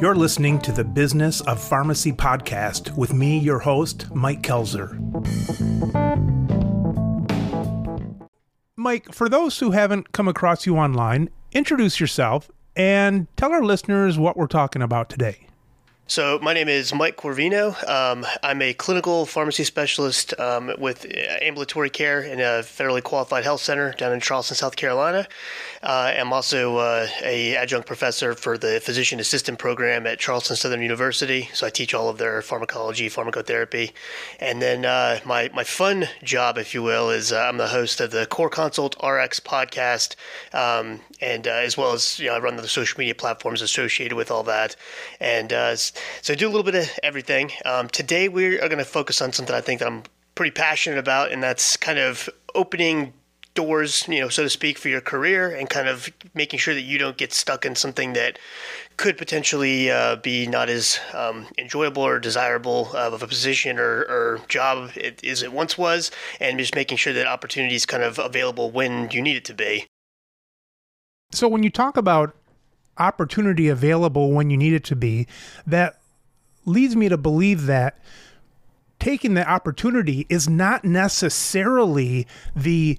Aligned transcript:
You're 0.00 0.16
listening 0.16 0.58
to 0.62 0.72
the 0.72 0.82
Business 0.84 1.40
of 1.42 1.62
Pharmacy 1.62 2.10
podcast 2.12 2.96
with 2.96 3.12
me, 3.12 3.38
your 3.38 3.60
host, 3.60 4.12
Mike 4.12 4.42
Koelzer. 4.42 4.98
Mike, 8.76 9.14
for 9.14 9.28
those 9.28 9.60
who 9.60 9.70
haven't 9.70 10.10
come 10.10 10.26
across 10.26 10.66
you 10.66 10.76
online, 10.76 11.30
introduce 11.52 12.00
yourself 12.00 12.50
and 12.74 13.28
tell 13.36 13.52
our 13.52 13.62
listeners 13.62 14.18
what 14.18 14.36
we're 14.36 14.48
talking 14.48 14.82
about 14.82 15.08
today. 15.08 15.46
So, 16.08 16.38
my 16.42 16.52
name 16.52 16.68
is 16.68 16.92
Mike 16.92 17.16
Corvino. 17.16 17.88
Um, 17.88 18.26
I'm 18.42 18.60
a 18.60 18.74
clinical 18.74 19.24
pharmacy 19.24 19.64
specialist 19.64 20.38
um, 20.38 20.72
with 20.76 21.06
ambulatory 21.40 21.88
care 21.88 22.20
in 22.20 22.38
a 22.38 22.60
federally 22.62 23.02
qualified 23.02 23.44
health 23.44 23.62
center 23.62 23.92
down 23.92 24.12
in 24.12 24.20
Charleston, 24.20 24.56
South 24.56 24.76
Carolina. 24.76 25.26
Uh, 25.82 26.12
I'm 26.14 26.32
also 26.32 26.76
uh, 26.76 27.06
a 27.22 27.56
adjunct 27.56 27.86
professor 27.86 28.34
for 28.34 28.58
the 28.58 28.80
physician 28.80 29.20
assistant 29.20 29.58
program 29.58 30.06
at 30.06 30.18
Charleston 30.18 30.54
Southern 30.56 30.82
University. 30.82 31.48
So 31.54 31.66
I 31.66 31.70
teach 31.70 31.94
all 31.94 32.08
of 32.08 32.18
their 32.18 32.42
pharmacology, 32.42 33.08
pharmacotherapy, 33.08 33.92
and 34.38 34.60
then 34.60 34.84
uh, 34.84 35.20
my 35.24 35.50
my 35.54 35.64
fun 35.64 36.08
job, 36.22 36.58
if 36.58 36.74
you 36.74 36.82
will, 36.82 37.10
is 37.10 37.32
uh, 37.32 37.38
I'm 37.38 37.56
the 37.56 37.68
host 37.68 38.00
of 38.00 38.10
the 38.10 38.26
CorConsult 38.26 39.02
Rx 39.02 39.40
podcast, 39.40 40.16
um, 40.52 41.00
and 41.20 41.48
uh, 41.48 41.52
as 41.52 41.78
well 41.78 41.92
as 41.92 42.18
you 42.18 42.26
know 42.26 42.34
I 42.34 42.38
run 42.38 42.56
the 42.56 42.68
social 42.68 42.98
media 42.98 43.14
platforms 43.14 43.62
associated 43.62 44.14
with 44.14 44.30
all 44.30 44.42
that, 44.44 44.76
and 45.20 45.52
uh, 45.52 45.74
so 46.20 46.32
I 46.32 46.36
do 46.36 46.46
a 46.46 46.50
little 46.50 46.64
bit 46.64 46.74
of 46.74 46.98
everything. 47.02 47.50
Um, 47.64 47.88
today 47.88 48.28
we 48.28 48.58
are 48.58 48.68
going 48.68 48.78
to 48.78 48.84
focus 48.84 49.20
on 49.20 49.32
something 49.32 49.54
I 49.54 49.60
think 49.60 49.80
that 49.80 49.88
I'm 49.88 50.02
pretty 50.34 50.52
passionate 50.52 50.98
about, 50.98 51.32
and 51.32 51.42
that's 51.42 51.76
kind 51.76 51.98
of 51.98 52.28
opening 52.54 53.12
doors, 53.54 54.06
you 54.08 54.20
know, 54.20 54.28
so 54.28 54.42
to 54.42 54.50
speak, 54.50 54.78
for 54.78 54.88
your 54.88 55.00
career 55.00 55.54
and 55.54 55.68
kind 55.68 55.88
of 55.88 56.10
making 56.34 56.58
sure 56.58 56.74
that 56.74 56.82
you 56.82 56.98
don't 56.98 57.16
get 57.16 57.32
stuck 57.32 57.66
in 57.66 57.74
something 57.74 58.14
that 58.14 58.38
could 58.96 59.18
potentially 59.18 59.90
uh, 59.90 60.16
be 60.16 60.46
not 60.46 60.68
as 60.68 60.98
um, 61.12 61.46
enjoyable 61.58 62.02
or 62.02 62.18
desirable 62.18 62.94
of 62.94 63.22
a 63.22 63.26
position 63.26 63.78
or, 63.78 64.00
or 64.02 64.40
job 64.48 64.90
as 65.24 65.42
it 65.42 65.52
once 65.52 65.76
was, 65.76 66.10
and 66.40 66.58
just 66.58 66.74
making 66.74 66.96
sure 66.96 67.12
that 67.12 67.26
opportunity 67.26 67.74
is 67.74 67.86
kind 67.86 68.02
of 68.02 68.18
available 68.18 68.70
when 68.70 69.10
you 69.10 69.20
need 69.20 69.36
it 69.36 69.44
to 69.44 69.54
be. 69.54 69.86
So, 71.32 71.48
when 71.48 71.62
you 71.62 71.70
talk 71.70 71.96
about 71.96 72.34
opportunity 72.98 73.68
available 73.68 74.32
when 74.32 74.50
you 74.50 74.56
need 74.56 74.72
it 74.72 74.84
to 74.84 74.96
be, 74.96 75.26
that 75.66 76.00
leads 76.64 76.96
me 76.96 77.08
to 77.08 77.16
believe 77.16 77.66
that 77.66 77.98
taking 78.98 79.34
the 79.34 79.48
opportunity 79.48 80.26
is 80.28 80.48
not 80.48 80.84
necessarily 80.84 82.26
the 82.54 82.98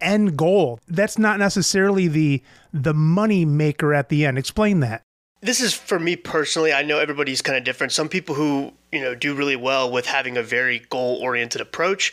end 0.00 0.36
goal. 0.36 0.78
That's 0.88 1.18
not 1.18 1.38
necessarily 1.38 2.08
the 2.08 2.42
the 2.72 2.94
money 2.94 3.44
maker 3.44 3.94
at 3.94 4.08
the 4.08 4.26
end. 4.26 4.38
Explain 4.38 4.80
that. 4.80 5.02
This 5.40 5.60
is 5.60 5.74
for 5.74 5.98
me 5.98 6.16
personally. 6.16 6.72
I 6.72 6.82
know 6.82 6.98
everybody's 6.98 7.42
kind 7.42 7.56
of 7.56 7.64
different. 7.64 7.92
Some 7.92 8.08
people 8.08 8.34
who 8.34 8.72
you 8.92 9.00
know 9.00 9.14
do 9.14 9.34
really 9.34 9.56
well 9.56 9.90
with 9.90 10.06
having 10.06 10.36
a 10.36 10.42
very 10.42 10.80
goal 10.90 11.18
oriented 11.22 11.60
approach. 11.60 12.12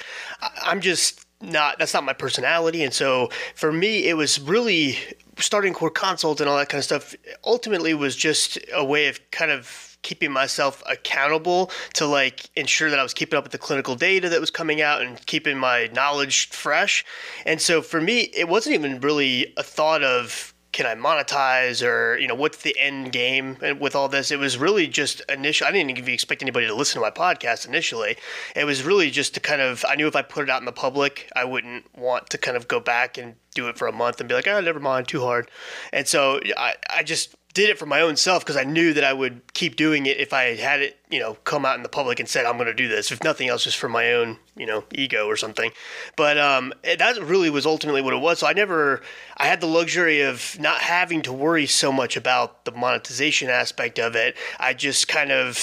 I'm 0.63 0.79
just 0.79 1.25
not. 1.41 1.77
That's 1.77 1.93
not 1.93 2.03
my 2.03 2.13
personality. 2.13 2.83
And 2.83 2.93
so 2.93 3.29
for 3.55 3.71
me, 3.71 4.07
it 4.07 4.15
was 4.15 4.39
really 4.39 4.97
starting 5.39 5.73
CorConsult 5.73 6.39
and 6.39 6.49
all 6.49 6.57
that 6.57 6.69
kind 6.69 6.79
of 6.79 6.85
stuff. 6.85 7.15
Ultimately, 7.43 7.93
was 7.93 8.15
just 8.15 8.57
a 8.73 8.83
way 8.83 9.07
of 9.07 9.19
kind 9.31 9.51
of 9.51 9.97
keeping 10.01 10.31
myself 10.31 10.81
accountable 10.89 11.71
to 11.93 12.05
like 12.05 12.49
ensure 12.55 12.89
that 12.89 12.99
I 12.99 13.03
was 13.03 13.13
keeping 13.13 13.37
up 13.37 13.43
with 13.43 13.51
the 13.51 13.57
clinical 13.57 13.95
data 13.95 14.29
that 14.29 14.39
was 14.39 14.49
coming 14.49 14.81
out 14.81 15.01
and 15.01 15.23
keeping 15.25 15.57
my 15.57 15.89
knowledge 15.93 16.49
fresh. 16.49 17.03
And 17.45 17.61
so 17.61 17.81
for 17.81 17.99
me, 17.99 18.31
it 18.33 18.47
wasn't 18.47 18.75
even 18.75 19.01
really 19.01 19.53
a 19.57 19.63
thought 19.63 20.03
of 20.03 20.53
can 20.79 20.85
I 20.85 20.95
monetize 20.95 21.85
or 21.85 22.17
you 22.19 22.27
know 22.29 22.35
what's 22.35 22.59
the 22.59 22.73
end 22.79 23.11
game 23.11 23.57
with 23.81 23.97
all 23.97 24.07
this? 24.07 24.31
It 24.31 24.39
was 24.39 24.57
really 24.57 24.87
just 24.87 25.21
initial. 25.27 25.67
I 25.67 25.71
didn't 25.71 25.89
even 25.89 26.13
expect 26.13 26.41
anybody 26.41 26.67
to 26.67 26.73
listen 26.73 27.01
to 27.01 27.05
my 27.05 27.11
podcast 27.11 27.67
initially. 27.67 28.15
It 28.55 28.63
was 28.63 28.81
really 28.81 29.11
just 29.11 29.33
to 29.33 29.41
kind 29.41 29.59
of. 29.59 29.83
I 29.89 29.95
knew 29.95 30.07
if 30.07 30.15
I 30.15 30.21
put 30.21 30.43
it 30.43 30.49
out 30.49 30.61
in 30.61 30.65
the 30.65 30.71
public, 30.71 31.29
I 31.35 31.43
wouldn't 31.43 31.93
want 31.97 32.29
to 32.29 32.37
kind 32.37 32.55
of 32.55 32.69
go 32.69 32.79
back 32.79 33.17
and 33.17 33.35
do 33.55 33.67
it 33.67 33.77
for 33.77 33.89
a 33.89 33.91
month 33.91 34.21
and 34.21 34.29
be 34.29 34.35
like, 34.35 34.47
oh, 34.47 34.61
never 34.61 34.79
mind, 34.79 35.09
too 35.09 35.19
hard. 35.19 35.51
And 35.91 36.07
so 36.07 36.39
I, 36.55 36.75
I 36.89 37.03
just 37.03 37.35
did 37.53 37.69
it 37.69 37.79
for 37.79 37.87
my 37.87 38.01
own 38.01 38.15
self 38.15 38.43
because 38.43 38.57
I 38.57 38.63
knew 38.63 38.93
that 38.93 39.03
I 39.03 39.11
would 39.11 39.53
keep 39.53 39.75
doing 39.75 40.05
it 40.05 40.17
if 40.17 40.33
I 40.33 40.55
had 40.55 40.81
it, 40.81 40.97
you 41.09 41.19
know, 41.19 41.33
come 41.45 41.65
out 41.65 41.77
in 41.77 41.83
the 41.83 41.89
public 41.89 42.19
and 42.19 42.29
said 42.29 42.45
I'm 42.45 42.57
going 42.57 42.67
to 42.67 42.73
do 42.73 42.87
this. 42.87 43.11
If 43.11 43.23
nothing 43.23 43.49
else, 43.49 43.63
just 43.63 43.77
for 43.77 43.89
my 43.89 44.13
own, 44.13 44.37
you 44.55 44.67
know, 44.67 44.83
ego 44.93 45.25
or 45.25 45.35
something. 45.35 45.71
But 46.15 46.37
um, 46.37 46.73
that 46.83 47.17
really 47.21 47.49
was 47.49 47.65
ultimately 47.65 48.01
what 48.01 48.13
it 48.13 48.21
was. 48.21 48.39
So 48.39 48.47
I 48.47 48.53
never, 48.53 49.01
I 49.37 49.47
had 49.47 49.61
the 49.61 49.67
luxury 49.67 50.21
of 50.21 50.57
not 50.59 50.81
having 50.81 51.23
to 51.23 51.33
worry 51.33 51.65
so 51.65 51.91
much 51.91 52.15
about 52.15 52.65
the 52.65 52.71
monetization 52.71 53.49
aspect 53.49 53.97
of 53.97 54.15
it. 54.15 54.37
I 54.59 54.75
just 54.75 55.07
kind 55.07 55.31
of 55.31 55.57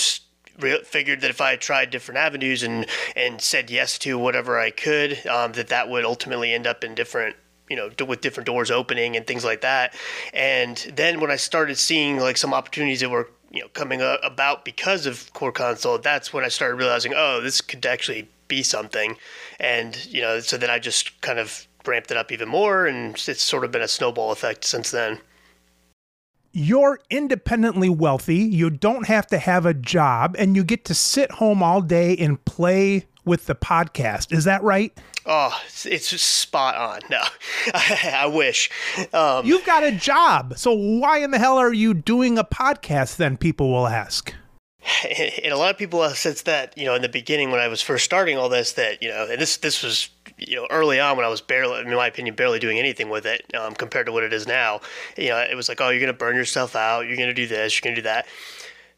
figured 0.85 1.21
that 1.21 1.31
if 1.31 1.41
I 1.41 1.57
tried 1.57 1.91
different 1.91 2.19
avenues 2.19 2.63
and 2.63 2.87
and 3.15 3.41
said 3.43 3.71
yes 3.71 3.99
to 4.01 4.19
whatever 4.19 4.59
I 4.59 4.71
could, 4.71 5.25
um, 5.27 5.53
that 5.53 5.69
that 5.69 5.89
would 5.89 6.05
ultimately 6.05 6.53
end 6.53 6.67
up 6.67 6.83
in 6.83 6.95
different 6.95 7.37
you 7.69 7.77
know 7.77 7.91
with 8.07 8.21
different 8.21 8.47
doors 8.47 8.71
opening 8.71 9.17
and 9.17 9.27
things 9.27 9.45
like 9.45 9.61
that. 9.63 9.95
And 10.33 10.77
then 10.95 11.21
when 11.21 11.31
i 11.31 11.37
started 11.37 11.79
seeing 11.79 12.19
like 12.19 12.37
some 12.37 12.55
opportunities 12.55 13.01
that 13.01 13.11
were 13.11 13.29
you 13.51 13.63
know 13.63 13.69
coming 13.69 14.01
about 14.23 14.65
because 14.65 15.07
of 15.07 15.33
CorConsult 15.33 16.03
that's 16.03 16.33
when 16.33 16.45
i 16.45 16.49
started 16.49 16.77
realizing 16.77 17.13
oh 17.15 17.41
this 17.41 17.61
could 17.61 17.85
actually 17.87 18.29
be 18.49 18.63
something. 18.63 19.17
And 19.59 20.05
you 20.07 20.23
know 20.23 20.41
so 20.41 20.57
then 20.57 20.71
i 20.71 20.79
just 20.79 21.21
kind 21.21 21.39
of 21.39 21.67
ramped 21.87 22.11
it 22.11 22.17
up 22.17 22.33
even 22.33 22.49
more 22.49 22.87
and 22.87 23.15
it's 23.29 23.43
sort 23.43 23.65
of 23.65 23.71
been 23.71 23.83
a 23.83 23.89
snowball 23.89 24.33
effect 24.33 24.65
since 24.65 24.91
then. 24.91 25.21
You're 26.53 27.01
independently 27.11 27.91
wealthy. 27.91 28.39
You 28.39 28.71
don't 28.71 29.07
have 29.07 29.27
to 29.27 29.39
have 29.39 29.67
a 29.67 29.75
job 29.75 30.35
and 30.39 30.57
you 30.57 30.65
get 30.65 30.87
to 30.87 30.95
sit 30.95 31.33
home 31.33 31.63
all 31.63 31.83
day 31.83 32.17
and 32.17 32.43
play 32.47 33.07
with 33.27 33.47
the 33.47 33.55
podcast 33.55 34.33
is 34.33 34.45
that 34.45 34.63
right 34.63 34.99
Oh, 35.29 35.61
it's 35.85 36.11
just 36.11 36.25
spot 36.25 36.77
on. 36.77 37.01
No, 37.11 37.21
I 37.75 38.31
wish. 38.33 38.71
Um, 39.13 39.45
You've 39.45 39.67
got 39.67 39.83
a 39.83 39.91
job. 39.91 40.57
So 40.57 40.73
why 40.73 41.19
in 41.19 41.33
the 41.33 41.39
hell 41.39 41.59
are 41.59 41.73
you 41.73 41.95
doing 41.95 42.39
a 42.39 42.45
podcast 42.45 43.17
then, 43.17 43.37
people 43.37 43.71
will 43.71 43.89
ask? 43.89 44.33
And 45.43 45.53
a 45.53 45.57
lot 45.57 45.71
of 45.71 45.79
people 45.79 46.03
have 46.03 46.17
said 46.17 46.37
that, 46.45 46.79
you 46.79 46.85
know, 46.85 46.95
in 46.95 47.03
the 47.03 47.09
beginning 47.09 47.51
when 47.51 47.59
I 47.59 47.67
was 47.67 47.83
first 47.83 48.05
starting 48.05 48.39
all 48.39 48.49
this, 48.49 48.73
that, 48.73 49.03
you 49.03 49.09
know, 49.09 49.27
and 49.29 49.41
this, 49.41 49.57
this 49.57 49.83
was, 49.83 50.09
you 50.39 50.57
know, 50.57 50.67
early 50.71 51.01
on 51.01 51.17
when 51.17 51.27
I 51.27 51.29
was 51.29 51.41
barely, 51.41 51.81
in 51.81 51.91
my 51.91 52.07
opinion, 52.07 52.37
barely 52.37 52.61
doing 52.61 52.79
anything 52.79 53.09
with 53.09 53.27
it 53.27 53.45
um, 53.55 53.75
compared 53.75 54.07
to 54.07 54.13
what 54.13 54.23
it 54.23 54.33
is 54.33 54.47
now. 54.47 54.81
You 55.17 55.31
know, 55.31 55.39
it 55.39 55.57
was 55.57 55.69
like, 55.69 55.81
oh, 55.81 55.89
you're 55.91 56.01
going 56.01 56.13
to 56.13 56.19
burn 56.19 56.37
yourself 56.37 56.77
out. 56.77 57.07
You're 57.07 57.17
going 57.17 57.29
to 57.29 57.35
do 57.35 57.49
this. 57.49 57.75
You're 57.75 57.89
going 57.89 57.97
to 57.97 58.03
do 58.03 58.07
that 58.07 58.27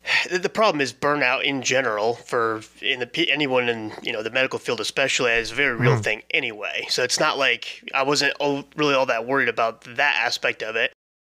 the 0.30 0.48
problem 0.48 0.80
is 0.80 0.92
burnout 0.92 1.44
in 1.44 1.62
general 1.62 2.14
for 2.14 2.62
in 2.80 3.00
the 3.00 3.30
anyone 3.30 3.68
in 3.68 3.92
you 4.02 4.12
know 4.12 4.22
the 4.22 4.30
medical 4.30 4.58
field 4.58 4.80
especially 4.80 5.32
is 5.32 5.52
a 5.52 5.54
very 5.54 5.76
real 5.76 5.96
mm. 5.96 6.04
thing 6.04 6.22
anyway. 6.30 6.86
So 6.88 7.02
it's 7.02 7.20
not 7.20 7.38
like 7.38 7.88
I 7.94 8.02
wasn't 8.02 8.34
really 8.76 8.94
all 8.94 9.06
that 9.06 9.26
worried 9.26 9.48
about 9.48 9.82
that 9.82 10.16
aspect 10.24 10.62
of 10.62 10.76
it. 10.76 10.92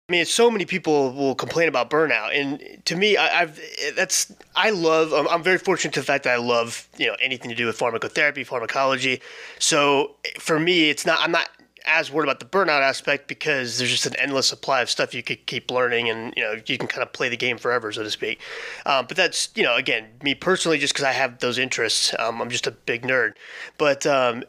I 0.09 0.13
mean, 0.13 0.25
so 0.27 0.51
many 0.51 0.65
people 0.65 1.13
will 1.13 1.35
complain 1.35 1.69
about 1.69 1.89
burnout, 1.89 2.39
and 2.39 2.85
to 2.87 2.97
me, 2.97 3.17
I, 3.17 3.29
have 3.29 3.59
that's 3.97 4.33
I 4.57 4.71
love. 4.71 5.13
I'm, 5.13 5.29
I'm 5.29 5.43
very 5.43 5.59
fortunate 5.59 5.95
to 5.95 6.01
the 6.01 6.07
fact 6.07 6.25
that 6.25 6.35
I 6.35 6.37
love 6.37 6.89
you 6.99 7.07
know 7.07 7.17
anything 7.21 7.49
to 7.51 7.55
do 7.57 7.67
with 7.67 7.79
pharmacotherapy, 7.79 8.45
pharmacology. 8.45 9.23
So 9.59 10.17
for 10.39 10.59
me, 10.59 10.91
it's 10.91 11.07
not. 11.07 11.21
I'm 11.21 11.31
not 11.31 11.49
as 11.87 12.11
worried 12.11 12.27
about 12.27 12.41
the 12.41 12.47
burnout 12.47 12.81
aspect 12.81 13.29
because 13.29 13.79
there's 13.79 13.91
just 13.91 14.07
an 14.07 14.17
endless 14.17 14.47
supply 14.47 14.81
of 14.83 14.91
stuff 14.91 15.15
you 15.15 15.23
could 15.23 15.47
keep 15.47 15.71
learning 15.71 16.09
and 16.09 16.33
you 16.37 16.43
know 16.43 16.55
you 16.67 16.79
can 16.79 16.89
kind 16.89 17.03
of 17.03 17.13
play 17.13 17.29
the 17.29 17.37
game 17.37 17.59
forever 17.59 17.93
so 17.93 18.03
to 18.03 18.11
speak. 18.11 18.41
Um, 18.87 19.07
but 19.07 19.17
that's 19.17 19.51
you 19.55 19.63
know 19.63 19.77
again 19.77 20.07
me 20.23 20.35
personally 20.35 20.79
just 20.79 20.93
because 20.93 21.05
i 21.05 21.13
have 21.13 21.39
those 21.39 21.59
interests 21.59 22.15
um, 22.19 22.41
i'm 22.41 22.51
just 22.51 22.67
a 22.67 22.71
big 22.71 23.03
nerd. 23.03 23.35
But 23.79 24.07
um, 24.07 24.45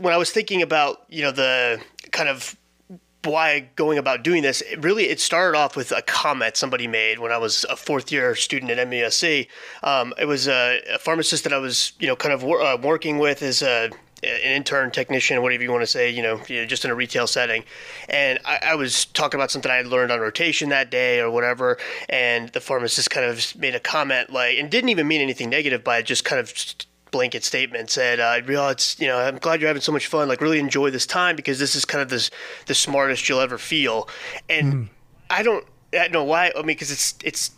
when 0.00 0.12
i 0.12 0.16
was 0.16 0.30
thinking 0.30 0.62
about 0.62 1.04
you 1.08 1.22
know 1.22 1.32
the 1.32 1.80
kind 2.10 2.28
of 2.28 2.56
why 3.24 3.68
going 3.74 3.98
about 3.98 4.22
doing 4.22 4.42
this 4.42 4.60
it 4.62 4.82
really 4.82 5.04
it 5.04 5.20
started 5.20 5.58
off 5.58 5.76
with 5.76 5.90
a 5.92 6.02
comment 6.02 6.56
somebody 6.56 6.86
made 6.86 7.18
when 7.18 7.32
i 7.32 7.36
was 7.36 7.64
a 7.68 7.74
fourth 7.74 8.12
year 8.12 8.34
student 8.36 8.70
at 8.70 8.88
musc 8.88 9.46
um, 9.82 10.14
it 10.18 10.24
was 10.24 10.46
a, 10.46 10.80
a, 10.94 10.98
pharmacist 10.98 11.42
that 11.42 11.52
i 11.52 11.58
was 11.58 11.92
you 11.98 12.06
know 12.06 12.14
kind 12.14 12.32
of 12.32 12.44
wor- 12.44 12.62
uh, 12.62 12.76
working 12.76 13.18
with 13.18 13.42
as 13.42 13.60
a 13.60 13.90
an 14.22 14.52
intern 14.52 14.90
technician, 14.90 15.40
whatever 15.42 15.62
you 15.62 15.70
want 15.70 15.82
to 15.82 15.86
say, 15.86 16.10
you 16.10 16.22
know, 16.22 16.38
just 16.66 16.84
in 16.84 16.90
a 16.90 16.94
retail 16.94 17.26
setting. 17.26 17.64
And 18.08 18.38
I, 18.44 18.58
I, 18.62 18.74
was 18.74 19.04
talking 19.06 19.38
about 19.38 19.50
something 19.50 19.70
I 19.70 19.76
had 19.76 19.86
learned 19.86 20.10
on 20.10 20.20
rotation 20.20 20.70
that 20.70 20.90
day 20.90 21.20
or 21.20 21.30
whatever. 21.30 21.78
And 22.08 22.48
the 22.50 22.60
pharmacist 22.60 23.10
kind 23.10 23.26
of 23.26 23.56
made 23.56 23.74
a 23.74 23.80
comment 23.80 24.30
like, 24.30 24.58
and 24.58 24.70
didn't 24.70 24.90
even 24.90 25.06
mean 25.06 25.20
anything 25.20 25.50
negative 25.50 25.84
by 25.84 25.98
it, 25.98 26.06
just 26.06 26.24
kind 26.24 26.40
of 26.40 26.52
blanket 27.10 27.44
statement 27.44 27.90
said, 27.90 28.20
uh, 28.20 28.40
"Real, 28.44 28.68
it's 28.68 29.00
you 29.00 29.06
know, 29.06 29.18
I'm 29.18 29.38
glad 29.38 29.60
you're 29.60 29.68
having 29.68 29.82
so 29.82 29.92
much 29.92 30.06
fun. 30.06 30.28
Like, 30.28 30.40
really 30.40 30.58
enjoy 30.58 30.90
this 30.90 31.06
time 31.06 31.36
because 31.36 31.58
this 31.58 31.74
is 31.74 31.84
kind 31.84 32.02
of 32.02 32.10
this 32.10 32.30
the 32.66 32.74
smartest 32.74 33.28
you'll 33.28 33.40
ever 33.40 33.58
feel." 33.58 34.08
And 34.48 34.72
mm. 34.72 34.88
I 35.30 35.42
don't, 35.42 35.64
I 35.92 35.98
don't 35.98 36.12
know 36.12 36.24
why. 36.24 36.52
I 36.54 36.58
mean, 36.58 36.66
because 36.66 36.90
it's 36.90 37.14
it's 37.24 37.50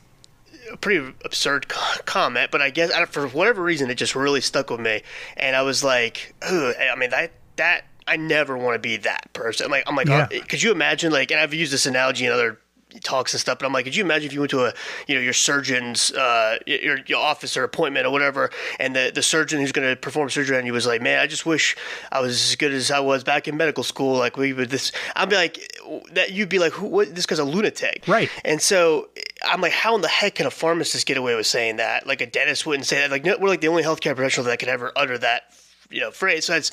pretty 0.77 1.13
absurd 1.25 1.69
comment, 1.69 2.51
but 2.51 2.61
I 2.63 2.71
guess 2.71 2.93
for 3.11 3.27
whatever 3.29 3.63
reason 3.63 3.91
it 3.91 3.95
just 3.97 4.15
really 4.15 4.41
stuck 4.41 4.71
with 4.71 4.81
me, 4.81 5.03
and 5.37 5.55
I 5.57 5.63
was 5.63 5.83
like, 5.85 6.35
I 6.43 6.95
mean 6.97 7.11
that 7.11 7.33
that 7.57 7.85
I 8.07 8.17
never 8.17 8.57
want 8.57 8.75
to 8.75 8.79
be 8.81 8.97
that 8.99 9.33
person. 9.33 9.67
I'm 9.67 9.71
like, 9.71 9.85
I'm 9.87 9.95
like, 9.95 10.09
Yeah. 10.09 10.29
oh, 10.33 10.41
could 10.49 10.63
you 10.63 10.73
imagine 10.73 11.13
like, 11.13 11.31
and 11.31 11.39
I've 11.39 11.55
used 11.55 11.73
this 11.73 11.87
analogy 11.87 12.27
in 12.27 12.33
other 12.33 12.59
talks 13.03 13.33
and 13.33 13.41
stuff, 13.41 13.59
but 13.59 13.67
I'm 13.67 13.73
like, 13.73 13.85
could 13.85 13.97
you 13.97 14.05
imagine 14.05 14.27
if 14.27 14.33
you 14.33 14.41
went 14.41 14.51
to 14.51 14.65
a, 14.67 14.75
you 15.07 15.15
know, 15.15 15.21
your 15.21 15.33
surgeon's, 15.33 16.13
uh, 16.13 16.59
your, 16.67 16.99
your 17.07 17.19
office 17.19 17.57
or 17.57 17.65
appointment 17.65 18.07
or 18.07 18.11
whatever, 18.11 18.51
and 18.79 18.95
the, 18.95 19.13
the 19.15 19.23
surgeon 19.23 19.61
who's 19.61 19.73
going 19.73 19.89
to 19.89 19.97
perform 19.97 20.29
surgery 20.31 20.57
on 20.59 20.67
you 20.67 20.73
was 20.73 20.87
like, 20.87 21.01
man, 21.01 21.21
I 21.21 21.27
just 21.27 21.47
wish 21.47 21.77
I 22.13 22.21
was 22.21 22.51
as 22.51 22.57
good 22.57 22.73
as 22.73 22.91
I 22.91 23.01
was 23.01 23.25
back 23.25 23.49
in 23.49 23.57
medical 23.57 23.85
school. 23.85 24.19
Like 24.19 24.37
we 24.37 24.53
would 24.53 24.71
this, 24.71 24.93
I'd 25.17 25.31
be 25.31 25.37
like, 25.37 25.73
that 26.13 26.33
you'd 26.33 26.49
be 26.49 26.59
like, 26.59 26.73
who, 26.73 26.87
what, 26.87 27.15
this 27.15 27.27
guy's 27.27 27.39
a 27.39 27.45
lunatic. 27.45 28.05
Right. 28.07 28.29
And 28.45 28.61
so 28.61 29.09
I'm 29.45 29.61
like, 29.61 29.73
how 29.73 29.95
in 29.95 30.01
the 30.01 30.09
heck 30.09 30.37
can 30.37 30.47
a 30.47 30.51
pharmacist 30.51 31.07
get 31.07 31.17
away 31.17 31.35
with 31.35 31.47
saying 31.47 31.77
that? 31.77 32.07
Like 32.07 32.21
a 32.21 32.27
dentist 32.27 32.67
wouldn't 32.67 32.87
say 32.87 32.99
that. 32.99 33.11
Like 33.11 33.25
no, 33.25 33.37
we're 33.39 33.49
like 33.49 33.61
the 33.61 33.69
only 33.69 33.83
healthcare 33.83 34.15
professional 34.15 34.47
that 34.47 34.59
could 34.59 34.69
ever 34.69 34.93
utter 34.97 35.19
that, 35.19 35.43
you 35.91 36.01
know, 36.01 36.11
phrase. 36.11 36.45
So 36.45 36.55
it's 36.55 36.71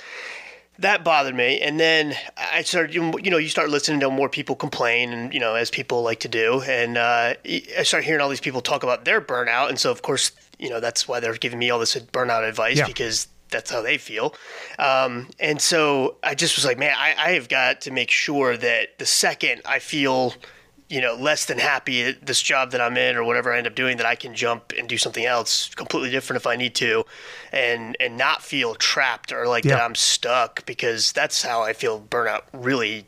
that 0.80 1.04
bothered 1.04 1.36
me. 1.36 1.60
And 1.60 1.80
then 1.80 2.16
I 2.38 2.62
started, 2.64 2.94
you 2.94 3.12
know, 3.32 3.38
you 3.38 3.50
start 3.50 3.70
listening 3.70 4.00
to 4.02 4.10
more 4.10 4.30
people 4.30 4.56
complain, 4.56 5.12
and 5.14 5.34
you 5.34 5.40
know, 5.40 5.56
as 5.56 5.70
people 5.70 6.02
like 6.04 6.20
to 6.22 6.28
do. 6.28 6.62
And 6.62 6.98
uh, 6.98 7.34
I 7.46 7.84
started 7.84 8.06
hearing 8.06 8.22
all 8.22 8.30
these 8.30 8.42
people 8.42 8.62
talk 8.62 8.84
about 8.84 9.06
their 9.06 9.22
burnout, 9.22 9.70
and 9.70 9.80
so 9.80 9.92
of 9.92 10.02
course, 10.02 10.32
you 10.60 10.70
know, 10.70 10.80
that's 10.80 11.08
why 11.08 11.20
they're 11.20 11.34
giving 11.36 11.60
me 11.60 11.70
all 11.70 11.80
this 11.80 11.96
burnout 11.96 12.48
advice 12.48 12.78
Yeah. 12.78 12.88
because 12.88 13.28
that's 13.50 13.72
how 13.72 13.82
they 13.82 13.98
feel. 13.98 14.36
Um, 14.78 15.30
and 15.40 15.62
so 15.62 16.18
I 16.22 16.36
just 16.36 16.58
was 16.58 16.66
like, 16.66 16.78
man, 16.78 16.94
I, 16.98 17.16
I 17.18 17.32
have 17.32 17.48
got 17.48 17.82
to 17.82 17.92
make 17.92 18.12
sure 18.12 18.58
that 18.58 18.98
the 19.00 19.06
second 19.06 19.62
I 19.66 19.80
feel, 19.80 20.34
you 20.90 21.02
know, 21.02 21.16
less 21.16 21.46
than 21.46 21.58
happy 21.58 22.04
at 22.04 22.26
this 22.26 22.42
job 22.42 22.72
that 22.72 22.80
I'm 22.80 22.96
in 22.96 23.16
or 23.18 23.24
whatever 23.24 23.54
I 23.54 23.58
end 23.58 23.68
up 23.68 23.76
doing, 23.76 23.98
that 23.98 24.06
I 24.06 24.16
can 24.16 24.34
jump 24.34 24.74
and 24.78 24.88
do 24.88 24.98
something 24.98 25.26
else 25.26 25.74
completely 25.76 26.10
different 26.10 26.42
if 26.42 26.48
I 26.48 26.56
need 26.56 26.76
to, 26.76 27.04
and 27.52 27.98
and 28.00 28.18
not 28.18 28.42
feel 28.42 28.76
trapped 28.76 29.32
or 29.32 29.48
like 29.48 29.64
that 29.66 29.82
I'm 29.82 29.96
stuck 29.96 30.66
because 30.66 31.12
that's 31.12 31.44
how 31.44 31.62
I 31.62 31.74
feel 31.74 32.00
burnout 32.00 32.44
really 32.54 33.06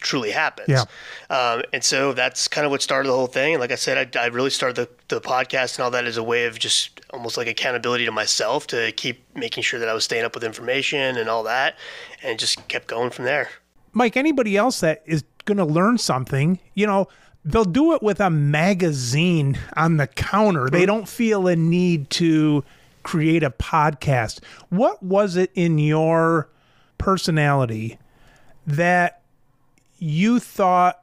truly 0.00 0.30
happens. 0.30 0.68
Yeah. 0.68 0.84
Um, 1.28 1.62
and 1.72 1.84
so 1.84 2.12
that's 2.12 2.48
kind 2.48 2.64
of 2.64 2.70
what 2.70 2.82
started 2.82 3.08
the 3.08 3.14
whole 3.14 3.26
thing. 3.26 3.54
And 3.54 3.60
like 3.60 3.70
I 3.70 3.76
said, 3.76 4.16
I, 4.16 4.20
I 4.20 4.26
really 4.28 4.50
started 4.50 4.76
the, 4.76 5.14
the 5.14 5.20
podcast 5.20 5.76
and 5.76 5.84
all 5.84 5.90
that 5.90 6.06
as 6.06 6.16
a 6.16 6.22
way 6.22 6.46
of 6.46 6.58
just 6.58 7.00
almost 7.10 7.36
like 7.36 7.46
accountability 7.46 8.06
to 8.06 8.12
myself 8.12 8.66
to 8.68 8.92
keep 8.92 9.24
making 9.36 9.62
sure 9.62 9.78
that 9.78 9.88
I 9.88 9.94
was 9.94 10.04
staying 10.04 10.24
up 10.24 10.34
with 10.34 10.42
information 10.42 11.18
and 11.18 11.28
all 11.28 11.42
that, 11.44 11.76
and 12.22 12.38
just 12.38 12.66
kept 12.68 12.86
going 12.88 13.10
from 13.10 13.26
there. 13.26 13.50
Mike, 13.92 14.16
anybody 14.16 14.56
else 14.56 14.80
that 14.80 15.02
is 15.04 15.24
going 15.52 15.66
to 15.66 15.72
learn 15.72 15.98
something, 15.98 16.58
you 16.74 16.86
know, 16.86 17.08
they'll 17.44 17.64
do 17.64 17.94
it 17.94 18.02
with 18.02 18.20
a 18.20 18.30
magazine 18.30 19.58
on 19.76 19.96
the 19.96 20.06
counter. 20.06 20.68
They 20.68 20.84
mm. 20.84 20.86
don't 20.86 21.08
feel 21.08 21.46
a 21.46 21.56
need 21.56 22.10
to 22.10 22.64
create 23.02 23.42
a 23.42 23.50
podcast. 23.50 24.40
What 24.68 25.02
was 25.02 25.36
it 25.36 25.50
in 25.54 25.78
your 25.78 26.48
personality 26.98 27.98
that 28.66 29.22
you 29.98 30.38
thought 30.38 31.02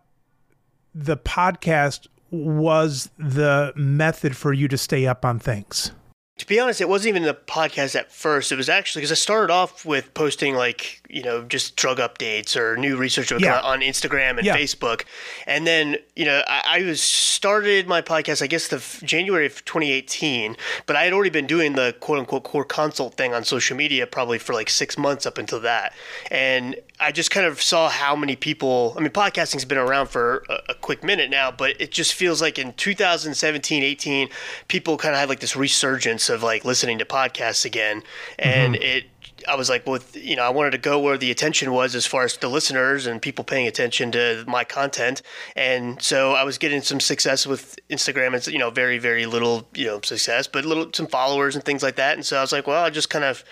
the 0.94 1.18
podcast 1.18 2.08
was 2.30 3.10
the 3.18 3.74
method 3.76 4.36
for 4.36 4.54
you 4.54 4.68
to 4.68 4.78
stay 4.78 5.08
up 5.08 5.26
on 5.26 5.40
things? 5.40 5.92
To 6.38 6.46
be 6.46 6.60
honest, 6.60 6.82
it 6.82 6.88
wasn't 6.88 7.10
even 7.10 7.24
the 7.24 7.34
podcast 7.34 7.96
at 7.96 8.12
first. 8.12 8.52
It 8.52 8.58
was 8.58 8.70
actually 8.70 9.02
because 9.02 9.12
I 9.12 9.16
started 9.16 9.52
off 9.52 9.86
with 9.86 10.14
posting 10.14 10.54
like 10.54 11.02
you 11.10 11.24
know 11.24 11.42
just 11.44 11.76
drug 11.76 11.98
updates 11.98 12.56
or 12.56 12.78
new 12.78 12.96
research 12.96 13.30
that 13.30 13.36
would 13.36 13.44
come 13.44 13.54
Yeah. 13.64 13.68
on 13.68 13.80
Instagram 13.82 14.38
and 14.38 14.46
Yeah. 14.46 14.56
Facebook, 14.56 15.04
and 15.48 15.66
then 15.66 15.98
you 16.16 16.26
know 16.26 16.44
I, 16.48 16.62
I 16.80 16.84
was 16.84 17.02
started 17.02 17.88
my 17.88 18.04
podcast 18.04 18.44
I 18.44 18.48
guess 18.48 18.68
the 18.68 18.76
f- 18.78 19.02
January 19.04 19.48
of 19.48 19.66
2018, 19.66 20.56
but 20.86 20.96
I 20.96 21.06
had 21.06 21.14
already 21.14 21.32
been 21.32 21.48
doing 21.48 21.74
the 21.74 21.96
quote 22.00 22.20
unquote 22.20 22.44
CorConsult 22.44 23.16
thing 23.16 23.34
on 23.34 23.44
social 23.44 23.76
media 23.76 24.06
probably 24.06 24.38
for 24.38 24.54
like 24.54 24.70
six 24.70 24.96
months 24.96 25.26
up 25.26 25.40
until 25.40 25.60
that, 25.62 25.94
and 26.30 26.76
I 27.00 27.12
just 27.12 27.30
kind 27.30 27.46
of 27.46 27.62
saw 27.62 27.90
how 27.90 28.16
many 28.16 28.36
people. 28.36 28.94
I 28.98 29.02
mean, 29.02 29.12
podcasting's 29.12 29.66
been 29.66 29.78
around 29.78 30.08
for 30.08 30.44
a, 30.50 30.60
a 30.70 30.74
quick 30.74 31.04
minute 31.04 31.30
now, 31.30 31.52
but 31.52 31.80
it 31.80 31.92
just 31.92 32.14
feels 32.14 32.42
like 32.42 32.58
in 32.58 32.74
2017, 32.74 33.84
18, 33.84 34.30
people 34.68 34.98
kind 34.98 35.14
of 35.14 35.20
had 35.20 35.30
like 35.30 35.40
this 35.40 35.56
resurgence 35.56 36.30
of 36.30 36.42
like 36.42 36.66
listening 36.66 36.98
to 37.00 37.06
podcasts 37.06 37.66
again, 37.66 38.04
and 38.40 38.76
mm-hmm. 38.76 38.84
it. 38.84 39.06
I 39.48 39.56
was 39.56 39.70
like, 39.70 39.86
well, 39.86 40.00
you 40.14 40.36
know, 40.36 40.42
I 40.42 40.50
wanted 40.50 40.72
to 40.72 40.80
go 40.80 41.00
where 41.00 41.16
the 41.16 41.30
attention 41.30 41.72
was 41.72 41.94
as 41.94 42.08
far 42.08 42.24
as 42.24 42.36
the 42.36 42.50
listeners 42.50 43.06
and 43.06 43.22
people 43.22 43.46
paying 43.46 43.68
attention 43.68 44.12
to 44.14 44.44
my 44.48 44.64
content, 44.64 45.22
and 45.56 46.02
so 46.02 46.34
I 46.34 46.44
was 46.44 46.58
getting 46.58 46.82
some 46.82 47.00
success 47.00 47.46
with 47.46 47.78
Instagram. 47.90 48.34
It's 48.34 48.48
you 48.48 48.58
know 48.58 48.72
very 48.72 48.98
very 48.98 49.28
little 49.28 49.68
you 49.76 49.86
know 49.86 50.02
success, 50.02 50.48
but 50.48 50.66
little 50.66 50.90
some 50.92 51.06
followers 51.06 51.56
and 51.56 51.64
things 51.64 51.84
like 51.84 51.98
that, 51.98 52.16
and 52.16 52.26
so 52.26 52.38
I 52.38 52.42
was 52.42 52.52
like, 52.52 52.66
well, 52.66 52.84
I 52.84 52.90
just 52.90 53.12
kind 53.12 53.24
of 53.24 53.44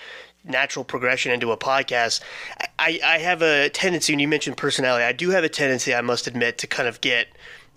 natural 0.45 0.85
progression 0.85 1.31
into 1.31 1.51
a 1.51 1.57
podcast. 1.57 2.21
I, 2.79 2.99
I 3.03 3.17
have 3.19 3.41
a 3.41 3.69
tendency, 3.69 4.13
and 4.13 4.21
you 4.21 4.27
mentioned 4.27 4.57
personality, 4.57 5.03
I 5.03 5.11
do 5.11 5.31
have 5.31 5.43
a 5.43 5.49
tendency, 5.49 5.93
I 5.93 6.01
must 6.01 6.27
admit, 6.27 6.57
to 6.59 6.67
kind 6.67 6.87
of 6.87 7.01
get, 7.01 7.27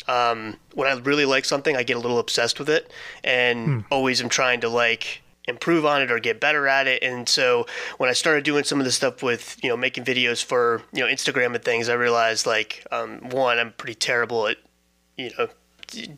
um, 0.06 0.56
when 0.75 0.88
I 0.88 0.99
really 1.00 1.25
like 1.25 1.44
something, 1.44 1.76
I 1.76 1.82
get 1.82 1.97
a 1.97 2.00
little 2.00 2.19
obsessed 2.19 2.59
with 2.59 2.69
it 2.69 2.93
and 3.25 3.85
always 3.91 4.23
am 4.23 4.29
trying 4.29 4.61
to 4.61 4.69
like 4.69 5.23
improve 5.47 5.87
on 5.87 6.03
it 6.03 6.11
or 6.11 6.19
get 6.19 6.41
better 6.41 6.69
at 6.69 6.87
it. 6.87 7.03
And 7.03 7.29
so 7.29 7.67
when 7.97 8.11
I 8.11 8.12
started 8.12 8.44
doing 8.44 8.65
some 8.65 8.79
of 8.79 8.85
the 8.85 8.93
stuff 8.93 9.23
with, 9.23 9.59
you 9.62 9.71
know, 9.71 9.76
making 9.76 10.05
videos 10.05 10.44
for, 10.44 10.82
you 10.93 11.00
know, 11.00 11.11
Instagram 11.11 11.55
and 11.55 11.64
things, 11.64 11.88
I 11.88 11.94
realized 11.94 12.47
like, 12.47 12.87
um, 12.93 13.31
one, 13.31 13.59
I'm 13.59 13.73
pretty 13.73 13.94
terrible 13.94 14.47
at, 14.47 14.59
you 15.17 15.31
know, 15.38 15.49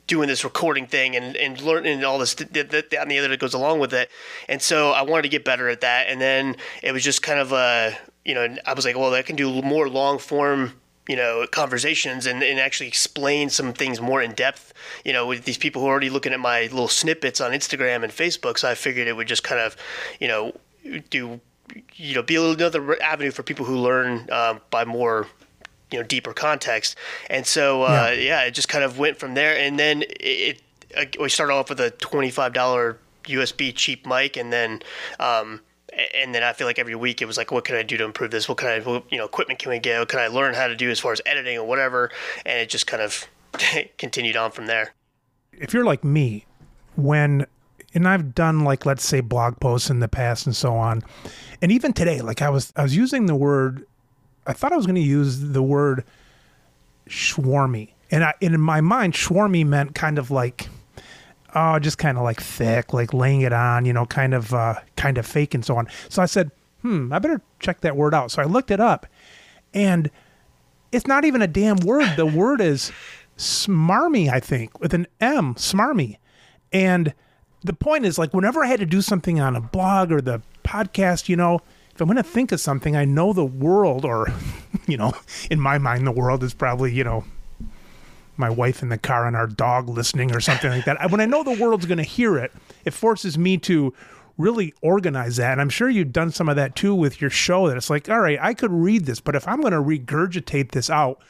doing 0.06 0.28
this 0.28 0.44
recording 0.44 0.86
thing 0.86 1.16
and, 1.16 1.36
and 1.36 1.60
learning 1.60 2.04
all 2.04 2.18
this 2.18 2.34
that, 2.34 2.52
that, 2.52 2.70
that 2.70 2.94
and 2.94 3.10
the 3.10 3.18
other 3.18 3.28
that 3.28 3.40
goes 3.40 3.54
along 3.54 3.78
with 3.78 3.92
it. 3.94 4.10
And 4.48 4.60
so 4.60 4.90
I 4.90 5.02
wanted 5.02 5.22
to 5.22 5.28
get 5.28 5.44
better 5.44 5.68
at 5.68 5.80
that. 5.80 6.08
And 6.08 6.20
then 6.20 6.56
it 6.82 6.92
was 6.92 7.04
just 7.04 7.22
kind 7.22 7.38
of 7.38 7.52
a, 7.52 7.96
you 8.24 8.34
know, 8.34 8.56
I 8.66 8.74
was 8.74 8.84
like, 8.84 8.96
well, 8.96 9.14
I 9.14 9.22
can 9.22 9.36
do 9.36 9.62
more 9.62 9.88
long 9.88 10.18
form, 10.18 10.72
you 11.08 11.16
know, 11.16 11.46
conversations 11.50 12.26
and, 12.26 12.42
and 12.42 12.58
actually 12.58 12.88
explain 12.88 13.50
some 13.50 13.72
things 13.72 14.00
more 14.00 14.22
in 14.22 14.32
depth, 14.32 14.72
you 15.04 15.12
know, 15.12 15.26
with 15.26 15.44
these 15.44 15.58
people 15.58 15.82
who 15.82 15.88
are 15.88 15.90
already 15.90 16.10
looking 16.10 16.32
at 16.32 16.40
my 16.40 16.62
little 16.62 16.88
snippets 16.88 17.40
on 17.40 17.52
Instagram 17.52 18.02
and 18.02 18.12
Facebook. 18.12 18.58
So 18.58 18.68
I 18.68 18.74
figured 18.74 19.06
it 19.06 19.16
would 19.16 19.28
just 19.28 19.44
kind 19.44 19.60
of, 19.60 19.76
you 20.18 20.28
know, 20.28 20.52
do, 21.10 21.40
you 21.94 22.14
know, 22.14 22.22
be 22.22 22.36
another 22.36 23.00
avenue 23.02 23.30
for 23.30 23.42
people 23.42 23.64
who 23.64 23.76
learn 23.76 24.28
um, 24.32 24.60
by 24.70 24.84
more 24.84 25.28
you 25.90 25.98
know 25.98 26.04
deeper 26.04 26.32
context 26.32 26.96
and 27.28 27.46
so 27.46 27.82
uh, 27.82 28.14
yeah. 28.16 28.42
it 28.42 28.52
just 28.52 28.68
kind 28.68 28.84
of 28.84 28.98
went 28.98 29.18
from 29.18 29.34
there 29.34 29.56
and 29.56 29.78
then 29.78 30.02
it, 30.20 30.62
it 30.90 31.16
we 31.20 31.28
started 31.28 31.54
off 31.54 31.68
with 31.68 31.80
a 31.80 31.90
$25 31.92 32.96
usb 33.24 33.74
cheap 33.74 34.06
mic 34.06 34.36
and 34.36 34.52
then 34.52 34.82
um, 35.18 35.60
and 36.14 36.34
then 36.34 36.42
I 36.42 36.52
feel 36.52 36.66
like 36.66 36.78
every 36.78 36.94
week 36.94 37.20
it 37.20 37.26
was 37.26 37.36
like, 37.36 37.50
what 37.50 37.64
can 37.64 37.76
I 37.76 37.82
do 37.82 37.96
to 37.96 38.04
improve 38.04 38.30
this? 38.30 38.48
What 38.48 38.58
can 38.58 38.68
I, 38.68 38.78
what, 38.80 39.04
you 39.10 39.18
know, 39.18 39.24
equipment 39.24 39.58
can 39.58 39.70
we 39.70 39.78
get? 39.78 39.98
What 39.98 40.08
can 40.08 40.20
I 40.20 40.28
learn 40.28 40.54
how 40.54 40.68
to 40.68 40.76
do 40.76 40.90
as 40.90 41.00
far 41.00 41.12
as 41.12 41.20
editing 41.26 41.58
or 41.58 41.66
whatever? 41.66 42.10
And 42.46 42.58
it 42.60 42.68
just 42.68 42.86
kind 42.86 43.02
of 43.02 43.26
continued 43.98 44.36
on 44.36 44.50
from 44.50 44.66
there. 44.66 44.94
if 45.52 45.74
you're 45.74 45.84
like 45.84 46.04
me, 46.04 46.46
when 46.96 47.46
and 47.94 48.06
I've 48.06 48.34
done 48.34 48.60
like 48.60 48.86
let's 48.86 49.04
say 49.04 49.20
blog 49.20 49.58
posts 49.60 49.90
in 49.90 50.00
the 50.00 50.08
past 50.08 50.46
and 50.46 50.54
so 50.54 50.74
on, 50.76 51.02
and 51.60 51.72
even 51.72 51.92
today, 51.92 52.20
like 52.20 52.42
I 52.42 52.50
was 52.50 52.72
I 52.76 52.82
was 52.82 52.96
using 52.96 53.26
the 53.26 53.34
word, 53.34 53.86
I 54.46 54.52
thought 54.52 54.72
I 54.72 54.76
was 54.76 54.86
going 54.86 54.96
to 54.96 55.00
use 55.00 55.40
the 55.40 55.62
word 55.62 56.04
swarmy, 57.08 57.92
and 58.10 58.24
I 58.24 58.34
and 58.42 58.54
in 58.54 58.60
my 58.60 58.80
mind, 58.80 59.14
swarmy 59.14 59.66
meant 59.66 59.94
kind 59.94 60.18
of 60.18 60.30
like. 60.30 60.68
Oh, 61.52 61.80
just 61.80 61.98
kind 61.98 62.16
of 62.16 62.22
like 62.22 62.40
thick, 62.40 62.92
like 62.92 63.12
laying 63.12 63.40
it 63.40 63.52
on, 63.52 63.84
you 63.84 63.92
know, 63.92 64.06
kind 64.06 64.34
of, 64.34 64.54
uh, 64.54 64.76
kind 64.94 65.18
of 65.18 65.26
fake 65.26 65.52
and 65.52 65.64
so 65.64 65.76
on. 65.76 65.88
So 66.08 66.22
I 66.22 66.26
said, 66.26 66.52
hmm, 66.82 67.12
I 67.12 67.18
better 67.18 67.42
check 67.58 67.80
that 67.80 67.96
word 67.96 68.14
out. 68.14 68.30
So 68.30 68.40
I 68.40 68.44
looked 68.44 68.70
it 68.70 68.78
up, 68.78 69.04
and 69.74 70.12
it's 70.92 71.08
not 71.08 71.24
even 71.24 71.42
a 71.42 71.48
damn 71.48 71.78
word. 71.78 72.14
The 72.14 72.24
word 72.24 72.60
is 72.60 72.92
smarmy, 73.36 74.30
I 74.32 74.38
think, 74.38 74.78
with 74.78 74.94
an 74.94 75.08
M, 75.20 75.56
smarmy. 75.56 76.18
And 76.72 77.14
the 77.64 77.72
point 77.72 78.06
is, 78.06 78.16
like, 78.16 78.32
whenever 78.32 78.62
I 78.62 78.68
had 78.68 78.78
to 78.78 78.86
do 78.86 79.02
something 79.02 79.40
on 79.40 79.56
a 79.56 79.60
blog 79.60 80.12
or 80.12 80.20
the 80.20 80.42
podcast, 80.62 81.28
you 81.28 81.34
know, 81.34 81.62
if 82.00 82.02
I'm 82.02 82.14
going 82.14 82.16
to 82.16 82.22
think 82.22 82.50
of 82.50 82.60
something, 82.62 82.96
I 82.96 83.04
know 83.04 83.34
the 83.34 83.44
world, 83.44 84.06
or, 84.06 84.28
you 84.86 84.96
know, 84.96 85.12
in 85.50 85.60
my 85.60 85.76
mind, 85.76 86.06
the 86.06 86.12
world 86.12 86.42
is 86.42 86.54
probably, 86.54 86.94
you 86.94 87.04
know, 87.04 87.24
my 88.38 88.48
wife 88.48 88.82
in 88.82 88.88
the 88.88 88.96
car 88.96 89.26
and 89.26 89.36
our 89.36 89.46
dog 89.46 89.86
listening 89.86 90.34
or 90.34 90.40
something 90.40 90.70
like 90.70 90.86
that. 90.86 91.10
When 91.10 91.20
I 91.20 91.26
know 91.26 91.44
the 91.44 91.62
world's 91.62 91.84
going 91.84 91.98
to 91.98 92.02
hear 92.02 92.38
it, 92.38 92.52
it 92.86 92.94
forces 92.94 93.36
me 93.36 93.58
to 93.58 93.92
really 94.38 94.72
organize 94.80 95.36
that. 95.36 95.52
And 95.52 95.60
I'm 95.60 95.68
sure 95.68 95.90
you've 95.90 96.10
done 96.10 96.30
some 96.30 96.48
of 96.48 96.56
that 96.56 96.74
too 96.74 96.94
with 96.94 97.20
your 97.20 97.28
show 97.28 97.68
that 97.68 97.76
it's 97.76 97.90
like, 97.90 98.08
all 98.08 98.20
right, 98.20 98.38
I 98.40 98.54
could 98.54 98.72
read 98.72 99.04
this, 99.04 99.20
but 99.20 99.36
if 99.36 99.46
I'm 99.46 99.60
going 99.60 99.74
to 99.74 99.82
regurgitate 99.82 100.70
this 100.70 100.88
out, 100.88 101.20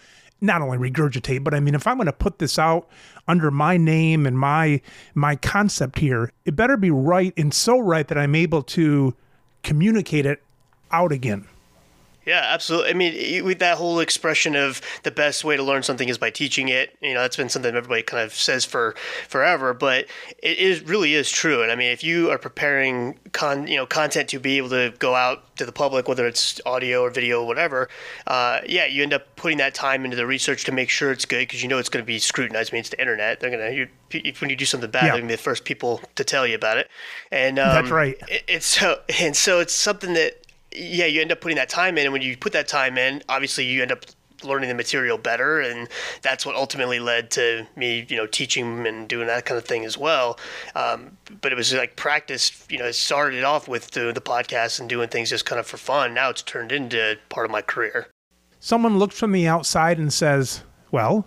not 0.40 0.62
only 0.62 0.78
regurgitate, 0.78 1.42
but 1.42 1.52
I 1.52 1.58
mean, 1.58 1.74
if 1.74 1.84
I'm 1.84 1.96
going 1.96 2.06
to 2.06 2.12
put 2.12 2.38
this 2.38 2.60
out 2.60 2.88
under 3.26 3.50
my 3.50 3.76
name 3.76 4.24
and 4.24 4.38
my 4.38 4.80
my 5.14 5.34
concept 5.34 5.98
here, 5.98 6.30
it 6.44 6.54
better 6.54 6.76
be 6.76 6.92
right 6.92 7.34
and 7.36 7.52
so 7.52 7.80
right 7.80 8.06
that 8.06 8.16
I'm 8.16 8.36
able 8.36 8.62
to 8.62 9.16
communicate 9.64 10.26
it 10.26 10.44
out 10.92 11.12
again. 11.12 11.46
Yeah, 12.26 12.42
absolutely. 12.44 12.90
I 12.90 12.92
mean, 12.92 13.44
with 13.44 13.60
that 13.60 13.78
whole 13.78 13.98
expression 13.98 14.54
of 14.54 14.82
the 15.04 15.10
best 15.10 15.42
way 15.42 15.56
to 15.56 15.62
learn 15.62 15.82
something 15.82 16.08
is 16.08 16.18
by 16.18 16.30
teaching 16.30 16.68
it, 16.68 16.96
you 17.00 17.14
know, 17.14 17.22
that's 17.22 17.36
been 17.36 17.48
something 17.48 17.74
everybody 17.74 18.02
kind 18.02 18.22
of 18.22 18.34
says 18.34 18.64
for 18.66 18.94
forever, 19.26 19.72
but 19.72 20.06
it 20.42 20.58
is 20.58 20.82
really 20.82 21.14
is 21.14 21.30
true. 21.30 21.62
And 21.62 21.72
I 21.72 21.76
mean, 21.76 21.90
if 21.90 22.04
you 22.04 22.30
are 22.30 22.36
preparing 22.36 23.18
con, 23.32 23.66
you 23.66 23.76
know, 23.76 23.86
content 23.86 24.28
to 24.28 24.38
be 24.38 24.58
able 24.58 24.68
to 24.68 24.92
go 24.98 25.14
out 25.14 25.56
to 25.56 25.64
the 25.64 25.72
public, 25.72 26.08
whether 26.08 26.26
it's 26.26 26.60
audio 26.66 27.02
or 27.02 27.10
video 27.10 27.40
or 27.40 27.46
whatever, 27.46 27.88
uh, 28.26 28.60
yeah, 28.66 28.84
you 28.84 29.02
end 29.02 29.14
up 29.14 29.34
putting 29.36 29.58
that 29.58 29.74
time 29.74 30.04
into 30.04 30.16
the 30.16 30.26
research 30.26 30.64
to 30.64 30.72
make 30.72 30.90
sure 30.90 31.10
it's 31.10 31.24
good 31.24 31.40
because 31.40 31.62
you 31.62 31.68
know 31.68 31.78
it's 31.78 31.88
going 31.88 32.02
to 32.02 32.06
be 32.06 32.18
scrutinized. 32.18 32.72
I 32.72 32.76
mean, 32.76 32.80
it's 32.80 32.90
the 32.90 33.00
internet; 33.00 33.40
they're 33.40 33.50
going 33.50 33.74
to 33.74 33.88
when 34.40 34.50
you 34.50 34.56
do 34.56 34.64
something 34.64 34.90
bad, 34.90 35.04
yeah. 35.04 35.08
they're 35.08 35.20
going 35.20 35.28
to 35.28 35.32
be 35.32 35.36
the 35.36 35.42
first 35.42 35.64
people 35.64 36.00
to 36.16 36.24
tell 36.24 36.46
you 36.46 36.54
about 36.54 36.78
it. 36.78 36.88
And 37.30 37.58
um, 37.58 37.74
that's 37.74 37.90
right. 37.90 38.16
It, 38.28 38.44
it's 38.46 38.66
so 38.66 39.00
and 39.20 39.36
so 39.36 39.60
it's 39.60 39.74
something 39.74 40.14
that 40.14 40.39
yeah, 40.74 41.06
you 41.06 41.20
end 41.20 41.32
up 41.32 41.40
putting 41.40 41.56
that 41.56 41.68
time 41.68 41.98
in, 41.98 42.04
and 42.04 42.12
when 42.12 42.22
you 42.22 42.36
put 42.36 42.52
that 42.52 42.68
time 42.68 42.98
in, 42.98 43.22
obviously 43.28 43.64
you 43.64 43.82
end 43.82 43.92
up 43.92 44.04
learning 44.44 44.68
the 44.68 44.74
material 44.74 45.18
better, 45.18 45.60
and 45.60 45.88
that's 46.22 46.46
what 46.46 46.54
ultimately 46.54 46.98
led 46.98 47.30
to 47.32 47.66
me, 47.76 48.06
you 48.08 48.16
know, 48.16 48.26
teaching 48.26 48.86
and 48.86 49.08
doing 49.08 49.26
that 49.26 49.44
kind 49.44 49.58
of 49.58 49.64
thing 49.64 49.84
as 49.84 49.98
well. 49.98 50.38
Um, 50.74 51.16
but 51.40 51.52
it 51.52 51.56
was 51.56 51.72
like 51.72 51.96
practice. 51.96 52.66
You 52.70 52.78
know, 52.78 52.86
it 52.86 52.94
started 52.94 53.44
off 53.44 53.68
with 53.68 53.90
the, 53.90 54.12
the 54.12 54.20
podcast 54.20 54.80
and 54.80 54.88
doing 54.88 55.08
things 55.08 55.30
just 55.30 55.44
kind 55.44 55.58
of 55.58 55.66
for 55.66 55.76
fun. 55.76 56.14
Now 56.14 56.30
it's 56.30 56.42
turned 56.42 56.72
into 56.72 57.18
part 57.28 57.46
of 57.46 57.50
my 57.50 57.62
career. 57.62 58.08
Someone 58.60 58.98
looks 58.98 59.18
from 59.18 59.32
the 59.32 59.46
outside 59.46 59.98
and 59.98 60.12
says, 60.12 60.62
"Well, 60.90 61.26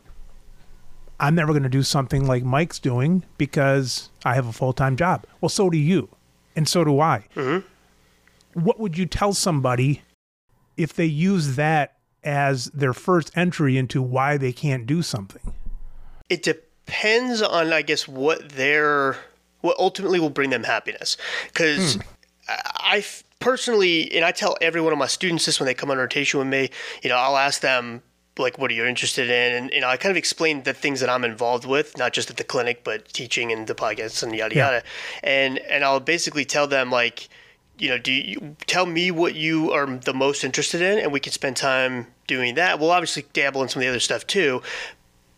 I'm 1.20 1.36
never 1.36 1.52
going 1.52 1.64
to 1.64 1.70
do 1.70 1.84
something 1.84 2.26
like 2.26 2.44
Mike's 2.44 2.80
doing 2.80 3.24
because 3.38 4.10
I 4.24 4.36
have 4.36 4.48
a 4.48 4.54
full 4.54 4.74
time 4.74 4.96
job." 4.96 5.26
Well, 5.42 5.50
so 5.50 5.70
do 5.70 5.78
you, 5.78 6.10
and 6.56 6.68
so 6.68 6.84
do 6.84 7.00
I. 7.00 7.28
Mm-hmm 7.36 7.68
what 8.54 8.80
would 8.80 8.98
you 8.98 9.06
tell 9.06 9.34
somebody 9.34 10.02
if 10.78 10.94
they 10.94 11.06
use 11.06 11.56
that 11.56 11.98
as 12.24 12.66
their 12.66 12.94
first 12.94 13.32
entry 13.36 13.78
into 13.78 14.02
why 14.02 14.38
they 14.38 14.54
can't 14.54 14.86
do 14.86 15.02
something? 15.02 15.54
It 16.30 16.44
depends 16.44 17.42
on, 17.42 17.74
I 17.74 17.82
guess, 17.82 18.08
what 18.08 18.50
their 18.50 19.18
what 19.62 19.78
ultimately 19.80 20.20
will 20.20 20.30
bring 20.30 20.50
them 20.50 20.64
happiness. 20.64 21.16
Because 21.48 21.96
hmm. 21.96 22.02
I 22.48 23.04
personally, 23.40 24.12
and 24.14 24.26
I 24.26 24.32
tell 24.32 24.58
every 24.62 24.82
one 24.82 24.94
of 24.94 25.00
my 25.00 25.08
students 25.08 25.46
this 25.46 25.60
when 25.60 25.66
they 25.68 25.74
come 25.74 25.92
on 25.92 25.98
rotation 25.98 26.40
with 26.40 26.48
me. 26.48 26.70
You 27.02 27.10
know, 27.10 27.18
I'll 27.18 27.38
ask 27.38 27.62
them 27.62 28.02
like 28.38 28.58
what 28.58 28.72
are 28.72 28.74
you 28.74 28.86
interested 28.86 29.30
in 29.30 29.64
and 29.64 29.72
you 29.72 29.80
know 29.80 29.88
i 29.88 29.96
kind 29.96 30.10
of 30.10 30.18
explain 30.18 30.64
the 30.64 30.74
things 30.74 31.00
that 31.00 31.08
i'm 31.08 31.24
involved 31.24 31.66
with 31.66 31.96
not 32.00 32.14
just 32.14 32.32
at 32.32 32.38
the 32.38 32.44
clinic 32.44 32.84
but 32.84 33.08
teaching 33.10 33.52
and 33.52 33.68
the 33.68 33.76
podcasts 33.76 34.24
and 34.24 34.34
yada 34.36 34.56
yeah. 34.56 34.66
yada 34.66 34.84
and 35.22 35.60
and 35.60 35.84
i'll 35.84 36.00
basically 36.00 36.44
tell 36.44 36.66
them 36.66 36.90
like 36.90 37.30
you 37.78 37.90
know, 37.90 37.98
do 37.98 38.12
you 38.12 38.56
tell 38.68 38.86
me 38.86 39.12
what 39.12 39.36
you 39.36 39.72
are 39.72 39.86
the 39.86 40.14
most 40.14 40.44
interested 40.44 40.82
in, 40.82 41.00
and 41.00 41.12
we 41.12 41.20
can 41.20 41.34
spend 41.34 41.58
time 41.58 42.08
doing 42.28 42.56
that. 42.56 42.80
We'll 42.80 42.92
obviously 42.92 43.26
dabble 43.34 43.62
in 43.64 43.70
some 43.70 43.82
of 43.82 43.86
the 43.86 43.90
other 43.90 44.00
stuff 44.00 44.26
too, 44.28 44.62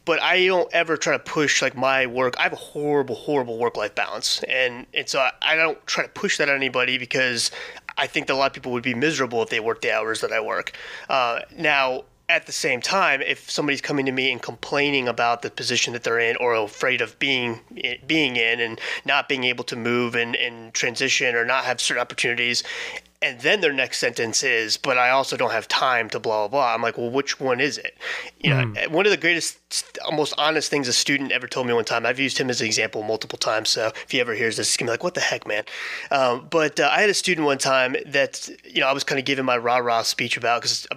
but 0.06 0.22
I 0.22 0.46
don't 0.46 0.72
ever 0.74 0.98
try 0.98 1.14
to 1.14 1.20
push 1.24 1.62
like 1.62 1.76
my 1.76 2.06
work. 2.06 2.36
I 2.38 2.44
have 2.44 2.54
a 2.54 2.58
horrible, 2.58 3.16
horrible 3.16 3.58
work 3.58 3.78
life 3.78 3.96
balance, 3.96 4.44
and 4.44 4.86
and 4.94 5.08
so 5.10 5.20
I, 5.20 5.32
I 5.42 5.56
don't 5.56 5.86
try 5.88 6.04
to 6.04 6.10
push 6.10 6.38
that 6.38 6.50
on 6.50 6.56
anybody 6.56 6.98
because 6.98 7.52
I 7.98 8.08
think 8.08 8.28
that 8.28 8.34
a 8.34 8.36
lot 8.36 8.48
of 8.48 8.54
people 8.54 8.72
would 8.74 8.84
be 8.84 8.94
miserable 8.94 9.42
if 9.42 9.50
they 9.50 9.60
worked 9.60 9.82
the 9.82 9.92
hours 9.92 10.22
that 10.22 10.32
I 10.32 10.42
work. 10.42 10.74
Uh, 11.10 11.40
now 11.58 12.04
at 12.28 12.46
the 12.48 12.52
same 12.52 12.82
time, 12.82 13.22
if 13.22 13.50
somebody's 13.50 13.82
coming 13.82 14.06
to 14.06 14.12
me 14.12 14.32
and 14.32 14.42
complaining 14.42 15.08
about 15.08 15.42
the 15.42 15.52
position 15.52 15.94
that 15.94 16.04
they're 16.04 16.20
in 16.20 16.36
or 16.38 16.56
afraid 16.56 17.02
of 17.02 17.18
being 17.20 17.60
being 18.08 18.36
in 18.36 18.60
and 18.60 18.80
not 19.06 19.30
being 19.30 19.44
able 19.44 19.64
to 19.66 19.76
move 19.76 20.16
and, 20.16 20.36
and 20.36 20.74
transition 20.74 21.36
or 21.36 21.46
not 21.46 21.66
have 21.66 21.80
certain 21.80 22.02
opportunities, 22.02 22.64
and 23.22 23.40
then 23.42 23.62
their 23.62 23.74
next 23.74 24.00
sentence 24.00 24.44
is, 24.44 24.76
"But 24.76 24.98
I 24.98 25.12
also 25.12 25.38
don't 25.38 25.52
have 25.52 25.68
time 25.68 26.10
to 26.10 26.20
blah 26.20 26.48
blah 26.48 26.60
blah." 26.60 26.74
I'm 26.74 26.82
like, 26.82 26.98
"Well, 26.98 27.12
which 27.12 27.40
one 27.40 27.60
is 27.60 27.78
it?" 27.78 27.96
You 28.40 28.54
mm. 28.54 28.74
know, 28.74 28.90
one 28.90 29.06
of 29.06 29.12
the 29.12 29.18
greatest, 29.18 29.60
most 30.12 30.34
honest 30.40 30.70
things 30.72 30.88
a 30.88 30.94
student 30.94 31.32
ever 31.32 31.48
told 31.48 31.68
me 31.68 31.74
one 31.74 31.86
time. 31.86 32.08
I've 32.08 32.20
used 32.20 32.40
him 32.40 32.50
as 32.50 32.60
an 32.60 32.66
example 32.68 33.04
multiple 33.04 33.38
times, 33.38 33.70
so 33.70 33.92
if 34.04 34.12
he 34.12 34.20
ever 34.20 34.34
hears 34.34 34.58
this, 34.58 34.70
he's 34.70 34.78
gonna 34.78 34.90
be 34.90 34.94
like, 34.94 35.04
"What 35.04 35.14
the 35.14 35.22
heck, 35.22 35.48
man?" 35.48 35.64
Um, 36.10 36.48
but 36.50 36.80
uh, 36.80 36.90
I 36.92 37.02
had 37.02 37.10
a 37.10 37.14
student 37.14 37.46
one 37.46 37.60
time 37.60 37.96
that 38.08 38.50
you 38.64 38.82
know 38.82 38.88
I 38.88 38.94
was 38.94 39.04
kind 39.04 39.20
of 39.20 39.26
giving 39.26 39.46
my 39.46 39.58
rah 39.58 39.78
rah 39.78 40.02
speech 40.02 40.38
about 40.38 40.64
because 40.64 40.88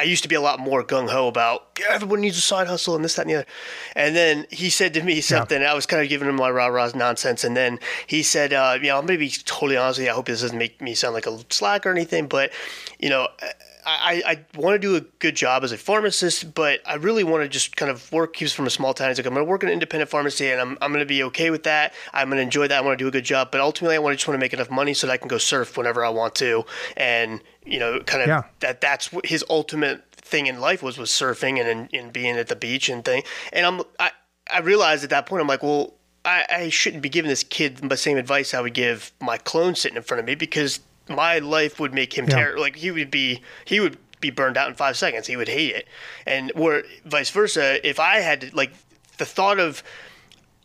I 0.00 0.04
used 0.04 0.22
to 0.22 0.28
be 0.28 0.34
a 0.34 0.40
lot 0.40 0.58
more 0.58 0.82
gung 0.82 1.10
ho 1.10 1.28
about 1.28 1.78
yeah, 1.78 1.88
everyone 1.90 2.22
needs 2.22 2.38
a 2.38 2.40
side 2.40 2.66
hustle 2.66 2.96
and 2.96 3.04
this, 3.04 3.16
that, 3.16 3.22
and 3.22 3.30
the 3.30 3.34
other. 3.36 3.46
And 3.94 4.16
then 4.16 4.46
he 4.50 4.70
said 4.70 4.94
to 4.94 5.02
me 5.02 5.20
something. 5.20 5.60
Yeah. 5.60 5.72
I 5.72 5.74
was 5.74 5.84
kind 5.84 6.02
of 6.02 6.08
giving 6.08 6.26
him 6.26 6.36
my 6.36 6.50
rah 6.50 6.68
rah 6.68 6.90
nonsense. 6.94 7.44
And 7.44 7.54
then 7.54 7.78
he 8.06 8.22
said, 8.22 8.54
uh, 8.54 8.78
you 8.80 8.88
know, 8.88 8.98
I'm 8.98 9.06
going 9.06 9.18
to 9.18 9.24
be 9.24 9.30
totally 9.30 9.76
honest 9.76 9.98
with 9.98 10.06
you. 10.06 10.12
I 10.12 10.14
hope 10.14 10.26
this 10.26 10.40
doesn't 10.40 10.56
make 10.56 10.80
me 10.80 10.94
sound 10.94 11.12
like 11.12 11.26
a 11.26 11.38
slack 11.50 11.84
or 11.84 11.90
anything, 11.90 12.28
but, 12.28 12.50
you 12.98 13.10
know, 13.10 13.28
I, 13.42 13.52
I 13.86 14.22
I 14.26 14.58
want 14.58 14.74
to 14.74 14.78
do 14.78 14.96
a 14.96 15.00
good 15.18 15.34
job 15.36 15.64
as 15.64 15.72
a 15.72 15.78
pharmacist, 15.78 16.54
but 16.54 16.80
I 16.86 16.94
really 16.94 17.24
want 17.24 17.42
to 17.42 17.48
just 17.48 17.76
kind 17.76 17.90
of 17.90 18.10
work. 18.12 18.36
He's 18.36 18.52
from 18.52 18.66
a 18.66 18.70
small 18.70 18.94
town. 18.94 19.08
He's 19.08 19.18
like, 19.18 19.26
I'm 19.26 19.34
going 19.34 19.44
to 19.44 19.50
work 19.50 19.62
in 19.62 19.68
an 19.68 19.72
independent 19.72 20.10
pharmacy 20.10 20.50
and 20.50 20.60
I'm, 20.60 20.78
I'm 20.80 20.90
going 20.90 21.00
to 21.00 21.06
be 21.06 21.22
okay 21.24 21.50
with 21.50 21.64
that. 21.64 21.94
I'm 22.12 22.28
going 22.28 22.38
to 22.38 22.42
enjoy 22.42 22.68
that. 22.68 22.78
I 22.78 22.80
want 22.80 22.98
to 22.98 23.04
do 23.04 23.08
a 23.08 23.10
good 23.10 23.24
job. 23.24 23.50
But 23.50 23.60
ultimately, 23.60 23.96
I 23.96 23.98
want 23.98 24.12
to 24.12 24.16
just 24.16 24.28
want 24.28 24.36
to 24.36 24.40
make 24.40 24.52
enough 24.52 24.70
money 24.70 24.94
so 24.94 25.06
that 25.06 25.12
I 25.12 25.16
can 25.16 25.28
go 25.28 25.38
surf 25.38 25.76
whenever 25.76 26.04
I 26.04 26.10
want 26.10 26.34
to. 26.36 26.64
And, 26.96 27.42
you 27.64 27.78
know, 27.78 28.00
kind 28.00 28.22
of 28.22 28.28
yeah. 28.28 28.42
that 28.60 28.80
that's 28.80 29.10
his 29.24 29.44
ultimate 29.48 30.04
thing 30.14 30.46
in 30.46 30.60
life 30.60 30.82
was 30.82 30.98
was 30.98 31.10
surfing 31.10 31.60
and, 31.60 31.88
and 31.92 32.12
being 32.12 32.36
at 32.36 32.48
the 32.48 32.56
beach 32.56 32.88
and 32.88 33.04
thing. 33.04 33.22
And 33.52 33.66
I'm 33.66 33.82
I, 33.98 34.10
I 34.52 34.60
realized 34.60 35.04
at 35.04 35.10
that 35.10 35.26
point 35.26 35.42
I'm 35.42 35.48
like, 35.48 35.62
well, 35.62 35.94
I, 36.24 36.44
I 36.50 36.68
shouldn't 36.68 37.02
be 37.02 37.08
giving 37.08 37.28
this 37.28 37.42
kid 37.42 37.78
the 37.78 37.96
same 37.96 38.18
advice 38.18 38.52
I 38.52 38.60
would 38.60 38.74
give 38.74 39.12
my 39.20 39.38
clone 39.38 39.74
sitting 39.74 39.96
in 39.96 40.02
front 40.02 40.20
of 40.20 40.26
me 40.26 40.34
because 40.34 40.80
my 41.10 41.38
life 41.38 41.80
would 41.80 41.92
make 41.92 42.16
him 42.16 42.26
yeah. 42.26 42.36
terrible. 42.36 42.62
Like 42.62 42.76
he 42.76 42.90
would 42.90 43.10
be 43.10 43.42
he 43.64 43.80
would 43.80 43.98
be 44.20 44.30
burned 44.30 44.56
out 44.56 44.68
in 44.68 44.74
five 44.74 44.96
seconds. 44.96 45.26
He 45.26 45.36
would 45.36 45.48
hate 45.48 45.74
it. 45.74 45.88
And 46.26 46.52
where 46.54 46.84
vice 47.04 47.30
versa, 47.30 47.86
if 47.86 47.98
I 47.98 48.20
had 48.20 48.42
to, 48.42 48.56
like 48.56 48.72
the 49.18 49.24
thought 49.24 49.58
of 49.58 49.82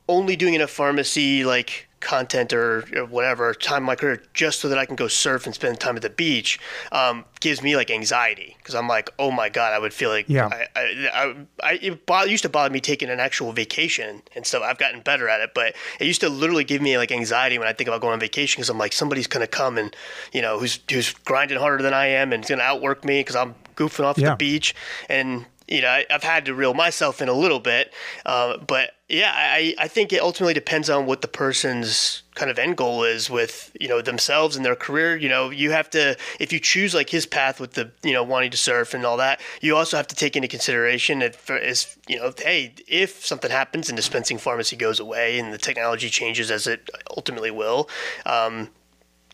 only 0.07 0.35
doing 0.35 0.53
in 0.53 0.61
a 0.61 0.67
pharmacy 0.67 1.43
like 1.43 1.87
content 2.05 2.53
or, 2.53 2.85
or, 2.95 3.05
whatever 3.05 3.53
time 3.55 3.77
in 3.77 3.83
my 3.83 3.95
career 3.95 4.21
just 4.33 4.59
so 4.59 4.69
that 4.69 4.77
I 4.77 4.85
can 4.85 4.95
go 4.95 5.07
surf 5.07 5.47
and 5.47 5.55
spend 5.55 5.79
time 5.79 5.95
at 5.95 6.03
the 6.03 6.09
beach 6.09 6.59
um, 6.91 7.25
gives 7.39 7.63
me 7.63 7.75
like 7.75 7.89
anxiety 7.89 8.55
because 8.59 8.75
I'm 8.75 8.87
like, 8.87 9.09
oh 9.17 9.31
my 9.31 9.49
god, 9.49 9.73
I 9.73 9.79
would 9.79 9.91
feel 9.93 10.11
like 10.11 10.29
yeah. 10.29 10.47
I, 10.47 10.67
I, 10.75 11.09
I, 11.13 11.35
I 11.63 11.71
it, 11.81 12.05
bo- 12.05 12.23
used 12.23 12.43
to 12.43 12.49
bother 12.49 12.71
me 12.71 12.79
taking 12.79 13.09
an 13.09 13.19
actual 13.19 13.51
vacation 13.53 14.21
and 14.35 14.45
stuff. 14.45 14.61
I've 14.63 14.77
gotten 14.77 15.01
better 15.01 15.27
at 15.27 15.41
it, 15.41 15.55
but 15.55 15.75
it 15.99 16.05
used 16.05 16.21
to 16.21 16.29
literally 16.29 16.63
give 16.63 16.79
me 16.79 16.95
like 16.97 17.11
anxiety 17.11 17.57
when 17.57 17.67
I 17.67 17.73
think 17.73 17.87
about 17.87 18.01
going 18.01 18.13
on 18.13 18.19
vacation 18.19 18.59
because 18.59 18.69
I'm 18.69 18.77
like, 18.77 18.93
somebody's 18.93 19.27
gonna 19.27 19.47
come 19.47 19.79
and 19.79 19.95
you 20.31 20.43
know 20.43 20.59
who's 20.59 20.79
who's 20.89 21.11
grinding 21.25 21.57
harder 21.57 21.81
than 21.81 21.95
I 21.95 22.05
am 22.05 22.31
and 22.33 22.43
is 22.43 22.49
gonna 22.49 22.61
outwork 22.61 23.03
me 23.03 23.21
because 23.21 23.35
I'm 23.35 23.55
goofing 23.75 24.05
off 24.05 24.19
yeah. 24.19 24.29
the 24.29 24.35
beach 24.35 24.75
and 25.09 25.45
you 25.67 25.81
know, 25.81 25.89
I, 25.89 26.05
have 26.09 26.23
had 26.23 26.45
to 26.45 26.53
reel 26.53 26.73
myself 26.73 27.21
in 27.21 27.29
a 27.29 27.33
little 27.33 27.59
bit. 27.59 27.91
Uh, 28.25 28.57
but 28.57 28.91
yeah, 29.09 29.31
I, 29.35 29.75
I 29.79 29.87
think 29.87 30.13
it 30.13 30.21
ultimately 30.21 30.53
depends 30.53 30.89
on 30.89 31.05
what 31.05 31.21
the 31.21 31.27
person's 31.27 32.23
kind 32.35 32.51
of 32.51 32.59
end 32.59 32.77
goal 32.77 33.03
is 33.03 33.29
with, 33.29 33.75
you 33.79 33.87
know, 33.87 34.01
themselves 34.01 34.55
and 34.55 34.65
their 34.65 34.75
career. 34.75 35.15
You 35.15 35.29
know, 35.29 35.49
you 35.49 35.71
have 35.71 35.89
to, 35.91 36.17
if 36.39 36.53
you 36.53 36.59
choose 36.59 36.93
like 36.93 37.09
his 37.09 37.25
path 37.25 37.59
with 37.59 37.73
the, 37.73 37.91
you 38.03 38.13
know, 38.13 38.23
wanting 38.23 38.51
to 38.51 38.57
surf 38.57 38.93
and 38.93 39.05
all 39.05 39.17
that, 39.17 39.41
you 39.61 39.75
also 39.75 39.97
have 39.97 40.07
to 40.07 40.15
take 40.15 40.35
into 40.35 40.47
consideration 40.47 41.19
that 41.19 41.35
for, 41.35 41.57
is, 41.57 41.97
you 42.07 42.17
know, 42.17 42.31
hey, 42.37 42.73
if 42.87 43.25
something 43.25 43.51
happens 43.51 43.89
and 43.89 43.95
dispensing 43.95 44.37
pharmacy 44.37 44.75
goes 44.75 44.99
away 44.99 45.39
and 45.39 45.51
the 45.53 45.57
technology 45.57 46.09
changes 46.09 46.51
as 46.51 46.67
it 46.67 46.89
ultimately 47.15 47.51
will, 47.51 47.89
um, 48.25 48.69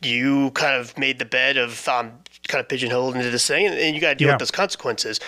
you 0.01 0.49
kind 0.51 0.79
of 0.79 0.97
made 0.97 1.19
the 1.19 1.25
bed 1.25 1.57
of 1.57 1.87
um, 1.87 2.11
kind 2.47 2.59
of 2.59 2.67
pigeonholed 2.67 3.15
into 3.15 3.29
this 3.29 3.45
thing, 3.45 3.67
and, 3.67 3.77
and 3.77 3.93
you 3.93 4.01
got 4.01 4.09
to 4.09 4.15
deal 4.15 4.29
yeah. 4.29 4.33
with 4.33 4.39
those 4.39 4.49
consequences 4.49 5.19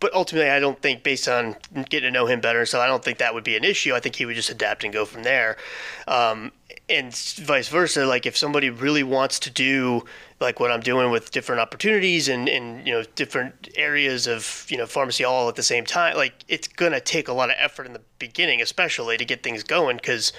but 0.00 0.12
ultimately, 0.14 0.50
I 0.50 0.58
don't 0.58 0.80
think 0.80 1.02
based 1.02 1.28
on 1.28 1.56
getting 1.88 2.08
to 2.08 2.10
know 2.10 2.26
him 2.26 2.40
better, 2.40 2.64
so 2.64 2.80
I 2.80 2.86
don't 2.86 3.04
think 3.04 3.18
that 3.18 3.34
would 3.34 3.44
be 3.44 3.56
an 3.56 3.64
issue. 3.64 3.94
I 3.94 4.00
think 4.00 4.16
he 4.16 4.24
would 4.24 4.34
just 4.34 4.50
adapt 4.50 4.82
and 4.82 4.92
go 4.92 5.04
from 5.04 5.22
there. 5.22 5.56
Um, 6.08 6.52
and 6.88 7.14
vice 7.14 7.68
versa. 7.68 8.06
Like 8.06 8.26
if 8.26 8.36
somebody 8.36 8.70
really 8.70 9.02
wants 9.02 9.38
to 9.40 9.50
do 9.50 10.04
like 10.40 10.58
what 10.58 10.70
I'm 10.72 10.80
doing 10.80 11.10
with 11.10 11.30
different 11.30 11.60
opportunities 11.60 12.28
and, 12.28 12.48
and 12.48 12.86
you 12.86 12.92
know 12.92 13.04
different 13.14 13.68
areas 13.76 14.26
of 14.26 14.66
you 14.68 14.76
know 14.76 14.86
pharmacy 14.86 15.22
all 15.22 15.48
at 15.48 15.54
the 15.54 15.62
same 15.62 15.84
time, 15.84 16.16
like 16.16 16.34
it's 16.48 16.66
gonna 16.66 17.00
take 17.00 17.28
a 17.28 17.32
lot 17.32 17.50
of 17.50 17.56
effort 17.58 17.86
in 17.86 17.92
the 17.92 18.02
beginning, 18.18 18.60
especially 18.60 19.16
to 19.16 19.24
get 19.24 19.42
things 19.42 19.62
going 19.62 19.96
because 19.96 20.32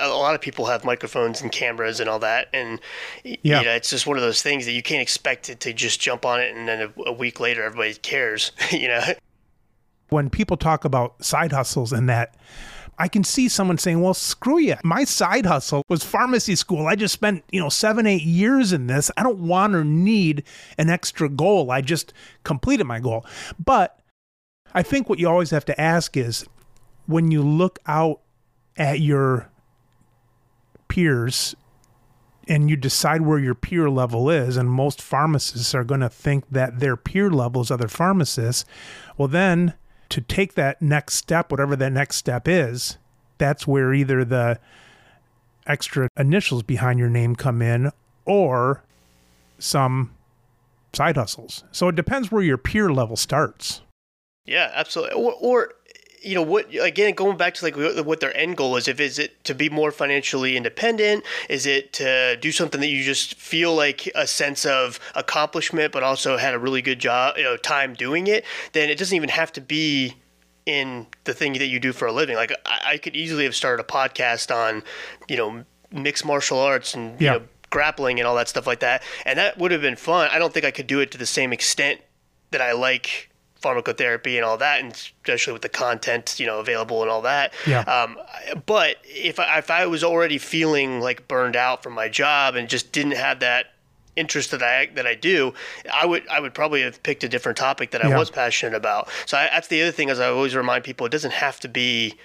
a 0.00 0.08
lot 0.08 0.34
of 0.34 0.40
people 0.40 0.66
have 0.66 0.84
microphones 0.84 1.40
and 1.40 1.50
cameras 1.52 2.00
and 2.00 2.08
all 2.08 2.18
that, 2.20 2.48
and 2.52 2.80
yeah. 3.24 3.60
you 3.60 3.64
know, 3.64 3.72
it's 3.72 3.90
just 3.90 4.06
one 4.06 4.16
of 4.16 4.22
those 4.22 4.42
things 4.42 4.66
that 4.66 4.72
you 4.72 4.82
can't 4.82 5.02
expect 5.02 5.48
it 5.48 5.60
to 5.60 5.72
just 5.72 6.00
jump 6.00 6.24
on 6.24 6.40
it 6.40 6.56
and 6.56 6.68
then 6.68 6.82
a, 6.82 7.02
a 7.06 7.12
week 7.12 7.40
later 7.40 7.62
everybody 7.62 7.94
cares. 7.94 8.52
you 8.70 8.88
know, 8.88 9.02
when 10.08 10.30
people 10.30 10.56
talk 10.56 10.84
about 10.84 11.24
side 11.24 11.52
hustles 11.52 11.92
and 11.92 12.08
that. 12.08 12.34
I 13.00 13.06
can 13.06 13.22
see 13.22 13.48
someone 13.48 13.78
saying, 13.78 14.00
"Well, 14.00 14.12
screw 14.12 14.58
you. 14.58 14.74
My 14.82 15.04
side 15.04 15.46
hustle 15.46 15.84
was 15.88 16.02
pharmacy 16.02 16.56
school. 16.56 16.88
I 16.88 16.96
just 16.96 17.14
spent, 17.14 17.44
you 17.52 17.60
know, 17.60 17.68
7 17.68 18.04
8 18.06 18.22
years 18.22 18.72
in 18.72 18.88
this. 18.88 19.08
I 19.16 19.22
don't 19.22 19.38
want 19.38 19.76
or 19.76 19.84
need 19.84 20.42
an 20.78 20.90
extra 20.90 21.28
goal. 21.28 21.70
I 21.70 21.80
just 21.80 22.12
completed 22.42 22.88
my 22.88 22.98
goal." 22.98 23.24
But 23.64 24.00
I 24.74 24.82
think 24.82 25.08
what 25.08 25.20
you 25.20 25.28
always 25.28 25.50
have 25.50 25.64
to 25.66 25.80
ask 25.80 26.16
is 26.16 26.44
when 27.06 27.30
you 27.30 27.42
look 27.42 27.78
out 27.86 28.20
at 28.76 29.00
your 29.00 29.50
peers 30.88 31.54
and 32.48 32.70
you 32.70 32.76
decide 32.76 33.20
where 33.20 33.38
your 33.38 33.54
peer 33.54 33.90
level 33.90 34.30
is, 34.30 34.56
and 34.56 34.70
most 34.70 35.02
pharmacists 35.02 35.74
are 35.74 35.84
going 35.84 36.00
to 36.00 36.08
think 36.08 36.44
that 36.50 36.80
their 36.80 36.96
peer 36.96 37.30
level 37.30 37.60
is 37.60 37.70
other 37.70 37.88
pharmacists, 37.88 38.64
well, 39.18 39.28
then 39.28 39.74
to 40.08 40.22
take 40.22 40.54
that 40.54 40.80
next 40.80 41.14
step, 41.16 41.50
whatever 41.50 41.76
that 41.76 41.92
next 41.92 42.16
step 42.16 42.48
is, 42.48 42.96
that's 43.36 43.66
where 43.66 43.92
either 43.92 44.24
the 44.24 44.58
extra 45.66 46.08
initials 46.16 46.62
behind 46.62 46.98
your 46.98 47.10
name 47.10 47.36
come 47.36 47.60
in 47.60 47.92
or 48.24 48.82
some 49.58 50.14
side 50.94 51.16
hustles. 51.16 51.64
So 51.70 51.88
it 51.88 51.96
depends 51.96 52.32
where 52.32 52.42
your 52.42 52.56
peer 52.56 52.90
level 52.90 53.16
starts. 53.16 53.82
Yeah, 54.46 54.70
absolutely. 54.74 55.22
Or, 55.22 55.34
or 55.34 55.72
you 56.22 56.34
know 56.34 56.42
what 56.42 56.72
again 56.74 57.14
going 57.14 57.36
back 57.36 57.54
to 57.54 57.64
like 57.64 57.76
what 58.04 58.20
their 58.20 58.36
end 58.36 58.56
goal 58.56 58.76
is 58.76 58.88
if 58.88 59.00
is 59.00 59.18
it 59.18 59.42
to 59.44 59.54
be 59.54 59.68
more 59.68 59.90
financially 59.90 60.56
independent? 60.56 61.24
Is 61.48 61.66
it 61.66 61.92
to 61.94 62.36
do 62.36 62.52
something 62.52 62.80
that 62.80 62.88
you 62.88 63.02
just 63.02 63.34
feel 63.34 63.74
like 63.74 64.10
a 64.14 64.26
sense 64.26 64.64
of 64.64 64.98
accomplishment 65.14 65.92
but 65.92 66.02
also 66.02 66.36
had 66.36 66.54
a 66.54 66.58
really 66.58 66.82
good 66.82 66.98
job 66.98 67.36
you 67.36 67.44
know 67.44 67.56
time 67.56 67.94
doing 67.94 68.26
it? 68.26 68.44
Then 68.72 68.88
it 68.90 68.98
doesn't 68.98 69.16
even 69.16 69.28
have 69.30 69.52
to 69.52 69.60
be 69.60 70.14
in 70.66 71.06
the 71.24 71.34
thing 71.34 71.54
that 71.54 71.66
you 71.66 71.80
do 71.80 71.92
for 71.92 72.06
a 72.06 72.12
living. 72.12 72.36
Like 72.36 72.52
i, 72.66 72.92
I 72.92 72.98
could 72.98 73.16
easily 73.16 73.44
have 73.44 73.54
started 73.54 73.82
a 73.82 73.86
podcast 73.86 74.54
on 74.54 74.82
you 75.28 75.36
know 75.36 75.64
mixed 75.90 76.24
martial 76.24 76.58
arts 76.58 76.94
and 76.94 77.20
yeah. 77.20 77.34
you 77.34 77.40
know 77.40 77.46
grappling 77.70 78.18
and 78.18 78.26
all 78.26 78.34
that 78.34 78.48
stuff 78.48 78.66
like 78.66 78.80
that 78.80 79.02
and 79.26 79.38
that 79.38 79.58
would 79.58 79.70
have 79.70 79.82
been 79.82 79.96
fun. 79.96 80.28
I 80.32 80.38
don't 80.38 80.52
think 80.52 80.64
i 80.64 80.70
could 80.70 80.86
do 80.86 81.00
it 81.00 81.10
to 81.12 81.18
the 81.18 81.26
same 81.26 81.52
extent 81.52 82.00
that 82.50 82.62
i 82.62 82.72
like 82.72 83.28
pharmacotherapy 83.62 84.36
and 84.36 84.44
all 84.44 84.56
that, 84.58 84.80
and 84.80 84.92
especially 84.92 85.52
with 85.52 85.62
the 85.62 85.68
content 85.68 86.38
you 86.38 86.46
know 86.46 86.60
available 86.60 87.02
and 87.02 87.10
all 87.10 87.22
that. 87.22 87.52
Yeah. 87.66 87.80
Um, 87.80 88.18
but 88.66 88.96
if 89.04 89.38
I, 89.38 89.58
if 89.58 89.70
I 89.70 89.86
was 89.86 90.04
already 90.04 90.38
feeling 90.38 91.00
like 91.00 91.28
burned 91.28 91.56
out 91.56 91.82
from 91.82 91.92
my 91.92 92.08
job 92.08 92.54
and 92.54 92.68
just 92.68 92.92
didn't 92.92 93.12
have 93.12 93.40
that 93.40 93.72
interest 94.16 94.50
that 94.50 94.62
I 94.62 94.86
that 94.94 95.06
I 95.06 95.14
do, 95.14 95.54
I 95.92 96.06
would 96.06 96.26
I 96.28 96.40
would 96.40 96.54
probably 96.54 96.82
have 96.82 97.02
picked 97.02 97.24
a 97.24 97.28
different 97.28 97.58
topic 97.58 97.90
that 97.92 98.04
I 98.04 98.08
yeah. 98.08 98.18
was 98.18 98.30
passionate 98.30 98.74
about. 98.74 99.08
So 99.26 99.36
I, 99.36 99.48
that's 99.52 99.68
the 99.68 99.82
other 99.82 99.92
thing, 99.92 100.10
as 100.10 100.20
I 100.20 100.28
always 100.28 100.54
remind 100.54 100.84
people, 100.84 101.06
it 101.06 101.12
doesn't 101.12 101.32
have 101.32 101.60
to 101.60 101.68
be 101.68 102.16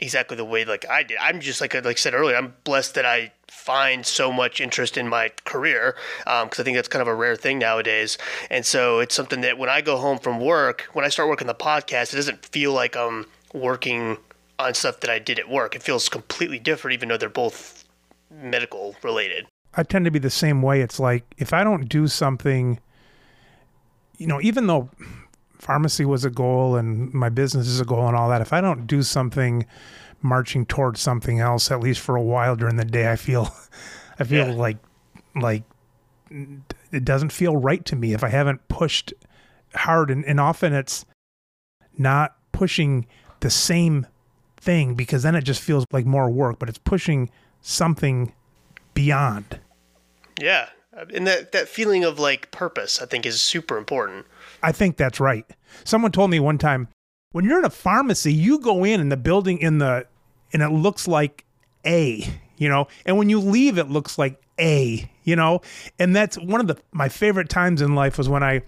exactly 0.00 0.36
the 0.36 0.44
way 0.44 0.64
like 0.64 0.88
I 0.88 1.02
did. 1.02 1.18
I'm 1.20 1.40
just 1.40 1.60
like 1.60 1.74
like 1.74 1.86
I 1.86 1.94
said 1.94 2.14
earlier, 2.14 2.36
I'm 2.36 2.54
blessed 2.64 2.94
that 2.94 3.06
I 3.06 3.32
find 3.48 4.04
so 4.04 4.32
much 4.32 4.60
interest 4.60 4.96
in 4.96 5.08
my 5.08 5.30
career 5.44 5.94
because 6.18 6.42
um, 6.42 6.48
I 6.58 6.62
think 6.62 6.76
that's 6.76 6.88
kind 6.88 7.02
of 7.02 7.08
a 7.08 7.14
rare 7.14 7.36
thing 7.36 7.58
nowadays. 7.58 8.16
And 8.50 8.64
so 8.64 9.00
it's 9.00 9.14
something 9.14 9.42
that 9.42 9.58
when 9.58 9.68
I 9.68 9.80
go 9.80 9.96
home 9.96 10.18
from 10.18 10.40
work, 10.40 10.88
when 10.94 11.04
I 11.04 11.08
start 11.08 11.28
working 11.28 11.46
the 11.46 11.54
podcast, 11.54 12.12
it 12.12 12.16
doesn't 12.16 12.44
feel 12.46 12.72
like 12.72 12.96
I'm 12.96 13.26
working 13.52 14.16
on 14.58 14.74
stuff 14.74 15.00
that 15.00 15.10
I 15.10 15.18
did 15.18 15.38
at 15.38 15.48
work. 15.48 15.74
It 15.74 15.82
feels 15.82 16.08
completely 16.08 16.58
different, 16.58 16.94
even 16.94 17.08
though 17.08 17.16
they're 17.16 17.28
both 17.28 17.84
medical 18.30 18.96
related. 19.02 19.46
I 19.74 19.82
tend 19.82 20.04
to 20.06 20.10
be 20.10 20.18
the 20.18 20.30
same 20.30 20.62
way. 20.62 20.80
It's 20.80 20.98
like 20.98 21.24
if 21.38 21.52
I 21.52 21.62
don't 21.62 21.88
do 21.88 22.08
something, 22.08 22.80
you 24.16 24.26
know, 24.26 24.40
even 24.40 24.66
though 24.66 24.90
pharmacy 25.60 26.04
was 26.04 26.24
a 26.24 26.30
goal 26.30 26.76
and 26.76 27.12
my 27.12 27.28
business 27.28 27.66
is 27.66 27.80
a 27.80 27.84
goal 27.84 28.06
and 28.06 28.16
all 28.16 28.28
that, 28.28 28.40
if 28.40 28.52
I 28.52 28.60
don't 28.60 28.86
do 28.86 29.02
something 29.02 29.66
marching 30.22 30.66
towards 30.66 31.00
something 31.00 31.40
else 31.40 31.70
at 31.70 31.80
least 31.80 32.00
for 32.00 32.16
a 32.16 32.22
while 32.22 32.56
during 32.56 32.76
the 32.76 32.84
day, 32.84 33.10
I 33.10 33.16
feel 33.16 33.54
I 34.18 34.24
feel 34.24 34.48
yeah. 34.48 34.54
like 34.54 34.78
like 35.34 35.62
it 36.92 37.04
doesn't 37.04 37.30
feel 37.30 37.56
right 37.56 37.84
to 37.86 37.96
me 37.96 38.12
if 38.12 38.22
I 38.22 38.28
haven't 38.28 38.66
pushed 38.68 39.12
hard 39.74 40.10
and, 40.10 40.24
and 40.24 40.40
often 40.40 40.72
it's 40.72 41.04
not 41.98 42.36
pushing 42.52 43.06
the 43.40 43.50
same 43.50 44.06
thing 44.56 44.94
because 44.94 45.22
then 45.22 45.34
it 45.34 45.42
just 45.42 45.60
feels 45.60 45.84
like 45.92 46.06
more 46.06 46.30
work, 46.30 46.58
but 46.58 46.68
it's 46.68 46.78
pushing 46.78 47.30
something 47.60 48.32
beyond. 48.94 49.60
Yeah. 50.40 50.68
And 51.14 51.26
that, 51.26 51.52
that 51.52 51.68
feeling 51.68 52.04
of 52.04 52.18
like 52.18 52.50
purpose, 52.50 53.00
I 53.00 53.06
think, 53.06 53.24
is 53.24 53.40
super 53.40 53.78
important. 53.78 54.26
I 54.62 54.72
think 54.72 54.96
that's 54.96 55.20
right. 55.20 55.44
Someone 55.84 56.12
told 56.12 56.30
me 56.30 56.40
one 56.40 56.58
time 56.58 56.88
when 57.32 57.44
you're 57.44 57.58
in 57.58 57.64
a 57.64 57.70
pharmacy, 57.70 58.32
you 58.32 58.58
go 58.58 58.84
in 58.84 59.00
and 59.00 59.10
the 59.10 59.16
building 59.16 59.58
in 59.58 59.78
the 59.78 60.06
and 60.52 60.62
it 60.62 60.70
looks 60.70 61.06
like 61.06 61.44
A, 61.86 62.26
you 62.56 62.68
know, 62.68 62.88
and 63.06 63.16
when 63.16 63.28
you 63.28 63.38
leave, 63.38 63.78
it 63.78 63.88
looks 63.88 64.18
like 64.18 64.40
A, 64.58 65.08
you 65.24 65.36
know, 65.36 65.60
and 65.98 66.14
that's 66.14 66.36
one 66.36 66.60
of 66.60 66.66
the 66.66 66.76
my 66.92 67.08
favorite 67.08 67.48
times 67.48 67.80
in 67.80 67.94
life 67.94 68.18
was 68.18 68.28
when 68.28 68.42
I 68.42 68.62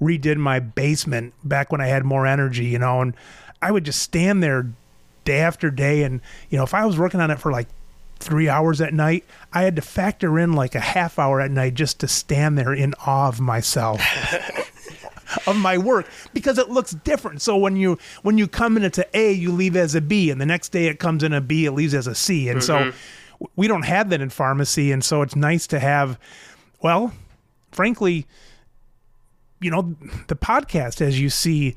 redid 0.00 0.36
my 0.36 0.60
basement 0.60 1.34
back 1.44 1.72
when 1.72 1.80
I 1.80 1.86
had 1.86 2.04
more 2.04 2.26
energy, 2.26 2.66
you 2.66 2.78
know, 2.78 3.00
and 3.00 3.14
I 3.60 3.70
would 3.70 3.84
just 3.84 4.02
stand 4.02 4.42
there 4.42 4.70
day 5.24 5.40
after 5.40 5.70
day, 5.70 6.02
and 6.02 6.20
you 6.50 6.58
know, 6.58 6.64
if 6.64 6.74
I 6.74 6.86
was 6.86 6.98
working 6.98 7.20
on 7.20 7.30
it 7.30 7.38
for 7.38 7.52
like 7.52 7.68
three 8.18 8.48
hours 8.48 8.80
at 8.80 8.92
night, 8.92 9.24
I 9.52 9.62
had 9.62 9.76
to 9.76 9.82
factor 9.82 10.38
in 10.38 10.54
like 10.54 10.74
a 10.74 10.80
half 10.80 11.18
hour 11.18 11.40
at 11.40 11.50
night 11.50 11.74
just 11.74 12.00
to 12.00 12.08
stand 12.08 12.58
there 12.58 12.72
in 12.72 12.94
awe 13.06 13.28
of 13.28 13.40
myself. 13.40 14.00
of 15.50 15.56
my 15.56 15.78
work 15.78 16.06
because 16.32 16.58
it 16.58 16.70
looks 16.70 16.92
different. 16.92 17.42
So 17.42 17.56
when 17.56 17.76
you 17.76 17.98
when 18.22 18.38
you 18.38 18.48
come 18.48 18.76
in 18.76 18.84
it's 18.84 18.98
a 18.98 19.16
A, 19.16 19.32
you 19.32 19.52
leave 19.52 19.76
as 19.76 19.94
a 19.94 20.00
B, 20.00 20.30
and 20.30 20.40
the 20.40 20.46
next 20.46 20.70
day 20.70 20.86
it 20.86 20.98
comes 20.98 21.22
in 21.22 21.32
a 21.32 21.40
B, 21.40 21.66
it 21.66 21.72
leaves 21.72 21.94
as 21.94 22.06
a 22.06 22.14
C, 22.14 22.48
and 22.48 22.60
mm-hmm. 22.60 22.90
so 22.90 23.46
we 23.56 23.68
don't 23.68 23.84
have 23.84 24.10
that 24.10 24.20
in 24.20 24.30
pharmacy, 24.30 24.92
and 24.92 25.04
so 25.04 25.22
it's 25.22 25.36
nice 25.36 25.66
to 25.68 25.78
have. 25.78 26.18
Well, 26.80 27.12
frankly, 27.72 28.26
you 29.60 29.70
know, 29.70 29.96
the 30.28 30.36
podcast 30.36 31.00
as 31.00 31.20
you 31.20 31.30
see 31.30 31.74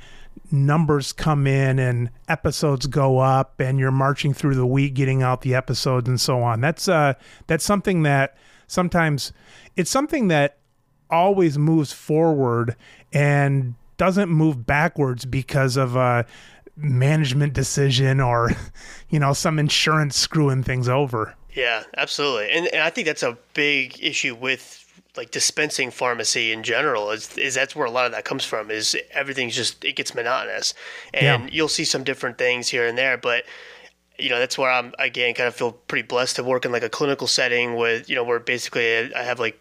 numbers 0.51 1.13
come 1.13 1.47
in 1.47 1.79
and 1.79 2.09
episodes 2.27 2.87
go 2.87 3.19
up 3.19 3.59
and 3.59 3.79
you're 3.79 3.91
marching 3.91 4.33
through 4.33 4.55
the 4.55 4.65
week 4.65 4.93
getting 4.93 5.23
out 5.23 5.41
the 5.41 5.55
episodes 5.55 6.09
and 6.09 6.19
so 6.19 6.41
on 6.41 6.59
that's 6.59 6.87
uh 6.87 7.13
that's 7.47 7.63
something 7.63 8.03
that 8.03 8.37
sometimes 8.67 9.31
it's 9.75 9.89
something 9.89 10.27
that 10.27 10.57
always 11.09 11.57
moves 11.57 11.91
forward 11.91 12.75
and 13.13 13.75
doesn't 13.97 14.29
move 14.29 14.65
backwards 14.65 15.25
because 15.25 15.77
of 15.77 15.95
a 15.95 16.25
management 16.75 17.53
decision 17.53 18.19
or 18.19 18.51
you 19.09 19.19
know 19.19 19.33
some 19.33 19.59
insurance 19.59 20.15
screwing 20.15 20.63
things 20.63 20.89
over. 20.89 21.35
Yeah 21.53 21.83
absolutely. 21.97 22.49
And, 22.51 22.67
and 22.67 22.81
i 22.81 22.89
think 22.89 23.07
that's 23.07 23.23
a 23.23 23.37
big 23.53 24.01
issue 24.01 24.35
with 24.35 24.77
like 25.17 25.31
dispensing 25.31 25.91
pharmacy 25.91 26.53
in 26.53 26.63
general 26.63 27.11
is, 27.11 27.37
is 27.37 27.55
that's 27.55 27.75
where 27.75 27.85
a 27.85 27.91
lot 27.91 28.05
of 28.05 28.13
that 28.13 28.23
comes 28.23 28.45
from 28.45 28.71
is 28.71 28.95
everything's 29.11 29.55
just 29.55 29.83
it 29.83 29.95
gets 29.95 30.15
monotonous. 30.15 30.73
And 31.13 31.43
yeah. 31.43 31.49
you'll 31.51 31.67
see 31.67 31.83
some 31.83 32.03
different 32.03 32.37
things 32.37 32.69
here 32.69 32.87
and 32.87 32.97
there 32.97 33.17
but 33.17 33.43
you 34.17 34.29
know 34.29 34.39
that's 34.39 34.57
where 34.57 34.71
i'm 34.71 34.93
again 34.99 35.33
kind 35.33 35.47
of 35.47 35.55
feel 35.55 35.71
pretty 35.71 36.07
blessed 36.07 36.35
to 36.37 36.43
work 36.43 36.63
in 36.65 36.71
like 36.71 36.83
a 36.83 36.89
clinical 36.89 37.27
setting 37.27 37.75
with 37.75 38.09
you 38.09 38.15
know 38.15 38.23
where 38.23 38.39
basically 38.39 39.13
i 39.13 39.23
have 39.23 39.39
like 39.39 39.59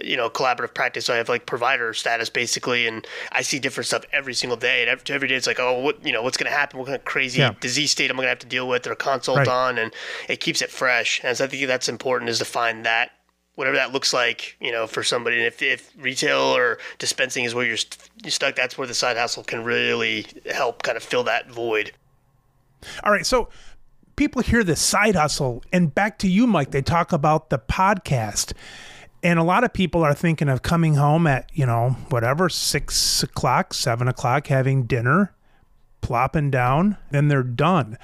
you 0.00 0.16
know 0.16 0.30
collaborative 0.30 0.74
practice. 0.74 1.06
So 1.06 1.14
I 1.14 1.16
have 1.16 1.28
like 1.28 1.46
provider 1.46 1.92
status 1.94 2.30
basically, 2.30 2.86
and 2.86 3.06
I 3.32 3.42
see 3.42 3.58
different 3.58 3.86
stuff 3.86 4.04
every 4.12 4.34
single 4.34 4.56
day. 4.56 4.82
And 4.82 4.90
every, 4.90 5.14
every 5.14 5.28
day 5.28 5.34
it's 5.34 5.46
like, 5.46 5.60
oh, 5.60 5.78
what 5.80 6.04
you 6.04 6.12
know, 6.12 6.22
what's 6.22 6.36
going 6.36 6.50
to 6.50 6.56
happen? 6.56 6.78
What 6.78 6.86
kind 6.86 6.96
of 6.96 7.04
crazy 7.04 7.40
yeah. 7.40 7.54
disease 7.60 7.90
state 7.90 8.10
am 8.10 8.16
I 8.16 8.24
going 8.24 8.26
to 8.26 8.30
have 8.30 8.38
to 8.40 8.46
deal 8.46 8.68
with 8.68 8.86
or 8.86 8.94
consult 8.94 9.38
right. 9.38 9.48
on? 9.48 9.78
And 9.78 9.92
it 10.28 10.40
keeps 10.40 10.62
it 10.62 10.70
fresh. 10.70 11.20
And 11.24 11.36
so 11.36 11.44
I 11.44 11.48
think 11.48 11.66
that's 11.66 11.88
important 11.88 12.30
is 12.30 12.38
to 12.38 12.44
find 12.44 12.84
that 12.86 13.10
whatever 13.54 13.76
that 13.76 13.92
looks 13.92 14.12
like, 14.12 14.56
you 14.60 14.72
know, 14.72 14.86
for 14.86 15.02
somebody. 15.02 15.36
And 15.36 15.46
if, 15.46 15.62
if 15.62 15.92
retail 15.98 16.40
or 16.40 16.78
dispensing 16.98 17.44
is 17.44 17.54
where 17.54 17.64
you're, 17.64 17.76
st- 17.76 18.10
you're 18.22 18.30
stuck, 18.30 18.56
that's 18.56 18.76
where 18.76 18.86
the 18.86 18.94
side 18.94 19.16
hustle 19.16 19.44
can 19.44 19.62
really 19.62 20.26
help 20.52 20.82
kind 20.82 20.96
of 20.96 21.02
fill 21.02 21.24
that 21.24 21.50
void. 21.50 21.92
All 23.02 23.12
right, 23.12 23.24
so 23.24 23.48
people 24.16 24.42
hear 24.42 24.64
the 24.64 24.76
side 24.76 25.14
hustle, 25.14 25.62
and 25.72 25.94
back 25.94 26.18
to 26.18 26.28
you, 26.28 26.46
Mike. 26.46 26.70
They 26.70 26.82
talk 26.82 27.12
about 27.12 27.50
the 27.50 27.58
podcast 27.58 28.52
and 29.24 29.38
a 29.38 29.42
lot 29.42 29.64
of 29.64 29.72
people 29.72 30.04
are 30.04 30.12
thinking 30.12 30.50
of 30.50 30.60
coming 30.60 30.96
home 30.96 31.26
at, 31.26 31.48
you 31.54 31.64
know, 31.64 31.96
whatever, 32.10 32.50
six 32.50 33.22
o'clock, 33.22 33.72
seven 33.72 34.06
o'clock, 34.06 34.48
having 34.48 34.84
dinner, 34.84 35.34
plopping 36.02 36.50
down, 36.50 36.98
then 37.10 37.28
they're 37.28 37.42
done. 37.42 37.96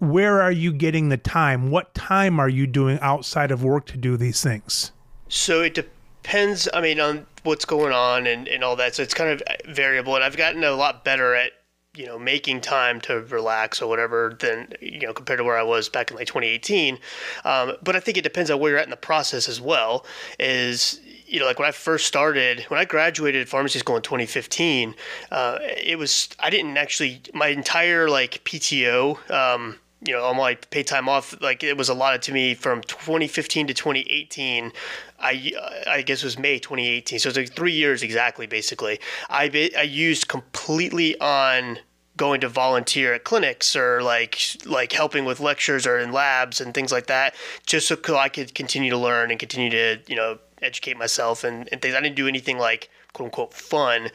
Where 0.00 0.42
are 0.42 0.50
you 0.50 0.72
getting 0.72 1.10
the 1.10 1.16
time? 1.16 1.70
What 1.70 1.94
time 1.94 2.40
are 2.40 2.48
you 2.48 2.66
doing 2.66 2.98
outside 3.00 3.52
of 3.52 3.62
work 3.62 3.86
to 3.86 3.96
do 3.96 4.16
these 4.16 4.42
things? 4.42 4.90
So 5.28 5.62
it 5.62 5.74
depends, 5.74 6.68
I 6.74 6.80
mean, 6.80 6.98
on 6.98 7.24
what's 7.44 7.64
going 7.64 7.92
on 7.92 8.26
and, 8.26 8.48
and 8.48 8.64
all 8.64 8.74
that. 8.76 8.96
So 8.96 9.04
it's 9.04 9.14
kind 9.14 9.30
of 9.30 9.42
variable. 9.72 10.16
And 10.16 10.24
I've 10.24 10.36
gotten 10.36 10.64
a 10.64 10.72
lot 10.72 11.04
better 11.04 11.36
at 11.36 11.52
you 11.94 12.06
know 12.06 12.18
making 12.18 12.60
time 12.60 13.00
to 13.02 13.20
relax 13.20 13.82
or 13.82 13.88
whatever 13.88 14.36
than 14.40 14.72
you 14.80 15.00
know 15.00 15.12
compared 15.12 15.38
to 15.38 15.44
where 15.44 15.58
I 15.58 15.62
was 15.62 15.88
back 15.88 16.10
in 16.10 16.16
like 16.16 16.26
2018. 16.26 16.98
Um, 17.44 17.74
but 17.82 17.94
I 17.96 18.00
think 18.00 18.16
it 18.16 18.22
depends 18.22 18.50
on 18.50 18.58
where 18.58 18.70
you're 18.70 18.78
at 18.78 18.84
in 18.84 18.90
the 18.90 18.96
process 18.96 19.48
as 19.48 19.60
well. 19.60 20.06
Is 20.38 21.00
you 21.26 21.40
know, 21.40 21.46
like 21.46 21.58
when 21.58 21.68
I 21.68 21.72
first 21.72 22.06
started, 22.06 22.64
when 22.68 22.78
I 22.78 22.84
graduated 22.84 23.48
pharmacy 23.48 23.78
school 23.78 23.96
in 23.96 24.02
2015, 24.02 24.94
uh, 25.30 25.58
it 25.60 25.98
was 25.98 26.28
I 26.38 26.50
didn't 26.50 26.76
actually 26.76 27.22
my 27.34 27.48
entire 27.48 28.08
like 28.08 28.44
PTO. 28.44 29.30
Um, 29.30 29.78
you 30.04 30.12
know, 30.12 30.22
all 30.22 30.34
my 30.34 30.54
paid 30.54 30.86
time 30.86 31.08
off, 31.08 31.40
like 31.40 31.62
it 31.62 31.76
was 31.76 31.88
allotted 31.88 32.22
to 32.22 32.32
me 32.32 32.54
from 32.54 32.82
2015 32.82 33.68
to 33.68 33.74
2018. 33.74 34.72
I 35.20 35.52
I 35.86 36.02
guess 36.02 36.22
it 36.22 36.24
was 36.24 36.38
May 36.38 36.58
2018. 36.58 37.18
So 37.18 37.28
it's 37.28 37.38
like 37.38 37.52
three 37.52 37.72
years 37.72 38.02
exactly, 38.02 38.46
basically. 38.46 38.98
I 39.30 39.70
I 39.76 39.82
used 39.82 40.28
completely 40.28 41.18
on 41.20 41.78
going 42.16 42.40
to 42.40 42.48
volunteer 42.48 43.14
at 43.14 43.24
clinics 43.24 43.74
or 43.74 44.02
like 44.02 44.38
like 44.66 44.92
helping 44.92 45.24
with 45.24 45.40
lectures 45.40 45.86
or 45.86 45.98
in 45.98 46.12
labs 46.12 46.60
and 46.60 46.74
things 46.74 46.92
like 46.92 47.06
that, 47.06 47.34
just 47.66 47.86
so 47.86 47.96
I 48.16 48.28
could 48.28 48.54
continue 48.54 48.90
to 48.90 48.98
learn 48.98 49.30
and 49.30 49.38
continue 49.38 49.70
to 49.70 50.00
you 50.08 50.16
know 50.16 50.38
educate 50.60 50.96
myself 50.96 51.44
and, 51.44 51.68
and 51.70 51.80
things. 51.80 51.94
I 51.94 52.00
didn't 52.00 52.16
do 52.16 52.28
anything 52.28 52.58
like 52.58 52.90
quote 53.12 53.26
unquote 53.26 53.54
fun. 53.54 54.10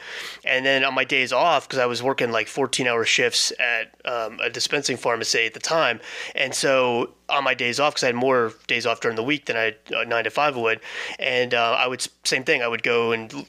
And 0.46 0.66
then 0.66 0.84
on 0.84 0.94
my 0.94 1.04
days 1.04 1.32
off, 1.32 1.68
because 1.68 1.80
I 1.80 1.86
was 1.86 2.02
working 2.02 2.32
like 2.32 2.48
14 2.48 2.88
hour 2.88 3.06
shifts 3.06 3.52
at 3.60 3.96
um, 4.06 4.40
a 4.42 4.50
dispensing 4.50 4.98
pharmacy 4.98 5.46
at 5.46 5.54
the 5.54 5.60
time. 5.60 6.00
And 6.36 6.54
so 6.54 7.14
on 7.30 7.44
my 7.44 7.54
days 7.54 7.80
off, 7.80 7.94
because 7.94 8.04
I 8.04 8.08
had 8.08 8.16
more 8.16 8.54
days 8.68 8.86
off 8.86 9.02
during 9.02 9.16
the 9.16 9.24
week 9.24 9.46
than 9.46 9.58
I 9.58 9.76
uh, 9.96 10.04
nine 10.04 10.24
to 10.24 10.30
five 10.30 10.56
would. 10.56 10.80
And 11.20 11.54
uh, 11.54 11.76
I 11.78 11.88
would, 11.88 12.06
same 12.24 12.44
thing, 12.44 12.62
I 12.62 12.68
would 12.68 12.84
go 12.84 13.12
and 13.12 13.48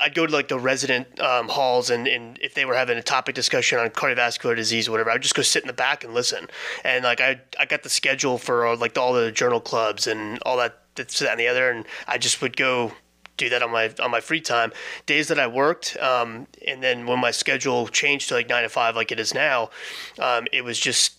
I'd 0.00 0.14
go 0.14 0.26
to 0.26 0.32
like 0.32 0.48
the 0.48 0.58
resident 0.58 1.20
um, 1.20 1.48
halls, 1.48 1.90
and, 1.90 2.06
and 2.06 2.38
if 2.40 2.54
they 2.54 2.64
were 2.64 2.74
having 2.74 2.98
a 2.98 3.02
topic 3.02 3.34
discussion 3.34 3.78
on 3.78 3.90
cardiovascular 3.90 4.56
disease 4.56 4.88
or 4.88 4.92
whatever, 4.92 5.10
I'd 5.10 5.22
just 5.22 5.34
go 5.34 5.42
sit 5.42 5.62
in 5.62 5.66
the 5.66 5.74
back 5.74 6.04
and 6.04 6.14
listen. 6.14 6.48
And 6.84 7.04
like 7.04 7.20
I, 7.20 7.40
I 7.58 7.66
got 7.66 7.82
the 7.82 7.88
schedule 7.88 8.38
for 8.38 8.66
uh, 8.66 8.76
like 8.76 8.96
all 8.96 9.12
the 9.12 9.30
journal 9.30 9.60
clubs 9.60 10.06
and 10.06 10.38
all 10.42 10.56
that, 10.56 10.80
this, 10.94 11.18
that, 11.18 11.32
and 11.32 11.40
the 11.40 11.48
other, 11.48 11.70
and 11.70 11.84
I 12.08 12.18
just 12.18 12.40
would 12.42 12.56
go 12.56 12.92
do 13.36 13.48
that 13.48 13.62
on 13.62 13.70
my 13.70 13.92
on 14.00 14.10
my 14.10 14.20
free 14.20 14.40
time. 14.40 14.72
Days 15.06 15.28
that 15.28 15.38
I 15.38 15.46
worked, 15.46 15.96
um, 15.98 16.46
and 16.66 16.82
then 16.82 17.06
when 17.06 17.18
my 17.18 17.30
schedule 17.30 17.88
changed 17.88 18.28
to 18.28 18.34
like 18.34 18.48
nine 18.48 18.62
to 18.62 18.68
five, 18.68 18.96
like 18.96 19.12
it 19.12 19.20
is 19.20 19.34
now, 19.34 19.70
um, 20.18 20.46
it 20.52 20.64
was 20.64 20.78
just 20.78 21.14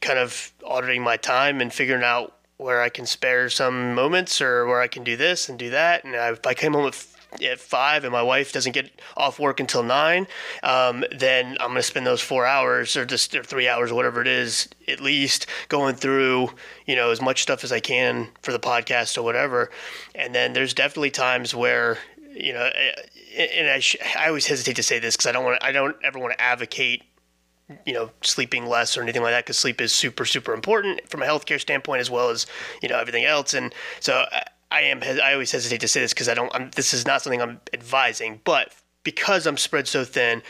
kind 0.00 0.18
of 0.18 0.52
auditing 0.64 1.02
my 1.02 1.16
time 1.16 1.60
and 1.60 1.72
figuring 1.72 2.02
out 2.02 2.34
where 2.56 2.82
I 2.82 2.88
can 2.88 3.06
spare 3.06 3.48
some 3.48 3.94
moments 3.94 4.40
or 4.40 4.66
where 4.66 4.80
I 4.80 4.86
can 4.86 5.02
do 5.02 5.16
this 5.16 5.48
and 5.48 5.58
do 5.58 5.70
that. 5.70 6.04
And 6.04 6.14
I, 6.14 6.36
I 6.44 6.54
came 6.54 6.74
home 6.74 6.86
at 6.86 6.94
at 7.42 7.60
five 7.60 8.04
and 8.04 8.12
my 8.12 8.22
wife 8.22 8.52
doesn't 8.52 8.72
get 8.72 9.00
off 9.16 9.38
work 9.38 9.60
until 9.60 9.82
nine, 9.82 10.26
um, 10.62 11.04
then 11.16 11.56
I'm 11.60 11.68
going 11.68 11.76
to 11.76 11.82
spend 11.82 12.06
those 12.06 12.20
four 12.20 12.46
hours 12.46 12.96
or 12.96 13.04
just 13.04 13.34
or 13.34 13.42
three 13.42 13.68
hours 13.68 13.90
or 13.90 13.94
whatever 13.94 14.20
it 14.20 14.28
is, 14.28 14.68
at 14.88 15.00
least 15.00 15.46
going 15.68 15.94
through, 15.94 16.50
you 16.86 16.96
know, 16.96 17.10
as 17.10 17.20
much 17.20 17.42
stuff 17.42 17.64
as 17.64 17.72
I 17.72 17.80
can 17.80 18.28
for 18.42 18.52
the 18.52 18.58
podcast 18.58 19.16
or 19.16 19.22
whatever. 19.22 19.70
And 20.14 20.34
then 20.34 20.52
there's 20.52 20.74
definitely 20.74 21.10
times 21.10 21.54
where, 21.54 21.98
you 22.34 22.52
know, 22.52 22.70
eh, 22.74 23.02
and 23.36 23.68
I, 23.68 23.78
sh- 23.78 23.96
I 24.18 24.28
always 24.28 24.46
hesitate 24.46 24.76
to 24.76 24.82
say 24.82 24.98
this 24.98 25.16
because 25.16 25.26
I 25.26 25.32
don't 25.32 25.44
want 25.44 25.62
I 25.62 25.72
don't 25.72 25.96
ever 26.02 26.18
want 26.18 26.32
to 26.32 26.40
advocate 26.40 27.04
you 27.86 27.92
know 27.92 28.10
sleeping 28.22 28.66
less 28.66 28.96
or 28.96 29.02
anything 29.02 29.22
like 29.22 29.32
that 29.32 29.44
because 29.44 29.56
sleep 29.56 29.80
is 29.80 29.92
super 29.92 30.24
super 30.24 30.52
important 30.52 31.08
from 31.08 31.22
a 31.22 31.24
healthcare 31.24 31.60
standpoint 31.60 32.00
as 32.00 32.10
well 32.10 32.30
as 32.30 32.46
you 32.82 32.88
know 32.88 32.98
everything 32.98 33.24
else 33.24 33.54
and 33.54 33.72
so 34.00 34.24
I 34.70 34.82
am. 34.82 35.02
I 35.02 35.32
always 35.32 35.50
hesitate 35.52 35.80
to 35.80 35.88
say 35.88 36.00
this 36.00 36.12
because 36.12 36.28
I 36.28 36.34
don't. 36.34 36.54
I'm, 36.54 36.70
this 36.70 36.94
is 36.94 37.06
not 37.06 37.22
something 37.22 37.42
I'm 37.42 37.60
advising, 37.72 38.40
but 38.44 38.74
because 39.02 39.46
I'm 39.46 39.56
spread 39.56 39.88
so 39.88 40.04
thin, 40.04 40.42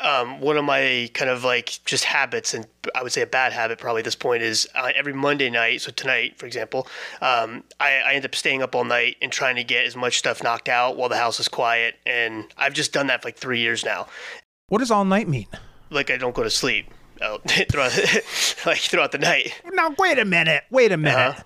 um, 0.00 0.40
one 0.40 0.56
of 0.56 0.64
my 0.64 1.10
kind 1.14 1.30
of 1.30 1.44
like 1.44 1.78
just 1.84 2.04
habits, 2.04 2.54
and 2.54 2.66
I 2.94 3.02
would 3.02 3.12
say 3.12 3.22
a 3.22 3.26
bad 3.26 3.52
habit 3.52 3.78
probably 3.78 4.00
at 4.00 4.04
this 4.04 4.14
point 4.14 4.42
is 4.42 4.68
uh, 4.74 4.90
every 4.94 5.12
Monday 5.12 5.50
night. 5.50 5.82
So 5.82 5.90
tonight, 5.90 6.38
for 6.38 6.46
example, 6.46 6.86
um, 7.20 7.64
I, 7.80 8.00
I, 8.00 8.12
end 8.14 8.24
up 8.24 8.34
staying 8.34 8.62
up 8.62 8.74
all 8.74 8.84
night 8.84 9.16
and 9.20 9.30
trying 9.30 9.56
to 9.56 9.64
get 9.64 9.84
as 9.84 9.96
much 9.96 10.18
stuff 10.18 10.42
knocked 10.42 10.68
out 10.68 10.96
while 10.96 11.08
the 11.08 11.16
house 11.16 11.40
is 11.40 11.48
quiet. 11.48 11.96
And 12.06 12.46
I've 12.56 12.72
just 12.72 12.92
done 12.92 13.08
that 13.08 13.22
for 13.22 13.28
like 13.28 13.36
three 13.36 13.60
years 13.60 13.84
now. 13.84 14.06
What 14.68 14.78
does 14.78 14.90
all 14.90 15.04
night 15.04 15.28
mean? 15.28 15.48
Like 15.90 16.10
I 16.10 16.16
don't 16.16 16.34
go 16.34 16.42
to 16.42 16.50
sleep. 16.50 16.86
throughout, 17.70 17.92
like 18.66 18.78
throughout 18.78 19.12
the 19.12 19.18
night. 19.18 19.60
Now 19.74 19.94
wait 19.98 20.18
a 20.18 20.24
minute. 20.24 20.64
Wait 20.70 20.90
a 20.90 20.96
minute. 20.96 21.18
Uh-huh. 21.18 21.42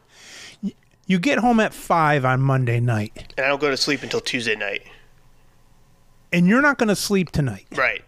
You 1.07 1.19
get 1.19 1.39
home 1.39 1.61
at 1.61 1.75
five 1.75 2.25
on 2.25 2.41
Monday 2.41 2.81
night, 2.81 3.35
and 3.37 3.45
I 3.45 3.49
don't 3.49 3.61
go 3.61 3.71
to 3.71 3.77
sleep 3.77 4.03
until 4.03 4.21
Tuesday 4.21 4.57
night. 4.57 4.83
And 6.33 6.47
you're 6.47 6.63
not 6.63 6.79
going 6.79 6.89
to 6.89 6.97
sleep 6.97 7.31
tonight, 7.31 7.67
right? 7.77 8.03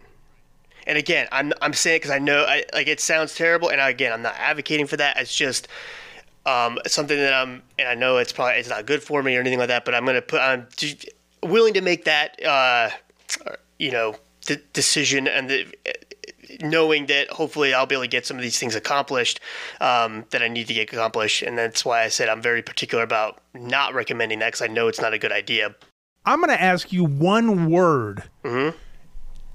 And 0.87 0.97
again, 0.97 1.29
I'm 1.31 1.53
I'm 1.61 1.73
saying 1.73 1.99
because 1.99 2.11
I 2.11 2.19
know 2.19 2.45
I, 2.45 2.65
like 2.73 2.87
it 2.87 3.01
sounds 3.01 3.35
terrible, 3.35 3.69
and 3.69 3.81
again, 3.81 4.13
I'm 4.13 4.23
not 4.23 4.35
advocating 4.39 4.87
for 4.87 4.97
that. 4.97 5.19
It's 5.19 5.35
just 5.35 5.69
um, 6.47 6.79
something 6.87 7.17
that 7.17 7.35
I'm, 7.35 7.63
and 7.79 7.89
I 7.89 7.95
know 7.95 8.17
it's 8.19 8.33
probably 8.33 8.55
it's 8.55 8.69
not 8.69 8.87
good 8.87 9.03
for 9.03 9.23
me 9.23 9.37
or 9.37 9.41
anything 9.41 9.59
like 9.59 9.69
that. 9.69 9.85
But 9.85 9.95
I'm 9.95 10.05
going 10.05 10.17
to 10.17 10.23
put 10.23 10.41
I'm 10.41 10.67
willing 11.43 11.75
to 11.75 11.83
make 11.83 12.05
that 12.05 12.43
uh, 12.45 12.91
you 13.79 13.91
know 13.91 14.17
the 14.47 14.57
decision 14.73 15.29
and 15.29 15.51
the 15.51 15.67
knowing 16.61 17.07
that 17.07 17.31
hopefully 17.31 17.75
I'll 17.75 17.87
be 17.87 17.95
able 17.95 18.05
to 18.05 18.09
get 18.09 18.27
some 18.27 18.37
of 18.37 18.43
these 18.43 18.59
things 18.59 18.75
accomplished 18.75 19.41
um, 19.81 20.25
that 20.31 20.43
I 20.43 20.49
need 20.49 20.67
to 20.69 20.75
get 20.75 20.93
accomplished. 20.93 21.43
And 21.43 21.57
that's 21.57 21.85
why 21.85 22.03
I 22.03 22.09
said 22.09 22.29
I'm 22.29 22.43
very 22.43 22.63
particular 22.63 23.05
about 23.05 23.41
not 23.55 23.95
recommending 23.95 24.39
that 24.41 24.49
because 24.49 24.63
I 24.63 24.69
know 24.69 24.89
it's 24.89 25.01
not 25.01 25.15
a 25.15 25.19
good 25.19 25.33
idea. 25.33 25.75
I'm 26.25 26.41
going 26.41 26.51
to 26.51 26.61
ask 26.61 26.93
you 26.93 27.05
one 27.05 27.71
word 27.71 28.25
mm-hmm. 28.45 28.77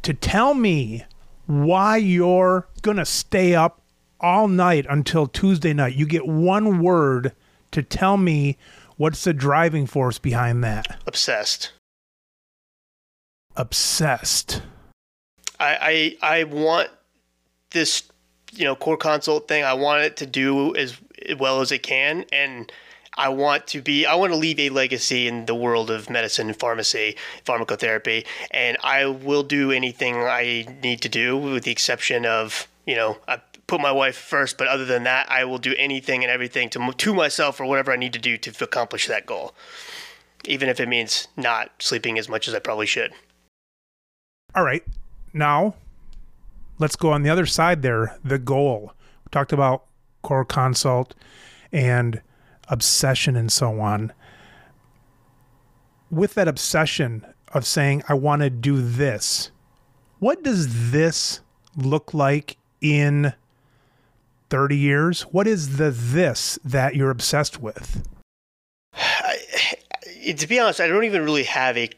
to 0.03 0.13
tell 0.13 0.53
me 0.53 1.05
why 1.45 1.97
you're 1.97 2.67
going 2.81 2.97
to 2.97 3.05
stay 3.05 3.55
up 3.55 3.81
all 4.21 4.47
night 4.47 4.85
until 4.89 5.27
Tuesday 5.27 5.73
night. 5.73 5.95
You 5.95 6.05
get 6.05 6.25
one 6.25 6.81
word 6.81 7.33
to 7.71 7.83
tell 7.83 8.17
me 8.17 8.57
what's 8.95 9.23
the 9.23 9.33
driving 9.33 9.85
force 9.85 10.17
behind 10.17 10.63
that. 10.63 10.99
Obsessed. 11.05 11.73
Obsessed. 13.55 14.61
I, 15.61 16.15
I, 16.21 16.39
I 16.39 16.43
want 16.45 16.89
this, 17.69 18.03
you 18.51 18.65
know, 18.65 18.75
CorConsult 18.75 19.47
thing. 19.47 19.63
I 19.63 19.73
want 19.73 20.01
it 20.01 20.17
to 20.17 20.25
do 20.25 20.75
as 20.75 20.97
well 21.37 21.61
as 21.61 21.71
it 21.71 21.83
can, 21.83 22.25
and 22.33 22.71
I 23.15 23.29
want 23.29 23.67
to 23.67 23.81
be. 23.81 24.07
I 24.07 24.15
want 24.15 24.33
to 24.33 24.37
leave 24.37 24.59
a 24.59 24.69
legacy 24.69 25.27
in 25.27 25.45
the 25.45 25.53
world 25.53 25.91
of 25.91 26.09
medicine 26.09 26.47
and 26.47 26.57
pharmacy, 26.57 27.15
pharmacotherapy, 27.45 28.25
and 28.49 28.77
I 28.83 29.05
will 29.05 29.43
do 29.43 29.71
anything 29.71 30.15
I 30.15 30.65
need 30.81 31.01
to 31.01 31.09
do, 31.09 31.37
with 31.37 31.63
the 31.63 31.71
exception 31.71 32.25
of, 32.25 32.67
you 32.87 32.95
know, 32.95 33.17
I 33.27 33.39
put 33.67 33.79
my 33.79 33.91
wife 33.91 34.15
first. 34.15 34.57
But 34.57 34.67
other 34.67 34.85
than 34.85 35.03
that, 35.03 35.29
I 35.29 35.45
will 35.45 35.59
do 35.59 35.75
anything 35.77 36.23
and 36.23 36.31
everything 36.31 36.69
to 36.71 36.91
to 36.91 37.13
myself 37.13 37.59
or 37.59 37.65
whatever 37.65 37.91
I 37.91 37.97
need 37.97 38.13
to 38.13 38.19
do 38.19 38.35
to 38.37 38.63
accomplish 38.63 39.07
that 39.07 39.27
goal, 39.27 39.53
even 40.45 40.69
if 40.69 40.79
it 40.79 40.87
means 40.87 41.27
not 41.37 41.69
sleeping 41.79 42.17
as 42.17 42.27
much 42.27 42.47
as 42.47 42.55
I 42.55 42.59
probably 42.59 42.87
should. 42.87 43.13
All 44.55 44.63
right. 44.63 44.83
Now, 45.33 45.75
let's 46.79 46.95
go 46.95 47.11
on 47.11 47.23
the 47.23 47.29
other 47.29 47.45
side 47.45 47.81
there 47.81 48.17
the 48.23 48.39
goal. 48.39 48.93
We 49.25 49.29
talked 49.31 49.53
about 49.53 49.85
CorConsult 50.23 51.11
and 51.71 52.21
obsession 52.67 53.35
and 53.35 53.51
so 53.51 53.79
on. 53.79 54.13
With 56.09 56.33
that 56.33 56.47
obsession 56.47 57.25
of 57.53 57.65
saying, 57.65 58.03
I 58.09 58.13
want 58.13 58.41
to 58.41 58.49
do 58.49 58.81
this, 58.81 59.51
what 60.19 60.43
does 60.43 60.91
this 60.91 61.41
look 61.75 62.13
like 62.13 62.57
in 62.81 63.33
30 64.49 64.75
years? 64.75 65.21
What 65.23 65.47
is 65.47 65.77
the 65.77 65.91
this 65.91 66.59
that 66.65 66.95
you're 66.95 67.09
obsessed 67.09 67.61
with? 67.61 68.07
I, 68.93 69.37
to 70.37 70.47
be 70.47 70.59
honest, 70.59 70.81
I 70.81 70.87
don't 70.87 71.05
even 71.05 71.23
really 71.23 71.43
have 71.43 71.77
a 71.77 71.89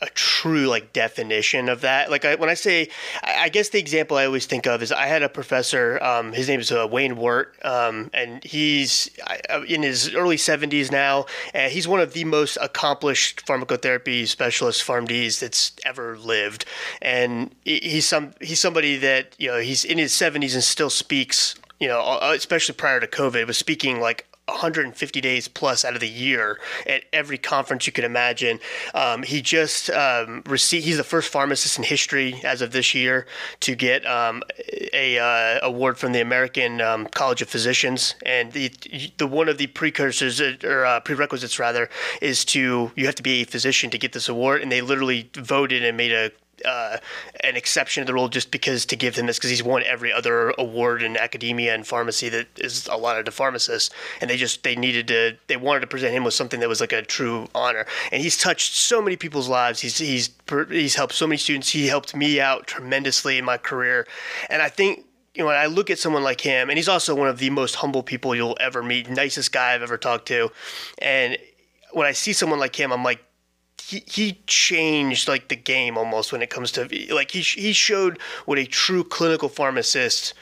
a 0.00 0.06
true 0.10 0.66
like 0.66 0.92
definition 0.92 1.68
of 1.68 1.80
that. 1.80 2.10
Like 2.10 2.24
I, 2.24 2.36
when 2.36 2.48
I 2.48 2.54
say, 2.54 2.88
I, 3.22 3.48
guess 3.48 3.70
the 3.70 3.78
example 3.78 4.16
I 4.16 4.26
always 4.26 4.46
think 4.46 4.66
of 4.66 4.82
is 4.82 4.92
I 4.92 5.06
had 5.06 5.22
a 5.22 5.28
professor. 5.28 6.02
Um, 6.02 6.32
his 6.32 6.48
name 6.48 6.60
is 6.60 6.70
uh, 6.70 6.86
Wayne 6.90 7.16
Weart, 7.16 7.64
um, 7.64 8.10
and 8.14 8.42
he's 8.44 9.10
uh, 9.50 9.62
in 9.62 9.82
his 9.82 10.14
early 10.14 10.36
70s 10.36 10.92
now. 10.92 11.26
And 11.52 11.72
he's 11.72 11.88
one 11.88 12.00
of 12.00 12.12
the 12.12 12.24
most 12.24 12.58
accomplished 12.60 13.44
pharmacotherapy 13.46 14.26
specialists, 14.26 14.84
PharmDs, 14.84 15.40
that's 15.40 15.72
ever 15.84 16.16
lived. 16.16 16.64
And 17.02 17.54
he's 17.64 18.06
some 18.06 18.34
he's 18.40 18.60
somebody 18.60 18.96
that 18.98 19.34
you 19.38 19.48
know 19.48 19.58
he's 19.58 19.84
in 19.84 19.98
his 19.98 20.12
70s 20.12 20.54
and 20.54 20.62
still 20.62 20.90
speaks 20.90 21.54
you 21.80 21.86
know, 21.86 22.18
especially 22.22 22.74
prior 22.74 22.98
to 22.98 23.06
COVID, 23.06 23.46
was 23.46 23.56
speaking 23.56 24.00
like 24.00 24.26
150 24.48 25.20
days 25.20 25.48
plus 25.48 25.84
out 25.84 25.94
of 25.94 26.00
the 26.00 26.08
year 26.08 26.58
at 26.86 27.04
every 27.12 27.38
conference 27.38 27.86
you 27.86 27.92
could 27.92 28.04
imagine. 28.04 28.60
Um, 28.94 29.22
he 29.22 29.42
just 29.42 29.90
um, 29.90 30.42
received. 30.46 30.84
He's 30.84 30.96
the 30.96 31.04
first 31.04 31.30
pharmacist 31.30 31.78
in 31.78 31.84
history 31.84 32.40
as 32.44 32.62
of 32.62 32.72
this 32.72 32.94
year 32.94 33.26
to 33.60 33.74
get 33.74 34.04
um, 34.06 34.42
a 34.92 35.18
uh, 35.18 35.66
award 35.66 35.98
from 35.98 36.12
the 36.12 36.20
American 36.20 36.80
um, 36.80 37.06
College 37.06 37.42
of 37.42 37.48
Physicians. 37.48 38.14
And 38.24 38.52
the, 38.52 38.72
the 39.18 39.26
one 39.26 39.48
of 39.48 39.58
the 39.58 39.66
precursors 39.68 40.40
uh, 40.40 40.56
or 40.64 40.84
uh, 40.84 41.00
prerequisites 41.00 41.58
rather 41.58 41.88
is 42.20 42.44
to 42.46 42.90
you 42.94 43.06
have 43.06 43.14
to 43.16 43.22
be 43.22 43.42
a 43.42 43.44
physician 43.44 43.90
to 43.90 43.98
get 43.98 44.12
this 44.12 44.28
award. 44.28 44.62
And 44.62 44.72
they 44.72 44.80
literally 44.80 45.30
voted 45.34 45.84
and 45.84 45.96
made 45.96 46.12
a 46.12 46.30
uh, 46.64 46.98
an 47.44 47.56
exception 47.56 48.02
to 48.02 48.06
the 48.06 48.14
rule 48.14 48.28
just 48.28 48.50
because 48.50 48.86
to 48.86 48.96
give 48.96 49.16
him 49.16 49.26
this 49.26 49.38
because 49.38 49.50
he's 49.50 49.62
won 49.62 49.82
every 49.84 50.12
other 50.12 50.50
award 50.58 51.02
in 51.02 51.16
academia 51.16 51.74
and 51.74 51.86
pharmacy 51.86 52.28
that 52.28 52.46
is 52.56 52.86
allotted 52.88 53.24
to 53.26 53.30
pharmacists 53.30 53.94
and 54.20 54.28
they 54.28 54.36
just 54.36 54.62
they 54.62 54.76
needed 54.76 55.08
to 55.08 55.36
they 55.46 55.56
wanted 55.56 55.80
to 55.80 55.86
present 55.86 56.12
him 56.12 56.24
with 56.24 56.34
something 56.34 56.60
that 56.60 56.68
was 56.68 56.80
like 56.80 56.92
a 56.92 57.02
true 57.02 57.46
honor. 57.54 57.86
And 58.12 58.22
he's 58.22 58.36
touched 58.36 58.74
so 58.74 59.02
many 59.02 59.16
people's 59.16 59.48
lives. 59.48 59.80
He's 59.80 59.98
he's 59.98 60.30
he's 60.68 60.94
helped 60.94 61.14
so 61.14 61.26
many 61.26 61.38
students. 61.38 61.70
He 61.70 61.86
helped 61.86 62.14
me 62.14 62.40
out 62.40 62.66
tremendously 62.66 63.38
in 63.38 63.44
my 63.44 63.56
career. 63.56 64.06
And 64.50 64.62
I 64.62 64.68
think 64.68 65.04
you 65.34 65.44
know, 65.44 65.48
when 65.48 65.56
I 65.56 65.66
look 65.66 65.88
at 65.88 66.00
someone 66.00 66.24
like 66.24 66.40
him, 66.40 66.68
and 66.68 66.76
he's 66.76 66.88
also 66.88 67.14
one 67.14 67.28
of 67.28 67.38
the 67.38 67.48
most 67.50 67.76
humble 67.76 68.02
people 68.02 68.34
you'll 68.34 68.56
ever 68.58 68.82
meet, 68.82 69.08
nicest 69.08 69.52
guy 69.52 69.72
I've 69.72 69.82
ever 69.82 69.96
talked 69.96 70.26
to. 70.28 70.50
And 71.00 71.38
when 71.92 72.06
I 72.08 72.12
see 72.12 72.32
someone 72.32 72.58
like 72.58 72.74
him, 72.74 72.92
I'm 72.92 73.04
like, 73.04 73.24
he 73.88 74.04
he 74.06 74.38
changed 74.46 75.28
like 75.28 75.48
the 75.48 75.56
game 75.56 75.96
almost 75.96 76.30
when 76.30 76.42
it 76.42 76.50
comes 76.50 76.70
to 76.72 76.82
like 77.10 77.30
he 77.30 77.40
he 77.40 77.72
showed 77.72 78.18
what 78.44 78.58
a 78.58 78.66
true 78.66 79.02
clinical 79.02 79.48
pharmacist 79.48 80.34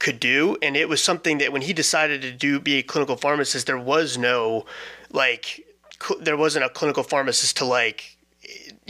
could 0.00 0.18
do 0.18 0.56
and 0.60 0.76
it 0.76 0.88
was 0.88 1.00
something 1.00 1.38
that 1.38 1.52
when 1.52 1.62
he 1.62 1.72
decided 1.72 2.20
to 2.20 2.32
do 2.32 2.58
be 2.58 2.78
a 2.78 2.82
clinical 2.82 3.16
pharmacist 3.16 3.66
there 3.68 3.78
was 3.78 4.18
no 4.18 4.66
like 5.12 5.64
cl- 6.02 6.20
there 6.20 6.36
wasn't 6.36 6.64
a 6.64 6.68
clinical 6.68 7.04
pharmacist 7.04 7.56
to 7.56 7.64
like 7.64 8.16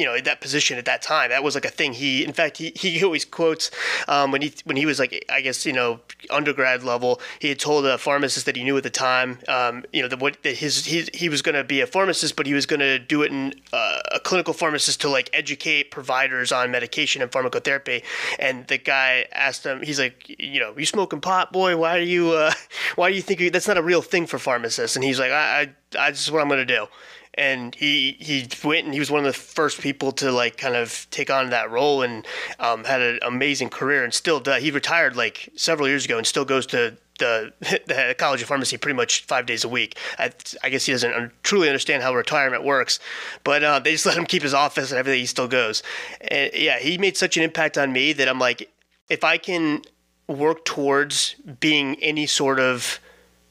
you 0.00 0.06
know 0.06 0.18
that 0.20 0.40
position 0.40 0.78
at 0.78 0.86
that 0.86 1.02
time. 1.02 1.30
That 1.30 1.44
was 1.44 1.54
like 1.54 1.66
a 1.66 1.70
thing 1.70 1.92
he 1.92 2.24
in 2.24 2.32
fact 2.32 2.56
he, 2.56 2.72
he 2.74 3.04
always 3.04 3.24
quotes 3.24 3.70
um, 4.08 4.32
when 4.32 4.42
he 4.42 4.52
when 4.64 4.76
he 4.76 4.86
was 4.86 4.98
like 4.98 5.24
i 5.30 5.40
guess 5.40 5.66
you 5.66 5.72
know 5.72 6.00
undergrad 6.30 6.82
level 6.82 7.20
he 7.38 7.48
had 7.48 7.58
told 7.58 7.84
a 7.86 7.98
pharmacist 7.98 8.46
that 8.46 8.56
he 8.56 8.64
knew 8.64 8.76
at 8.76 8.82
the 8.82 8.90
time 8.90 9.38
um, 9.48 9.84
you 9.92 10.00
know 10.02 10.08
that 10.08 10.18
what 10.18 10.42
that 10.42 10.56
his 10.56 10.86
he, 10.86 11.06
he 11.12 11.28
was 11.28 11.42
going 11.42 11.54
to 11.54 11.64
be 11.64 11.80
a 11.80 11.86
pharmacist 11.86 12.36
but 12.36 12.46
he 12.46 12.54
was 12.54 12.66
going 12.66 12.80
to 12.80 12.98
do 12.98 13.22
it 13.22 13.30
in 13.30 13.52
uh, 13.72 14.00
a 14.12 14.20
clinical 14.20 14.54
pharmacist 14.54 15.00
to 15.00 15.08
like 15.08 15.28
educate 15.32 15.90
providers 15.90 16.52
on 16.52 16.70
medication 16.70 17.22
and 17.22 17.30
pharmacotherapy. 17.30 18.02
And 18.38 18.66
the 18.68 18.78
guy 18.78 19.26
asked 19.32 19.64
him 19.64 19.82
he's 19.82 19.98
like 19.98 20.34
you 20.38 20.60
know 20.60 20.74
you 20.76 20.86
smoking 20.86 21.20
pot 21.20 21.52
boy? 21.52 21.76
Why 21.76 21.98
are 21.98 22.02
you 22.02 22.32
uh, 22.32 22.52
why 22.96 23.10
do 23.10 23.16
you 23.16 23.22
think 23.22 23.52
that's 23.52 23.68
not 23.68 23.78
a 23.78 23.82
real 23.82 24.02
thing 24.02 24.26
for 24.26 24.38
pharmacists? 24.38 24.96
And 24.96 25.04
he's 25.04 25.18
like 25.18 25.32
i 25.32 25.72
i, 25.96 26.06
I 26.06 26.10
this 26.10 26.22
is 26.22 26.30
what 26.30 26.40
i'm 26.40 26.48
going 26.48 26.66
to 26.66 26.74
do 26.78 26.86
and 27.34 27.74
he 27.74 28.16
he 28.18 28.48
went 28.64 28.84
and 28.84 28.92
he 28.92 29.00
was 29.00 29.10
one 29.10 29.24
of 29.24 29.32
the 29.32 29.38
first 29.38 29.80
people 29.80 30.12
to 30.12 30.32
like 30.32 30.56
kind 30.56 30.74
of 30.74 31.06
take 31.10 31.30
on 31.30 31.50
that 31.50 31.70
role 31.70 32.02
and 32.02 32.26
um, 32.58 32.84
had 32.84 33.00
an 33.00 33.18
amazing 33.22 33.70
career 33.70 34.04
and 34.04 34.12
still 34.12 34.40
does. 34.40 34.62
He 34.62 34.70
retired 34.70 35.16
like 35.16 35.48
several 35.56 35.88
years 35.88 36.04
ago 36.04 36.18
and 36.18 36.26
still 36.26 36.44
goes 36.44 36.66
to 36.68 36.96
the, 37.20 37.52
the 37.86 38.16
College 38.18 38.42
of 38.42 38.48
Pharmacy 38.48 38.76
pretty 38.76 38.96
much 38.96 39.24
five 39.26 39.46
days 39.46 39.62
a 39.62 39.68
week. 39.68 39.96
I, 40.18 40.32
I 40.64 40.70
guess 40.70 40.86
he 40.86 40.92
doesn't 40.92 41.32
truly 41.44 41.68
understand 41.68 42.02
how 42.02 42.14
retirement 42.14 42.64
works, 42.64 42.98
but 43.44 43.62
uh, 43.62 43.78
they 43.78 43.92
just 43.92 44.06
let 44.06 44.16
him 44.16 44.26
keep 44.26 44.42
his 44.42 44.54
office 44.54 44.90
and 44.90 44.98
everything. 44.98 45.20
He 45.20 45.26
still 45.26 45.48
goes. 45.48 45.84
And 46.20 46.50
yeah, 46.52 46.78
he 46.80 46.98
made 46.98 47.16
such 47.16 47.36
an 47.36 47.44
impact 47.44 47.78
on 47.78 47.92
me 47.92 48.12
that 48.14 48.28
I'm 48.28 48.40
like, 48.40 48.72
if 49.08 49.22
I 49.22 49.38
can 49.38 49.82
work 50.26 50.64
towards 50.64 51.36
being 51.60 51.96
any 52.02 52.26
sort 52.26 52.58
of, 52.58 53.00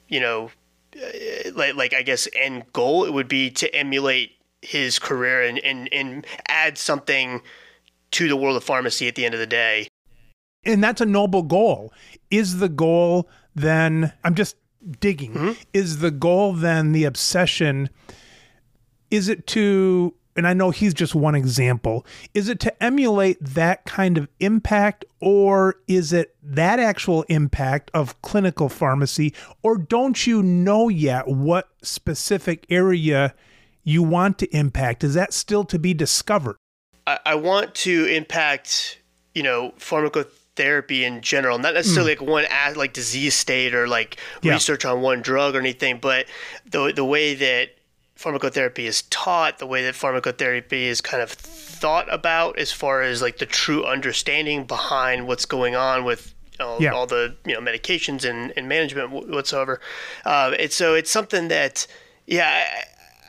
you 0.07 0.19
know, 0.19 0.45
uh, 0.45 0.49
like, 1.53 1.75
like 1.75 1.93
I 1.93 2.01
guess 2.01 2.27
end 2.33 2.65
goal 2.73 3.05
it 3.05 3.13
would 3.13 3.27
be 3.27 3.49
to 3.51 3.73
emulate 3.73 4.31
his 4.61 4.99
career 4.99 5.41
and, 5.41 5.59
and, 5.59 5.91
and 5.93 6.25
add 6.47 6.77
something 6.77 7.41
to 8.11 8.27
the 8.27 8.35
world 8.35 8.57
of 8.57 8.63
pharmacy 8.63 9.07
at 9.07 9.15
the 9.15 9.25
end 9.25 9.33
of 9.33 9.39
the 9.39 9.47
day. 9.47 9.87
And 10.65 10.83
that's 10.83 11.01
a 11.01 11.05
noble 11.05 11.43
goal. 11.43 11.93
Is 12.29 12.59
the 12.59 12.69
goal 12.69 13.29
then 13.55 14.13
I'm 14.23 14.35
just 14.35 14.55
digging. 14.99 15.33
Mm-hmm. 15.33 15.61
Is 15.73 15.99
the 15.99 16.11
goal 16.11 16.53
then 16.53 16.91
the 16.91 17.05
obsession 17.05 17.89
is 19.11 19.27
it 19.27 19.47
to 19.47 20.13
and 20.39 20.47
I 20.47 20.53
know 20.53 20.71
he's 20.71 20.93
just 20.93 21.13
one 21.13 21.35
example. 21.35 22.05
Is 22.33 22.47
it 22.47 22.61
to 22.61 22.83
emulate 22.83 23.37
that 23.43 23.83
kind 23.83 24.17
of 24.17 24.29
impact, 24.39 25.03
or 25.19 25.75
is 25.85 26.13
it 26.13 26.33
that 26.41 26.79
actual 26.79 27.23
impact 27.23 27.91
of 27.93 28.19
clinical 28.21 28.69
pharmacy, 28.69 29.33
or 29.63 29.77
don't 29.77 30.25
you 30.25 30.41
know 30.41 30.87
yet 30.87 31.27
what 31.27 31.67
specific 31.83 32.65
area 32.69 33.35
you 33.83 34.01
want 34.01 34.39
to 34.39 34.47
impact? 34.55 35.03
Is 35.03 35.13
that 35.15 35.33
still 35.33 35.65
to 35.65 35.77
be 35.77 35.93
discovered? 35.93 36.55
I, 37.05 37.19
I 37.25 37.35
want 37.35 37.75
to 37.75 38.05
impact, 38.05 39.01
you 39.35 39.43
know, 39.43 39.73
pharmacotherapy 39.77 41.01
in 41.01 41.19
general, 41.19 41.59
not 41.59 41.73
necessarily 41.73 42.15
mm. 42.15 42.21
like 42.21 42.29
one 42.29 42.75
like 42.77 42.93
disease 42.93 43.35
state 43.35 43.75
or 43.75 43.89
like 43.89 44.15
yeah. 44.41 44.53
research 44.53 44.85
on 44.85 45.01
one 45.01 45.21
drug 45.21 45.53
or 45.53 45.59
anything, 45.59 45.99
but 45.99 46.27
the 46.65 46.93
the 46.93 47.03
way 47.03 47.35
that 47.35 47.71
pharmacotherapy 48.19 48.79
is 48.79 49.03
taught, 49.03 49.59
the 49.59 49.65
way 49.65 49.83
that 49.83 49.95
pharmacotherapy 49.95 50.83
is 50.83 50.99
kind 50.99 51.23
of 51.23 51.31
thought 51.31 52.13
about 52.13 52.59
as 52.59 52.71
far 52.71 53.01
as 53.01 53.21
like 53.21 53.37
the 53.37 53.45
true 53.45 53.85
understanding 53.85 54.65
behind 54.65 55.25
what's 55.25 55.45
going 55.45 55.75
on 55.75 56.03
with 56.03 56.33
all, 56.59 56.81
yeah. 56.81 56.91
all 56.91 57.07
the 57.07 57.35
you 57.45 57.53
know 57.53 57.61
medications 57.61 58.29
and, 58.29 58.51
and 58.57 58.67
management 58.67 59.11
whatsoever. 59.11 59.79
Uh, 60.25 60.53
it's 60.59 60.75
so 60.75 60.95
it's 60.95 61.09
something 61.09 61.47
that 61.47 61.87
yeah. 62.27 62.65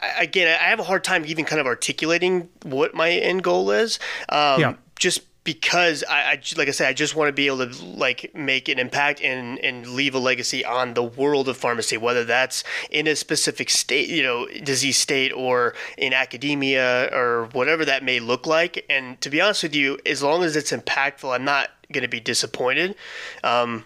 I, 0.02 0.22
again, 0.22 0.48
I 0.48 0.64
have 0.64 0.80
a 0.80 0.84
hard 0.84 1.04
time 1.04 1.24
even 1.26 1.44
kind 1.44 1.60
of 1.60 1.66
articulating 1.66 2.48
what 2.62 2.94
my 2.94 3.10
end 3.10 3.42
goal 3.42 3.70
is. 3.70 3.98
Um, 4.30 4.60
yeah. 4.60 4.74
Just 4.98 5.20
because 5.42 6.04
I, 6.08 6.32
I, 6.32 6.42
like 6.56 6.68
I 6.68 6.70
said, 6.70 6.88
I 6.88 6.92
just 6.92 7.16
want 7.16 7.28
to 7.28 7.32
be 7.32 7.46
able 7.46 7.66
to 7.66 7.84
like 7.84 8.34
make 8.34 8.68
an 8.68 8.78
impact 8.78 9.22
and 9.22 9.58
and 9.60 9.86
leave 9.86 10.14
a 10.14 10.18
legacy 10.18 10.64
on 10.64 10.94
the 10.94 11.02
world 11.02 11.48
of 11.48 11.56
pharmacy, 11.56 11.96
whether 11.96 12.24
that's 12.24 12.62
in 12.90 13.06
a 13.06 13.16
specific 13.16 13.70
state, 13.70 14.08
you 14.08 14.22
know, 14.22 14.46
disease 14.62 14.98
state, 14.98 15.32
or 15.32 15.74
in 15.96 16.12
academia, 16.12 17.08
or 17.12 17.48
whatever 17.52 17.84
that 17.84 18.04
may 18.04 18.20
look 18.20 18.46
like. 18.46 18.84
And 18.90 19.20
to 19.22 19.30
be 19.30 19.40
honest 19.40 19.62
with 19.62 19.74
you, 19.74 19.98
as 20.04 20.22
long 20.22 20.42
as 20.42 20.56
it's 20.56 20.72
impactful, 20.72 21.34
I'm 21.34 21.44
not 21.44 21.70
going 21.90 22.02
to 22.02 22.08
be 22.08 22.20
disappointed. 22.20 22.94
Um, 23.42 23.84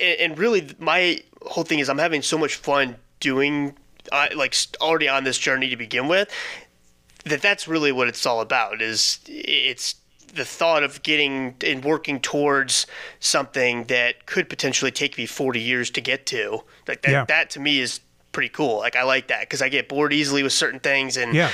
and, 0.00 0.20
and 0.20 0.38
really, 0.38 0.68
my 0.78 1.22
whole 1.42 1.64
thing 1.64 1.78
is 1.78 1.88
I'm 1.88 1.98
having 1.98 2.22
so 2.22 2.36
much 2.36 2.56
fun 2.56 2.96
doing 3.18 3.76
uh, 4.10 4.28
like 4.34 4.54
already 4.80 5.08
on 5.08 5.24
this 5.24 5.38
journey 5.38 5.70
to 5.70 5.76
begin 5.76 6.08
with 6.08 6.28
that 7.24 7.40
that's 7.40 7.68
really 7.68 7.92
what 7.92 8.08
it's 8.08 8.26
all 8.26 8.40
about 8.40 8.82
is 8.82 9.20
it's 9.28 9.94
the 10.32 10.44
thought 10.44 10.82
of 10.82 11.02
getting 11.02 11.54
and 11.64 11.84
working 11.84 12.20
towards 12.20 12.86
something 13.20 13.84
that 13.84 14.26
could 14.26 14.48
potentially 14.48 14.90
take 14.90 15.18
me 15.18 15.26
40 15.26 15.60
years 15.60 15.90
to 15.90 16.00
get 16.00 16.26
to 16.26 16.62
like 16.88 17.02
that, 17.02 17.10
yeah. 17.10 17.24
that 17.26 17.50
to 17.50 17.60
me 17.60 17.80
is 17.80 18.00
pretty 18.32 18.48
cool 18.48 18.78
like 18.78 18.96
i 18.96 19.02
like 19.02 19.28
that 19.28 19.40
because 19.40 19.60
i 19.60 19.68
get 19.68 19.88
bored 19.88 20.12
easily 20.12 20.42
with 20.42 20.52
certain 20.52 20.80
things 20.80 21.18
and 21.18 21.34
yeah. 21.34 21.50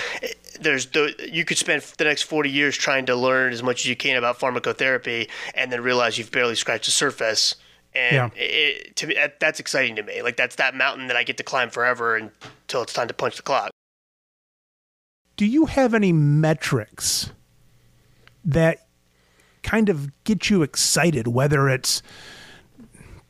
there's 0.60 0.86
the 0.86 1.12
you 1.30 1.44
could 1.44 1.58
spend 1.58 1.82
the 1.98 2.04
next 2.04 2.22
40 2.22 2.50
years 2.50 2.76
trying 2.76 3.06
to 3.06 3.16
learn 3.16 3.52
as 3.52 3.62
much 3.62 3.80
as 3.80 3.86
you 3.86 3.96
can 3.96 4.16
about 4.16 4.38
pharmacotherapy 4.38 5.28
and 5.54 5.72
then 5.72 5.82
realize 5.82 6.16
you've 6.18 6.30
barely 6.30 6.54
scratched 6.54 6.84
the 6.84 6.92
surface 6.92 7.56
and 7.94 8.32
yeah. 8.36 8.42
it, 8.42 8.94
to 8.94 9.08
me 9.08 9.16
that's 9.40 9.58
exciting 9.58 9.96
to 9.96 10.04
me 10.04 10.22
like 10.22 10.36
that's 10.36 10.54
that 10.54 10.76
mountain 10.76 11.08
that 11.08 11.16
i 11.16 11.24
get 11.24 11.36
to 11.36 11.42
climb 11.42 11.68
forever 11.68 12.14
until 12.14 12.82
it's 12.82 12.92
time 12.92 13.08
to 13.08 13.14
punch 13.14 13.36
the 13.36 13.42
clock 13.42 13.70
do 15.36 15.44
you 15.46 15.66
have 15.66 15.94
any 15.94 16.12
metrics 16.12 17.30
that 18.44 18.86
kind 19.62 19.88
of 19.88 20.10
get 20.24 20.50
you 20.50 20.62
excited, 20.62 21.28
whether 21.28 21.68
it's 21.68 22.02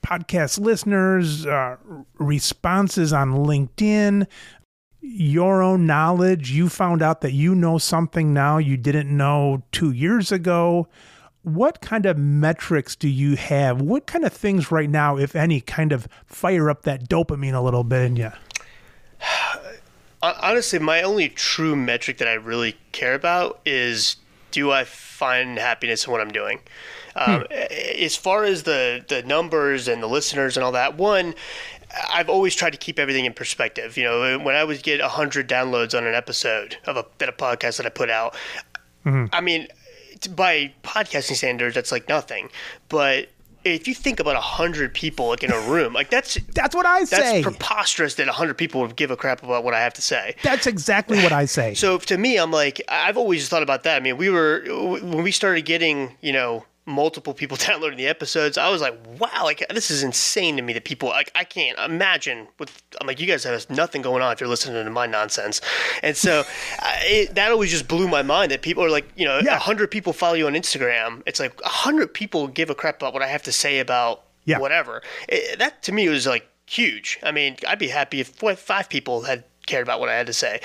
podcast 0.02 0.60
listeners, 0.60 1.46
uh, 1.46 1.76
responses 2.18 3.12
on 3.12 3.32
LinkedIn, 3.32 4.26
your 5.00 5.62
own 5.62 5.86
knowledge. 5.86 6.50
You 6.50 6.68
found 6.68 7.02
out 7.02 7.20
that 7.22 7.32
you 7.32 7.54
know 7.54 7.78
something 7.78 8.32
now 8.32 8.58
you 8.58 8.76
didn't 8.76 9.14
know 9.14 9.62
two 9.72 9.92
years 9.92 10.32
ago. 10.32 10.88
What 11.42 11.80
kind 11.80 12.04
of 12.04 12.18
metrics 12.18 12.94
do 12.94 13.08
you 13.08 13.36
have? 13.36 13.80
What 13.80 14.06
kind 14.06 14.24
of 14.24 14.32
things 14.32 14.70
right 14.70 14.90
now, 14.90 15.16
if 15.16 15.34
any, 15.34 15.60
kind 15.60 15.92
of 15.92 16.08
fire 16.26 16.68
up 16.68 16.82
that 16.82 17.08
dopamine 17.08 17.54
a 17.54 17.60
little 17.60 17.84
bit 17.84 18.02
in 18.02 18.16
you? 18.16 18.30
Honestly, 20.22 20.78
my 20.78 21.02
only 21.02 21.28
true 21.28 21.76
metric 21.76 22.18
that 22.18 22.28
I 22.28 22.34
really 22.34 22.76
care 22.92 23.14
about 23.14 23.60
is 23.64 24.16
do 24.58 24.72
I 24.72 24.84
find 24.84 25.58
happiness 25.58 26.06
in 26.06 26.12
what 26.12 26.20
I'm 26.20 26.32
doing? 26.32 26.60
Um, 27.14 27.46
hmm. 27.50 28.02
As 28.02 28.16
far 28.16 28.44
as 28.44 28.64
the 28.64 29.04
the 29.08 29.22
numbers 29.22 29.88
and 29.88 30.02
the 30.02 30.06
listeners 30.06 30.56
and 30.56 30.64
all 30.64 30.72
that, 30.72 30.96
one, 30.96 31.34
I've 32.12 32.28
always 32.28 32.54
tried 32.54 32.70
to 32.70 32.78
keep 32.78 32.98
everything 32.98 33.24
in 33.24 33.32
perspective. 33.32 33.96
You 33.96 34.04
know, 34.04 34.38
when 34.38 34.56
I 34.56 34.64
would 34.64 34.82
get 34.82 35.00
hundred 35.00 35.48
downloads 35.48 35.96
on 35.96 36.06
an 36.06 36.14
episode 36.14 36.76
of 36.86 36.96
a, 36.96 37.00
a 37.24 37.32
podcast 37.32 37.76
that 37.76 37.86
I 37.86 37.90
put 37.90 38.10
out, 38.10 38.34
mm-hmm. 39.04 39.26
I 39.32 39.40
mean, 39.40 39.68
by 40.34 40.72
podcasting 40.82 41.36
standards, 41.36 41.74
that's 41.74 41.92
like 41.92 42.08
nothing. 42.08 42.50
But 42.88 43.28
if 43.74 43.88
you 43.88 43.94
think 43.94 44.20
about 44.20 44.36
a 44.36 44.40
hundred 44.40 44.94
people 44.94 45.28
like 45.28 45.42
in 45.42 45.52
a 45.52 45.60
room, 45.60 45.92
like 45.92 46.10
that's 46.10 46.34
that's 46.54 46.74
what 46.74 46.86
I 46.86 47.04
say. 47.04 47.16
That's 47.16 47.42
preposterous 47.42 48.14
that 48.14 48.28
a 48.28 48.32
hundred 48.32 48.58
people 48.58 48.80
would 48.80 48.96
give 48.96 49.10
a 49.10 49.16
crap 49.16 49.42
about 49.42 49.64
what 49.64 49.74
I 49.74 49.80
have 49.80 49.94
to 49.94 50.02
say. 50.02 50.36
That's 50.42 50.66
exactly 50.66 51.22
what 51.22 51.32
I 51.32 51.44
say. 51.44 51.74
so 51.84 51.98
to 51.98 52.18
me, 52.18 52.36
I'm 52.38 52.50
like, 52.50 52.80
I've 52.88 53.16
always 53.16 53.48
thought 53.48 53.62
about 53.62 53.84
that. 53.84 53.96
I 53.96 54.00
mean, 54.00 54.16
we 54.16 54.30
were 54.30 54.64
when 54.68 55.22
we 55.22 55.32
started 55.32 55.62
getting, 55.62 56.16
you 56.20 56.32
know, 56.32 56.64
multiple 56.88 57.34
people 57.34 57.56
downloading 57.66 57.98
the 57.98 58.08
episodes, 58.08 58.58
I 58.58 58.70
was 58.70 58.80
like, 58.80 58.98
wow, 59.20 59.44
like 59.44 59.64
this 59.70 59.90
is 59.90 60.02
insane 60.02 60.56
to 60.56 60.62
me 60.62 60.72
that 60.72 60.84
people 60.84 61.10
like 61.10 61.30
I 61.34 61.44
can't 61.44 61.78
imagine 61.78 62.48
with 62.58 62.82
I'm 63.00 63.06
like 63.06 63.20
you 63.20 63.26
guys 63.26 63.44
have 63.44 63.70
nothing 63.70 64.02
going 64.02 64.22
on 64.22 64.32
if 64.32 64.40
you're 64.40 64.48
listening 64.48 64.84
to 64.84 64.90
my 64.90 65.06
nonsense, 65.06 65.60
and 66.02 66.16
so 66.16 66.44
it, 67.02 67.34
that 67.34 67.52
always 67.52 67.70
just 67.70 67.86
blew 67.86 68.08
my 68.08 68.22
mind 68.22 68.50
that 68.50 68.62
people 68.62 68.82
are 68.82 68.90
like 68.90 69.08
you 69.16 69.24
know 69.24 69.38
a 69.38 69.44
yeah. 69.44 69.58
hundred 69.58 69.90
people 69.90 70.12
follow 70.12 70.34
you 70.34 70.46
on 70.46 70.54
Instagram, 70.54 71.22
it's 71.26 71.38
like 71.38 71.60
a 71.64 71.68
hundred 71.68 72.12
people 72.12 72.48
give 72.48 72.70
a 72.70 72.74
crap 72.74 72.96
about 72.96 73.12
what 73.12 73.22
I 73.22 73.28
have 73.28 73.42
to 73.44 73.52
say 73.52 73.78
about 73.78 74.24
yeah. 74.44 74.58
whatever. 74.58 75.02
It, 75.28 75.58
that 75.58 75.82
to 75.84 75.92
me 75.92 76.08
was 76.08 76.26
like 76.26 76.48
huge. 76.66 77.18
I 77.22 77.32
mean, 77.32 77.56
I'd 77.66 77.78
be 77.78 77.88
happy 77.88 78.20
if 78.20 78.28
five 78.28 78.88
people 78.88 79.22
had 79.22 79.44
cared 79.68 79.86
about 79.86 80.00
what 80.00 80.08
I 80.08 80.14
had 80.14 80.26
to 80.26 80.32
say. 80.32 80.60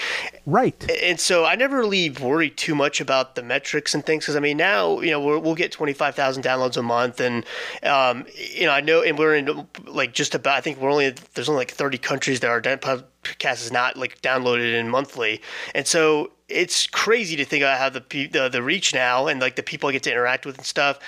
Right. 0.46 0.90
And 1.04 1.20
so 1.20 1.46
I 1.46 1.56
never 1.56 1.78
really 1.78 2.10
worried 2.10 2.58
too 2.58 2.74
much 2.74 3.02
about 3.02 3.36
the 3.36 3.44
metrics 3.44 3.94
and 3.94 4.06
things 4.06 4.24
because 4.24 4.36
I 4.36 4.40
mean 4.40 4.58
now 4.58 5.02
you 5.02 5.12
know 5.12 5.20
we 5.20 5.38
will 5.38 5.56
get 5.56 5.72
twenty 5.72 5.94
five 5.94 6.16
thousand 6.16 6.44
downloads 6.44 6.78
a 6.78 6.82
month 6.82 7.20
and 7.20 7.46
um, 7.84 8.26
you 8.36 8.66
know 8.66 8.72
I 8.72 8.82
know 8.82 9.04
and 9.04 9.18
we're 9.20 9.36
in 9.36 9.68
like 9.86 10.14
just 10.14 10.34
about 10.34 10.56
I 10.56 10.62
think 10.62 10.80
we're 10.80 10.90
only 10.90 11.10
there's 11.34 11.50
only 11.50 11.60
like 11.60 11.72
thirty 11.72 11.98
countries 11.98 12.40
that 12.40 12.50
our 12.50 12.62
podcast 12.62 13.64
is 13.64 13.72
not 13.72 13.98
like 13.98 14.22
downloaded 14.22 14.74
in 14.74 14.90
monthly 14.90 15.42
and 15.76 15.86
so 15.86 16.32
it's 16.48 16.88
crazy 16.88 17.36
to 17.36 17.46
think 17.46 17.64
about 17.64 17.80
how 17.80 17.90
the 17.90 18.30
the, 18.32 18.50
the 18.50 18.64
reach 18.64 18.94
now 18.94 19.28
and 19.28 19.40
like 19.42 19.56
the 19.56 19.64
people 19.64 19.90
I 19.90 19.92
get 19.92 20.04
to 20.04 20.12
interact 20.12 20.46
with 20.46 20.58
and 20.58 20.66
stuff. 20.66 21.00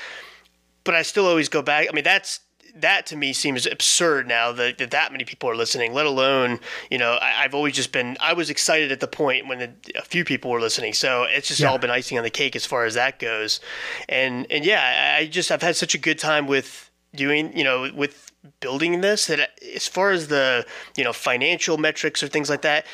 But 0.84 0.96
I 0.96 1.02
still 1.02 1.26
always 1.26 1.50
go 1.50 1.62
back. 1.62 1.88
I 1.90 1.94
mean 1.94 2.04
that's 2.04 2.42
that 2.76 3.06
to 3.08 3.16
me 3.16 3.34
seems 3.34 3.66
absurd 3.66 4.28
now 4.28 4.52
that, 4.52 4.78
that, 4.78 4.92
that 4.92 5.12
many 5.12 5.24
people 5.24 5.50
are 5.50 5.56
listening. 5.56 5.94
Let 5.94 6.06
alone, 6.06 6.60
you 6.92 6.98
know, 6.98 7.18
I, 7.22 7.44
have 7.44 7.56
always 7.56 7.74
just 7.74 7.92
been. 7.92 8.18
I 8.20 8.34
was 8.34 8.50
excited 8.50 8.92
at 8.92 9.00
the 9.00 9.08
point 9.08 9.48
when 9.48 9.60
the, 9.60 9.72
a 9.96 10.02
few 10.02 10.26
people 10.26 10.52
were 10.52 10.60
listening. 10.60 10.94
So 10.94 11.24
it's 11.24 11.48
just 11.48 11.62
yeah. 11.62 11.70
all 11.70 11.78
been 11.78 11.90
icing 11.90 12.18
on 12.18 12.24
the 12.24 12.30
cake 12.30 12.56
as 12.56 12.66
far 12.66 12.86
as 12.86 12.94
that 12.96 13.20
goes. 13.20 13.62
And 14.10 14.46
and 14.50 14.66
yeah, 14.66 15.16
I 15.18 15.28
just 15.28 15.52
I've 15.52 15.62
had 15.62 15.76
such 15.76 15.96
a 15.96 15.98
good 15.98 16.20
time 16.20 16.48
with 16.48 16.92
doing, 17.16 17.56
you 17.58 17.64
know, 17.64 17.90
with 17.96 18.32
building 18.60 19.02
this 19.02 19.28
that 19.28 19.52
as 19.76 19.88
far 19.88 20.12
as 20.12 20.28
the 20.28 20.66
you 20.96 21.04
know 21.04 21.14
financial 21.14 21.78
metrics 21.78 22.22
or 22.22 22.28
things 22.28 22.50
like 22.50 22.62
that, 22.62 22.86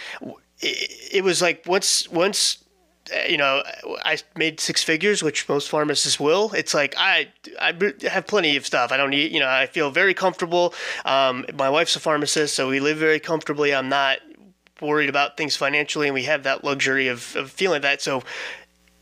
it, 0.60 1.16
it 1.16 1.24
was 1.24 1.42
like 1.42 1.64
once 1.66 2.08
once 2.10 2.61
you 3.28 3.38
know, 3.38 3.64
I 4.04 4.18
made 4.36 4.60
six 4.60 4.84
figures, 4.84 5.24
which 5.24 5.48
most 5.50 5.70
pharmacists 5.70 6.20
will. 6.20 6.52
It's 6.54 6.74
like 6.74 6.96
I 6.98 7.30
I 7.60 7.74
have 8.10 8.28
plenty 8.28 8.58
of 8.58 8.66
stuff. 8.66 8.92
I 8.92 8.98
don't 8.98 9.10
need, 9.10 9.32
you 9.32 9.40
know, 9.40 9.50
I 9.50 9.66
feel 9.66 9.92
very 9.92 10.14
comfortable. 10.14 10.74
Um, 11.06 11.46
my 11.56 11.70
wife's 11.70 11.96
a 11.96 12.00
pharmacist, 12.00 12.56
so 12.56 12.70
we 12.70 12.80
live 12.80 12.98
very 12.98 13.20
comfortably. 13.20 13.74
I'm 13.74 13.90
not 13.90 14.20
worried 14.82 15.10
about 15.10 15.38
things 15.38 15.56
financially, 15.56 16.08
and 16.08 16.14
we 16.14 16.24
have 16.24 16.44
that 16.44 16.64
luxury 16.64 17.08
of, 17.08 17.36
of 17.36 17.52
feeling 17.52 17.82
that. 17.82 18.02
So 18.02 18.24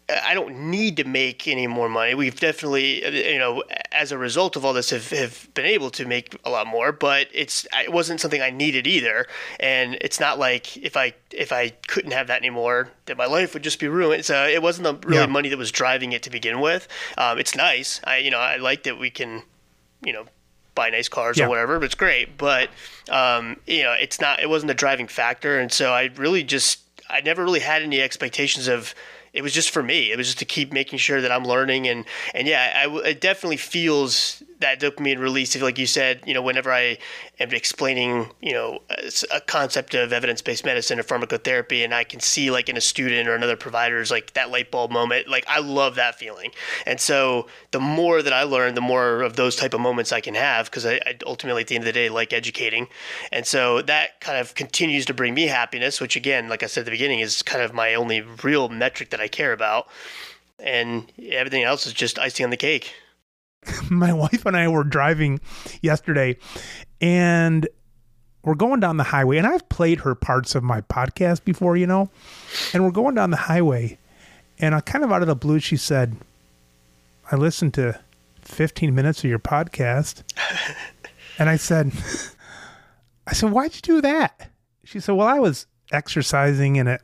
I 0.09 0.33
don't 0.33 0.71
need 0.71 0.97
to 0.97 1.03
make 1.03 1.47
any 1.47 1.67
more 1.67 1.87
money. 1.87 2.15
We've 2.15 2.39
definitely, 2.39 3.33
you 3.33 3.37
know, 3.37 3.63
as 3.91 4.11
a 4.11 4.17
result 4.17 4.55
of 4.55 4.65
all 4.65 4.73
this, 4.73 4.89
have, 4.89 5.09
have 5.11 5.53
been 5.53 5.65
able 5.65 5.89
to 5.91 6.05
make 6.05 6.35
a 6.43 6.49
lot 6.49 6.67
more. 6.67 6.91
But 6.91 7.27
it's 7.33 7.67
it 7.73 7.91
wasn't 7.91 8.19
something 8.19 8.41
I 8.41 8.49
needed 8.49 8.87
either. 8.87 9.27
And 9.59 9.97
it's 10.01 10.19
not 10.19 10.39
like 10.39 10.77
if 10.77 10.97
I 10.97 11.13
if 11.31 11.51
I 11.51 11.69
couldn't 11.87 12.11
have 12.11 12.27
that 12.27 12.39
anymore, 12.39 12.89
that 13.05 13.17
my 13.17 13.25
life 13.25 13.53
would 13.53 13.63
just 13.63 13.79
be 13.79 13.87
ruined. 13.87 14.25
So 14.25 14.45
it 14.47 14.61
wasn't 14.61 14.85
the 14.85 15.07
really 15.07 15.21
yeah. 15.21 15.27
money 15.27 15.49
that 15.49 15.57
was 15.57 15.71
driving 15.71 16.11
it 16.11 16.23
to 16.23 16.29
begin 16.29 16.59
with. 16.59 16.87
Um, 17.17 17.37
it's 17.37 17.55
nice. 17.55 18.01
I 18.03 18.17
you 18.17 18.31
know 18.31 18.39
I 18.39 18.57
like 18.57 18.83
that 18.83 18.97
we 18.97 19.09
can, 19.09 19.43
you 20.03 20.13
know, 20.13 20.25
buy 20.75 20.89
nice 20.89 21.09
cars 21.09 21.37
yeah. 21.37 21.45
or 21.45 21.49
whatever. 21.49 21.77
But 21.77 21.85
it's 21.85 21.95
great. 21.95 22.37
But 22.37 22.69
um, 23.09 23.57
you 23.67 23.83
know, 23.83 23.93
it's 23.93 24.19
not. 24.19 24.39
It 24.39 24.49
wasn't 24.49 24.69
the 24.69 24.73
driving 24.73 25.07
factor. 25.07 25.59
And 25.59 25.71
so 25.71 25.93
I 25.93 26.09
really 26.15 26.43
just 26.43 26.79
I 27.09 27.21
never 27.21 27.43
really 27.43 27.59
had 27.59 27.81
any 27.81 28.01
expectations 28.01 28.67
of 28.67 28.93
it 29.33 29.41
was 29.41 29.53
just 29.53 29.69
for 29.71 29.83
me. 29.83 30.11
It 30.11 30.17
was 30.17 30.27
just 30.27 30.39
to 30.39 30.45
keep 30.45 30.71
making 30.73 30.99
sure 30.99 31.21
that 31.21 31.31
I'm 31.31 31.45
learning 31.45 31.87
and 31.87 32.05
and 32.33 32.47
yeah, 32.47 32.85
I, 32.87 33.09
it 33.09 33.21
definitely 33.21 33.57
feels 33.57 34.43
that 34.59 34.79
dopamine 34.79 35.19
release. 35.19 35.59
Like 35.59 35.77
you 35.77 35.87
said, 35.87 36.21
you 36.25 36.33
know, 36.33 36.41
whenever 36.41 36.71
I 36.71 36.97
am 37.39 37.51
explaining, 37.51 38.31
you 38.41 38.53
know, 38.53 38.79
a, 38.89 39.11
a 39.35 39.41
concept 39.41 39.93
of 39.93 40.11
evidence-based 40.11 40.65
medicine 40.65 40.99
or 40.99 41.03
pharmacotherapy, 41.03 41.83
and 41.83 41.93
I 41.93 42.03
can 42.03 42.19
see 42.19 42.51
like 42.51 42.69
in 42.69 42.77
a 42.77 42.81
student 42.81 43.27
or 43.27 43.35
another 43.35 43.55
provider's 43.55 44.11
like 44.11 44.33
that 44.33 44.51
light 44.51 44.69
bulb 44.71 44.91
moment. 44.91 45.27
Like 45.27 45.45
I 45.47 45.59
love 45.59 45.95
that 45.95 46.15
feeling. 46.15 46.51
And 46.85 46.99
so 46.99 47.47
the 47.71 47.79
more 47.79 48.21
that 48.21 48.33
I 48.33 48.43
learn, 48.43 48.75
the 48.75 48.81
more 48.81 49.21
of 49.21 49.35
those 49.35 49.55
type 49.55 49.73
of 49.73 49.79
moments 49.79 50.11
I 50.11 50.21
can 50.21 50.35
have 50.35 50.65
because 50.65 50.85
I, 50.85 50.95
I 51.05 51.17
ultimately 51.25 51.61
at 51.61 51.67
the 51.67 51.75
end 51.75 51.83
of 51.83 51.87
the 51.87 51.93
day 51.93 52.09
like 52.09 52.33
educating. 52.33 52.87
And 53.31 53.45
so 53.45 53.81
that 53.83 54.19
kind 54.19 54.37
of 54.37 54.55
continues 54.55 55.05
to 55.05 55.13
bring 55.13 55.33
me 55.33 55.47
happiness, 55.47 56.01
which 56.01 56.15
again, 56.15 56.49
like 56.49 56.63
I 56.63 56.67
said 56.67 56.81
at 56.81 56.85
the 56.85 56.91
beginning, 56.91 57.19
is 57.19 57.41
kind 57.41 57.63
of 57.63 57.73
my 57.73 57.93
only 57.95 58.21
real 58.21 58.69
metric 58.69 59.11
that 59.11 59.21
I 59.21 59.27
care 59.27 59.53
about. 59.53 59.87
And 60.59 61.09
everything 61.29 61.63
else 61.63 61.87
is 61.87 61.93
just 61.93 62.19
icing 62.19 62.43
on 62.43 62.49
the 62.49 62.57
cake. 62.57 62.93
My 63.89 64.13
wife 64.13 64.45
and 64.45 64.55
I 64.55 64.67
were 64.67 64.83
driving 64.83 65.39
yesterday 65.81 66.37
and 67.01 67.67
we're 68.43 68.55
going 68.55 68.79
down 68.79 68.97
the 68.97 69.03
highway 69.03 69.37
and 69.37 69.47
I've 69.47 69.67
played 69.69 69.99
her 70.01 70.15
parts 70.15 70.55
of 70.55 70.63
my 70.63 70.81
podcast 70.81 71.43
before, 71.43 71.75
you 71.75 71.85
know. 71.85 72.09
And 72.73 72.83
we're 72.83 72.91
going 72.91 73.15
down 73.15 73.31
the 73.31 73.37
highway 73.37 73.97
and 74.59 74.73
I 74.73 74.81
kind 74.81 75.03
of 75.03 75.11
out 75.11 75.21
of 75.21 75.27
the 75.27 75.35
blue 75.35 75.59
she 75.59 75.77
said, 75.77 76.15
"I 77.31 77.35
listened 77.35 77.73
to 77.75 77.99
15 78.41 78.93
minutes 78.95 79.23
of 79.23 79.29
your 79.29 79.39
podcast." 79.39 80.23
and 81.39 81.49
I 81.49 81.57
said 81.57 81.91
I 83.27 83.33
said, 83.33 83.51
"Why'd 83.51 83.75
you 83.75 83.81
do 83.81 84.01
that?" 84.01 84.49
She 84.85 84.99
said, 84.99 85.15
"Well, 85.15 85.27
I 85.27 85.39
was 85.39 85.67
exercising 85.91 86.77
and 86.77 86.89
it 86.89 87.01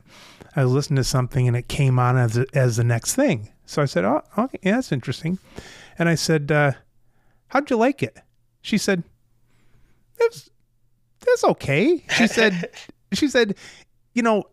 I 0.54 0.64
was 0.64 0.72
listening 0.72 0.96
to 0.96 1.04
something 1.04 1.46
and 1.46 1.56
it 1.56 1.68
came 1.68 1.98
on 1.98 2.16
as 2.16 2.38
as 2.54 2.76
the 2.76 2.84
next 2.84 3.14
thing. 3.14 3.50
So 3.66 3.82
I 3.82 3.84
said, 3.84 4.04
"Oh, 4.04 4.22
okay, 4.38 4.58
yeah, 4.62 4.76
that's 4.76 4.92
interesting." 4.92 5.38
And 5.98 6.08
I 6.08 6.14
said, 6.14 6.50
uh, 6.50 6.72
"How'd 7.48 7.68
you 7.68 7.76
like 7.76 8.02
it?" 8.02 8.16
She 8.62 8.78
said, 8.78 9.02
"It's 10.18 10.48
that's 11.24 11.44
okay." 11.44 12.04
She 12.16 12.26
said, 12.26 12.70
"She 13.12 13.28
said, 13.28 13.56
you 14.14 14.22
know, 14.22 14.44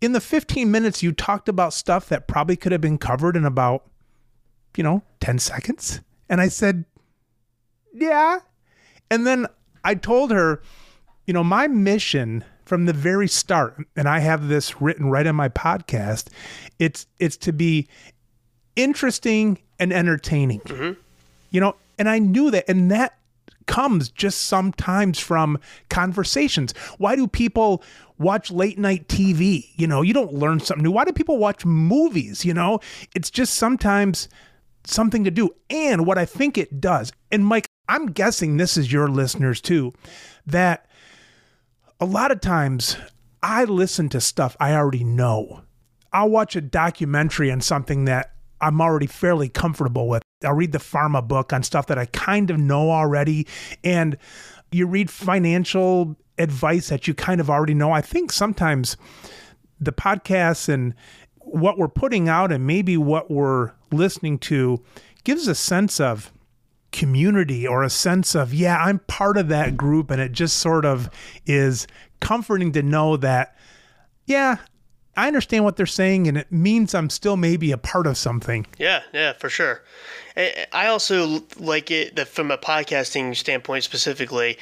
in 0.00 0.12
the 0.12 0.20
15 0.20 0.70
minutes 0.70 1.02
you 1.02 1.12
talked 1.12 1.48
about 1.48 1.72
stuff 1.72 2.08
that 2.08 2.26
probably 2.26 2.56
could 2.56 2.72
have 2.72 2.80
been 2.80 2.98
covered 2.98 3.36
in 3.36 3.44
about, 3.44 3.84
you 4.76 4.82
know, 4.82 5.02
10 5.20 5.38
seconds." 5.38 6.00
And 6.28 6.40
I 6.40 6.48
said, 6.48 6.84
"Yeah." 7.92 8.40
And 9.10 9.26
then 9.26 9.46
I 9.84 9.94
told 9.94 10.30
her, 10.30 10.62
you 11.26 11.34
know, 11.34 11.44
my 11.44 11.68
mission 11.68 12.44
from 12.64 12.84
the 12.84 12.92
very 12.92 13.28
start, 13.28 13.86
and 13.96 14.06
I 14.06 14.18
have 14.18 14.48
this 14.48 14.80
written 14.80 15.10
right 15.10 15.26
on 15.26 15.36
my 15.36 15.48
podcast, 15.48 16.28
it's 16.78 17.06
it's 17.18 17.38
to 17.38 17.52
be 17.52 17.88
interesting 18.76 19.58
and 19.78 19.92
entertaining. 19.92 20.60
Mm-hmm. 20.60 21.00
You 21.50 21.60
know, 21.60 21.76
and 21.98 22.08
I 22.08 22.18
knew 22.18 22.50
that, 22.50 22.68
and 22.68 22.90
that 22.90 23.18
comes 23.66 24.08
just 24.08 24.46
sometimes 24.46 25.18
from 25.18 25.58
conversations. 25.90 26.74
Why 26.98 27.16
do 27.16 27.28
people 27.28 27.82
watch 28.18 28.50
late 28.50 28.78
night 28.78 29.08
TV? 29.08 29.68
You 29.76 29.86
know, 29.86 30.02
you 30.02 30.12
don't 30.12 30.32
learn 30.32 30.60
something 30.60 30.82
new. 30.82 30.90
Why 30.90 31.04
do 31.04 31.12
people 31.12 31.38
watch 31.38 31.64
movies? 31.64 32.44
You 32.44 32.54
know, 32.54 32.80
it's 33.14 33.30
just 33.30 33.54
sometimes 33.54 34.28
something 34.84 35.24
to 35.24 35.30
do. 35.30 35.50
And 35.70 36.06
what 36.06 36.18
I 36.18 36.24
think 36.24 36.58
it 36.58 36.80
does, 36.80 37.12
and 37.30 37.44
Mike, 37.46 37.68
I'm 37.88 38.06
guessing 38.06 38.56
this 38.56 38.76
is 38.76 38.92
your 38.92 39.08
listeners 39.08 39.60
too, 39.60 39.94
that 40.46 40.86
a 42.00 42.04
lot 42.04 42.30
of 42.30 42.40
times 42.40 42.96
I 43.42 43.64
listen 43.64 44.08
to 44.10 44.20
stuff 44.20 44.56
I 44.58 44.74
already 44.74 45.04
know. 45.04 45.62
I'll 46.12 46.30
watch 46.30 46.56
a 46.56 46.60
documentary 46.60 47.50
on 47.50 47.60
something 47.60 48.06
that 48.06 48.32
I'm 48.60 48.80
already 48.80 49.06
fairly 49.06 49.48
comfortable 49.48 50.08
with. 50.08 50.22
I'll 50.44 50.54
read 50.54 50.72
the 50.72 50.78
pharma 50.78 51.26
book 51.26 51.52
on 51.52 51.62
stuff 51.62 51.86
that 51.86 51.98
I 51.98 52.06
kind 52.06 52.50
of 52.50 52.58
know 52.58 52.90
already. 52.90 53.46
And 53.82 54.16
you 54.70 54.86
read 54.86 55.10
financial 55.10 56.16
advice 56.38 56.88
that 56.88 57.08
you 57.08 57.14
kind 57.14 57.40
of 57.40 57.50
already 57.50 57.74
know. 57.74 57.92
I 57.92 58.00
think 58.00 58.32
sometimes 58.32 58.96
the 59.80 59.92
podcasts 59.92 60.68
and 60.68 60.94
what 61.38 61.78
we're 61.78 61.88
putting 61.88 62.28
out 62.28 62.52
and 62.52 62.66
maybe 62.66 62.96
what 62.96 63.30
we're 63.30 63.72
listening 63.90 64.38
to 64.38 64.82
gives 65.24 65.48
a 65.48 65.54
sense 65.54 66.00
of 66.00 66.32
community 66.92 67.66
or 67.66 67.82
a 67.82 67.90
sense 67.90 68.34
of, 68.34 68.54
yeah, 68.54 68.78
I'm 68.78 69.00
part 69.00 69.36
of 69.36 69.48
that 69.48 69.76
group. 69.76 70.10
And 70.10 70.20
it 70.20 70.32
just 70.32 70.56
sort 70.56 70.84
of 70.84 71.10
is 71.46 71.86
comforting 72.20 72.72
to 72.72 72.82
know 72.82 73.16
that, 73.16 73.56
yeah, 74.26 74.58
I 75.18 75.26
understand 75.26 75.64
what 75.64 75.76
they're 75.76 75.84
saying 75.84 76.28
and 76.28 76.38
it 76.38 76.52
means 76.52 76.94
I'm 76.94 77.10
still 77.10 77.36
maybe 77.36 77.72
a 77.72 77.76
part 77.76 78.06
of 78.06 78.16
something. 78.16 78.66
Yeah, 78.78 79.02
yeah, 79.12 79.32
for 79.32 79.50
sure. 79.50 79.82
I 80.36 80.86
also 80.86 81.42
like 81.58 81.90
it 81.90 82.14
that 82.14 82.28
from 82.28 82.52
a 82.52 82.56
podcasting 82.56 83.34
standpoint 83.34 83.82
specifically. 83.82 84.58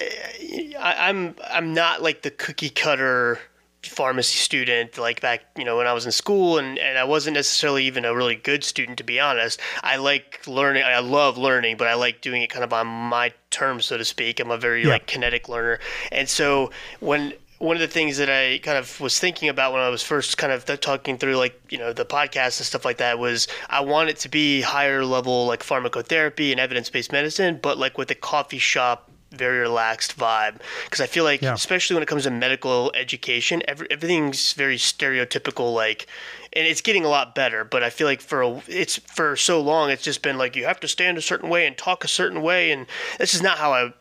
Eh, 0.00 0.72
I'm 0.80 1.36
I'm 1.50 1.74
not 1.74 2.00
like 2.00 2.22
the 2.22 2.30
cookie 2.30 2.70
cutter 2.70 3.38
pharmacy 3.82 4.38
student 4.38 4.96
like 4.96 5.20
back 5.20 5.42
you 5.58 5.64
know 5.64 5.76
when 5.76 5.86
i 5.86 5.92
was 5.92 6.06
in 6.06 6.12
school 6.12 6.56
and, 6.56 6.78
and 6.78 6.96
i 6.96 7.04
wasn't 7.04 7.34
necessarily 7.34 7.84
even 7.84 8.06
a 8.06 8.14
really 8.14 8.34
good 8.34 8.64
student 8.64 8.96
to 8.96 9.04
be 9.04 9.20
honest 9.20 9.60
i 9.82 9.96
like 9.96 10.40
learning 10.46 10.82
i 10.82 10.98
love 11.00 11.36
learning 11.36 11.76
but 11.76 11.86
i 11.86 11.92
like 11.92 12.22
doing 12.22 12.40
it 12.40 12.48
kind 12.48 12.64
of 12.64 12.72
on 12.72 12.86
my 12.86 13.30
terms 13.50 13.84
so 13.84 13.98
to 13.98 14.04
speak 14.04 14.40
i'm 14.40 14.50
a 14.50 14.56
very 14.56 14.84
yeah. 14.84 14.88
like 14.88 15.06
kinetic 15.06 15.50
learner 15.50 15.78
and 16.10 16.30
so 16.30 16.70
when 17.00 17.34
one 17.58 17.76
of 17.76 17.80
the 17.80 17.88
things 17.88 18.18
that 18.18 18.28
I 18.28 18.58
kind 18.58 18.76
of 18.76 19.00
was 19.00 19.18
thinking 19.18 19.48
about 19.48 19.72
when 19.72 19.80
I 19.80 19.88
was 19.88 20.02
first 20.02 20.36
kind 20.38 20.52
of 20.52 20.64
talking 20.80 21.18
through 21.18 21.36
like 21.36 21.60
you 21.70 21.78
know 21.78 21.92
the 21.92 22.04
podcast 22.04 22.58
and 22.58 22.66
stuff 22.66 22.84
like 22.84 22.98
that 22.98 23.18
was 23.18 23.48
I 23.70 23.80
want 23.80 24.10
it 24.10 24.18
to 24.20 24.28
be 24.28 24.60
higher 24.60 25.04
level 25.04 25.46
like 25.46 25.62
pharmacotherapy 25.62 26.50
and 26.50 26.60
evidence 26.60 26.90
based 26.90 27.12
medicine, 27.12 27.58
but 27.62 27.78
like 27.78 27.96
with 27.98 28.10
a 28.10 28.14
coffee 28.14 28.58
shop 28.58 29.10
very 29.30 29.58
relaxed 29.58 30.16
vibe 30.16 30.60
because 30.84 31.00
I 31.00 31.06
feel 31.06 31.24
like 31.24 31.42
yeah. 31.42 31.54
especially 31.54 31.94
when 31.94 32.02
it 32.02 32.06
comes 32.06 32.24
to 32.24 32.30
medical 32.30 32.92
education, 32.94 33.62
every, 33.66 33.90
everything's 33.90 34.52
very 34.52 34.76
stereotypical 34.76 35.74
like 35.74 36.06
and 36.52 36.66
it's 36.66 36.80
getting 36.80 37.04
a 37.04 37.08
lot 37.08 37.34
better, 37.34 37.64
but 37.64 37.82
I 37.82 37.90
feel 37.90 38.06
like 38.06 38.20
for 38.20 38.42
a, 38.42 38.62
it's 38.68 38.98
for 38.98 39.36
so 39.36 39.60
long 39.60 39.90
it's 39.90 40.02
just 40.02 40.22
been 40.22 40.38
like 40.38 40.56
you 40.56 40.64
have 40.64 40.80
to 40.80 40.88
stand 40.88 41.18
a 41.18 41.22
certain 41.22 41.48
way 41.48 41.66
and 41.66 41.76
talk 41.76 42.04
a 42.04 42.08
certain 42.08 42.42
way 42.42 42.70
and 42.72 42.86
this 43.18 43.34
is 43.34 43.42
not 43.42 43.58
how 43.58 43.72
I 43.72 43.92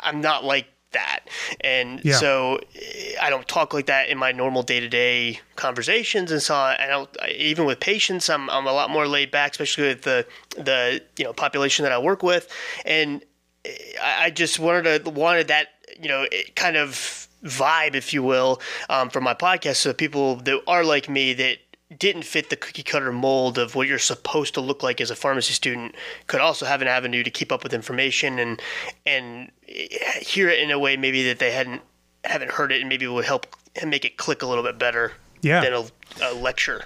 I'm 0.00 0.20
not 0.20 0.44
like 0.44 0.66
that. 0.92 1.20
And 1.60 2.00
Yeah. 2.04 2.14
so 2.16 2.60
eh, 2.74 3.14
I 3.20 3.30
don't 3.30 3.46
talk 3.46 3.72
like 3.74 3.86
that 3.86 4.08
in 4.08 4.18
my 4.18 4.32
normal 4.32 4.62
day 4.62 4.80
to 4.80 4.88
day 4.88 5.40
conversations. 5.56 6.30
And 6.30 6.42
so 6.42 6.54
I 6.54 6.86
don't, 6.88 7.08
I- 7.22 7.30
even 7.30 7.64
with 7.64 7.80
patients, 7.80 8.28
I'm, 8.28 8.48
I'm 8.50 8.66
a 8.66 8.72
lot 8.72 8.90
more 8.90 9.06
laid 9.06 9.30
back, 9.30 9.52
especially 9.52 9.88
with 9.88 10.02
the, 10.02 10.26
the, 10.56 11.02
you 11.16 11.24
know, 11.24 11.32
population 11.32 11.82
that 11.84 11.92
I 11.92 11.98
work 11.98 12.22
with. 12.22 12.48
And 12.84 13.22
eh, 13.64 13.70
I 14.02 14.24
I 14.26 14.30
just 14.30 14.58
wanted 14.58 15.04
to, 15.04 15.10
wanted 15.10 15.48
that, 15.48 15.68
you 16.00 16.08
know, 16.08 16.26
eh, 16.30 16.42
kind 16.54 16.76
of 16.76 17.26
vibe, 17.44 17.94
if 17.94 18.12
you 18.12 18.22
will, 18.22 18.60
um, 18.88 19.08
from 19.10 19.24
my 19.24 19.34
podcast. 19.34 19.76
So 19.76 19.92
people 19.94 20.36
that 20.36 20.60
are 20.66 20.84
like 20.84 21.08
me 21.08 21.32
that 21.34 21.58
didn't 21.98 22.22
fit 22.24 22.50
the 22.50 22.56
cookie 22.56 22.82
cutter 22.84 23.12
mold 23.12 23.58
of 23.58 23.74
what 23.74 23.88
you're 23.88 23.98
supposed 23.98 24.54
to 24.54 24.60
look 24.60 24.82
like 24.82 25.00
as 25.00 25.10
a 25.10 25.16
pharmacy 25.16 25.52
student 25.52 25.94
could 26.28 26.40
also 26.40 26.64
have 26.64 26.80
an 26.82 26.88
avenue 26.88 27.22
to 27.24 27.30
keep 27.30 27.50
up 27.50 27.62
with 27.64 27.74
information 27.74 28.38
and 28.38 28.62
and 29.06 29.50
hear 29.66 30.48
it 30.48 30.60
in 30.60 30.70
a 30.70 30.78
way 30.78 30.96
maybe 30.96 31.24
that 31.26 31.38
they 31.40 31.50
hadn't 31.50 31.82
haven't 32.24 32.52
heard 32.52 32.70
it 32.70 32.80
and 32.80 32.88
maybe 32.88 33.04
it 33.06 33.08
would 33.10 33.24
help 33.24 33.46
make 33.86 34.04
it 34.04 34.16
click 34.16 34.42
a 34.42 34.46
little 34.46 34.62
bit 34.62 34.78
better 34.78 35.12
Yeah. 35.42 35.60
than 35.62 35.72
a, 35.72 35.84
a 36.22 36.34
lecture. 36.34 36.84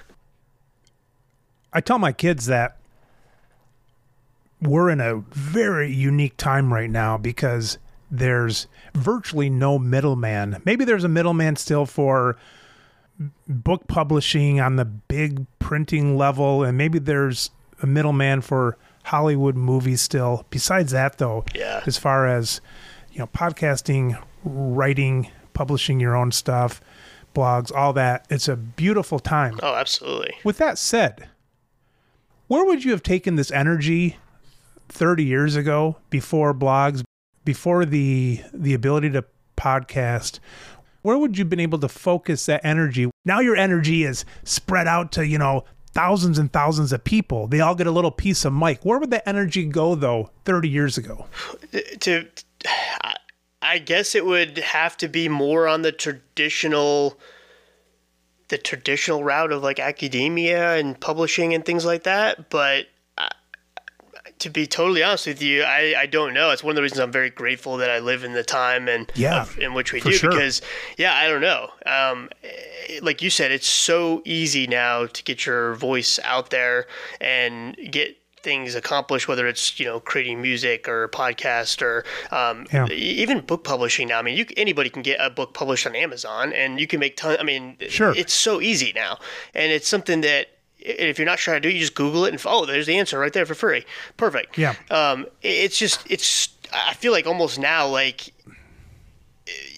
I 1.73 1.81
tell 1.81 1.99
my 1.99 2.11
kids 2.13 2.45
that 2.45 2.77
we're 4.61 4.89
in 4.89 5.01
a 5.01 5.17
very 5.31 5.91
unique 5.91 6.37
time 6.37 6.73
right 6.73 6.89
now 6.89 7.17
because 7.17 7.77
there's 8.09 8.67
virtually 8.93 9.49
no 9.49 9.77
middleman. 9.77 10.61
Maybe 10.63 10.85
there's 10.85 11.03
a 11.03 11.09
middleman 11.09 11.57
still 11.57 11.85
for 11.85 12.37
book 13.47 13.87
publishing 13.87 14.59
on 14.59 14.75
the 14.75 14.85
big 14.85 15.45
printing 15.59 16.17
level, 16.17 16.63
and 16.63 16.77
maybe 16.77 16.99
there's 16.99 17.49
a 17.81 17.87
middleman 17.87 18.41
for 18.41 18.77
Hollywood 19.05 19.55
movies 19.55 20.01
still. 20.01 20.45
Besides 20.49 20.91
that, 20.91 21.17
though, 21.17 21.45
Yeah. 21.53 21.81
as 21.85 21.97
far 21.97 22.27
as 22.27 22.61
you 23.11 23.19
know, 23.19 23.27
podcasting, 23.27 24.21
writing, 24.43 25.29
publishing 25.53 25.99
your 25.99 26.15
own 26.15 26.31
stuff, 26.31 26.81
blogs, 27.33 27.73
all 27.73 27.93
that, 27.93 28.25
it's 28.29 28.47
a 28.47 28.55
beautiful 28.55 29.19
time. 29.19 29.59
Oh, 29.63 29.75
absolutely. 29.75 30.33
With 30.43 30.57
that 30.57 30.77
said, 30.77 31.27
where 32.47 32.65
would 32.65 32.83
you 32.83 32.91
have 32.91 33.03
taken 33.03 33.35
this 33.35 33.51
energy 33.51 34.17
30 34.89 35.23
years 35.23 35.55
ago 35.55 35.97
before 36.09 36.53
blogs, 36.53 37.03
before 37.43 37.85
the 37.85 38.41
the 38.53 38.73
ability 38.73 39.09
to 39.11 39.23
podcast? 39.57 40.39
Where 41.05 41.19
would 41.19 41.37
you 41.37 41.45
been 41.45 41.59
able 41.59 41.77
to 41.79 41.87
focus 41.87 42.47
that 42.47 42.65
energy? 42.65 43.11
Now 43.25 43.39
your 43.39 43.55
energy 43.55 44.03
is 44.03 44.25
spread 44.43 44.87
out 44.87 45.11
to, 45.11 45.27
you 45.27 45.37
know, 45.37 45.63
thousands 45.93 46.39
and 46.39 46.51
thousands 46.51 46.91
of 46.91 47.03
people. 47.03 47.45
They 47.45 47.61
all 47.61 47.75
get 47.75 47.85
a 47.85 47.91
little 47.91 48.09
piece 48.09 48.43
of 48.43 48.53
Mike. 48.53 48.83
Where 48.83 48.97
would 48.97 49.11
that 49.11 49.29
energy 49.29 49.65
go 49.67 49.93
though 49.93 50.31
30 50.45 50.67
years 50.67 50.97
ago? 50.97 51.27
to 51.99 52.27
I- 53.61 53.77
guess 53.77 54.15
it 54.15 54.25
would 54.25 54.57
have 54.57 54.97
to 54.97 55.07
be 55.07 55.29
more 55.29 55.67
on 55.67 55.83
the 55.83 55.91
traditional 55.91 57.19
the 58.47 58.57
traditional 58.57 59.23
route 59.23 59.51
of 59.51 59.61
like 59.61 59.79
academia 59.79 60.75
and 60.75 60.99
publishing 60.99 61.53
and 61.53 61.65
things 61.65 61.83
like 61.85 62.03
that 62.03 62.49
but 62.49 62.85
to 64.39 64.49
be 64.49 64.67
totally 64.67 65.01
honest 65.01 65.27
with 65.27 65.41
you 65.41 65.63
I, 65.63 65.95
I 65.97 66.05
don't 66.05 66.33
know 66.33 66.51
it's 66.51 66.63
one 66.63 66.71
of 66.71 66.75
the 66.75 66.81
reasons 66.81 66.99
i'm 66.99 67.11
very 67.11 67.29
grateful 67.29 67.77
that 67.77 67.89
i 67.89 67.99
live 67.99 68.23
in 68.23 68.33
the 68.33 68.43
time 68.43 68.87
and 68.89 69.09
Yeah, 69.15 69.41
of- 69.43 69.57
in 69.59 69.73
which 69.73 69.93
we 69.93 70.01
do 70.01 70.11
sure. 70.11 70.29
because 70.29 70.61
yeah 70.97 71.13
i 71.15 71.27
don't 71.27 71.41
know 71.41 71.69
um, 71.85 72.29
like 73.01 73.21
you 73.21 73.29
said 73.29 73.51
it's 73.51 73.67
so 73.67 74.21
easy 74.25 74.67
now 74.67 75.05
to 75.05 75.23
get 75.23 75.45
your 75.45 75.75
voice 75.75 76.19
out 76.23 76.49
there 76.49 76.85
and 77.21 77.75
get 77.91 78.17
things 78.43 78.75
accomplished 78.75 79.27
whether 79.27 79.47
it's 79.47 79.79
you 79.79 79.85
know 79.87 79.99
creating 79.99 80.39
music 80.39 80.87
or 80.87 81.07
podcast 81.07 81.81
or 81.81 82.03
um, 82.31 82.67
Yeah. 82.71 82.85
even 82.89 83.39
book 83.39 83.63
publishing 83.63 84.07
now 84.09 84.19
i 84.19 84.21
mean 84.21 84.37
you 84.37 84.45
anybody 84.55 84.89
can 84.91 85.01
get 85.01 85.19
a 85.19 85.31
book 85.31 85.53
published 85.55 85.87
on 85.87 85.95
amazon 85.95 86.53
and 86.53 86.79
you 86.79 86.85
can 86.85 86.99
make 86.99 87.17
ton 87.17 87.37
i 87.39 87.43
mean 87.43 87.75
Sure. 87.89 88.13
it's 88.15 88.33
so 88.35 88.61
easy 88.61 88.91
now 88.93 89.17
and 89.55 89.71
it's 89.71 89.87
something 89.87 90.21
that 90.21 90.47
if 90.87 91.17
you're 91.17 91.25
not 91.25 91.39
sure 91.39 91.53
how 91.53 91.57
to 91.57 91.61
do 91.61 91.69
it 91.69 91.73
you 91.73 91.79
just 91.79 91.95
google 91.95 92.25
it 92.25 92.33
and 92.33 92.41
oh 92.45 92.65
there's 92.65 92.85
the 92.85 92.97
answer 92.97 93.17
right 93.19 93.33
there 93.33 93.45
for 93.45 93.55
free 93.55 93.83
perfect 94.17 94.57
Yeah. 94.57 94.75
um, 94.91 95.25
it's 95.41 95.77
just 95.77 95.99
it's 96.09 96.49
i 96.73 96.93
feel 96.93 97.11
like 97.11 97.25
almost 97.27 97.57
now 97.59 97.87
like 97.87 98.31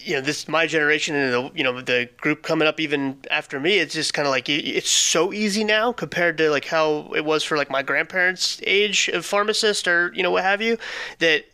you 0.02 0.14
know 0.14 0.20
this 0.22 0.48
my 0.48 0.66
generation 0.66 1.14
and 1.14 1.32
the 1.32 1.50
you 1.54 1.62
know 1.62 1.80
the 1.82 2.08
group 2.18 2.42
coming 2.42 2.66
up 2.66 2.80
even 2.80 3.18
after 3.30 3.60
me 3.60 3.78
it's 3.78 3.92
just 3.94 4.14
kind 4.14 4.26
of 4.26 4.30
like 4.32 4.48
it's 4.48 4.88
so 4.90 5.32
easy 5.32 5.64
now 5.64 5.92
compared 5.92 6.38
to 6.38 6.48
like 6.50 6.64
how 6.64 7.10
it 7.14 7.24
was 7.24 7.44
for 7.44 7.56
like 7.58 7.70
my 7.70 7.82
grandparents 7.82 8.60
age 8.64 9.08
of 9.12 9.26
pharmacist 9.26 9.86
or 9.86 10.10
you 10.14 10.22
know 10.22 10.30
what 10.30 10.42
have 10.44 10.62
you 10.62 10.78
that 11.18 11.44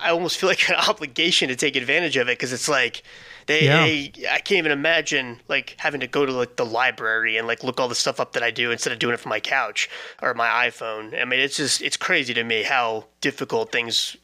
i 0.00 0.10
almost 0.10 0.38
feel 0.38 0.48
like 0.54 0.68
an 0.68 0.76
obligation 0.76 1.48
to 1.48 1.56
take 1.56 1.76
advantage 1.76 2.16
of 2.16 2.28
it 2.28 2.38
because 2.38 2.52
it's 2.52 2.68
like 2.68 3.02
they, 3.46 3.64
Yeah. 3.64 3.84
they 3.84 4.12
i 4.30 4.38
can't 4.38 4.58
even 4.58 4.72
imagine 4.72 5.40
like 5.48 5.74
having 5.78 6.00
to 6.00 6.06
go 6.06 6.24
to 6.26 6.32
like 6.32 6.56
the 6.56 6.66
library 6.66 7.36
and 7.36 7.46
like 7.46 7.64
look 7.64 7.80
all 7.80 7.88
the 7.88 7.94
stuff 7.94 8.20
up 8.20 8.32
that 8.32 8.42
i 8.42 8.50
do 8.50 8.70
instead 8.70 8.92
of 8.92 8.98
doing 8.98 9.14
it 9.14 9.20
from 9.20 9.30
my 9.30 9.40
couch 9.40 9.88
or 10.22 10.34
my 10.34 10.68
iphone. 10.68 11.20
I 11.20 11.24
mean 11.24 11.40
it's 11.40 11.56
just 11.56 11.82
it's 11.82 11.96
crazy 11.96 12.34
to 12.34 12.44
me 12.44 12.62
how 12.62 13.06
difficult 13.20 13.72
things 13.72 14.16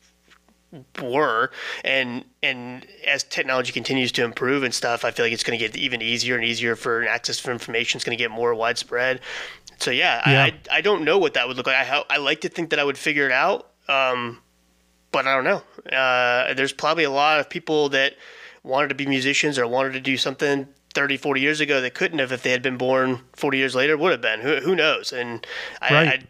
were. 1.00 1.50
And 1.84 2.24
and 2.42 2.86
as 3.06 3.22
technology 3.24 3.72
continues 3.72 4.12
to 4.12 4.24
improve 4.24 4.62
and 4.62 4.74
stuff 4.74 5.04
i 5.04 5.10
feel 5.10 5.24
like 5.24 5.32
it's 5.32 5.42
going 5.44 5.58
to 5.58 5.64
get 5.64 5.76
even 5.76 6.02
easier 6.02 6.34
and 6.34 6.44
easier 6.44 6.76
for 6.76 7.06
access 7.06 7.38
for 7.38 7.50
information. 7.52 7.98
Is 7.98 8.04
going 8.04 8.16
to 8.16 8.22
get 8.22 8.30
more 8.30 8.54
widespread. 8.54 9.20
So 9.78 9.90
yeah, 9.90 10.28
Yeah. 10.28 10.42
I, 10.44 10.78
I 10.78 10.80
don't 10.80 11.04
know 11.04 11.18
what 11.18 11.34
that 11.34 11.48
would 11.48 11.56
look 11.56 11.66
like. 11.66 11.76
I 11.88 12.02
i 12.10 12.16
like 12.18 12.42
to 12.42 12.48
think 12.48 12.70
that 12.70 12.78
i 12.78 12.84
would 12.84 12.98
figure 12.98 13.26
it 13.26 13.32
out. 13.32 13.70
Um 13.88 14.42
but 15.16 15.26
i 15.26 15.34
don't 15.34 15.44
know 15.44 15.62
uh 15.96 16.54
there's 16.54 16.72
probably 16.72 17.04
a 17.04 17.10
lot 17.10 17.40
of 17.40 17.48
people 17.48 17.88
that 17.88 18.14
wanted 18.62 18.88
to 18.88 18.94
be 18.94 19.06
musicians 19.06 19.58
or 19.58 19.66
wanted 19.66 19.92
to 19.92 20.00
do 20.00 20.16
something 20.16 20.66
30 20.94 21.16
40 21.16 21.40
years 21.40 21.60
ago 21.60 21.80
that 21.80 21.94
couldn't 21.94 22.18
have 22.18 22.32
if 22.32 22.42
they 22.42 22.50
had 22.50 22.62
been 22.62 22.76
born 22.76 23.20
40 23.34 23.58
years 23.58 23.74
later 23.74 23.96
would 23.96 24.12
have 24.12 24.20
been 24.20 24.40
who, 24.40 24.56
who 24.56 24.74
knows 24.74 25.12
and 25.12 25.46
I, 25.80 25.94
Right. 25.94 26.08
I 26.08 26.22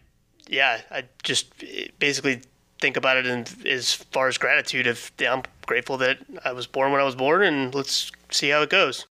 yeah, 0.48 0.80
I 0.90 1.04
just 1.22 1.52
basically 1.98 2.42
think 2.80 2.96
about 2.96 3.16
it 3.16 3.26
in, 3.26 3.46
as 3.66 3.92
far 3.92 4.28
as 4.28 4.38
gratitude. 4.38 4.86
Of 4.86 5.12
yeah, 5.18 5.32
I'm 5.32 5.42
grateful 5.66 5.96
that 5.98 6.18
I 6.44 6.52
was 6.52 6.66
born 6.66 6.92
when 6.92 7.00
I 7.00 7.04
was 7.04 7.14
born, 7.14 7.42
and 7.42 7.74
let's 7.74 8.12
see 8.30 8.50
how 8.50 8.62
it 8.62 8.70
goes. 8.70 9.06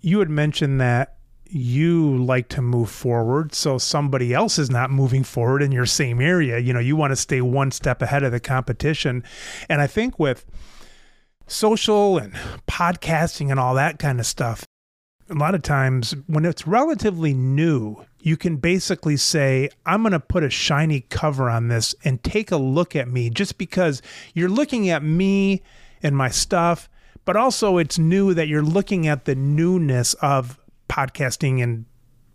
You 0.00 0.18
had 0.20 0.30
mentioned 0.30 0.80
that 0.80 1.16
you 1.52 2.16
like 2.24 2.48
to 2.48 2.62
move 2.62 2.90
forward 2.90 3.54
so 3.54 3.78
somebody 3.78 4.32
else 4.32 4.58
is 4.58 4.70
not 4.70 4.90
moving 4.90 5.24
forward 5.24 5.62
in 5.62 5.72
your 5.72 5.86
same 5.86 6.20
area. 6.20 6.58
You 6.58 6.72
know 6.72 6.80
you 6.80 6.96
want 6.96 7.10
to 7.12 7.16
stay 7.16 7.40
one 7.40 7.70
step 7.70 8.02
ahead 8.02 8.22
of 8.22 8.32
the 8.32 8.40
competition. 8.40 9.24
And 9.68 9.80
i 9.80 9.86
think 9.86 10.18
with 10.18 10.46
social 11.46 12.16
and 12.16 12.32
podcasting 12.68 13.50
and 13.50 13.58
all 13.58 13.74
that 13.74 13.98
kind 13.98 14.20
of 14.20 14.26
stuff 14.26 14.64
a 15.28 15.34
lot 15.34 15.54
of 15.54 15.62
times 15.62 16.14
when 16.26 16.44
it's 16.44 16.66
relatively 16.66 17.34
new 17.34 18.04
you 18.20 18.36
can 18.36 18.56
basically 18.56 19.16
say 19.16 19.68
i'm 19.84 20.02
going 20.02 20.12
to 20.12 20.20
put 20.20 20.44
a 20.44 20.50
shiny 20.50 21.00
cover 21.00 21.50
on 21.50 21.68
this 21.68 21.94
and 22.04 22.22
take 22.22 22.52
a 22.52 22.56
look 22.56 22.94
at 22.94 23.08
me 23.08 23.30
just 23.30 23.58
because 23.58 24.00
you're 24.34 24.48
looking 24.48 24.88
at 24.90 25.02
me 25.02 25.62
and 26.02 26.16
my 26.16 26.28
stuff 26.28 26.88
but 27.24 27.36
also 27.36 27.78
it's 27.78 27.98
new 27.98 28.32
that 28.32 28.48
you're 28.48 28.62
looking 28.62 29.06
at 29.06 29.24
the 29.24 29.34
newness 29.34 30.14
of 30.14 30.58
podcasting 30.90 31.62
and 31.62 31.84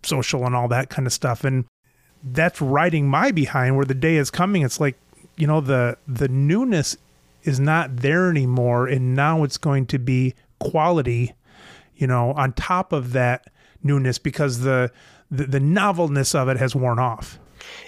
social 0.04 0.46
and 0.46 0.56
all 0.56 0.68
that 0.70 0.90
kind 0.90 1.06
of 1.06 1.14
stuff. 1.14 1.44
And 1.44 1.66
that's 2.24 2.62
riding 2.62 3.08
my 3.08 3.32
behind 3.32 3.76
where 3.76 3.86
the 3.86 3.94
day 3.94 4.16
is 4.16 4.32
coming. 4.32 4.64
It's 4.64 4.80
like 4.80 4.98
you 5.38 5.46
know 5.46 5.62
the 5.62 5.98
the 6.08 6.28
newness 6.28 6.98
is 7.44 7.60
not 7.60 7.98
there 7.98 8.30
anymore. 8.30 8.88
And 8.88 9.16
now 9.16 9.44
it's 9.44 9.58
going 9.58 9.86
to 9.88 10.00
be 10.00 10.34
quality 10.60 11.34
you 11.96 12.08
know 12.08 12.32
on 12.34 12.54
top 12.54 12.94
of 12.94 13.12
that 13.12 13.48
newness 13.84 14.18
because 14.18 14.62
the 14.62 14.92
the, 15.30 15.46
the 15.46 15.60
novelness 15.60 16.36
of 16.36 16.50
it 16.50 16.58
has 16.58 16.76
worn 16.76 17.00
off. 17.00 17.40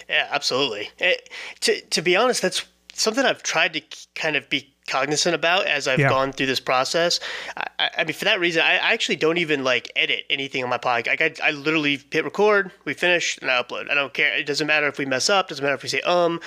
Yeah, 0.10 0.28
absolutely. 0.32 0.90
Eh, 1.00 1.16
to 1.62 1.82
to 1.82 2.02
be 2.02 2.16
honest, 2.16 2.42
that's 2.42 2.66
something 2.94 3.26
I've 3.26 3.44
tried 3.44 3.74
to 3.74 3.82
kind 4.16 4.36
of 4.36 4.50
be 4.50 4.74
cognizant 4.88 5.36
about 5.36 5.68
as 5.68 5.88
I've 5.88 6.00
Yeah. 6.00 6.10
gone 6.10 6.32
through 6.34 6.46
this 6.48 6.60
process. 6.60 7.20
I, 7.56 7.90
I- 8.00 8.04
mean, 8.06 8.14
for 8.14 8.26
that 8.26 8.40
reason, 8.40 8.62
I 8.64 8.74
I 8.78 8.94
actually 8.94 9.18
don't 9.18 9.38
even 9.38 9.64
like 9.64 9.92
edit 9.96 10.26
anything 10.30 10.64
on 10.64 10.70
my 10.70 10.78
podcast. 10.78 11.08
Like 11.08 11.22
I, 11.22 11.34
I 11.44 11.52
literally 11.52 12.02
hit 12.12 12.24
record, 12.24 12.72
we 12.86 12.94
finish, 12.94 13.38
and 13.42 13.52
I 13.52 13.62
upload. 13.62 13.92
I 13.92 13.96
don't 13.96 14.14
care. 14.14 14.34
It 14.36 14.46
doesn't 14.46 14.66
matter 14.68 14.88
if 14.88 14.98
we 14.98 15.06
mess 15.06 15.30
up. 15.30 15.50
Doesn't 15.50 15.64
matter 15.64 15.76
if 15.76 15.84
we 15.84 15.90
say 15.90 16.02
um. 16.02 16.40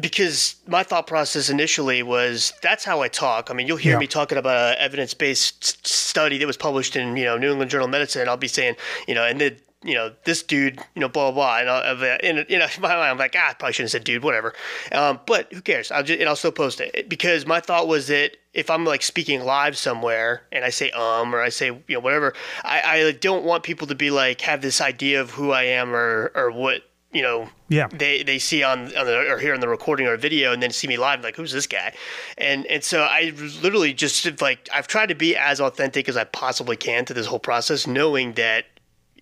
Because 0.00 0.56
my 0.66 0.82
thought 0.82 1.06
process 1.06 1.50
initially 1.50 2.02
was 2.02 2.54
that's 2.62 2.84
how 2.84 3.02
I 3.02 3.08
talk. 3.08 3.50
I 3.50 3.54
mean, 3.54 3.66
you'll 3.66 3.76
hear 3.76 3.92
Yeah. 3.94 3.98
me 3.98 4.06
talking 4.06 4.38
about 4.38 4.72
an 4.72 4.76
evidence-based 4.82 5.86
study 5.86 6.38
that 6.38 6.46
was 6.46 6.56
published 6.56 6.96
in 6.96 7.16
you 7.18 7.24
know 7.26 7.36
New 7.36 7.50
England 7.50 7.70
Journal 7.70 7.84
of 7.84 7.90
Medicine. 7.90 8.28
I'll 8.28 8.38
be 8.38 8.48
saying 8.48 8.76
you 9.06 9.14
know, 9.14 9.24
and 9.24 9.38
then 9.40 9.58
you 9.82 9.94
know 9.94 10.12
this 10.24 10.42
dude, 10.42 10.78
you 10.94 11.00
know, 11.00 11.08
blah 11.08 11.30
blah 11.30 11.62
blah, 11.62 12.04
and, 12.20 12.46
you 12.48 12.58
know, 12.58 12.66
in 12.74 12.82
my 12.82 12.88
mind, 12.88 13.10
I'm 13.10 13.18
like, 13.18 13.34
ah, 13.38 13.50
I 13.50 13.54
probably 13.54 13.72
shouldn't 13.74 13.92
have 13.92 14.00
said 14.00 14.04
dude, 14.04 14.24
whatever. 14.24 14.52
Um, 14.92 15.20
but 15.26 15.52
who 15.52 15.60
cares? 15.60 15.90
I'll 15.92 16.02
just 16.02 16.18
and 16.20 16.28
I'll 16.28 16.36
still 16.36 16.52
post 16.52 16.80
it 16.80 17.08
because 17.08 17.46
my 17.46 17.60
thought 17.60 17.86
was 17.86 18.08
that 18.08 18.36
if 18.54 18.70
I'm 18.70 18.84
like 18.84 19.02
speaking 19.02 19.42
live 19.44 19.76
somewhere 19.76 20.42
and 20.50 20.64
I 20.64 20.70
say 20.70 20.90
um 20.90 21.34
or 21.34 21.40
I 21.40 21.48
say 21.48 21.66
you 21.66 21.94
know 21.94 22.00
whatever, 22.00 22.34
I, 22.64 22.80
I 23.06 23.12
don't 23.12 23.44
want 23.44 23.62
people 23.62 23.86
to 23.86 23.94
be 23.94 24.10
like 24.10 24.40
have 24.40 24.62
this 24.62 24.80
idea 24.80 25.20
of 25.20 25.30
who 25.30 25.52
I 25.52 25.64
am 25.64 25.94
or 25.94 26.32
or 26.34 26.50
what 26.50 26.82
you 27.12 27.22
know 27.22 27.48
Yeah. 27.68 27.86
they 27.92 28.22
they 28.22 28.38
see 28.38 28.62
on 28.62 28.94
on 28.96 29.06
the 29.06 29.30
or 29.30 29.38
hear 29.38 29.54
on 29.54 29.60
the 29.60 29.68
recording 29.68 30.06
or 30.06 30.16
video 30.16 30.52
and 30.52 30.62
then 30.62 30.70
see 30.70 30.86
me 30.88 30.96
live 30.98 31.22
like 31.22 31.36
who's 31.36 31.52
this 31.52 31.66
guy 31.66 31.94
and 32.36 32.66
and 32.66 32.84
so 32.84 33.00
i 33.00 33.32
literally 33.62 33.94
just 33.94 34.42
like 34.42 34.68
i've 34.74 34.86
tried 34.88 35.06
to 35.08 35.14
be 35.14 35.34
as 35.34 35.58
authentic 35.58 36.06
as 36.06 36.18
i 36.18 36.24
possibly 36.24 36.76
can 36.76 37.06
to 37.06 37.14
this 37.14 37.24
whole 37.26 37.38
process 37.38 37.86
knowing 37.86 38.34
that 38.34 38.66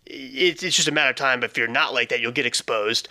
it's, 0.07 0.63
it's 0.63 0.77
just 0.77 0.89
a 0.89 0.93
matter 0.93 1.11
of 1.11 1.17
time. 1.17 1.43
If 1.43 1.59
you're 1.59 1.69
not 1.69 1.93
like 1.95 2.09
that, 2.11 2.21
you'll 2.21 2.33
get 2.33 2.47
exposed. 2.47 3.09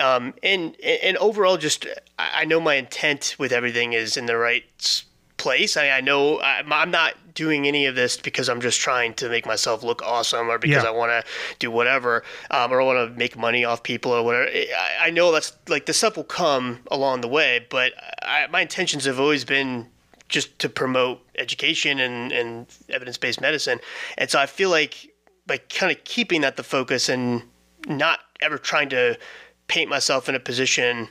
Um, 0.00 0.34
and 0.42 0.76
and 0.80 1.16
overall, 1.18 1.56
just 1.56 1.86
I 2.18 2.44
know 2.44 2.60
my 2.60 2.74
intent 2.74 3.36
with 3.38 3.52
everything 3.52 3.92
is 3.92 4.16
in 4.16 4.26
the 4.26 4.36
right 4.36 5.04
place. 5.36 5.76
I, 5.76 5.90
I 5.90 6.00
know 6.00 6.40
I'm 6.40 6.72
I'm 6.72 6.90
not 6.90 7.14
doing 7.34 7.66
any 7.66 7.86
of 7.86 7.94
this 7.94 8.16
because 8.16 8.48
I'm 8.48 8.60
just 8.60 8.80
trying 8.80 9.14
to 9.14 9.28
make 9.28 9.46
myself 9.46 9.82
look 9.82 10.02
awesome 10.02 10.50
or 10.50 10.58
because 10.58 10.82
Yeah. 10.82 10.88
I 10.88 10.92
want 10.92 11.10
to 11.10 11.24
do 11.58 11.70
whatever 11.70 12.24
um, 12.50 12.72
or 12.72 12.82
I 12.82 12.84
want 12.84 13.10
to 13.10 13.16
make 13.16 13.36
money 13.36 13.64
off 13.64 13.82
people 13.82 14.12
or 14.12 14.22
whatever. 14.22 14.46
I, 14.50 15.06
I 15.06 15.10
know 15.10 15.32
that's 15.32 15.52
like 15.68 15.86
the 15.86 15.94
stuff 15.94 16.16
will 16.16 16.24
come 16.24 16.80
along 16.90 17.20
the 17.22 17.28
way, 17.28 17.66
but 17.70 17.92
I, 18.22 18.48
my 18.48 18.62
intentions 18.62 19.04
have 19.04 19.20
always 19.20 19.44
been 19.44 19.86
just 20.28 20.58
to 20.58 20.68
promote 20.68 21.20
education 21.38 21.98
and, 21.98 22.30
and 22.32 22.66
evidence-based 22.88 23.40
medicine. 23.40 23.80
And 24.18 24.28
so 24.30 24.38
I 24.38 24.46
feel 24.46 24.70
like 24.70 25.09
by 25.50 25.58
kind 25.58 25.90
of 25.90 26.04
keeping 26.04 26.42
that 26.42 26.56
the 26.56 26.62
focus 26.62 27.08
and 27.08 27.42
not 27.88 28.20
ever 28.40 28.56
trying 28.56 28.88
to 28.88 29.18
paint 29.66 29.90
myself 29.90 30.28
in 30.28 30.36
a 30.36 30.38
position 30.38 31.08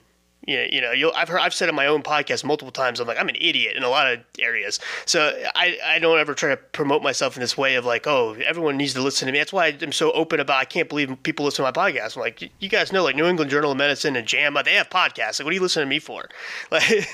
you 0.47 0.55
know, 0.55 0.65
you 0.71 0.79
know 0.79 0.91
you'll, 0.93 1.11
I've 1.13 1.27
heard 1.27 1.41
I've 1.41 1.53
said 1.53 1.67
on 1.67 1.75
my 1.75 1.87
own 1.87 2.03
podcast 2.03 2.45
multiple 2.45 2.71
times 2.71 3.01
I'm 3.01 3.07
like 3.07 3.19
I'm 3.19 3.27
an 3.27 3.35
idiot 3.35 3.75
in 3.75 3.83
a 3.83 3.89
lot 3.89 4.11
of 4.11 4.19
areas. 4.39 4.79
So 5.05 5.37
I, 5.55 5.77
I 5.85 5.99
don't 5.99 6.17
ever 6.17 6.33
try 6.33 6.51
to 6.51 6.57
promote 6.57 7.03
myself 7.03 7.35
in 7.35 7.41
this 7.41 7.57
way 7.57 7.75
of 7.75 7.83
like 7.83 8.07
oh 8.07 8.37
everyone 8.45 8.77
needs 8.77 8.93
to 8.93 9.01
listen 9.01 9.25
to 9.25 9.33
me. 9.33 9.39
That's 9.39 9.51
why 9.51 9.77
I'm 9.81 9.91
so 9.91 10.13
open 10.13 10.39
about 10.39 10.57
I 10.57 10.63
can't 10.63 10.87
believe 10.87 11.13
people 11.23 11.43
listen 11.43 11.65
to 11.65 11.71
my 11.71 11.91
podcast. 11.91 12.15
I'm 12.15 12.21
like 12.21 12.49
you 12.59 12.69
guys 12.69 12.93
know 12.93 13.03
like 13.03 13.17
New 13.17 13.25
England 13.25 13.51
Journal 13.51 13.71
of 13.71 13.77
Medicine 13.77 14.15
and 14.15 14.25
JAMA 14.25 14.63
they 14.63 14.75
have 14.75 14.89
podcasts. 14.89 15.39
Like 15.39 15.43
what 15.43 15.51
are 15.51 15.55
you 15.55 15.61
listening 15.61 15.87
to 15.87 15.89
me 15.89 15.99
for? 15.99 16.29
Like 16.71 17.09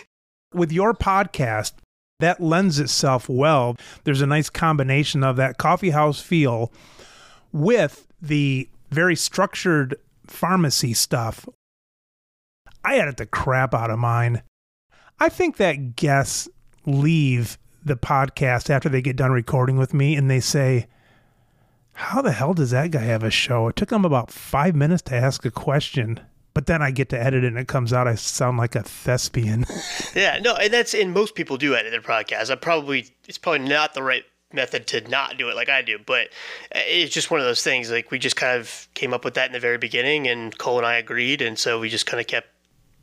with 0.53 0.71
your 0.71 0.93
podcast, 0.93 1.73
that 2.19 2.39
lends 2.39 2.79
itself 2.79 3.27
well. 3.27 3.75
There's 4.03 4.21
a 4.21 4.27
nice 4.27 4.51
combination 4.51 5.23
of 5.23 5.37
that 5.37 5.57
coffee 5.57 5.89
house 5.89 6.21
feel 6.21 6.71
with 7.55 8.05
the 8.21 8.67
very 8.91 9.15
structured 9.15 9.95
pharmacy 10.27 10.93
stuff. 10.93 11.47
I 12.83 12.97
edit 12.97 13.15
the 13.15 13.25
crap 13.25 13.73
out 13.73 13.89
of 13.89 13.97
mine. 13.97 14.43
I 15.21 15.29
think 15.29 15.55
that 15.55 15.95
guests 15.95 16.49
leave 16.85 17.57
the 17.83 17.95
podcast 17.95 18.69
after 18.69 18.89
they 18.89 19.01
get 19.01 19.15
done 19.15 19.31
recording 19.31 19.77
with 19.77 19.93
me 19.93 20.17
and 20.17 20.29
they 20.29 20.41
say, 20.41 20.87
How 21.93 22.21
the 22.21 22.33
hell 22.33 22.53
does 22.53 22.71
that 22.71 22.91
guy 22.91 23.03
have 23.03 23.23
a 23.23 23.31
show? 23.31 23.69
It 23.69 23.77
took 23.77 23.91
him 23.91 24.03
about 24.03 24.31
five 24.31 24.75
minutes 24.75 25.03
to 25.03 25.15
ask 25.15 25.45
a 25.45 25.51
question. 25.51 26.19
But 26.53 26.65
then 26.65 26.81
I 26.81 26.91
get 26.91 27.07
to 27.09 27.21
edit 27.21 27.45
it 27.45 27.47
and 27.47 27.57
it 27.57 27.69
comes 27.69 27.93
out. 27.93 28.07
I 28.07 28.15
sound 28.15 28.57
like 28.57 28.75
a 28.75 28.83
thespian. 28.83 29.65
Yeah, 30.13 30.39
no, 30.39 30.55
and 30.55 30.71
that's 30.71 30.93
and 30.93 31.13
most 31.13 31.35
people 31.35 31.57
do 31.57 31.75
edit 31.75 31.91
their 31.91 32.01
podcast. 32.01 32.49
I 32.49 32.55
probably 32.55 33.07
it's 33.27 33.37
probably 33.37 33.67
not 33.67 33.93
the 33.93 34.01
right 34.03 34.23
method 34.55 34.87
to 34.87 35.01
not 35.09 35.37
do 35.37 35.49
it 35.49 35.55
like 35.55 35.69
I 35.69 35.81
do, 35.81 35.99
but 36.03 36.29
eh, 36.71 36.81
it's 36.87 37.13
just 37.13 37.29
one 37.29 37.39
of 37.39 37.45
those 37.45 37.61
things. 37.61 37.91
Like 37.91 38.09
we 38.11 38.17
just 38.17 38.35
kind 38.35 38.59
of 38.59 38.87
came 38.95 39.13
up 39.13 39.23
with 39.23 39.35
that 39.35 39.47
in 39.47 39.53
the 39.53 39.59
very 39.59 39.77
beginning, 39.77 40.27
and 40.27 40.57
Cole 40.57 40.77
and 40.77 40.85
I 40.87 40.95
agreed, 40.95 41.41
and 41.41 41.59
so 41.59 41.79
we 41.79 41.89
just 41.89 42.05
kind 42.05 42.19
of 42.21 42.27
kept 42.27 42.47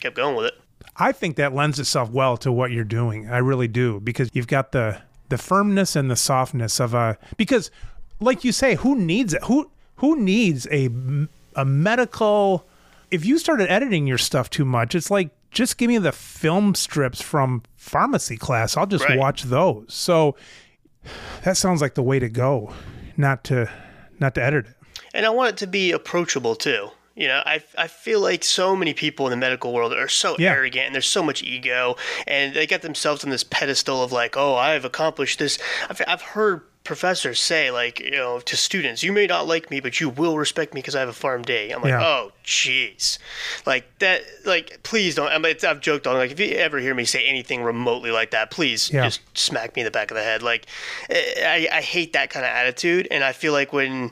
kept 0.01 0.17
going 0.17 0.35
with 0.37 0.47
it. 0.47 0.55
I 0.97 1.13
think 1.13 1.37
that 1.37 1.55
lends 1.55 1.79
itself 1.79 2.11
well 2.11 2.37
to 2.39 2.51
what 2.51 2.71
you're 2.73 2.85
doing. 2.85 3.31
I 3.31 3.39
really 3.39 3.69
do 3.69 4.01
because 4.01 4.29
you've 4.33 4.49
got 4.49 4.73
the 4.73 5.01
the 5.29 5.39
firmness 5.39 5.95
and 5.97 6.11
the 6.11 6.17
softness 6.17 6.81
of 6.81 6.93
a 6.95 7.17
because 7.37 7.71
like 8.21 8.45
you 8.45 8.53
say 8.53 8.75
who 8.75 8.95
needs 8.97 9.33
it 9.35 9.43
who 9.45 9.71
who 9.97 10.17
needs 10.21 10.67
a 10.71 10.89
a 11.57 11.65
medical 11.65 12.67
if 13.11 13.25
you 13.25 13.39
started 13.39 13.71
editing 13.71 14.07
your 14.07 14.19
stuff 14.19 14.51
too 14.51 14.65
much 14.65 14.95
it's 14.95 15.11
like 15.11 15.31
just 15.51 15.77
give 15.79 15.89
me 15.89 15.99
the 15.99 16.13
film 16.13 16.75
strips 16.75 17.21
from 17.23 17.63
pharmacy 17.77 18.37
class 18.37 18.77
I'll 18.77 18.87
just 18.87 19.05
Right. 19.05 19.19
watch 19.19 19.45
those. 19.45 19.87
So 19.89 20.35
that 21.45 21.57
sounds 21.57 21.81
like 21.81 21.95
the 21.95 22.03
way 22.03 22.19
to 22.19 22.29
go 22.29 22.73
not 23.17 23.45
to 23.45 23.71
not 24.19 24.35
to 24.35 24.43
edit 24.43 24.67
it. 24.67 24.75
and 25.15 25.27
I 25.27 25.31
want 25.31 25.51
it 25.51 25.57
to 25.59 25.67
be 25.67 25.93
approachable 25.93 26.55
too. 26.55 26.91
You 27.15 27.29
know, 27.29 27.43
I, 27.45 27.63
I 27.77 27.89
feel 27.89 28.21
like 28.21 28.43
so 28.43 28.75
many 28.75 28.95
people 28.95 29.27
in 29.27 29.31
the 29.33 29.37
medical 29.37 29.75
world 29.75 29.93
are 29.93 30.09
so 30.09 30.35
Yeah. 30.39 30.53
arrogant 30.53 30.87
and 30.87 30.95
there's 30.95 31.05
so 31.07 31.23
much 31.23 31.43
ego 31.43 31.97
and 32.27 32.55
they 32.55 32.67
get 32.67 32.81
themselves 32.81 33.23
on 33.23 33.29
this 33.29 33.45
pedestal 33.45 34.03
of 34.03 34.13
like, 34.13 34.35
oh, 34.35 34.55
I've 34.57 34.87
accomplished 34.87 35.39
this. 35.39 35.59
I've, 35.91 36.01
I've 36.09 36.23
heard 36.23 36.63
professors 36.85 37.39
say 37.39 37.71
like, 37.71 38.01
you 38.01 38.11
know, 38.11 38.41
to 38.41 38.57
students, 38.57 39.03
you 39.03 39.13
may 39.13 39.27
not 39.27 39.47
like 39.47 39.71
me, 39.71 39.79
but 39.81 40.01
you 40.01 40.09
will 40.09 40.37
respect 40.37 40.75
me 40.75 40.81
because 40.81 40.97
I 40.97 41.01
have 41.01 41.09
a 41.09 41.13
PharmD. 41.13 41.73
I'm 41.73 41.81
like, 41.83 41.91
Yeah. 41.91 42.03
oh, 42.03 42.33
jeez. 42.45 43.19
Like 43.67 43.87
that, 44.01 44.23
like, 44.45 44.83
please 44.83 45.15
don't. 45.15 45.29
I 45.29 45.39
mean, 45.39 45.53
it's, 45.53 45.63
I've 45.65 45.81
joked 45.81 46.07
on 46.07 46.17
like, 46.17 46.33
if 46.33 46.41
you 46.41 46.57
ever 46.57 46.79
hear 46.79 46.95
me 46.95 47.05
say 47.05 47.25
anything 47.27 47.63
remotely 47.63 48.11
like 48.11 48.33
that, 48.33 48.51
please 48.51 48.91
Yeah. 48.93 49.05
just 49.05 49.21
smack 49.39 49.77
me 49.77 49.83
in 49.83 49.85
the 49.85 49.91
back 49.93 50.11
of 50.11 50.17
the 50.17 50.23
head. 50.25 50.43
Like, 50.43 50.67
I, 51.11 51.69
I 51.73 51.81
hate 51.83 52.13
that 52.15 52.31
kind 52.31 52.45
of 52.45 52.51
attitude. 52.51 53.07
And 53.11 53.23
I 53.23 53.33
feel 53.33 53.53
like 53.53 53.73
when, 53.73 54.11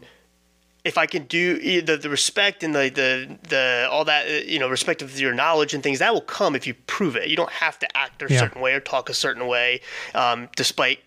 if 0.84 0.96
I 0.96 1.06
can 1.06 1.24
do 1.24 1.80
the, 1.82 1.96
the 1.96 2.08
respect 2.08 2.62
and 2.62 2.74
the, 2.74 2.88
the 2.88 3.38
the 3.48 3.88
all 3.90 4.04
that 4.06 4.26
uh, 4.26 4.30
you 4.46 4.58
know 4.58 4.68
respect 4.68 5.02
of 5.02 5.20
your 5.20 5.34
knowledge 5.34 5.74
and 5.74 5.82
things 5.82 5.98
that 5.98 6.14
will 6.14 6.22
come 6.22 6.56
if 6.56 6.66
you 6.66 6.72
prove 6.86 7.16
it. 7.16 7.28
You 7.28 7.36
don't 7.36 7.50
have 7.52 7.78
to 7.80 7.96
act 7.96 8.22
a 8.22 8.26
Yeah. 8.32 8.38
certain 8.38 8.62
way 8.62 8.72
or 8.74 8.80
talk 8.80 9.10
a 9.10 9.14
certain 9.14 9.46
way, 9.46 9.82
um, 10.14 10.48
despite 10.56 11.00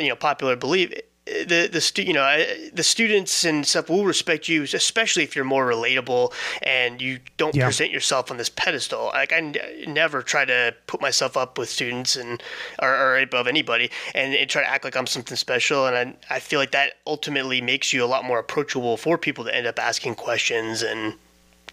you 0.00 0.08
know 0.08 0.16
popular 0.16 0.56
belief. 0.56 0.92
The 1.26 1.68
the 1.70 1.80
stu- 1.80 2.02
you 2.02 2.12
know 2.14 2.44
the 2.72 2.82
students 2.82 3.44
and 3.44 3.64
stuff 3.66 3.88
will 3.88 4.04
respect 4.04 4.48
you, 4.48 4.62
especially 4.62 5.22
if 5.22 5.36
you're 5.36 5.44
more 5.44 5.66
relatable 5.66 6.32
and 6.62 7.00
you 7.00 7.20
don't 7.36 7.54
Yeah. 7.54 7.66
present 7.66 7.90
yourself 7.92 8.30
on 8.30 8.36
this 8.38 8.48
pedestal. 8.48 9.06
Like 9.12 9.32
I 9.32 9.36
n- 9.36 9.56
never 9.86 10.22
try 10.22 10.44
to 10.46 10.74
put 10.86 11.00
myself 11.00 11.36
up 11.36 11.56
with 11.58 11.68
students 11.68 12.16
and 12.16 12.42
or, 12.80 12.88
or 12.94 13.18
above 13.18 13.46
anybody 13.46 13.90
and, 14.14 14.34
and 14.34 14.48
try 14.50 14.62
to 14.62 14.68
act 14.68 14.82
like 14.82 14.96
I'm 14.96 15.06
something 15.06 15.36
special. 15.36 15.86
And 15.86 16.16
I, 16.30 16.34
I 16.36 16.40
feel 16.40 16.58
like 16.58 16.72
that 16.72 16.94
ultimately 17.06 17.60
makes 17.60 17.92
you 17.92 18.02
a 18.02 18.06
lot 18.06 18.24
more 18.24 18.38
approachable 18.38 18.96
for 18.96 19.16
people 19.18 19.44
to 19.44 19.54
end 19.54 19.66
up 19.66 19.78
asking 19.78 20.14
questions 20.16 20.82
and 20.82 21.14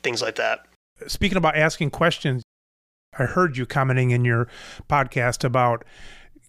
things 0.04 0.22
like 0.22 0.36
that. 0.36 0.66
speaking 1.08 1.38
about 1.38 1.56
asking 1.56 1.90
questions, 1.92 2.44
I 3.18 3.24
heard 3.24 3.58
you 3.58 3.66
commenting 3.66 4.12
in 4.12 4.24
your 4.26 4.48
podcast 4.90 5.44
about 5.44 5.84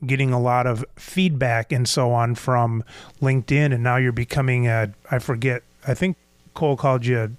getting 0.06 0.32
a 0.32 0.40
lot 0.40 0.66
of 0.66 0.84
feedback 0.96 1.72
and 1.72 1.88
so 1.88 2.12
on 2.12 2.34
from 2.34 2.84
LinkedIn, 3.20 3.72
and 3.72 3.82
now 3.82 3.96
you're 3.96 4.12
becoming 4.12 4.66
a 4.66 4.92
I 5.10 5.18
forget. 5.18 5.62
I 5.86 5.94
think 5.94 6.16
Cole 6.54 6.76
called 6.76 7.06
you 7.06 7.18
a 7.18 7.30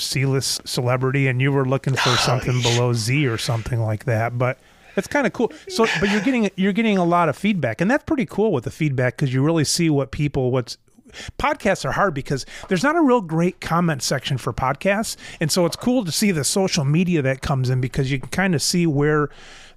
C-list 0.00 0.66
celebrity, 0.66 1.26
and 1.26 1.40
you 1.40 1.52
were 1.52 1.64
looking 1.64 1.94
for 1.94 2.10
something 2.16 2.62
below 2.62 2.92
Z 2.92 3.26
or 3.26 3.38
something 3.38 3.80
like 3.80 4.04
that. 4.04 4.38
But 4.38 4.58
it's 4.96 5.08
kind 5.08 5.26
of 5.26 5.32
cool. 5.32 5.52
So, 5.68 5.86
but 6.00 6.10
you're 6.10 6.20
getting 6.20 6.50
you're 6.56 6.72
getting 6.72 6.98
a 6.98 7.04
lot 7.04 7.28
of 7.28 7.36
feedback, 7.36 7.80
and 7.80 7.90
that's 7.90 8.04
pretty 8.04 8.26
cool 8.26 8.52
with 8.52 8.64
the 8.64 8.70
feedback 8.70 9.16
because 9.16 9.32
you 9.32 9.42
really 9.42 9.64
see 9.64 9.90
what 9.90 10.10
people 10.10 10.50
what's 10.50 10.78
podcasts 11.38 11.84
are 11.84 11.92
hard 11.92 12.12
because 12.12 12.44
there's 12.68 12.82
not 12.82 12.96
a 12.96 13.00
real 13.00 13.22
great 13.22 13.60
comment 13.60 14.02
section 14.02 14.36
for 14.36 14.52
podcasts 14.52 15.16
and 15.40 15.50
so 15.50 15.64
it's 15.64 15.74
cool 15.74 16.04
to 16.04 16.12
see 16.12 16.30
the 16.30 16.44
social 16.44 16.84
media 16.84 17.22
that 17.22 17.40
comes 17.40 17.70
in 17.70 17.80
because 17.80 18.10
you 18.10 18.20
can 18.20 18.28
kind 18.28 18.54
of 18.54 18.60
see 18.60 18.86
where 18.86 19.30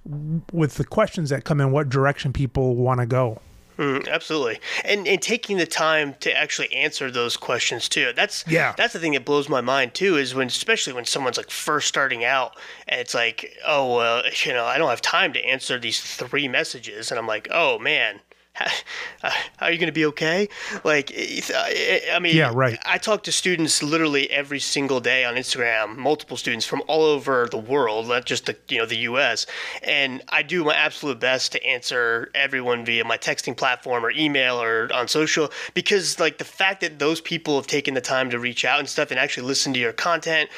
with 0.05 0.75
the 0.75 0.83
questions 0.83 1.29
that 1.29 1.43
come 1.43 1.61
in 1.61 1.71
what 1.71 1.89
direction 1.89 2.33
people 2.33 2.75
want 2.75 2.99
to 2.99 3.05
go 3.05 3.39
Mm, 3.81 4.07
absolutely, 4.09 4.59
and 4.85 5.07
and 5.07 5.19
taking 5.19 5.57
the 5.57 5.65
time 5.65 6.13
to 6.19 6.31
actually 6.37 6.71
answer 6.71 7.09
those 7.09 7.35
questions 7.35 7.89
too. 7.89 8.11
That's 8.15 8.45
Yeah. 8.47 8.75
That's 8.77 8.93
the 8.93 8.99
thing 8.99 9.13
that 9.13 9.25
blows 9.25 9.49
my 9.49 9.61
mind 9.61 9.95
too. 9.95 10.17
Is 10.17 10.35
when 10.35 10.47
especially 10.47 10.93
when 10.93 11.05
someone's 11.05 11.37
like 11.37 11.49
first 11.49 11.87
starting 11.87 12.23
out, 12.23 12.55
and 12.87 12.99
it's 12.99 13.15
like, 13.15 13.57
oh 13.65 13.95
well, 13.95 14.23
you 14.45 14.53
know, 14.53 14.65
I 14.65 14.77
don't 14.77 14.89
have 14.89 15.01
time 15.01 15.33
to 15.33 15.43
answer 15.43 15.79
these 15.79 15.99
three 15.99 16.47
messages, 16.47 17.11
and 17.11 17.19
I'm 17.19 17.25
like, 17.27 17.47
oh 17.49 17.79
man. 17.79 18.19
Uh, 19.23 19.29
are 19.59 19.71
you 19.71 19.77
going 19.77 19.85
to 19.85 19.93
be 19.93 20.07
okay? 20.07 20.49
Like, 20.83 21.11
uh, 21.11 21.53
I 21.55 22.01
I 22.13 22.17
mean, 22.17 22.35
Yeah, 22.35 22.51
right. 22.55 22.79
I 22.87 22.97
talk 22.97 23.21
to 23.25 23.31
students 23.31 23.83
literally 23.83 24.27
every 24.31 24.59
single 24.59 24.99
day 24.99 25.25
on 25.25 25.35
Instagram, 25.35 25.95
multiple 25.95 26.37
students 26.37 26.65
from 26.65 26.81
all 26.87 27.03
over 27.03 27.47
the 27.51 27.59
world, 27.59 28.07
not 28.07 28.25
just 28.25 28.47
the 28.47 28.57
you 28.67 28.79
know 28.79 28.87
the 28.87 28.97
U.S. 28.97 29.45
And 29.83 30.23
I 30.29 30.41
do 30.41 30.63
my 30.63 30.73
absolute 30.73 31.19
best 31.19 31.51
to 31.51 31.63
answer 31.63 32.31
everyone 32.33 32.83
via 32.83 33.03
my 33.03 33.19
texting 33.19 33.55
platform 33.55 34.03
or 34.03 34.09
email 34.09 34.59
or 34.59 34.89
on 34.91 35.07
social 35.07 35.51
because 35.75 36.19
like 36.19 36.39
the 36.39 36.43
fact 36.43 36.81
that 36.81 36.97
those 36.97 37.21
people 37.21 37.57
have 37.57 37.67
taken 37.67 37.93
the 37.93 38.01
time 38.01 38.31
to 38.31 38.39
reach 38.39 38.65
out 38.65 38.79
and 38.79 38.89
stuff 38.89 39.11
and 39.11 39.19
actually 39.19 39.45
listen 39.45 39.71
to 39.73 39.79
your 39.79 39.93
content 39.93 40.49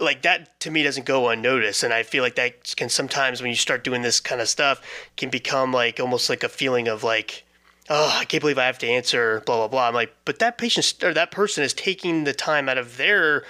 like 0.00 0.22
that 0.22 0.58
to 0.60 0.70
me 0.70 0.82
doesn't 0.82 1.06
go 1.06 1.28
unnoticed 1.28 1.82
and 1.82 1.92
i 1.92 2.02
feel 2.02 2.22
like 2.22 2.34
that 2.34 2.74
can 2.76 2.88
sometimes 2.88 3.40
when 3.40 3.50
you 3.50 3.56
start 3.56 3.84
doing 3.84 4.02
this 4.02 4.20
kind 4.20 4.40
of 4.40 4.48
stuff 4.48 4.80
can 5.16 5.28
become 5.30 5.72
like 5.72 6.00
almost 6.00 6.28
like 6.30 6.42
a 6.42 6.48
feeling 6.48 6.88
of 6.88 7.04
like 7.04 7.44
oh 7.90 8.16
i 8.18 8.24
can't 8.24 8.40
believe 8.40 8.58
i 8.58 8.64
have 8.66 8.78
to 8.78 8.86
answer 8.86 9.42
blah 9.46 9.56
blah 9.56 9.68
blah 9.68 9.88
i'm 9.88 9.94
like 9.94 10.12
but 10.24 10.38
that 10.38 10.56
patient 10.58 11.02
or 11.04 11.12
that 11.12 11.30
person 11.30 11.62
is 11.62 11.74
taking 11.74 12.24
the 12.24 12.32
time 12.32 12.68
out 12.68 12.78
of 12.78 12.96
their 12.96 13.44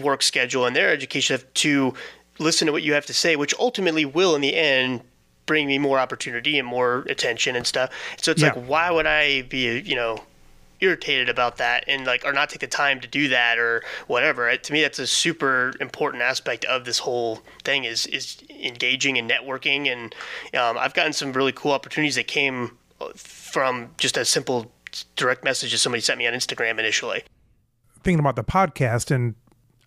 work 0.00 0.22
schedule 0.22 0.64
and 0.66 0.74
their 0.74 0.90
education 0.90 1.38
to 1.54 1.92
listen 2.38 2.66
to 2.66 2.72
what 2.72 2.82
you 2.82 2.92
have 2.94 3.06
to 3.06 3.14
say 3.14 3.36
which 3.36 3.54
ultimately 3.58 4.04
will 4.04 4.34
in 4.34 4.40
the 4.40 4.54
end 4.56 5.00
bring 5.44 5.66
me 5.66 5.78
more 5.78 5.98
opportunity 5.98 6.58
and 6.58 6.66
more 6.66 7.00
attention 7.08 7.54
and 7.54 7.66
stuff 7.66 7.90
so 8.16 8.32
it's 8.32 8.42
Yeah. 8.42 8.48
like 8.54 8.66
why 8.66 8.90
would 8.90 9.06
i 9.06 9.42
be 9.42 9.78
you 9.80 9.94
know 9.94 10.18
irritated 10.80 11.28
about 11.28 11.56
that 11.56 11.84
and 11.86 12.06
like 12.06 12.24
or 12.24 12.32
not 12.32 12.50
take 12.50 12.60
the 12.60 12.66
time 12.66 13.00
to 13.00 13.08
do 13.08 13.28
that 13.28 13.58
or 13.58 13.82
whatever. 14.06 14.54
To 14.56 14.72
me 14.72 14.82
that's 14.82 14.98
a 14.98 15.06
super 15.06 15.72
important 15.80 16.22
aspect 16.22 16.64
of 16.64 16.84
this 16.84 16.98
whole 16.98 17.40
thing 17.64 17.84
is 17.84 18.06
is 18.06 18.42
engaging 18.50 19.18
and 19.18 19.30
networking. 19.30 19.90
And 19.90 20.14
um, 20.58 20.78
i've 20.78 20.94
gotten 20.94 21.12
some 21.12 21.32
really 21.32 21.52
cool 21.52 21.72
opportunities 21.72 22.16
that 22.16 22.26
came 22.26 22.76
from 23.14 23.90
just 23.98 24.16
a 24.16 24.24
simple 24.24 24.72
direct 25.16 25.44
message 25.44 25.72
that 25.72 25.78
somebody 25.78 26.00
sent 26.00 26.18
me 26.18 26.26
on 26.26 26.32
instagram 26.32 26.78
initially. 26.78 27.22
Thinking 28.02 28.20
about 28.20 28.36
the 28.36 28.44
podcast 28.44 29.10
and 29.10 29.34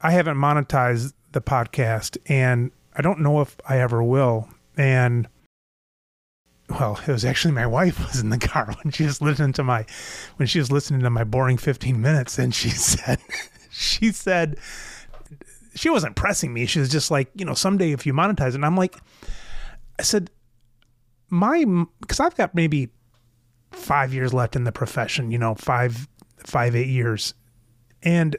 i 0.02 0.12
haven't 0.12 0.38
monetized 0.38 1.14
the 1.32 1.42
podcast 1.42 2.18
and 2.28 2.72
i 2.96 3.02
don't 3.02 3.20
know 3.20 3.42
if 3.42 3.58
i 3.68 3.80
ever 3.80 4.04
will. 4.04 4.50
And 4.78 5.28
well, 6.70 7.00
it 7.08 7.12
was 7.12 7.26
actually 7.26 7.54
my 7.54 7.66
wife 7.66 8.00
was 8.08 8.20
in 8.20 8.30
the 8.30 8.38
car 8.38 8.74
when 8.84 8.92
she 8.92 9.04
was 9.04 9.22
listening 9.22 9.54
to 9.54 9.64
my 9.64 9.86
when 10.38 10.48
she 10.48 10.60
was 10.60 10.72
listening 10.72 11.02
to 11.02 11.10
my 11.10 11.24
boring 11.24 11.58
15 11.58 12.00
minutes 12.00 12.38
and 12.38 12.54
she 12.54 12.70
said 12.70 13.20
she 13.70 14.12
said 14.12 14.58
she 15.76 15.90
wasn't 15.90 16.16
pressing 16.16 16.54
me. 16.54 16.66
She 16.66 16.80
was 16.80 16.90
just 16.90 17.10
like, 17.12 17.30
you 17.36 17.46
know, 17.46 17.54
someday 17.54 17.92
if 17.92 18.06
you 18.06 18.14
monetize 18.14 18.50
it. 18.50 18.56
And 18.56 18.66
I'm 18.66 18.76
like 18.76 18.98
I 19.98 20.04
said 20.04 20.30
my 21.30 21.64
cuz 22.08 22.20
I've 22.20 22.36
got 22.36 22.56
maybe 22.56 22.90
5 23.72 24.14
years 24.14 24.34
left 24.34 24.56
in 24.56 24.64
the 24.64 24.72
profession, 24.72 25.32
you 25.32 25.38
know, 25.38 25.56
5 25.56 26.08
5 26.46 26.76
8 26.76 26.88
years. 26.88 27.34
And 28.02 28.36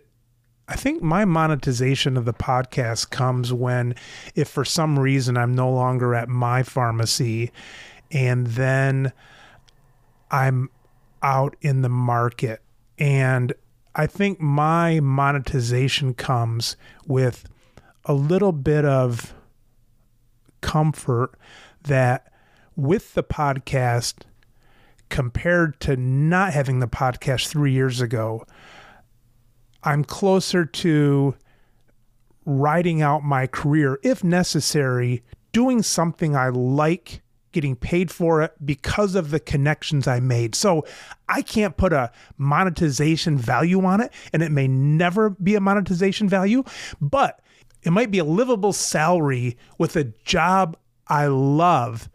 I 0.68 0.76
think 0.76 1.02
my 1.02 1.24
monetization 1.24 2.16
of 2.16 2.24
the 2.24 2.32
podcast 2.32 3.10
comes 3.10 3.52
when 3.52 3.94
if 4.36 4.48
for 4.48 4.64
some 4.64 4.98
reason 4.98 5.36
I'm 5.36 5.52
no 5.52 5.70
longer 5.70 6.14
at 6.14 6.28
my 6.28 6.62
pharmacy 6.62 7.50
and 8.10 8.46
then 8.48 9.12
I'm 10.30 10.70
out 11.22 11.56
in 11.60 11.82
the 11.82 11.88
market. 11.88 12.62
And 12.98 13.52
I 13.94 14.06
think 14.06 14.40
my 14.40 15.00
monetization 15.00 16.14
comes 16.14 16.76
with 17.06 17.44
a 18.04 18.14
little 18.14 18.52
bit 18.52 18.84
of 18.84 19.34
comfort 20.60 21.32
that 21.82 22.32
with 22.76 23.14
the 23.14 23.22
podcast, 23.22 24.22
compared 25.08 25.80
to 25.80 25.96
not 25.96 26.52
having 26.52 26.78
the 26.78 26.88
podcast 26.88 27.48
three 27.48 27.72
years 27.72 28.00
ago, 28.00 28.46
I'm 29.82 30.04
closer 30.04 30.64
to 30.64 31.34
writing 32.46 33.02
out 33.02 33.22
my 33.22 33.46
career, 33.46 33.98
if 34.02 34.22
necessary, 34.24 35.22
doing 35.52 35.82
something 35.82 36.36
I 36.36 36.48
like 36.48 37.22
getting 37.52 37.76
paid 37.76 38.10
for 38.10 38.42
it 38.42 38.54
because 38.64 39.14
of 39.14 39.30
the 39.30 39.40
connections 39.40 40.06
I 40.06 40.20
made. 40.20 40.54
So 40.54 40.84
I 41.28 41.42
can't 41.42 41.76
put 41.76 41.92
a 41.92 42.12
monetization 42.38 43.36
value 43.36 43.84
on 43.84 44.00
it, 44.00 44.12
and 44.32 44.42
it 44.42 44.52
may 44.52 44.68
never 44.68 45.30
be 45.30 45.54
a 45.54 45.60
monetization 45.60 46.28
value, 46.28 46.64
but 47.00 47.40
it 47.82 47.90
might 47.90 48.10
be 48.10 48.18
a 48.18 48.24
livable 48.24 48.72
salary 48.72 49.56
with 49.78 49.96
a 49.96 50.04
job 50.24 50.76
I 51.06 51.26
love 51.26 52.08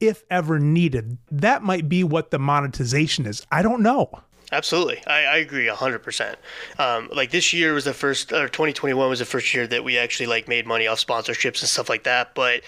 if 0.00 0.22
ever 0.30 0.58
needed. 0.58 1.18
That 1.30 1.62
might 1.62 1.88
be 1.88 2.04
what 2.04 2.30
the 2.30 2.38
monetization 2.38 3.26
is. 3.26 3.44
I 3.50 3.62
don't 3.62 3.82
know. 3.82 4.10
Absolutely, 4.50 5.02
I, 5.06 5.24
I 5.24 5.36
agree 5.38 5.66
hundred 5.68 5.96
um, 5.96 6.02
percent. 6.02 6.38
Like 6.78 7.30
this 7.30 7.52
year 7.52 7.74
was 7.74 7.84
the 7.84 7.92
first, 7.92 8.32
or 8.32 8.48
2021 8.48 9.08
was 9.10 9.18
the 9.18 9.26
first 9.26 9.52
year 9.52 9.66
that 9.66 9.84
we 9.84 9.98
actually 9.98 10.26
like 10.26 10.48
made 10.48 10.66
money 10.66 10.86
off 10.86 11.04
sponsorships 11.04 11.60
and 11.60 11.68
stuff 11.68 11.90
like 11.90 12.04
that. 12.04 12.34
But 12.34 12.62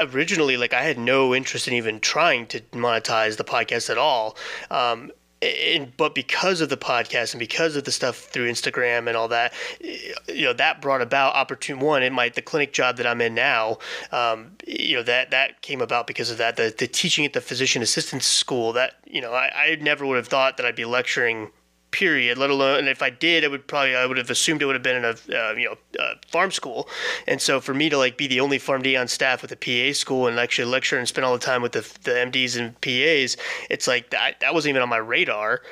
originally, 0.00 0.56
like 0.56 0.72
I 0.72 0.82
had 0.82 0.98
no 0.98 1.34
interest 1.34 1.66
in 1.66 1.74
even 1.74 1.98
trying 1.98 2.46
to 2.48 2.60
monetize 2.72 3.36
the 3.36 3.44
podcast 3.44 3.90
at 3.90 3.98
all. 3.98 4.36
Um, 4.70 5.10
and 5.42 5.96
but 5.96 6.14
because 6.14 6.60
of 6.60 6.68
the 6.68 6.76
podcast 6.76 7.32
and 7.32 7.38
because 7.38 7.76
of 7.76 7.84
the 7.84 7.92
stuff 7.92 8.16
through 8.16 8.50
Instagram 8.50 9.08
and 9.08 9.16
all 9.16 9.28
that, 9.28 9.52
you 9.80 10.44
know, 10.44 10.52
that 10.52 10.82
brought 10.82 11.00
about 11.00 11.34
opportunity. 11.34 11.84
One, 11.84 12.02
in 12.02 12.12
my 12.12 12.28
the 12.28 12.42
clinic 12.42 12.72
job 12.72 12.96
that 12.98 13.06
I'm 13.06 13.20
in 13.20 13.34
now, 13.34 13.78
um, 14.12 14.52
you 14.66 14.96
know, 14.96 15.02
that 15.02 15.30
that 15.30 15.62
came 15.62 15.80
about 15.80 16.06
because 16.06 16.30
of 16.30 16.38
that. 16.38 16.56
The 16.56 16.74
the 16.76 16.86
teaching 16.86 17.24
at 17.24 17.32
the 17.32 17.40
physician 17.40 17.82
assistant 17.82 18.22
school 18.22 18.72
that 18.74 18.96
you 19.06 19.20
know, 19.20 19.32
I, 19.32 19.50
I 19.54 19.78
never 19.80 20.06
would 20.06 20.16
have 20.16 20.28
thought 20.28 20.56
that 20.58 20.66
I'd 20.66 20.76
be 20.76 20.84
lecturing 20.84 21.50
period 21.90 22.38
let 22.38 22.50
alone 22.50 22.78
and 22.78 22.88
if 22.88 23.02
i 23.02 23.10
did 23.10 23.44
I 23.44 23.48
would 23.48 23.66
probably 23.66 23.96
i 23.96 24.06
would 24.06 24.16
have 24.16 24.30
assumed 24.30 24.62
it 24.62 24.66
would 24.66 24.76
have 24.76 24.82
been 24.82 24.96
in 24.96 25.04
a 25.04 25.16
uh, 25.36 25.52
you 25.52 25.64
know 25.66 25.76
uh, 25.98 26.14
farm 26.28 26.50
school. 26.50 26.88
And 27.26 27.40
so 27.40 27.60
for 27.60 27.74
me 27.74 27.88
to 27.88 27.98
like 27.98 28.16
be 28.16 28.26
the 28.26 28.40
only 28.40 28.58
pharmd 28.58 28.98
on 28.98 29.08
staff 29.08 29.42
with 29.42 29.52
a 29.52 29.56
pa 29.56 29.92
school 29.94 30.26
and 30.26 30.38
actually 30.38 30.70
lecture 30.70 30.98
and 30.98 31.06
spend 31.06 31.24
all 31.24 31.32
the 31.32 31.38
time 31.38 31.62
with 31.62 31.72
the, 31.72 31.80
the 32.02 32.12
mds 32.12 32.58
and 32.58 32.80
pas 32.80 33.36
it's 33.68 33.86
like 33.86 34.10
that 34.10 34.40
that 34.40 34.54
wasn't 34.54 34.70
even 34.70 34.82
on 34.82 34.88
my 34.88 34.96
radar. 34.96 35.62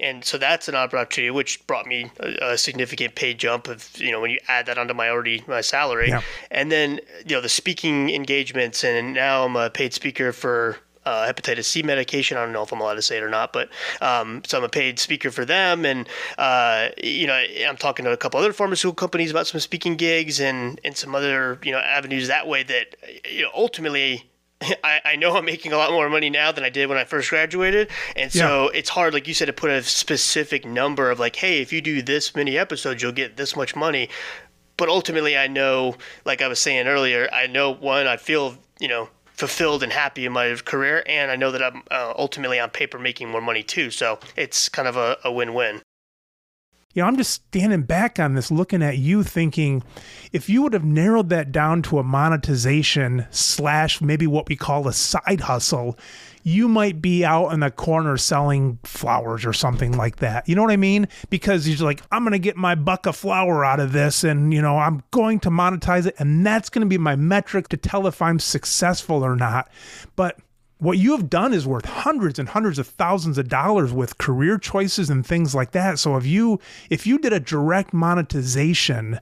And 0.00 0.24
so 0.24 0.38
that's 0.38 0.68
an 0.68 0.76
opportunity 0.76 1.28
which 1.32 1.66
brought 1.66 1.84
me 1.84 2.12
a, 2.20 2.52
a, 2.52 2.58
significant 2.58 3.16
pay 3.16 3.34
jump 3.34 3.66
of 3.66 3.90
you 3.98 4.12
know 4.12 4.20
when 4.20 4.30
you 4.30 4.38
add 4.46 4.66
that 4.66 4.78
onto 4.78 4.94
my 4.94 5.08
already 5.10 5.42
my 5.48 5.60
salary. 5.60 6.10
Yeah. 6.10 6.22
and 6.50 6.70
then 6.70 7.00
you 7.26 7.34
know 7.34 7.40
the 7.40 7.48
speaking 7.48 8.10
engagements 8.10 8.84
and 8.84 9.14
now 9.14 9.44
i'm 9.44 9.56
a 9.56 9.70
paid 9.70 9.92
speaker 9.92 10.32
for 10.32 10.78
uh, 11.08 11.32
hepatitis 11.32 11.64
C 11.64 11.82
medication. 11.82 12.36
I 12.36 12.44
don't 12.44 12.52
know 12.52 12.62
if 12.62 12.72
I'm 12.72 12.80
allowed 12.80 12.94
to 12.94 13.02
say 13.02 13.16
it 13.16 13.22
or 13.22 13.30
not, 13.30 13.52
but 13.52 13.70
um, 14.00 14.42
so 14.46 14.58
I'm 14.58 14.64
a 14.64 14.68
paid 14.68 14.98
speaker 14.98 15.30
for 15.30 15.44
them, 15.44 15.86
and 15.86 16.08
uh, 16.36 16.88
you 17.02 17.26
know 17.26 17.42
I'm 17.66 17.76
talking 17.76 18.04
to 18.04 18.12
a 18.12 18.16
couple 18.16 18.38
other 18.38 18.52
pharmaceutical 18.52 18.94
companies 18.94 19.30
about 19.30 19.46
some 19.46 19.60
speaking 19.60 19.96
gigs 19.96 20.38
and 20.38 20.80
and 20.84 20.96
some 20.96 21.14
other 21.14 21.58
you 21.64 21.72
know 21.72 21.78
avenues 21.78 22.28
that 22.28 22.46
way. 22.46 22.62
That 22.62 22.96
you 23.28 23.42
know 23.42 23.50
ultimately 23.54 24.30
I, 24.84 25.00
I, 25.04 25.16
know 25.16 25.36
I'm 25.36 25.44
making 25.44 25.72
a 25.72 25.76
lot 25.76 25.92
more 25.92 26.08
money 26.10 26.30
now 26.30 26.52
than 26.52 26.64
I 26.64 26.68
did 26.68 26.88
when 26.88 26.98
I 26.98 27.04
first 27.04 27.30
graduated. 27.30 27.88
And 28.16 28.32
so 28.32 28.64
yeah. 28.64 28.78
it's 28.78 28.88
hard, 28.88 29.14
like 29.14 29.28
you 29.28 29.34
said, 29.34 29.46
to 29.46 29.52
put 29.52 29.70
a 29.70 29.82
specific 29.82 30.66
number 30.66 31.10
of 31.10 31.20
like, 31.20 31.36
hey, 31.36 31.62
if 31.62 31.72
you 31.72 31.80
do 31.80 32.02
this 32.02 32.34
many 32.34 32.58
episodes, 32.58 33.00
you'll 33.00 33.12
get 33.12 33.36
this 33.36 33.54
much 33.54 33.76
money. 33.76 34.08
But 34.76 34.88
ultimately, 34.88 35.36
I 35.36 35.46
know, 35.46 35.96
like 36.24 36.42
I 36.42 36.48
was 36.48 36.58
saying 36.58 36.86
earlier, 36.86 37.28
I 37.32 37.46
know 37.46 37.72
one, 37.72 38.06
I 38.06 38.16
feel, 38.16 38.56
you 38.80 38.88
know, 38.88 39.08
fulfilled 39.38 39.84
and 39.84 39.92
happy 39.92 40.26
in 40.26 40.32
my 40.32 40.52
career, 40.56 41.04
and 41.06 41.30
I 41.30 41.36
know 41.36 41.52
that 41.52 41.62
I'm 41.62 41.82
uh, 41.92 42.12
ultimately 42.18 42.58
on 42.58 42.70
paper 42.70 42.98
making 42.98 43.28
more 43.28 43.40
money 43.40 43.62
too. 43.62 43.90
So 43.90 44.18
it's 44.34 44.68
kind 44.68 44.88
of 44.88 44.96
a, 44.96 45.16
a 45.22 45.30
win-win. 45.30 45.80
You 46.92 47.02
know, 47.02 47.06
I'm 47.06 47.16
just 47.16 47.34
standing 47.34 47.82
back 47.82 48.18
on 48.18 48.34
this, 48.34 48.50
looking 48.50 48.82
at 48.82 48.98
you, 48.98 49.22
thinking 49.22 49.84
if 50.32 50.48
you 50.48 50.62
would 50.62 50.72
have 50.72 50.84
narrowed 50.84 51.28
that 51.28 51.52
down 51.52 51.82
to 51.82 52.00
a 52.00 52.02
monetization 52.02 53.26
slash 53.30 54.00
maybe 54.00 54.26
what 54.26 54.48
we 54.48 54.56
call 54.56 54.88
a 54.88 54.92
side 54.92 55.42
hustle, 55.42 55.96
you 56.42 56.68
might 56.68 57.02
be 57.02 57.24
out 57.24 57.48
in 57.50 57.60
the 57.60 57.70
corner 57.70 58.16
selling 58.16 58.78
flowers 58.84 59.44
or 59.44 59.52
something 59.52 59.96
like 59.96 60.16
that. 60.16 60.48
You 60.48 60.54
know 60.54 60.62
what 60.62 60.70
I 60.70 60.76
mean? 60.76 61.08
Because 61.30 61.68
you're 61.68 61.86
like, 61.86 62.02
I'm 62.10 62.22
going 62.22 62.32
to 62.32 62.38
get 62.38 62.56
my 62.56 62.74
buck 62.74 63.06
of 63.06 63.16
flour 63.16 63.64
out 63.64 63.80
of 63.80 63.92
this 63.92 64.24
and, 64.24 64.52
you 64.52 64.62
know, 64.62 64.78
I'm 64.78 65.02
going 65.10 65.40
to 65.40 65.50
monetize 65.50 66.06
it. 66.06 66.14
And 66.18 66.46
that's 66.46 66.68
going 66.68 66.82
to 66.82 66.88
be 66.88 66.98
my 66.98 67.16
metric 67.16 67.68
to 67.68 67.76
tell 67.76 68.06
if 68.06 68.22
I'm 68.22 68.38
successful 68.38 69.24
or 69.24 69.36
not. 69.36 69.70
But 70.16 70.38
what 70.78 70.98
you 70.98 71.12
have 71.12 71.28
done 71.28 71.52
is 71.52 71.66
worth 71.66 71.84
hundreds 71.84 72.38
and 72.38 72.48
hundreds 72.48 72.78
of 72.78 72.86
thousands 72.86 73.36
of 73.36 73.48
dollars 73.48 73.92
with 73.92 74.18
career 74.18 74.58
choices 74.58 75.10
and 75.10 75.26
things 75.26 75.54
like 75.54 75.72
that. 75.72 75.98
So 75.98 76.16
if 76.16 76.24
you 76.24 76.60
if 76.88 77.06
you 77.06 77.18
did 77.18 77.32
a 77.32 77.40
direct 77.40 77.92
monetization, 77.92 79.20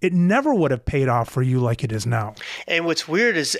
it 0.00 0.12
never 0.12 0.54
would 0.54 0.70
have 0.70 0.84
paid 0.84 1.08
off 1.08 1.28
for 1.28 1.42
you 1.42 1.58
like 1.58 1.82
it 1.82 1.90
is 1.90 2.06
now. 2.06 2.34
And 2.68 2.86
what's 2.86 3.08
weird 3.08 3.36
is 3.36 3.58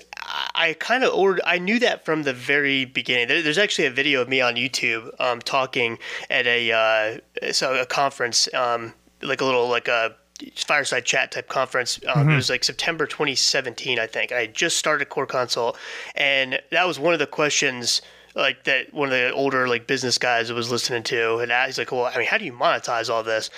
I 0.58 0.72
kind 0.72 1.04
of 1.04 1.14
ordered, 1.14 1.40
I 1.46 1.58
knew 1.58 1.78
that 1.78 2.04
from 2.04 2.24
the 2.24 2.32
very 2.32 2.84
beginning. 2.84 3.28
There's 3.28 3.58
actually 3.58 3.86
a 3.86 3.92
video 3.92 4.20
of 4.20 4.28
me 4.28 4.40
on 4.40 4.56
YouTube 4.56 5.08
um, 5.20 5.40
talking 5.40 5.98
at 6.28 6.48
a 6.48 6.72
uh, 6.72 7.52
so 7.52 7.80
a 7.80 7.86
conference, 7.86 8.52
um, 8.52 8.92
like 9.22 9.40
a 9.40 9.44
little 9.44 9.68
like 9.68 9.86
a 9.86 10.16
fireside 10.56 11.04
chat 11.04 11.30
type 11.30 11.48
conference. 11.48 12.00
Um, 12.08 12.22
mm-hmm. 12.22 12.30
It 12.30 12.36
was 12.36 12.50
like 12.50 12.64
September 12.64 13.06
2017, 13.06 14.00
I 14.00 14.08
think. 14.08 14.32
I 14.32 14.46
just 14.46 14.78
started 14.78 15.08
CorConsult, 15.08 15.76
and 16.16 16.60
that 16.72 16.88
was 16.88 16.98
one 16.98 17.12
of 17.12 17.20
the 17.20 17.26
questions 17.28 18.02
like 18.34 18.64
that 18.64 18.92
one 18.92 19.08
of 19.08 19.12
the 19.12 19.32
older 19.32 19.68
like 19.68 19.86
business 19.86 20.18
guys 20.18 20.52
was 20.52 20.70
listening 20.70 21.02
to, 21.04 21.38
and 21.38 21.52
he's 21.66 21.78
like, 21.78 21.92
"Well, 21.92 22.06
I 22.06 22.16
mean, 22.16 22.26
how 22.26 22.38
do 22.38 22.44
you 22.44 22.52
monetize 22.52 23.10
all 23.10 23.22
this?" 23.22 23.50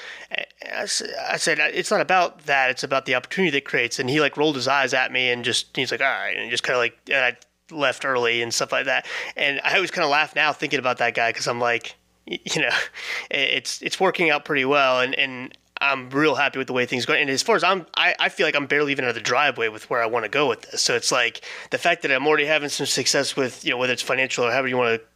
I 0.73 0.87
said, 0.87 1.59
"It's 1.59 1.91
not 1.91 2.01
about 2.01 2.47
that. 2.47 2.71
It's 2.71 2.83
about 2.83 3.07
the 3.07 3.15
opportunity 3.15 3.51
that 3.53 3.65
creates." 3.65 3.99
And 3.99 4.09
he 4.09 4.21
like 4.21 4.37
rolled 4.37 4.57
his 4.57 4.69
eyes 4.69 4.95
at 4.95 5.13
me 5.13 5.31
and 5.31 5.45
just 5.45 5.77
he's 5.77 5.91
like, 5.93 6.01
"All 6.01 6.07
right," 6.07 6.37
and 6.37 6.51
just 6.51 6.63
kind 6.63 6.75
of 6.75 6.81
like, 6.81 6.99
and 7.09 7.25
I 7.25 7.37
left 7.71 8.05
early 8.05 8.43
and 8.43 8.53
stuff 8.53 8.73
like 8.73 8.87
that. 8.87 9.07
And 9.37 9.61
I 9.65 9.75
always 9.75 9.91
kind 9.91 10.05
of 10.05 10.11
laugh 10.11 10.35
now 10.35 10.53
thinking 10.53 10.79
about 10.79 10.99
that 10.99 11.15
guy 11.15 11.31
because 11.31 11.47
I'm 11.47 11.61
like, 11.61 11.97
you 12.27 12.63
know, 12.63 12.77
it's 13.31 13.83
it's 13.83 14.01
working 14.01 14.31
out 14.31 14.45
pretty 14.45 14.65
well, 14.65 15.01
and 15.01 15.15
and 15.15 15.57
I'm 15.81 16.11
real 16.11 16.35
happy 16.35 16.59
with 16.59 16.67
the 16.67 16.73
way 16.73 16.85
things 16.85 17.07
go. 17.07 17.15
And 17.15 17.31
as 17.31 17.43
far 17.43 17.57
as 17.57 17.65
I'm, 17.65 17.87
I, 17.97 18.15
I 18.21 18.29
feel 18.29 18.47
like 18.47 18.55
I'm 18.55 18.67
barely 18.67 18.93
even 18.93 19.05
out 19.05 19.11
of 19.11 19.15
the 19.15 19.21
driveway 19.21 19.69
with 19.69 19.89
where 19.89 20.03
I 20.03 20.07
want 20.07 20.25
to 20.25 20.29
go 20.29 20.49
with 20.49 20.63
this. 20.63 20.83
So 20.83 20.95
it's 20.95 21.11
like 21.11 21.43
the 21.71 21.79
fact 21.79 22.03
that 22.03 22.13
I'm 22.13 22.27
already 22.27 22.45
having 22.45 22.69
some 22.69 22.87
success 22.87 23.35
with, 23.35 23.65
you 23.65 23.71
know, 23.71 23.79
whether 23.79 23.93
it's 23.93 24.03
financial 24.03 24.45
or 24.45 24.51
however 24.51 24.69
you 24.69 24.77
want 24.77 25.01
to, 25.01 25.07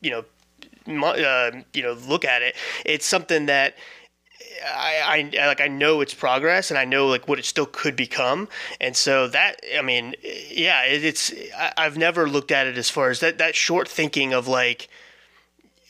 you 0.00 0.10
know, 0.10 0.24
uh, 1.04 1.50
you 1.74 1.82
know, 1.82 1.92
look 2.08 2.24
at 2.24 2.42
it. 2.42 2.56
It's 2.86 3.04
something 3.04 3.46
that 3.46 3.76
I, 4.64 5.30
I 5.38 5.46
like 5.46 5.60
I 5.60 5.68
know 5.68 6.00
it's 6.00 6.14
progress 6.14 6.70
and 6.70 6.78
I 6.78 6.84
know 6.84 7.06
like 7.06 7.28
what 7.28 7.38
it 7.38 7.44
still 7.44 7.66
could 7.66 7.96
become 7.96 8.48
and 8.80 8.96
so 8.96 9.28
that 9.28 9.60
I 9.76 9.82
mean 9.82 10.14
yeah 10.22 10.84
it, 10.84 11.04
it's 11.04 11.32
I, 11.56 11.72
I've 11.76 11.96
never 11.96 12.28
looked 12.28 12.50
at 12.50 12.66
it 12.66 12.76
as 12.76 12.90
far 12.90 13.10
as 13.10 13.20
that 13.20 13.38
that 13.38 13.54
short 13.54 13.88
thinking 13.88 14.32
of 14.32 14.48
like 14.48 14.88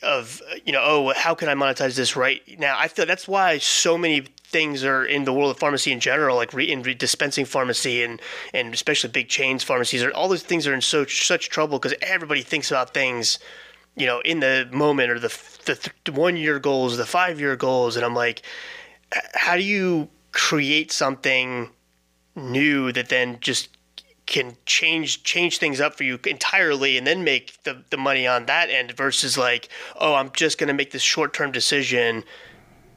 of 0.01 0.41
you 0.65 0.71
know 0.71 0.81
oh 0.83 1.13
how 1.15 1.35
can 1.35 1.49
I 1.49 1.55
monetize 1.55 1.95
this 1.95 2.15
right 2.15 2.41
now? 2.59 2.75
I 2.77 2.87
feel 2.87 3.05
that's 3.05 3.27
why 3.27 3.57
so 3.57 3.97
many 3.97 4.21
things 4.21 4.83
are 4.83 5.05
in 5.05 5.25
the 5.25 5.33
world 5.33 5.51
of 5.51 5.59
pharmacy 5.59 5.91
in 5.91 5.99
general 5.99 6.35
like 6.35 6.53
re, 6.53 6.69
in 6.69 6.81
re 6.81 6.93
dispensing 6.93 7.45
pharmacy 7.45 8.03
and 8.03 8.21
and 8.53 8.73
especially 8.73 9.09
big 9.09 9.29
chains 9.29 9.63
pharmacies 9.63 10.01
are 10.01 10.11
all 10.13 10.27
those 10.27 10.41
things 10.41 10.65
are 10.65 10.73
in 10.73 10.81
so 10.81 11.05
such 11.05 11.49
trouble 11.49 11.77
because 11.77 11.95
everybody 12.01 12.41
thinks 12.41 12.71
about 12.71 12.93
things 12.93 13.37
you 13.95 14.07
know 14.07 14.21
in 14.21 14.39
the 14.39 14.67
moment 14.71 15.11
or 15.11 15.19
the 15.19 15.27
the, 15.65 15.91
the 16.05 16.11
one 16.11 16.35
year 16.35 16.59
goals 16.59 16.97
the 16.97 17.05
five 17.05 17.39
year 17.39 17.55
goals 17.55 17.95
and 17.95 18.03
I'm 18.03 18.15
like 18.15 18.41
how 19.33 19.55
do 19.55 19.63
you 19.63 20.09
create 20.31 20.91
something 20.91 21.69
new 22.35 22.91
that 22.91 23.09
then 23.09 23.37
just 23.41 23.69
can 24.29 24.55
change 24.67 25.23
change 25.23 25.57
things 25.57 25.81
up 25.81 25.95
for 25.95 26.03
you 26.03 26.19
entirely 26.27 26.97
and 26.97 27.05
then 27.05 27.23
make 27.23 27.61
the, 27.63 27.83
the 27.89 27.97
money 27.97 28.27
on 28.27 28.45
that 28.45 28.69
end 28.69 28.91
versus 28.91 29.37
like 29.37 29.67
oh 29.97 30.13
i'm 30.13 30.31
just 30.31 30.57
going 30.57 30.67
to 30.67 30.73
make 30.73 30.91
this 30.91 31.01
short-term 31.01 31.51
decision. 31.51 32.23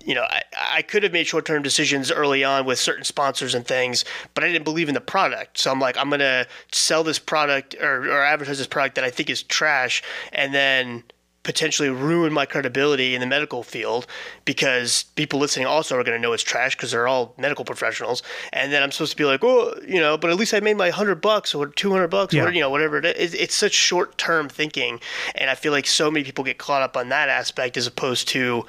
You 0.05 0.15
know 0.15 0.23
I, 0.23 0.43
I 0.57 0.83
could 0.83 1.03
have 1.05 1.13
made 1.13 1.27
short-term 1.27 1.63
decisions 1.63 2.13
early 2.13 2.45
on 2.45 2.67
with 2.67 2.79
certain 2.79 3.05
sponsors 3.05 3.55
and 3.55 3.67
things 3.67 4.05
but 4.35 4.45
i 4.45 4.49
didn't 4.49 4.65
believe 4.65 4.89
in 4.89 4.95
the 4.95 5.01
product. 5.01 5.59
So 5.59 5.71
i'm 5.71 5.81
like 5.81 5.97
i'm 5.97 6.11
going 6.11 6.21
to 6.21 6.47
sell 6.71 7.03
this 7.03 7.19
product 7.19 7.75
or, 7.81 8.05
or 8.11 8.23
advertise 8.23 8.59
this 8.59 8.67
product 8.67 8.97
that 8.97 9.05
i 9.05 9.11
think 9.11 9.31
is 9.31 9.43
trash 9.43 10.03
and 10.33 10.55
then 10.55 11.03
potentially 11.43 11.89
ruin 11.89 12.33
my 12.33 12.47
credibility 12.47 13.15
in 13.15 13.21
the 13.21 13.27
medical 13.27 13.63
field 13.63 14.07
because 14.45 15.05
people 15.17 15.41
listening 15.41 15.67
also 15.67 15.97
are 15.97 16.05
going 16.05 16.17
to 16.17 16.23
know 16.23 16.33
it's 16.33 16.43
trash 16.43 16.77
because 16.77 16.93
they're 16.93 17.09
all 17.09 17.35
medical 17.37 17.65
professionals. 17.65 18.23
And 18.53 18.73
then 18.73 18.83
I'm 18.83 18.93
supposed 18.93 19.13
to 19.13 19.17
be 19.17 19.25
like, 19.25 19.43
oh, 19.43 19.75
you 19.87 20.01
know, 20.01 20.17
but 20.17 20.31
at 20.31 20.37
least 20.37 20.55
I 20.55 20.61
made 20.61 20.77
my 20.77 20.91
hundred 20.91 21.21
bucks 21.21 21.55
or 21.55 21.67
two 21.67 21.91
hundred 21.91 22.09
bucks 22.09 22.35
yeah. 22.35 22.45
or 22.45 22.53
you 22.53 22.61
know 22.61 22.71
whatever 22.71 22.99
it 22.99 23.05
is. 23.05 23.35
It's 23.35 23.55
such 23.55 23.73
short 23.73 24.19
term 24.19 24.49
thinking, 24.49 25.01
and 25.35 25.51
I 25.51 25.55
feel 25.55 25.73
like 25.73 25.87
so 25.87 26.11
many 26.11 26.25
people 26.25 26.45
get 26.45 26.59
caught 26.59 26.83
up 26.83 26.97
on 26.97 27.09
that 27.09 27.29
aspect 27.29 27.77
as 27.77 27.87
opposed 27.87 28.29
to, 28.29 28.65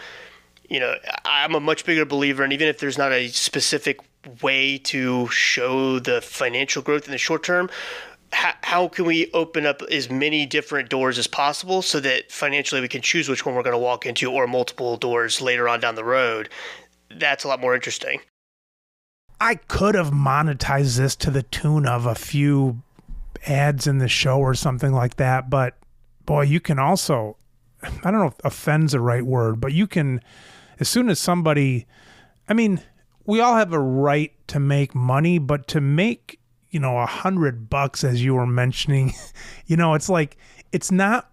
you 0.69 0.79
know, 0.79 0.95
I'm 1.25 1.53
a 1.53 1.59
much 1.59 1.85
bigger 1.85 2.05
believer, 2.05 2.43
and 2.43 2.53
even 2.53 2.67
if 2.67 2.79
there's 2.79 2.97
not 2.97 3.11
a 3.11 3.27
specific 3.29 3.99
way 4.41 4.77
to 4.77 5.27
show 5.27 5.99
the 5.99 6.21
financial 6.21 6.81
growth 6.81 7.05
in 7.05 7.11
the 7.11 7.17
short 7.17 7.43
term 7.43 7.69
how, 8.33 8.53
how 8.63 8.87
can 8.87 9.05
we 9.05 9.31
open 9.31 9.65
up 9.65 9.81
as 9.83 10.09
many 10.09 10.45
different 10.45 10.89
doors 10.89 11.17
as 11.17 11.27
possible 11.27 11.81
so 11.81 11.99
that 11.99 12.31
financially 12.31 12.81
we 12.81 12.87
can 12.87 13.01
choose 13.01 13.29
which 13.29 13.45
one 13.45 13.55
we're 13.55 13.63
going 13.63 13.73
to 13.73 13.77
walk 13.77 14.05
into 14.05 14.31
or 14.31 14.47
multiple 14.47 14.97
doors 14.97 15.41
later 15.41 15.69
on 15.69 15.79
down 15.79 15.95
the 15.95 16.03
road? 16.03 16.49
That's 17.15 17.43
a 17.43 17.47
lot 17.47 17.61
more 17.61 17.75
interesting. 17.75 18.19
I 19.39 19.55
could 19.55 19.95
have 19.95 20.11
monetized 20.11 20.97
this 20.97 21.15
to 21.17 21.31
the 21.31 21.43
tune 21.43 21.85
of 21.85 22.05
a 22.05 22.15
few 22.15 22.81
ads 23.45 23.87
in 23.87 23.97
the 23.97 24.07
show 24.07 24.39
or 24.39 24.53
something 24.53 24.93
like 24.93 25.17
that 25.17 25.49
but 25.49 25.77
boy 26.25 26.41
you 26.41 26.59
can 26.59 26.79
also 26.79 27.35
i 27.83 27.89
don't 28.11 28.19
know 28.19 28.27
if 28.27 28.45
offends 28.45 28.93
the 28.93 28.99
right 28.99 29.25
word 29.25 29.59
but 29.59 29.73
you 29.73 29.87
can 29.87 30.21
as 30.79 30.87
soon 30.87 31.09
as 31.09 31.19
somebody 31.19 31.85
i 32.47 32.53
mean 32.53 32.81
we 33.25 33.39
all 33.39 33.55
have 33.55 33.73
a 33.73 33.79
right 33.79 34.31
to 34.47 34.59
make 34.59 34.95
money 34.95 35.37
but 35.37 35.67
to 35.67 35.81
make 35.81 36.39
you 36.73 36.79
know, 36.79 36.97
a 36.97 37.05
hundred 37.05 37.69
bucks 37.69 38.03
as 38.03 38.23
you 38.23 38.33
were 38.33 38.47
mentioning, 38.47 39.13
you 39.67 39.77
know, 39.77 39.93
it's 39.93 40.09
like 40.09 40.35
it's 40.71 40.91
not 40.91 41.29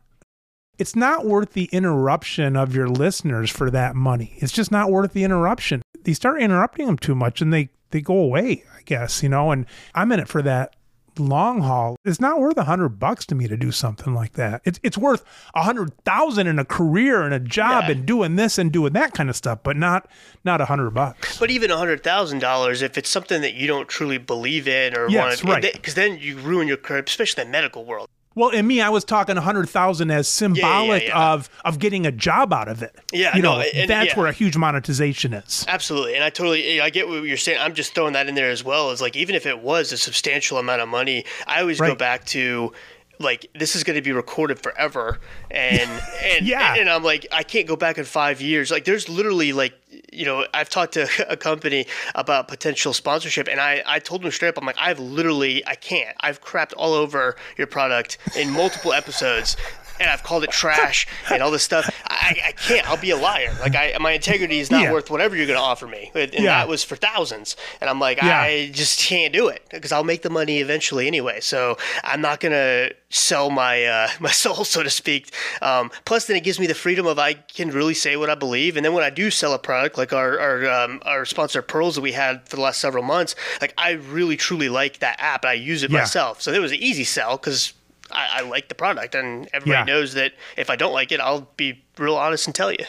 it's 0.78 0.95
not 0.95 1.24
worth 1.24 1.55
the 1.55 1.68
interruption 1.72 2.57
of 2.57 2.74
your 2.74 2.88
listeners 2.88 3.51
for 3.51 3.70
that 3.70 3.97
money. 3.97 4.34
It's 4.36 4.53
just 4.53 4.70
not 4.70 4.91
worth 4.91 5.12
the 5.12 5.24
interruption. 5.24 5.82
They 6.03 6.12
start 6.12 6.43
interrupting 6.43 6.86
them 6.86 6.99
too 6.99 7.14
much 7.14 7.41
and 7.41 7.53
they 7.53 7.70
they 7.91 8.03
go 8.03 8.18
away, 8.18 8.64
I 8.76 8.82
guess, 8.84 9.22
you 9.22 9.30
know, 9.30 9.51
and 9.51 9.64
I'm 9.95 10.12
in 10.12 10.20
it 10.20 10.28
for 10.28 10.43
that 10.43 10.76
long 11.19 11.63
haul, 11.63 11.97
it's 12.05 12.21
not 12.21 12.41
worth 12.41 12.57
a 12.57 12.65
hundred 12.65 12.99
bucks 12.99 13.27
to 13.27 13.35
me 13.35 13.49
to 13.49 13.57
do 13.57 13.71
something 13.71 14.15
like 14.15 14.35
that. 14.35 14.63
It's 14.65 14.79
it's 14.83 14.99
worth 14.99 15.25
a 15.55 15.63
hundred 15.63 15.97
thousand 16.05 16.47
in 16.47 16.59
a 16.59 16.65
career 16.65 17.23
and 17.23 17.35
a 17.35 17.41
job 17.41 17.85
yeah. 17.85 17.93
and 17.93 18.07
doing 18.07 18.37
this 18.37 18.59
and 18.59 18.71
doing 18.71 18.93
that 18.93 19.15
kind 19.15 19.29
of 19.29 19.37
stuff, 19.37 19.61
but 19.63 19.77
not 19.77 20.09
not 20.45 20.61
a 20.61 20.67
hundred 20.67 20.91
bucks. 20.91 21.39
But 21.39 21.51
even 21.51 21.71
a 21.71 21.77
hundred 21.77 22.03
thousand 22.03 22.41
dollars, 22.41 22.83
if 22.83 22.97
it's 22.97 23.11
something 23.11 23.43
that 23.43 23.55
you 23.55 23.67
don't 23.67 23.89
truly 23.89 24.19
believe 24.19 24.69
in 24.69 24.97
or 24.97 25.09
yes, 25.09 25.45
want, 25.45 25.65
right? 25.65 25.73
Because 25.73 25.95
then 25.95 26.19
you 26.19 26.39
ruin 26.39 26.69
your 26.69 26.77
career, 26.77 27.03
especially 27.07 27.43
in 27.43 27.49
the 27.49 27.53
medical 27.53 27.85
world. 27.85 28.09
Well, 28.41 28.49
in 28.49 28.66
me, 28.66 28.80
I 28.80 28.88
was 28.88 29.05
talking 29.05 29.36
a 29.36 29.41
hundred 29.43 29.68
thousand 29.68 30.11
as 30.11 30.26
symbolic 30.26 31.03
yeah, 31.03 31.09
yeah, 31.09 31.14
yeah. 31.14 31.32
of 31.34 31.51
of 31.62 31.78
getting 31.78 32.07
a 32.07 32.11
job 32.11 32.55
out 32.55 32.68
of 32.68 32.82
it. 32.82 32.97
Yeah, 33.12 33.36
you 33.36 33.43
know, 33.43 33.59
no, 33.59 33.86
that's 33.86 34.16
where 34.16 34.28
a 34.28 34.32
huge 34.32 34.57
monetization 34.57 35.34
is. 35.34 35.66
Absolutely, 35.68 36.14
and 36.14 36.24
I 36.24 36.30
totally, 36.30 36.80
I 36.80 36.88
get 36.88 37.07
what 37.07 37.24
you're 37.24 37.36
saying. 37.36 37.59
I'm 37.61 37.74
just 37.74 37.95
throwing 37.95 38.14
that 38.14 38.30
in 38.30 38.34
there 38.34 38.49
as 38.49 38.64
well. 38.64 38.93
Is 38.93 39.03
like 39.03 39.14
even 39.14 39.34
if 39.34 39.45
it 39.45 39.61
was 39.61 39.93
a 39.93 39.99
substantial 39.99 40.57
amount 40.57 40.80
of 40.80 40.88
money, 40.88 41.26
I 41.47 41.61
always 41.61 41.80
right. 41.80 41.88
go 41.88 41.95
back 41.95 42.24
to 42.28 42.72
like 43.21 43.47
this 43.55 43.77
is 43.77 43.85
going 43.85 43.97
to 43.97 44.03
be 44.03 44.12
recorded 44.12 44.59
forever 44.59 45.21
and 45.51 45.89
and 46.25 46.47
yeah. 46.47 46.75
and, 46.77 46.89
i'm 46.89 47.05
like 47.05 47.27
i 47.31 47.43
can't 47.43 47.68
go 47.68 47.77
back 47.77 47.99
in 47.99 48.05
five 48.05 48.41
years. 48.41 48.71
Like 48.71 48.85
there's 48.85 49.09
literally 49.09 49.53
like 49.53 49.75
you 50.12 50.25
know 50.25 50.47
i've 50.55 50.68
talked 50.68 50.95
to 50.95 51.09
a 51.29 51.37
company 51.37 51.87
about 52.14 52.49
potential 52.49 52.93
sponsorship 52.93 53.47
and 53.49 53.61
i 53.61 53.83
i 53.87 53.99
told 53.99 54.23
them 54.23 54.31
straight 54.31 54.49
up 54.49 54.59
i'm 54.59 54.66
like 54.66 54.79
i've 54.79 54.99
literally 54.99 55.64
i 55.66 55.75
can't. 55.75 56.16
I've 56.21 56.41
crapped 56.41 56.73
all 56.77 56.95
over 56.95 57.37
your 57.59 57.66
product 57.66 58.18
in 58.37 58.51
multiple 58.51 58.93
episodes 58.93 59.57
and 60.01 60.11
I've 60.11 60.22
called 60.22 60.44
it 60.44 60.51
trash 60.51 61.07
and 61.30 61.42
all 61.42 61.51
this 61.51 61.62
stuff. 61.62 61.88
I, 62.07 62.36
I 62.48 62.53
can't. 62.53 62.88
I'll 62.88 62.96
be 62.96 63.11
a 63.11 63.16
liar. 63.16 63.55
Like 63.61 63.76
I, 63.76 63.94
my 64.01 64.12
integrity 64.12 64.59
is 64.59 64.70
not 64.70 64.82
yeah. 64.82 64.92
worth 64.92 65.11
whatever 65.11 65.36
you're 65.36 65.46
going 65.46 65.59
to 65.59 65.62
offer 65.62 65.86
me. 65.86 66.11
And 66.14 66.32
yeah. 66.32 66.42
that 66.42 66.68
was 66.68 66.82
for 66.82 66.96
thousands. 66.96 67.57
And 67.80 67.88
I'm 67.90 68.01
like, 68.01 68.18
yeah. 68.22 68.40
I 68.40 68.70
just 68.72 69.01
can't 69.01 69.32
do 69.32 69.48
it 69.48 69.64
because 69.70 69.92
I'll 69.92 70.05
make 70.05 70.22
the 70.22 70.30
money 70.30 70.59
eventually 70.59 71.07
anyway. 71.07 71.40
So 71.40 71.76
I'm 72.03 72.20
not 72.20 72.40
going 72.40 72.53
to 72.53 72.94
sell 73.11 73.51
my 73.51 73.84
uh, 73.84 74.09
my 74.20 74.30
soul, 74.30 74.64
so 74.64 74.82
to 74.82 74.90
speak. 74.90 75.34
Um, 75.61 75.90
plus, 76.05 76.26
then 76.26 76.36
it 76.36 76.44
gives 76.44 76.59
me 76.59 76.66
the 76.66 76.74
freedom 76.74 77.07
of 77.07 77.18
I 77.18 77.34
can 77.34 77.70
really 77.70 77.94
say 77.94 78.16
what 78.16 78.30
I 78.30 78.34
believe. 78.34 78.76
And 78.76 78.84
then 78.84 78.94
when 78.94 79.05
I 79.05 79.11
do 79.11 79.30
sell 79.30 79.53
a 79.53 79.59
product 79.59 79.98
like 79.98 80.12
our 80.12 80.38
our, 80.38 80.68
um, 80.68 81.03
our 81.05 81.24
sponsor 81.24 81.61
Pearls 81.62 81.96
that 81.96 82.01
we 82.01 82.12
had 82.12 82.48
for 82.48 82.57
the 82.57 82.62
last 82.62 82.80
several 82.80 83.05
months, 83.05 83.34
like 83.61 83.74
I 83.76 83.92
really 83.92 84.36
truly 84.36 84.68
like 84.68 85.01
that 85.01 85.16
app. 85.20 85.44
I 85.44 85.53
use 85.53 85.82
it 85.82 85.90
myself, 85.90 86.40
so 86.40 86.53
it 86.53 86.61
was 86.61 86.72
an 86.72 86.78
easy 86.78 87.05
sell 87.05 87.36
because 87.36 87.74
I, 88.13 88.39
I 88.39 88.41
like 88.43 88.69
the 88.69 88.75
product, 88.75 89.15
and 89.15 89.49
everybody 89.53 89.91
yeah. 89.91 89.95
knows 89.95 90.15
that 90.15 90.33
if 90.57 90.71
I 90.71 90.77
don't 90.77 90.93
like 90.93 91.13
it, 91.13 91.21
I'll 91.21 91.49
be 91.57 91.83
real 91.99 92.17
honest 92.17 92.47
and 92.47 92.55
tell 92.55 92.71
you. 92.73 92.85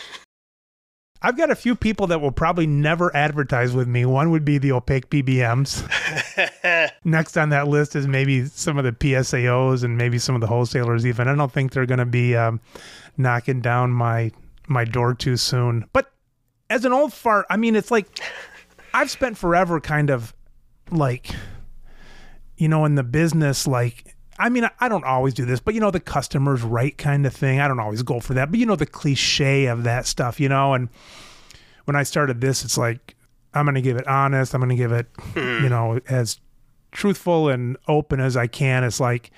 I've 1.24 1.38
got 1.38 1.52
a 1.52 1.56
few 1.56 1.76
people 1.76 2.08
that 2.08 2.20
will 2.20 2.32
probably 2.32 2.66
never 2.66 3.16
advertise 3.16 3.74
with 3.74 3.88
me. 3.88 4.06
One 4.06 4.32
would 4.32 4.44
be 4.44 4.58
the 4.58 4.72
opaque 4.72 5.10
PBMs. 5.12 5.84
Next 7.06 7.38
on 7.38 7.50
that 7.50 7.68
list 7.68 7.96
is 7.96 8.08
maybe 8.08 8.46
some 8.46 8.80
of 8.80 8.84
the 8.84 8.92
PSAOs 8.92 9.84
and 9.84 9.98
maybe 9.98 10.18
some 10.18 10.34
of 10.34 10.42
the 10.42 10.48
wholesalers. 10.48 11.06
Even 11.06 11.28
I 11.28 11.36
don't 11.36 11.52
think 11.52 11.74
they're 11.74 11.86
going 11.86 12.00
to 12.00 12.06
be 12.06 12.36
um, 12.36 12.60
knocking 13.18 13.62
down 13.62 13.92
my 13.92 14.32
my 14.68 14.84
door 14.84 15.14
too 15.14 15.38
soon. 15.38 15.86
But 15.94 16.12
as 16.72 16.86
an 16.86 16.94
old 16.94 17.14
fart, 17.14 17.46
I 17.52 17.58
mean, 17.58 17.76
it's 17.76 17.92
like 17.92 18.08
I've 18.94 19.12
spent 19.12 19.38
forever 19.38 19.80
kind 19.80 20.10
of 20.10 20.34
like, 20.90 21.30
you 22.58 22.68
know, 22.68 22.86
in 22.86 22.96
the 22.96 23.04
business, 23.04 23.68
like 23.68 24.16
I 24.42 24.50
mean, 24.50 24.68
I 24.80 24.90
don't 24.90 25.04
always 25.04 25.36
do 25.36 25.46
this, 25.46 25.60
but 25.60 25.76
you 25.76 25.80
know, 25.80 25.92
the 25.92 26.00
customer's 26.00 26.64
right 26.64 26.98
kind 26.98 27.28
of 27.28 27.34
thing. 27.34 27.60
I 27.60 27.68
don't 27.68 27.80
always 27.80 28.02
go 28.02 28.20
for 28.20 28.34
that, 28.34 28.50
but 28.50 28.60
you 28.60 28.66
know, 28.66 28.76
the 28.76 28.88
cliche 28.88 29.68
of 29.68 29.84
that 29.84 30.08
stuff, 30.08 30.40
you 30.40 30.50
know. 30.50 30.74
And 30.74 30.90
when 31.86 31.96
I 31.96 32.02
started 32.02 32.42
this, 32.42 32.66
it's 32.66 32.78
like, 32.78 33.16
I'm 33.54 33.66
going 33.66 33.76
to 33.76 33.82
give 33.82 33.98
it 33.98 34.08
honest. 34.08 34.56
I'm 34.56 34.62
going 34.62 34.70
to 34.70 34.76
give 34.76 34.92
it, 34.92 35.08
hmm. 35.20 35.64
you 35.64 35.70
know, 35.70 36.00
as 36.10 36.40
truthful 36.92 37.50
and 37.50 37.78
open 37.88 38.20
as 38.20 38.36
I 38.36 38.48
can. 38.48 38.84
It's 38.84 39.00
like, 39.00 39.30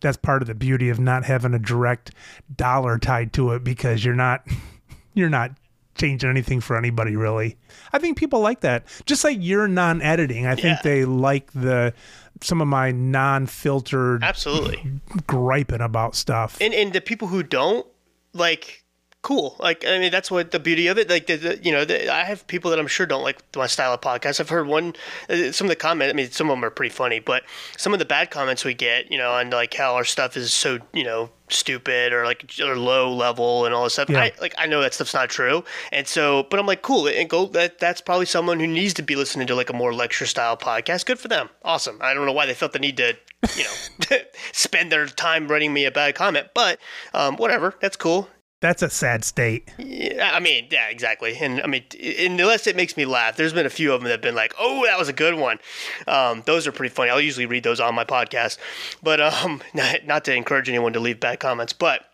that's 0.00 0.16
part 0.16 0.42
of 0.42 0.48
the 0.48 0.54
beauty 0.54 0.90
of 0.90 1.00
not 1.00 1.24
having 1.24 1.54
a 1.54 1.58
direct 1.58 2.12
dollar 2.54 2.98
tied 2.98 3.32
to 3.32 3.50
it 3.52 3.64
because 3.64 4.04
you're 4.04 4.14
not, 4.14 4.46
you're 5.14 5.28
not 5.28 5.50
changing 5.94 6.30
anything 6.30 6.60
for 6.60 6.76
anybody 6.76 7.16
really. 7.16 7.56
I 7.92 7.98
think 7.98 8.16
people 8.16 8.40
like 8.40 8.60
that. 8.60 8.86
Just 9.06 9.24
like 9.24 9.38
you're 9.40 9.68
non-editing, 9.68 10.46
I 10.46 10.54
think 10.54 10.78
yeah. 10.78 10.80
they 10.82 11.04
like 11.04 11.52
the 11.52 11.94
some 12.42 12.60
of 12.60 12.68
my 12.68 12.90
non-filtered 12.90 14.22
absolutely 14.22 15.00
griping 15.26 15.80
about 15.80 16.14
stuff. 16.14 16.58
And 16.60 16.74
and 16.74 16.92
the 16.92 17.00
people 17.00 17.28
who 17.28 17.42
don't 17.42 17.86
like 18.32 18.81
cool. 19.22 19.56
Like, 19.58 19.86
I 19.86 19.98
mean, 19.98 20.10
that's 20.10 20.30
what 20.30 20.50
the 20.50 20.58
beauty 20.58 20.88
of 20.88 20.98
it. 20.98 21.08
Like, 21.08 21.26
the, 21.26 21.36
the, 21.36 21.58
you 21.62 21.72
know, 21.72 21.84
the, 21.84 22.12
I 22.12 22.24
have 22.24 22.46
people 22.48 22.70
that 22.70 22.78
I'm 22.78 22.86
sure 22.86 23.06
don't 23.06 23.22
like 23.22 23.40
my 23.56 23.66
style 23.66 23.94
of 23.94 24.00
podcast. 24.00 24.40
I've 24.40 24.48
heard 24.48 24.66
one, 24.66 24.94
uh, 25.30 25.52
some 25.52 25.66
of 25.66 25.68
the 25.68 25.76
comments. 25.76 26.12
I 26.12 26.16
mean, 26.16 26.30
some 26.30 26.50
of 26.50 26.56
them 26.56 26.64
are 26.64 26.70
pretty 26.70 26.92
funny, 26.92 27.20
but 27.20 27.44
some 27.76 27.92
of 27.92 27.98
the 27.98 28.04
bad 28.04 28.30
comments 28.30 28.64
we 28.64 28.74
get, 28.74 29.10
you 29.10 29.18
know, 29.18 29.32
on 29.32 29.50
like 29.50 29.74
how 29.74 29.94
our 29.94 30.04
stuff 30.04 30.36
is 30.36 30.52
so, 30.52 30.80
you 30.92 31.04
know, 31.04 31.30
stupid 31.48 32.12
or 32.12 32.24
like 32.24 32.50
or 32.62 32.76
low 32.76 33.14
level 33.14 33.64
and 33.64 33.74
all 33.74 33.84
this 33.84 33.94
stuff. 33.94 34.10
Yeah. 34.10 34.22
I, 34.22 34.32
like, 34.40 34.54
I 34.58 34.66
know 34.66 34.80
that 34.80 34.94
stuff's 34.94 35.14
not 35.14 35.28
true, 35.28 35.64
and 35.92 36.08
so, 36.08 36.46
but 36.50 36.58
I'm 36.58 36.66
like, 36.66 36.82
cool. 36.82 37.06
And 37.06 37.28
go. 37.28 37.46
That 37.46 37.78
that's 37.78 38.00
probably 38.00 38.26
someone 38.26 38.58
who 38.58 38.66
needs 38.66 38.94
to 38.94 39.02
be 39.02 39.16
listening 39.16 39.46
to 39.48 39.54
like 39.54 39.70
a 39.70 39.74
more 39.74 39.94
lecture 39.94 40.26
style 40.26 40.56
podcast. 40.56 41.06
Good 41.06 41.18
for 41.18 41.28
them. 41.28 41.50
Awesome. 41.64 41.98
I 42.00 42.14
don't 42.14 42.26
know 42.26 42.32
why 42.32 42.46
they 42.46 42.54
felt 42.54 42.72
the 42.72 42.78
need 42.78 42.96
to 42.96 43.16
you 43.56 43.64
know, 43.64 44.16
spend 44.52 44.92
their 44.92 45.06
time 45.06 45.48
writing 45.48 45.72
me 45.72 45.84
a 45.84 45.90
bad 45.90 46.14
comment. 46.14 46.48
But 46.54 46.78
um, 47.14 47.36
whatever, 47.36 47.74
that's 47.80 47.96
cool. 47.96 48.28
That's 48.62 48.80
a 48.80 48.88
sad 48.88 49.24
state. 49.24 49.68
Yeah, 49.76 50.30
I 50.32 50.38
mean, 50.38 50.68
yeah, 50.70 50.86
exactly. 50.86 51.36
And 51.36 51.60
I 51.60 51.66
mean, 51.66 51.82
unless 52.00 52.68
it 52.68 52.76
makes 52.76 52.96
me 52.96 53.04
laugh, 53.04 53.36
there's 53.36 53.52
been 53.52 53.66
a 53.66 53.70
few 53.70 53.92
of 53.92 54.00
them 54.00 54.04
that 54.04 54.12
have 54.12 54.20
been 54.20 54.36
like, 54.36 54.54
"Oh, 54.56 54.84
that 54.86 54.96
was 54.96 55.08
a 55.08 55.12
good 55.12 55.34
one." 55.34 55.58
Um, 56.06 56.44
those 56.46 56.68
are 56.68 56.72
pretty 56.72 56.94
funny. 56.94 57.10
I'll 57.10 57.20
usually 57.20 57.46
read 57.46 57.64
those 57.64 57.80
on 57.80 57.92
my 57.96 58.04
podcast, 58.04 58.58
but 59.02 59.20
um, 59.20 59.62
not, 59.74 60.06
not 60.06 60.24
to 60.26 60.34
encourage 60.34 60.68
anyone 60.68 60.92
to 60.92 61.00
leave 61.00 61.18
bad 61.18 61.40
comments, 61.40 61.72
but 61.72 62.04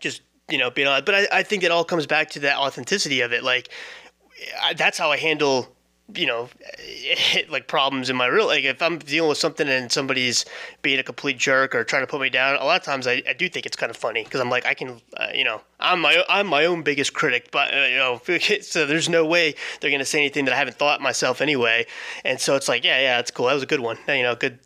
just 0.00 0.20
you 0.50 0.58
know, 0.58 0.70
being 0.70 0.86
on. 0.86 1.02
But 1.06 1.14
I, 1.14 1.28
I 1.32 1.42
think 1.42 1.62
it 1.62 1.70
all 1.70 1.82
comes 1.82 2.06
back 2.06 2.28
to 2.32 2.40
that 2.40 2.58
authenticity 2.58 3.22
of 3.22 3.32
it. 3.32 3.42
Like 3.42 3.70
I, 4.62 4.74
that's 4.74 4.98
how 4.98 5.10
I 5.10 5.16
handle 5.16 5.73
you 6.14 6.26
know, 6.26 6.48
like 7.48 7.66
problems 7.66 8.10
in 8.10 8.16
my 8.16 8.26
real 8.26 8.46
like 8.46 8.64
if 8.64 8.82
I'm 8.82 8.98
dealing 8.98 9.28
with 9.28 9.38
something 9.38 9.68
and 9.68 9.90
somebody's 9.90 10.44
being 10.82 10.98
a 10.98 11.02
complete 11.02 11.38
jerk 11.38 11.74
or 11.74 11.82
trying 11.82 12.02
to 12.02 12.06
put 12.06 12.20
me 12.20 12.28
down, 12.28 12.56
a 12.56 12.64
lot 12.64 12.78
of 12.78 12.84
times 12.84 13.06
I, 13.06 13.22
I 13.28 13.32
do 13.32 13.48
think 13.48 13.64
it's 13.64 13.76
kind 13.76 13.88
of 13.88 13.96
funny 13.96 14.22
because 14.22 14.40
I'm 14.40 14.50
like 14.50 14.66
I 14.66 14.74
can, 14.74 15.00
uh, 15.16 15.28
you 15.34 15.44
know, 15.44 15.62
I'm 15.80 16.00
my 16.00 16.22
I'm 16.28 16.46
my 16.46 16.66
own 16.66 16.82
biggest 16.82 17.14
critic, 17.14 17.48
but 17.50 17.72
uh, 17.72 17.86
you 17.86 17.96
know, 17.96 18.20
so 18.60 18.86
there's 18.86 19.08
no 19.08 19.24
way 19.24 19.54
they're 19.80 19.90
gonna 19.90 20.04
say 20.04 20.18
anything 20.18 20.44
that 20.44 20.54
I 20.54 20.58
haven't 20.58 20.76
thought 20.76 21.00
myself 21.00 21.40
anyway, 21.40 21.86
and 22.24 22.38
so 22.38 22.54
it's 22.54 22.68
like 22.68 22.84
yeah 22.84 23.00
yeah 23.00 23.16
that's 23.16 23.30
cool. 23.30 23.46
That 23.46 23.54
was 23.54 23.62
a 23.62 23.66
good 23.66 23.80
one. 23.80 23.98
You 24.06 24.22
know 24.22 24.34
good 24.34 24.58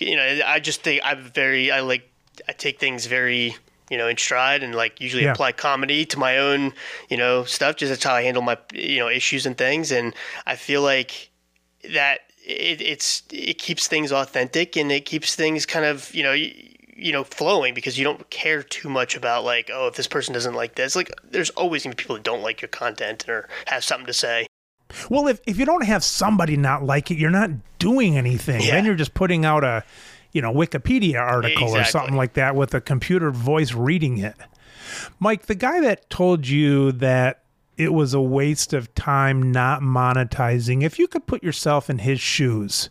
you 0.00 0.16
know 0.16 0.40
I 0.46 0.60
just 0.60 0.82
think 0.82 1.02
I'm 1.04 1.22
very 1.24 1.70
I 1.70 1.80
like 1.80 2.08
I 2.48 2.52
take 2.52 2.80
things 2.80 3.06
very 3.06 3.56
you 3.90 3.96
know, 3.96 4.08
in 4.08 4.16
stride 4.16 4.62
and 4.62 4.74
like 4.74 5.00
usually 5.00 5.24
yeah. 5.24 5.32
apply 5.32 5.52
comedy 5.52 6.04
to 6.06 6.18
my 6.18 6.38
own, 6.38 6.72
you 7.08 7.16
know, 7.16 7.44
stuff. 7.44 7.76
Just 7.76 7.90
that's 7.90 8.04
how 8.04 8.14
I 8.14 8.22
handle 8.22 8.42
my, 8.42 8.58
you 8.74 8.98
know, 8.98 9.08
issues 9.08 9.46
and 9.46 9.56
things. 9.56 9.92
And 9.92 10.14
I 10.46 10.56
feel 10.56 10.82
like 10.82 11.30
that 11.92 12.20
it, 12.44 12.80
it's 12.80 13.22
it 13.30 13.58
keeps 13.58 13.88
things 13.88 14.12
authentic 14.12 14.76
and 14.76 14.90
it 14.90 15.04
keeps 15.04 15.34
things 15.34 15.66
kind 15.66 15.84
of, 15.84 16.12
you 16.14 16.22
know, 16.22 16.32
you, 16.32 16.52
you 16.96 17.12
know, 17.12 17.24
flowing 17.24 17.74
because 17.74 17.98
you 17.98 18.04
don't 18.04 18.28
care 18.30 18.62
too 18.62 18.88
much 18.88 19.16
about 19.16 19.44
like, 19.44 19.70
oh, 19.72 19.88
if 19.88 19.96
this 19.96 20.06
person 20.06 20.32
doesn't 20.32 20.54
like 20.54 20.74
this. 20.76 20.96
Like, 20.96 21.10
there's 21.22 21.50
always 21.50 21.84
gonna 21.84 21.94
be 21.94 22.02
people 22.02 22.16
that 22.16 22.24
don't 22.24 22.42
like 22.42 22.62
your 22.62 22.68
content 22.68 23.28
or 23.28 23.48
have 23.66 23.84
something 23.84 24.06
to 24.06 24.12
say. 24.12 24.46
Well, 25.10 25.26
if 25.26 25.40
if 25.46 25.58
you 25.58 25.66
don't 25.66 25.84
have 25.84 26.02
somebody 26.02 26.56
not 26.56 26.84
like 26.84 27.10
it, 27.10 27.18
you're 27.18 27.30
not 27.30 27.50
doing 27.78 28.16
anything. 28.16 28.62
Yeah. 28.62 28.72
Then 28.72 28.84
you're 28.84 28.94
just 28.94 29.14
putting 29.14 29.44
out 29.44 29.64
a 29.64 29.84
you 30.32 30.42
know 30.42 30.52
Wikipedia 30.52 31.20
article 31.20 31.64
exactly. 31.64 31.80
or 31.80 31.84
something 31.84 32.16
like 32.16 32.34
that 32.34 32.54
with 32.56 32.74
a 32.74 32.80
computer 32.80 33.30
voice 33.30 33.72
reading 33.72 34.18
it. 34.18 34.36
Mike, 35.18 35.46
the 35.46 35.54
guy 35.54 35.80
that 35.80 36.08
told 36.10 36.46
you 36.46 36.92
that 36.92 37.42
it 37.76 37.92
was 37.92 38.14
a 38.14 38.20
waste 38.20 38.72
of 38.72 38.94
time 38.94 39.52
not 39.52 39.82
monetizing, 39.82 40.82
if 40.82 40.98
you 40.98 41.06
could 41.06 41.26
put 41.26 41.42
yourself 41.42 41.90
in 41.90 41.98
his 41.98 42.20
shoes, 42.20 42.88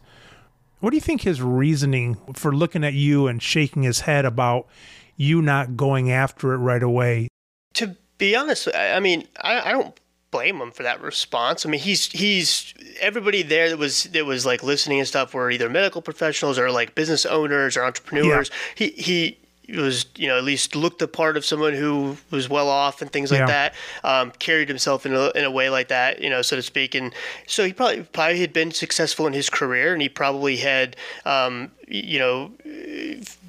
what 0.80 0.92
do 0.92 0.98
you 0.98 1.02
think 1.02 1.22
his 1.22 1.42
reasoning 1.42 2.18
for 2.34 2.56
looking 2.56 2.84
at 2.84 2.94
you 2.94 3.28
and 3.28 3.42
shaking 3.42 3.84
his 3.84 4.02
head 4.02 4.26
about 4.26 4.68
you 5.16 5.42
not 5.42 5.76
going 5.76 6.12
after 6.12 6.54
it 6.54 6.58
right 6.58 6.84
away? 6.84 7.30
To 7.76 7.96
be 8.18 8.36
honest, 8.36 8.68
I 8.76 9.00
mean, 9.00 9.28
I, 9.42 9.70
I 9.70 9.72
don't 9.72 10.00
blame 10.36 10.62
him 10.62 10.72
for 10.72 10.84
that 10.84 11.02
response. 11.02 11.66
I 11.66 11.70
mean, 11.70 11.80
he's 11.80 12.12
he's 12.12 12.74
everybody 13.00 13.42
there 13.42 13.70
that 13.70 13.78
was 13.78 14.04
that 14.04 14.26
was 14.26 14.46
like 14.46 14.64
listening 14.64 15.00
and 15.00 15.08
stuff 15.08 15.34
were 15.34 15.50
either 15.50 15.70
medical 15.70 16.02
professionals 16.02 16.60
or 16.60 16.70
like 16.72 16.94
business 16.94 17.26
owners 17.26 17.78
or 17.78 17.86
entrepreneurs. 17.86 18.52
Yeah. 18.78 18.88
He 18.88 19.38
he 19.68 19.78
was 19.78 20.06
you 20.16 20.28
know 20.28 20.38
at 20.38 20.44
least 20.44 20.76
looked 20.76 21.00
the 21.00 21.08
part 21.08 21.38
of 21.38 21.46
someone 21.46 21.74
who 21.74 22.18
was 22.32 22.50
well 22.50 22.70
off 22.70 23.02
and 23.02 23.12
things 23.12 23.32
like 23.32 23.40
yeah. 23.40 23.46
that. 23.46 23.76
Um, 24.04 24.32
carried 24.40 24.68
himself 24.68 25.06
in 25.06 25.14
a, 25.14 25.32
in 25.32 25.46
a 25.46 25.52
way 25.52 25.70
like 25.70 25.88
that, 25.88 26.22
you 26.22 26.30
know, 26.30 26.42
so 26.42 26.58
to 26.58 26.62
speak. 26.62 26.96
And 26.96 27.14
so 27.48 27.66
he 27.66 27.72
probably 27.72 28.04
probably 28.04 28.42
had 28.42 28.52
been 28.52 28.72
successful 28.72 29.28
in 29.28 29.34
his 29.34 29.50
career, 29.50 29.94
and 29.94 30.02
he 30.02 30.10
probably 30.10 30.58
had 30.58 30.98
um, 31.26 31.72
you 31.88 32.20
know 32.20 32.52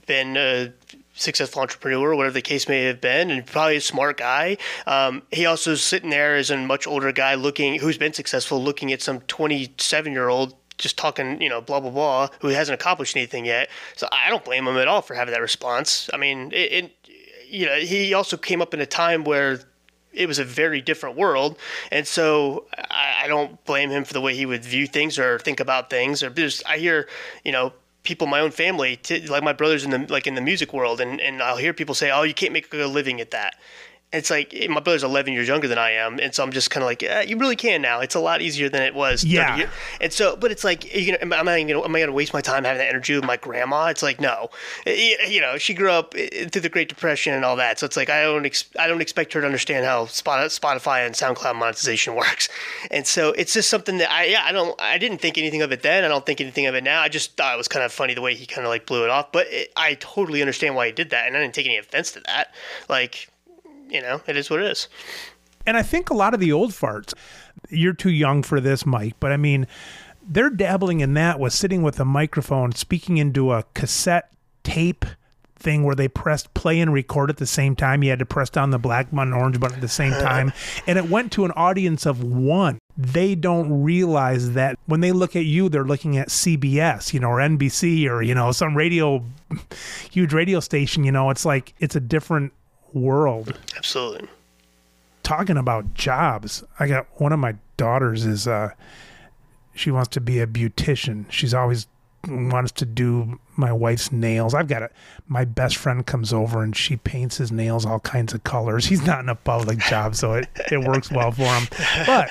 been. 0.07 0.37
Uh, 0.37 0.69
successful 1.17 1.63
entrepreneur, 1.63 2.15
whatever 2.15 2.35
the 2.35 2.43
case 2.43 2.69
may 2.69 2.85
have 2.85 3.01
been, 3.01 3.31
and 3.31 3.45
probably 3.45 3.77
a 3.77 3.81
smart 3.81 4.19
guy. 4.19 4.57
Um, 4.87 5.23
he 5.33 5.47
also 5.47 5.73
is 5.73 5.83
sitting 5.83 6.11
there 6.11 6.37
as 6.37 6.51
a 6.51 6.57
much 6.57 6.87
older 6.87 7.11
guy 7.11 7.35
looking, 7.35 7.81
who's 7.81 7.99
been 7.99 8.13
successful, 8.13 8.63
looking 8.63 8.93
at 8.93 9.03
some 9.03 9.21
27 9.23 10.13
year 10.13 10.29
old 10.29 10.55
just 10.79 10.99
talking, 10.99 11.41
you 11.41 11.49
know, 11.49 11.61
blah 11.61 11.81
blah 11.81 11.91
blah, 11.91 12.29
who 12.41 12.49
hasn't 12.49 12.79
accomplished 12.79 13.17
anything 13.17 13.47
yet. 13.47 13.71
So 13.97 14.09
I 14.13 14.29
don't 14.29 14.45
blame 14.45 14.67
him 14.67 14.77
at 14.77 14.89
all 14.89 15.03
for 15.03 15.15
having 15.15 15.33
that 15.33 15.41
response. 15.41 16.11
I 16.13 16.19
mean, 16.19 16.53
it, 16.53 16.73
it 16.73 16.93
you 17.49 17.67
know, 17.67 17.77
he 17.77 18.13
also 18.13 18.37
came 18.37 18.61
up 18.61 18.75
in 18.75 18.81
a 18.81 18.87
time 18.87 19.25
where 19.25 19.61
it 20.13 20.27
was 20.27 20.39
a 20.39 20.45
very 20.45 20.81
different 20.81 21.17
world, 21.17 21.59
and 21.91 22.07
so 22.07 22.67
I, 22.77 23.23
I 23.25 23.29
don't 23.29 23.63
blame 23.65 23.91
him 23.91 24.05
for 24.05 24.13
the 24.13 24.21
way 24.21 24.35
he 24.35 24.47
would 24.47 24.65
view 24.65 24.87
things 24.87 25.19
or 25.19 25.39
think 25.39 25.61
about 25.61 25.89
things. 25.91 26.23
Or 26.23 26.31
just 26.31 26.63
I 26.69 26.79
hear, 26.79 27.09
you 27.45 27.53
know, 27.53 27.73
people, 28.07 28.27
my 28.27 28.41
own 28.41 28.53
family, 28.53 28.97
to, 28.97 29.31
like 29.31 29.43
my 29.43 29.53
brothers 29.53 29.85
in 29.85 29.91
the 29.91 30.07
like 30.09 30.27
in 30.27 30.35
the 30.35 30.41
music 30.41 30.73
world, 30.73 31.01
and 31.01 31.21
and 31.21 31.43
I'll 31.43 31.59
hear 31.59 31.75
people 31.75 31.95
say, 31.95 32.11
"Oh, 32.11 32.23
you 32.23 32.35
can't 32.35 32.53
make 32.53 32.73
a 32.73 32.87
living 32.87 33.21
at 33.21 33.33
that." 33.33 33.57
It's 34.13 34.31
like 34.31 34.55
my 34.69 34.81
brother's 34.81 35.03
11 35.03 35.33
years 35.33 35.49
younger 35.49 35.67
than 35.67 35.79
I 35.79 35.91
am, 35.91 36.21
and 36.21 36.33
so 36.33 36.45
I'm 36.45 36.53
just 36.53 36.71
kind 36.71 36.83
of 36.83 36.87
like, 36.87 37.03
yeah, 37.03 37.23
you 37.23 37.37
really 37.37 37.57
can 37.57 37.83
now. 37.83 38.01
It's 38.01 38.15
a 38.15 38.21
lot 38.21 38.41
easier 38.41 38.69
than 38.69 38.83
it 38.83 38.95
was. 38.95 39.25
Yeah. 39.25 39.69
And 40.01 40.13
so, 40.13 40.37
but 40.37 40.53
it's 40.53 40.63
like, 40.63 40.95
you 40.95 41.13
know, 41.13 41.19
am 41.21 41.33
I 41.33 41.43
going 41.43 41.69
to 41.69 41.85
am 41.85 41.95
I 41.95 41.99
going 41.99 42.09
to 42.09 42.13
waste 42.13 42.33
my 42.33 42.41
time 42.41 42.65
having 42.65 42.79
that 42.79 42.89
energy 42.89 43.17
with 43.17 43.25
my 43.25 43.37
grandma? 43.37 43.87
It's 43.87 44.03
like, 44.03 44.21
no, 44.21 44.51
you 44.87 45.41
know, 45.41 45.59
she 45.59 45.75
grew 45.75 45.91
up 45.91 46.15
eh, 46.17 46.47
through 46.49 46.63
the 46.63 46.69
Great 46.69 46.89
Depression 46.89 47.35
and 47.35 47.45
all 47.45 47.57
that, 47.57 47.81
so 47.81 47.87
it's 47.87 47.97
like 47.97 48.09
I 48.09 48.23
don't 48.23 48.47
ex- 48.47 48.71
I 48.79 48.87
don't 48.87 49.01
expect 49.01 49.33
her 49.33 49.41
to 49.41 49.47
understand 49.47 49.85
how 49.85 50.05
Spotify 50.05 51.05
and 51.05 51.15
SoundCloud 51.15 51.57
monetization 51.57 52.15
works, 52.17 52.49
and 52.93 53.07
so 53.07 53.33
it's 53.33 53.55
just 53.55 53.69
something 53.69 53.99
that 53.99 54.11
I 54.11 54.27
yeah 54.27 54.45
I 54.45 54.53
don't 54.53 54.81
I 54.81 54.99
didn't 54.99 55.19
think 55.19 55.37
anything 55.37 55.63
of 55.63 55.73
it 55.73 55.83
then. 55.83 56.05
I 56.05 56.09
don't 56.09 56.25
think 56.25 56.41
anything 56.41 56.67
of 56.67 56.77
it 56.77 56.85
now. 56.85 57.03
I 57.03 57.09
just 57.09 57.37
thought 57.37 57.55
it 57.55 57.59
was 57.59 57.69
kind 57.69 57.85
of 57.85 57.93
funny 57.93 58.15
the 58.15 58.23
way 58.23 58.35
he 58.37 58.47
kind 58.47 58.65
of 58.65 58.71
like 58.71 58.87
blew 58.87 59.03
it 59.03 59.11
off, 59.11 59.33
but 59.33 59.49
it, 59.51 59.73
I 59.77 59.95
totally 59.95 60.41
understand 60.43 60.77
why 60.77 60.87
he 60.87 60.93
did 60.93 61.11
that, 61.11 61.27
and 61.27 61.37
I 61.37 61.41
didn't 61.41 61.55
take 61.55 61.67
any 61.67 61.77
offense 61.77 62.13
to 62.13 62.21
that. 62.21 62.55
Like 62.89 63.29
you 63.89 64.01
know, 64.01 64.21
it 64.27 64.37
is 64.37 64.51
what 64.51 64.61
it 64.61 64.71
is. 64.71 64.89
And 65.67 65.77
I 65.77 65.83
think 65.83 66.11
a 66.11 66.15
lot 66.15 66.35
of 66.35 66.41
the 66.41 66.53
old 66.53 66.71
farts, 66.71 67.13
you're 67.69 67.93
too 67.93 68.11
young 68.11 68.43
for 68.43 68.61
this, 68.61 68.87
Mike, 68.87 69.15
but 69.19 69.33
I 69.33 69.37
mean, 69.37 69.67
they're 70.29 70.51
dabbling 70.51 71.01
in 71.01 71.15
that 71.15 71.39
with 71.41 71.53
sitting 71.53 71.83
with 71.83 71.99
a 72.01 72.05
microphone, 72.05 72.73
speaking 72.73 73.17
into 73.17 73.53
a 73.53 73.65
cassette 73.75 74.33
tape 74.63 75.05
thing 75.59 75.85
where 75.85 75.95
they 75.95 76.09
pressed 76.09 76.53
play 76.55 76.81
and 76.81 76.93
record 76.93 77.31
at 77.31 77.39
the 77.39 77.47
same 77.47 77.75
time. 77.75 78.03
You 78.03 78.11
had 78.11 78.19
to 78.19 78.27
press 78.27 78.51
down 78.51 78.71
the 78.71 78.79
black 78.79 79.11
button, 79.11 79.33
orange 79.33 79.59
button 79.59 79.77
at 79.77 79.81
the 79.81 79.89
same 79.89 80.13
time. 80.21 80.53
and 80.87 80.99
it 80.99 81.09
went 81.09 81.33
to 81.33 81.45
an 81.45 81.53
audience 81.53 82.07
of 82.07 82.23
one. 82.23 82.79
They 82.97 83.35
don't 83.35 83.83
realize 83.83 84.53
that 84.53 84.79
when 84.87 85.01
they 85.01 85.13
look 85.13 85.37
at 85.37 85.45
you, 85.45 85.69
they're 85.69 85.85
looking 85.85 86.17
at 86.17 86.29
CBS, 86.29 87.13
you 87.13 87.21
know, 87.21 87.31
or 87.31 87.39
NBC 87.39 88.09
or, 88.09 88.23
you 88.23 88.35
know, 88.35 88.53
some 88.53 88.77
radio, 88.77 89.25
huge 90.11 90.33
radio 90.33 90.61
station. 90.61 91.05
You 91.05 91.13
know, 91.13 91.31
it's 91.31 91.45
like 91.45 91.75
it's 91.79 91.97
a 91.97 92.01
different 92.01 92.53
world. 92.97 93.59
Absolutely. 93.77 94.29
Talking 95.23 95.57
about 95.57 95.95
jobs, 95.95 96.65
I 96.79 96.89
got 96.89 97.07
one 97.21 97.33
of 97.33 97.39
my 97.39 97.57
daughters 97.77 98.25
is 98.25 98.49
uh 98.49 98.71
she 99.75 99.91
wants 99.91 100.09
to 100.11 100.21
be 100.21 100.41
a 100.41 100.47
beautician. 100.47 101.31
She's 101.31 101.53
always 101.53 101.87
wants 102.27 102.73
to 102.73 102.87
do 102.87 103.39
my 103.57 103.73
wife's 103.73 104.11
nails. 104.11 104.55
I've 104.55 104.69
got 104.69 104.83
it. 104.83 104.93
My 105.29 105.45
best 105.45 105.77
friend 105.77 106.05
comes 106.05 106.33
over 106.33 106.63
and 106.63 106.75
she 106.75 106.97
paints 106.97 107.37
his 107.37 107.53
nails 107.53 107.85
all 107.85 108.01
kinds 108.01 108.33
of 108.33 108.43
colors. 108.43 108.87
He's 108.87 109.05
not 109.07 109.21
in 109.21 109.29
a 109.29 109.35
public 109.35 109.79
job, 109.79 110.15
so 110.17 110.33
it, 110.33 110.49
it 110.73 110.79
works 110.79 111.11
well 111.11 111.31
for 111.31 111.45
him. 111.45 111.69
But 112.07 112.31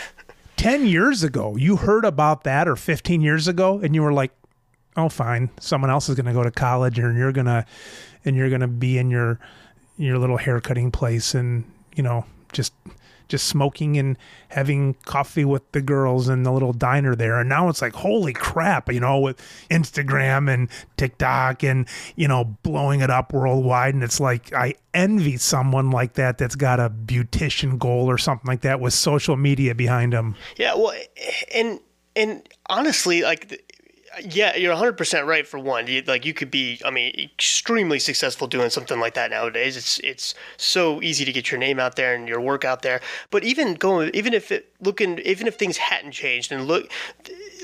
10 0.58 0.88
years 0.88 1.24
ago, 1.24 1.56
you 1.56 1.76
heard 1.78 2.04
about 2.04 2.44
that 2.44 2.68
or 2.68 2.76
15 2.76 3.22
years 3.22 3.48
ago 3.48 3.80
and 3.80 3.94
you 3.94 4.02
were 4.02 4.14
like, 4.14 4.32
"Oh, 4.98 5.10
fine. 5.10 5.50
Someone 5.60 5.92
else 5.92 6.10
is 6.10 6.16
going 6.16 6.26
to 6.26 6.34
go 6.34 6.44
to 6.44 6.52
college 6.52 6.98
and 7.00 7.18
you're 7.18 7.32
going 7.32 7.46
to 7.46 7.66
and 8.26 8.36
you're 8.36 8.50
going 8.50 8.62
to 8.62 8.68
be 8.68 8.98
in 8.98 9.12
your 9.12 9.40
your 9.98 10.18
little 10.18 10.38
haircutting 10.38 10.92
place 10.92 11.34
and 11.34 11.64
you 11.96 12.04
know 12.04 12.26
just 12.52 12.74
just 13.28 13.48
smoking 13.48 13.98
and 13.98 14.18
having 14.50 14.94
coffee 15.06 15.46
with 15.46 15.72
the 15.72 15.82
girls 15.82 16.30
in 16.30 16.44
the 16.44 16.52
little 16.52 16.74
diner 16.74 17.16
there. 17.16 17.40
And 17.40 17.50
now 17.50 17.70
it's 17.70 17.82
like 17.82 17.94
holy 17.94 18.34
crap 18.34 18.92
you 18.92 19.00
know 19.00 19.20
with 19.20 19.42
instagram 19.72 20.54
and 20.54 20.70
tiktok 20.96 21.64
and 21.64 21.88
you 22.16 22.28
know 22.28 22.56
blowing 22.62 23.02
it 23.02 23.10
up 23.10 23.34
worldwide. 23.34 23.94
And 23.94 24.04
it's 24.04 24.20
like 24.20 24.54
i 24.54 24.76
envy 24.94 25.38
someone 25.38 25.92
like 25.92 26.14
that 26.14 26.38
that's 26.38 26.56
got 26.56 26.80
a 26.80 26.90
beautician 26.90 27.80
goal 27.80 28.10
or 28.10 28.18
something 28.18 28.48
like 28.48 28.62
that 28.62 28.80
with 28.80 28.94
social 28.94 29.36
media 29.36 29.76
behind 29.76 30.14
them 30.14 30.36
yeah 30.56 30.74
well 30.74 30.94
and 31.54 31.82
and 32.16 32.48
honestly 32.70 33.24
like 33.24 33.65
yeah, 34.24 34.56
you're 34.56 34.76
100% 34.76 35.26
right 35.26 35.48
for 35.48 35.60
one. 35.60 35.88
You, 35.88 36.02
like 36.04 36.26
you 36.26 36.34
could 36.34 36.52
be 36.52 36.80
I 36.86 36.92
mean 36.92 37.14
extremely 37.18 38.00
successful 38.00 38.48
doing 38.48 38.70
something 38.70 39.00
like 39.00 39.14
that 39.16 39.32
nowadays. 39.32 39.78
It's 39.78 40.00
it's 40.00 40.36
so 40.58 41.02
easy 41.02 41.26
to 41.26 41.32
get 41.32 41.52
your 41.52 41.60
name 41.60 41.80
out 41.80 41.96
there 41.96 42.16
and 42.16 42.28
your 42.28 42.42
work 42.42 42.66
out 42.66 42.82
there. 42.82 43.02
But 43.30 43.44
even 43.44 43.74
going 43.76 44.12
even 44.14 44.34
if 44.34 44.52
it 44.52 44.72
looking 44.82 45.20
even 45.20 45.48
if 45.48 45.56
things 45.56 45.78
hadn't 45.78 46.12
changed 46.12 46.52
and 46.52 46.66
look 46.66 46.90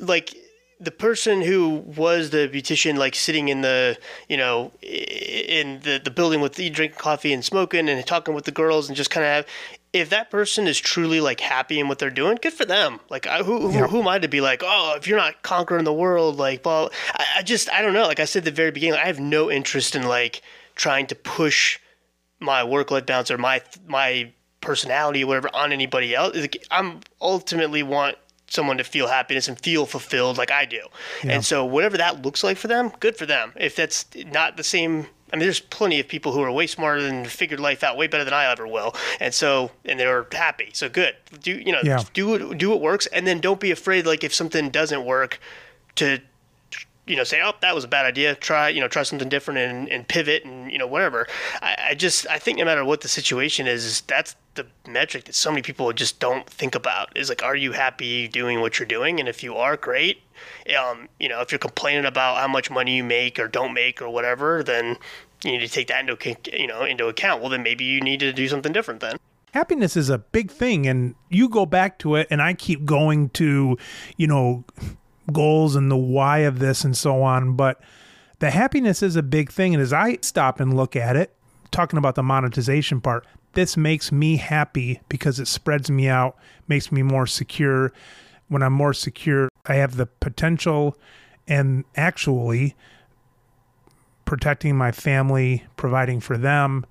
like 0.01 0.35
the 0.81 0.91
person 0.91 1.43
who 1.43 1.83
was 1.95 2.31
the 2.31 2.49
beautician, 2.51 2.97
like 2.97 3.13
sitting 3.13 3.49
in 3.49 3.61
the, 3.61 3.95
you 4.27 4.35
know, 4.35 4.71
in 4.81 5.79
the, 5.81 6.01
the 6.03 6.09
building 6.09 6.41
with 6.41 6.55
the 6.55 6.71
drinking 6.71 6.97
coffee 6.97 7.31
and 7.33 7.45
smoking 7.45 7.87
and 7.87 8.05
talking 8.07 8.33
with 8.33 8.45
the 8.45 8.51
girls 8.51 8.87
and 8.87 8.97
just 8.97 9.11
kind 9.11 9.23
of 9.23 9.31
have, 9.31 9.45
if 9.93 10.09
that 10.09 10.31
person 10.31 10.67
is 10.67 10.79
truly 10.79 11.19
like 11.19 11.39
happy 11.39 11.79
in 11.79 11.87
what 11.87 11.99
they're 11.99 12.09
doing, 12.09 12.37
good 12.41 12.53
for 12.53 12.65
them. 12.65 12.99
Like, 13.09 13.27
I, 13.27 13.43
who, 13.43 13.69
who, 13.69 13.87
who, 13.87 13.99
am 13.99 14.07
I 14.07 14.19
to 14.19 14.27
be 14.27 14.39
like, 14.39 14.61
oh, 14.63 14.95
if 14.97 15.05
you're 15.05 15.17
not 15.17 15.41
conquering 15.43 15.83
the 15.83 15.93
world, 15.93 16.37
like, 16.37 16.65
well, 16.65 16.91
I, 17.13 17.25
I 17.37 17.41
just, 17.41 17.69
I 17.71 17.81
don't 17.81 17.93
know. 17.93 18.07
Like 18.07 18.19
I 18.19 18.25
said 18.25 18.39
at 18.39 18.45
the 18.45 18.51
very 18.51 18.71
beginning, 18.71 18.99
I 18.99 19.05
have 19.07 19.19
no 19.19 19.51
interest 19.51 19.95
in 19.95 20.03
like 20.03 20.41
trying 20.75 21.07
to 21.07 21.15
push 21.15 21.77
my 22.39 22.63
work-life 22.63 23.05
balance 23.05 23.29
or 23.29 23.37
my 23.37 23.61
my 23.85 24.31
personality 24.61 25.23
or 25.23 25.27
whatever 25.27 25.49
on 25.53 25.71
anybody 25.71 26.15
else. 26.15 26.35
Like, 26.37 26.65
I'm 26.71 27.01
ultimately 27.19 27.83
want 27.83 28.17
someone 28.47 28.77
to 28.77 28.83
feel 28.83 29.07
happiness 29.07 29.47
and 29.47 29.59
feel 29.59 29.85
fulfilled 29.85 30.37
like 30.37 30.51
I 30.51 30.65
do. 30.65 30.81
Yeah. 31.23 31.33
And 31.33 31.45
so 31.45 31.65
whatever 31.65 31.97
that 31.97 32.21
looks 32.21 32.43
like 32.43 32.57
for 32.57 32.67
them, 32.67 32.91
good 32.99 33.15
for 33.15 33.25
them. 33.25 33.53
If 33.55 33.75
that's 33.75 34.05
not 34.15 34.57
the 34.57 34.63
same 34.63 35.07
I 35.31 35.37
mean, 35.37 35.45
there's 35.45 35.59
plenty 35.59 35.99
of 35.99 36.07
people 36.07 36.31
who 36.31 36.41
are 36.41 36.51
way 36.51 36.67
smarter 36.67 37.01
than 37.01 37.25
figured 37.25 37.59
life 37.59 37.83
out 37.83 37.97
way 37.97 38.07
better 38.07 38.23
than 38.23 38.33
I 38.33 38.51
ever 38.51 38.67
will, 38.67 38.95
and 39.19 39.33
so 39.33 39.71
and 39.85 39.99
they're 39.99 40.27
happy. 40.31 40.71
So 40.73 40.89
good. 40.89 41.15
Do 41.41 41.51
you 41.51 41.71
know? 41.71 41.81
Yeah. 41.83 42.03
Do 42.13 42.27
what 42.27 42.57
do 42.57 42.69
what 42.69 42.81
works, 42.81 43.07
and 43.07 43.25
then 43.25 43.39
don't 43.39 43.59
be 43.59 43.71
afraid. 43.71 44.05
Like 44.05 44.23
if 44.23 44.33
something 44.33 44.69
doesn't 44.69 45.05
work, 45.05 45.39
to 45.95 46.19
you 47.07 47.15
know 47.15 47.23
say, 47.23 47.41
oh, 47.43 47.53
that 47.61 47.73
was 47.73 47.83
a 47.83 47.87
bad 47.87 48.05
idea. 48.05 48.35
Try 48.35 48.69
you 48.69 48.81
know 48.81 48.87
try 48.87 49.03
something 49.03 49.29
different 49.29 49.59
and, 49.59 49.89
and 49.89 50.07
pivot 50.07 50.43
and 50.45 50.71
you 50.71 50.77
know 50.77 50.87
whatever. 50.87 51.27
I, 51.61 51.77
I 51.89 51.95
just 51.95 52.27
I 52.27 52.37
think 52.37 52.57
no 52.57 52.65
matter 52.65 52.83
what 52.83 53.01
the 53.01 53.07
situation 53.07 53.67
is, 53.67 54.01
that's 54.01 54.35
the 54.55 54.67
metric 54.87 55.25
that 55.25 55.35
so 55.35 55.49
many 55.49 55.61
people 55.61 55.91
just 55.93 56.19
don't 56.19 56.49
think 56.49 56.75
about. 56.75 57.15
Is 57.15 57.29
like, 57.29 57.43
are 57.43 57.55
you 57.55 57.71
happy 57.71 58.27
doing 58.27 58.59
what 58.59 58.79
you're 58.79 58.87
doing? 58.87 59.19
And 59.19 59.29
if 59.29 59.43
you 59.43 59.55
are, 59.55 59.77
great. 59.77 60.21
Um, 60.77 61.09
you 61.19 61.27
know, 61.29 61.41
if 61.41 61.51
you're 61.51 61.59
complaining 61.59 62.05
about 62.05 62.37
how 62.37 62.47
much 62.47 62.69
money 62.69 62.95
you 62.95 63.03
make 63.03 63.39
or 63.39 63.47
don't 63.47 63.73
make 63.73 64.01
or 64.01 64.09
whatever, 64.09 64.63
then 64.63 64.97
you 65.43 65.51
need 65.51 65.59
to 65.59 65.67
take 65.67 65.87
that 65.87 66.07
into 66.07 66.35
you 66.57 66.67
know 66.67 66.83
into 66.83 67.07
account. 67.07 67.41
Well, 67.41 67.49
then 67.49 67.63
maybe 67.63 67.83
you 67.83 68.01
need 68.01 68.19
to 68.21 68.31
do 68.31 68.47
something 68.47 68.71
different 68.71 68.99
then. 69.01 69.17
happiness 69.53 69.97
is 69.97 70.09
a 70.09 70.17
big 70.17 70.49
thing 70.49 70.87
and 70.87 71.13
you 71.29 71.49
go 71.49 71.65
back 71.65 71.99
to 71.99 72.15
it 72.15 72.25
and 72.31 72.41
i 72.41 72.53
keep 72.53 72.85
going 72.85 73.27
to 73.29 73.77
you 74.15 74.25
know 74.25 74.63
goals 75.33 75.75
and 75.75 75.91
the 75.91 75.97
why 75.97 76.39
of 76.39 76.59
this 76.59 76.83
and 76.85 76.95
so 76.95 77.21
on 77.21 77.55
but 77.55 77.81
the 78.39 78.49
happiness 78.49 79.03
is 79.03 79.15
a 79.17 79.21
big 79.23 79.51
thing 79.51 79.73
and 79.73 79.81
as 79.83 79.91
i 79.91 80.17
stop 80.21 80.59
and 80.61 80.73
look 80.75 80.95
at 80.95 81.17
it 81.17 81.35
talking 81.69 81.97
about 81.97 82.15
the 82.15 82.23
monetization 82.23 83.01
part 83.01 83.25
this 83.53 83.75
makes 83.75 84.09
me 84.09 84.37
happy 84.37 85.01
because 85.09 85.37
it 85.37 85.47
spreads 85.49 85.91
me 85.91 86.07
out 86.07 86.37
makes 86.69 86.89
me 86.89 87.03
more 87.03 87.27
secure 87.27 87.91
when 88.47 88.63
i'm 88.63 88.73
more 88.73 88.93
secure 88.93 89.49
i 89.65 89.75
have 89.75 89.97
the 89.97 90.05
potential 90.05 90.97
and 91.47 91.83
actually 91.95 92.75
protecting 94.25 94.77
my 94.77 94.91
family 94.91 95.63
providing 95.75 96.19
for 96.19 96.37
them 96.37 96.85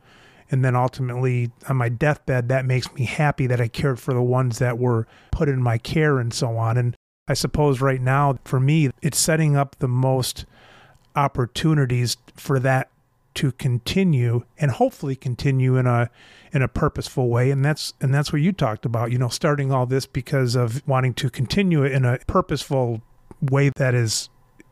and 0.51 0.65
then 0.65 0.75
ultimately 0.75 1.51
on 1.69 1.77
my 1.77 1.89
deathbed 1.89 2.49
that 2.49 2.67
makes 2.67 2.93
me 2.95 3.05
happy 3.05 3.47
that 3.47 3.61
i 3.61 3.69
cared 3.69 3.99
for 3.99 4.13
the 4.13 4.23
ones 4.23 4.59
that 4.59 4.79
were 4.79 5.07
put 5.31 5.49
in 5.49 5.63
my 5.63 5.79
care 5.79 6.19
and 6.19 6.35
so 6.35 6.57
on. 6.57 6.77
And 6.77 6.95
i 7.29 7.35
suppose 7.35 7.81
right 7.81 8.01
now 8.01 8.39
for 8.45 8.61
me 8.61 8.91
it's 9.01 9.19
setting 9.19 9.57
up 9.57 9.77
the 9.79 9.89
most 9.89 10.45
opportunities 11.17 12.17
for 12.37 12.59
that 12.61 12.90
to 13.35 13.53
continue 13.53 14.45
and 14.59 14.71
hopefully 14.73 15.17
continue 15.17 15.77
in 15.77 15.87
a 15.87 16.11
in 16.53 16.63
a 16.63 16.69
purposeful 16.69 17.29
way. 17.29 17.51
And 17.51 17.65
that's 17.65 17.95
and 18.01 18.13
that's 18.13 18.33
what 18.33 18.43
you 18.43 18.53
talked 18.53 18.85
about 18.85 19.11
you 19.11 19.19
know 19.19 19.29
starting 19.29 19.73
all 19.73 19.87
this 19.87 20.07
because 20.07 20.55
of 20.55 20.87
wanting 20.87 21.15
to 21.15 21.31
continue 21.31 21.83
it 21.83 21.93
in 21.93 22.05
a 22.05 22.19
purposeful 22.27 23.03
way 23.41 23.71
that 23.71 23.95
is 23.95 24.29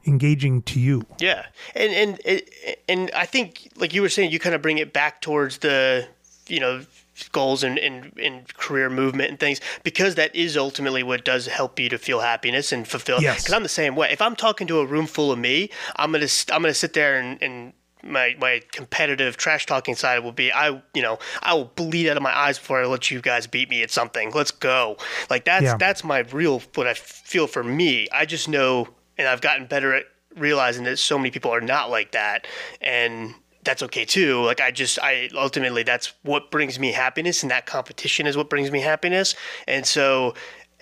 engaging 0.07 0.63
to 0.63 0.81
you. 0.81 1.03
Yeah, 1.19 1.47
and 1.75 2.19
and 2.27 2.43
and 2.89 3.11
I 3.15 3.27
think 3.27 3.73
like 3.77 3.95
you 3.95 4.03
were 4.03 4.09
saying, 4.09 4.31
you 4.31 4.39
kind 4.39 4.55
of 4.55 4.63
bring 4.63 4.79
it 4.79 4.93
back 4.93 5.21
towards 5.21 5.59
the 5.59 6.09
you 6.49 6.61
know 6.61 6.83
goals 7.33 7.65
and, 7.65 7.79
and, 7.79 8.13
and 8.23 8.55
career 8.55 8.89
movement 8.89 9.29
and 9.29 9.41
things 9.41 9.61
because 9.83 10.15
that 10.15 10.35
is 10.37 10.57
ultimately 10.57 11.03
what 11.03 11.25
does 11.25 11.47
help 11.47 11.81
you 11.81 11.89
to 11.89 11.99
feel 11.99 12.21
happiness 12.21 12.71
and 12.71 12.87
fulfill. 12.87 13.21
Yes. 13.21 13.43
because 13.43 13.55
i'm 13.55 13.63
the 13.63 13.69
same 13.69 13.97
way. 13.97 14.11
If 14.13 14.23
i'm 14.23 14.37
talking 14.37 14.67
to 14.69 14.79
a 14.79 14.87
room 14.87 15.07
full 15.07 15.33
of 15.33 15.39
me 15.39 15.71
i'm 15.97 16.13
gonna 16.13 16.29
i'm 16.53 16.63
gonna 16.63 16.75
sit 16.75 16.93
there 16.93 17.19
and, 17.19 17.43
and 17.43 17.73
my, 18.03 18.37
my 18.41 18.61
competitive 18.73 19.37
trash 19.37 19.67
talking 19.67 19.95
side 19.95 20.21
will 20.23 20.33
be 20.33 20.53
I 20.53 20.83
you 20.95 21.03
know 21.03 21.19
I 21.43 21.55
will 21.55 21.67
bleed 21.67 22.09
out 22.09 22.17
of 22.17 22.23
my 22.23 22.37
eyes 22.37 22.59
before 22.59 22.83
I 22.83 22.87
let 22.87 23.11
you 23.11 23.21
guys 23.21 23.47
beat 23.47 23.69
me 23.69 23.83
at 23.83 23.91
something. 23.91 24.31
Let's 24.33 24.51
go. 24.51 24.97
Like 25.31 25.45
that's 25.45 25.65
Yeah. 25.65 25.77
that's 25.77 26.05
my 26.05 26.21
real 26.21 26.63
what 26.75 26.87
I 26.87 26.95
feel 26.95 27.47
for 27.47 27.65
me. 27.65 28.09
I 28.13 28.25
just 28.27 28.49
know 28.49 28.89
and 29.17 29.27
I've 29.27 29.41
gotten 29.41 29.67
better 29.67 29.95
at 29.95 30.05
realizing 30.37 30.85
that 30.85 30.99
so 30.99 31.19
many 31.19 31.31
people 31.31 31.53
are 31.53 31.61
not 31.61 31.91
like 31.91 32.13
that 32.13 32.47
and 32.81 33.35
that's 33.65 33.83
okay 33.83 34.05
too. 34.05 34.43
Like 34.45 34.61
I 34.61 34.71
just 34.71 34.99
I 35.03 35.29
ultimately 35.35 35.83
that's 35.83 36.13
what 36.23 36.51
brings 36.51 36.79
me 36.79 36.93
happiness 36.93 37.43
and 37.43 37.51
that 37.51 37.67
competition 37.67 38.27
is 38.27 38.37
what 38.37 38.49
brings 38.49 38.71
me 38.71 38.81
happiness. 38.81 39.35
And 39.67 39.85
so 39.85 40.35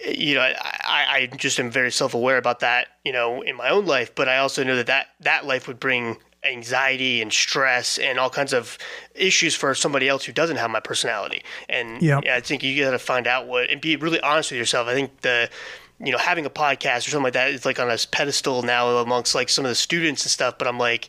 you 0.06 0.34
know, 0.34 0.42
I, 0.42 0.52
I 0.84 1.36
just 1.38 1.58
am 1.58 1.70
very 1.70 1.90
self-aware 1.90 2.36
about 2.36 2.60
that, 2.60 2.88
you 3.02 3.12
know, 3.12 3.40
in 3.40 3.56
my 3.56 3.70
own 3.70 3.86
life, 3.86 4.14
but 4.14 4.28
I 4.28 4.36
also 4.36 4.62
know 4.62 4.76
that 4.76 4.88
that, 4.88 5.06
that 5.20 5.46
life 5.46 5.66
would 5.66 5.80
bring 5.80 6.18
anxiety 6.46 7.20
and 7.22 7.32
stress 7.32 7.98
and 7.98 8.18
all 8.18 8.30
kinds 8.30 8.52
of 8.52 8.78
issues 9.14 9.54
for 9.54 9.74
somebody 9.74 10.08
else 10.08 10.24
who 10.24 10.32
doesn't 10.32 10.56
have 10.56 10.70
my 10.70 10.80
personality. 10.80 11.42
And 11.68 12.00
Yep. 12.02 12.24
yeah, 12.24 12.36
I 12.36 12.40
think 12.40 12.62
you 12.62 12.82
got 12.84 12.92
to 12.92 12.98
find 12.98 13.26
out 13.26 13.46
what 13.46 13.70
and 13.70 13.80
be 13.80 13.96
really 13.96 14.20
honest 14.20 14.50
with 14.50 14.58
yourself. 14.58 14.88
I 14.88 14.94
think 14.94 15.20
the 15.20 15.50
you 15.98 16.12
know 16.12 16.18
having 16.18 16.44
a 16.46 16.50
podcast 16.50 16.98
or 17.06 17.10
something 17.10 17.24
like 17.24 17.32
that 17.34 17.50
is 17.50 17.64
like 17.64 17.80
on 17.80 17.90
a 17.90 17.96
pedestal 18.10 18.62
now 18.62 18.88
amongst 18.98 19.34
like 19.34 19.48
some 19.48 19.64
of 19.64 19.70
the 19.70 19.74
students 19.74 20.24
and 20.24 20.30
stuff. 20.30 20.58
But 20.58 20.68
I'm 20.68 20.78
like, 20.78 21.08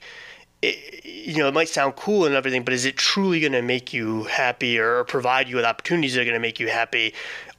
it, 0.61 1.05
you 1.05 1.37
know, 1.37 1.47
it 1.47 1.53
might 1.53 1.69
sound 1.69 1.95
cool 1.95 2.25
and 2.25 2.33
everything, 2.33 2.63
but 2.63 2.73
is 2.73 2.85
it 2.85 2.97
truly 2.97 3.39
going 3.39 3.51
to 3.51 3.61
make 3.61 3.93
you 3.93 4.23
happy 4.23 4.79
or 4.79 5.03
provide 5.03 5.47
you 5.47 5.55
with 5.55 5.65
opportunities 5.65 6.13
that 6.15 6.21
are 6.21 6.25
going 6.25 6.33
to 6.33 6.39
make 6.39 6.59
you 6.59 6.67
happy? 6.67 7.13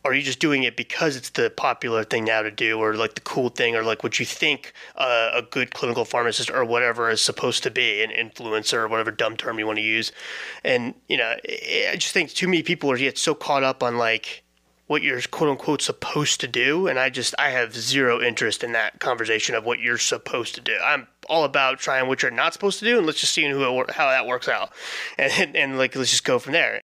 Are 0.09 0.15
you 0.15 0.23
just 0.23 0.41
doing 0.41 0.63
it 0.63 0.75
because 0.75 1.17
it's 1.17 1.29
the 1.29 1.51
popular 1.51 2.03
thing 2.03 2.25
now 2.25 2.41
to 2.41 2.51
do, 2.51 2.79
or 2.79 2.95
like 2.95 3.15
the 3.15 3.21
cool 3.21 3.51
thing, 3.51 3.77
or 3.77 3.83
like 3.83 4.03
what 4.03 4.19
you 4.19 4.25
think 4.25 4.73
uh, 4.97 5.33
a 5.35 5.43
good 5.43 5.75
clinical 5.75 6.07
pharmacist 6.07 6.51
or 6.51 6.65
whatever 6.65 7.11
is 7.11 7.21
supposed 7.21 7.63
to 7.65 7.71
be, 7.71 8.03
an 8.03 8.11
influencer 8.11 8.79
or 8.79 8.89
whatever 8.89 9.11
dumb 9.11 9.37
term 9.37 9.59
you 9.59 9.67
want 9.67 9.77
to 9.77 9.85
use? 9.85 10.11
And 10.65 10.95
you 11.09 11.19
know, 11.19 11.35
I 11.45 11.97
just 11.99 12.15
think 12.15 12.31
too 12.31 12.47
many 12.47 12.63
people 12.63 12.91
are 12.91 12.97
get 12.97 13.19
so 13.19 13.35
caught 13.35 13.63
up 13.63 13.83
on 13.83 13.99
like 13.99 14.45
what 14.87 15.03
you're 15.03 15.21
quote 15.21 15.51
unquote 15.51 15.83
supposed 15.83 16.41
to 16.41 16.49
do 16.49 16.89
and 16.89 16.99
i 16.99 17.11
just 17.11 17.35
i 17.39 17.51
have 17.51 17.77
zero 17.77 18.23
interest 18.23 18.65
in 18.65 18.73
that 18.73 18.99
conversation 19.01 19.55
of 19.55 19.63
what 19.63 19.79
you're 19.81 19.99
supposed 19.99 20.55
to 20.55 20.63
do. 20.63 20.75
I'm 20.83 21.07
all 21.29 21.45
about 21.45 21.79
trying 21.79 22.09
what 22.09 22.23
you're 22.23 22.31
not 22.31 22.55
supposed 22.55 22.79
to 22.79 22.87
do 22.87 22.97
and 22.97 23.07
let's 23.07 23.21
just 23.21 23.35
see 23.35 23.47
who 23.47 23.85
how 23.91 24.09
that 24.09 24.27
works 24.27 24.49
out. 24.49 24.73
And, 25.19 25.55
and 25.55 25.77
like 25.77 25.95
let's 25.95 26.11
just 26.11 26.25
go 26.25 26.39
from 26.39 26.55
there 26.55 26.81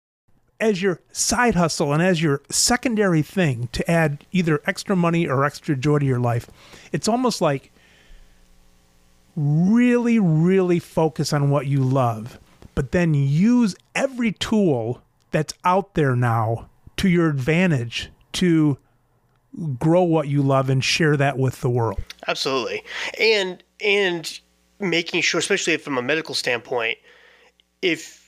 as 0.60 0.82
your 0.82 1.00
side 1.10 1.54
hustle 1.54 1.92
and 1.92 2.02
as 2.02 2.22
your 2.22 2.42
secondary 2.50 3.22
thing 3.22 3.68
to 3.72 3.90
add 3.90 4.26
either 4.32 4.60
extra 4.66 4.94
money 4.94 5.26
or 5.26 5.44
extra 5.44 5.74
joy 5.74 5.98
to 5.98 6.06
your 6.06 6.20
life, 6.20 6.48
it's 6.92 7.08
almost 7.08 7.40
like 7.40 7.72
really, 9.36 10.18
really 10.18 10.78
focus 10.78 11.32
on 11.32 11.50
what 11.50 11.66
you 11.66 11.82
love, 11.82 12.38
but 12.74 12.92
then 12.92 13.14
use 13.14 13.74
every 13.94 14.32
tool 14.32 15.02
that's 15.30 15.54
out 15.64 15.94
there 15.94 16.14
now 16.14 16.68
to 16.96 17.08
your 17.08 17.28
advantage 17.28 18.10
to 18.32 18.76
grow 19.78 20.02
what 20.02 20.28
you 20.28 20.42
love 20.42 20.68
and 20.68 20.84
share 20.84 21.16
that 21.16 21.38
with 21.38 21.60
the 21.60 21.70
world. 21.70 22.00
absolutely 22.28 22.82
and 23.18 23.62
and 23.84 24.40
making 24.78 25.20
sure 25.20 25.38
especially 25.38 25.76
from 25.76 25.98
a 25.98 26.02
medical 26.02 26.34
standpoint 26.34 26.96
if 27.82 28.19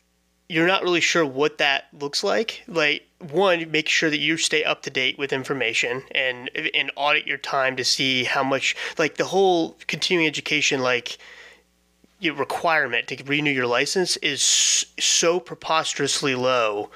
you're 0.48 0.66
not 0.66 0.82
really 0.82 1.00
sure 1.00 1.24
what 1.24 1.58
that 1.58 1.86
looks 1.98 2.22
like 2.22 2.62
like 2.66 3.08
one 3.30 3.70
make 3.70 3.88
sure 3.88 4.10
that 4.10 4.18
you 4.18 4.36
stay 4.36 4.64
up 4.64 4.82
to 4.82 4.90
date 4.90 5.18
with 5.18 5.32
information 5.32 6.02
and 6.12 6.50
and 6.74 6.90
audit 6.96 7.26
your 7.26 7.38
time 7.38 7.76
to 7.76 7.84
see 7.84 8.24
how 8.24 8.42
much 8.42 8.76
like 8.98 9.16
the 9.16 9.24
whole 9.24 9.76
continuing 9.86 10.26
education 10.26 10.80
like 10.80 11.18
requirement 12.30 13.08
to 13.08 13.22
renew 13.24 13.50
your 13.50 13.66
license 13.66 14.16
is 14.18 14.42
so 14.42 15.40
preposterously 15.40 16.34
low. 16.34 16.90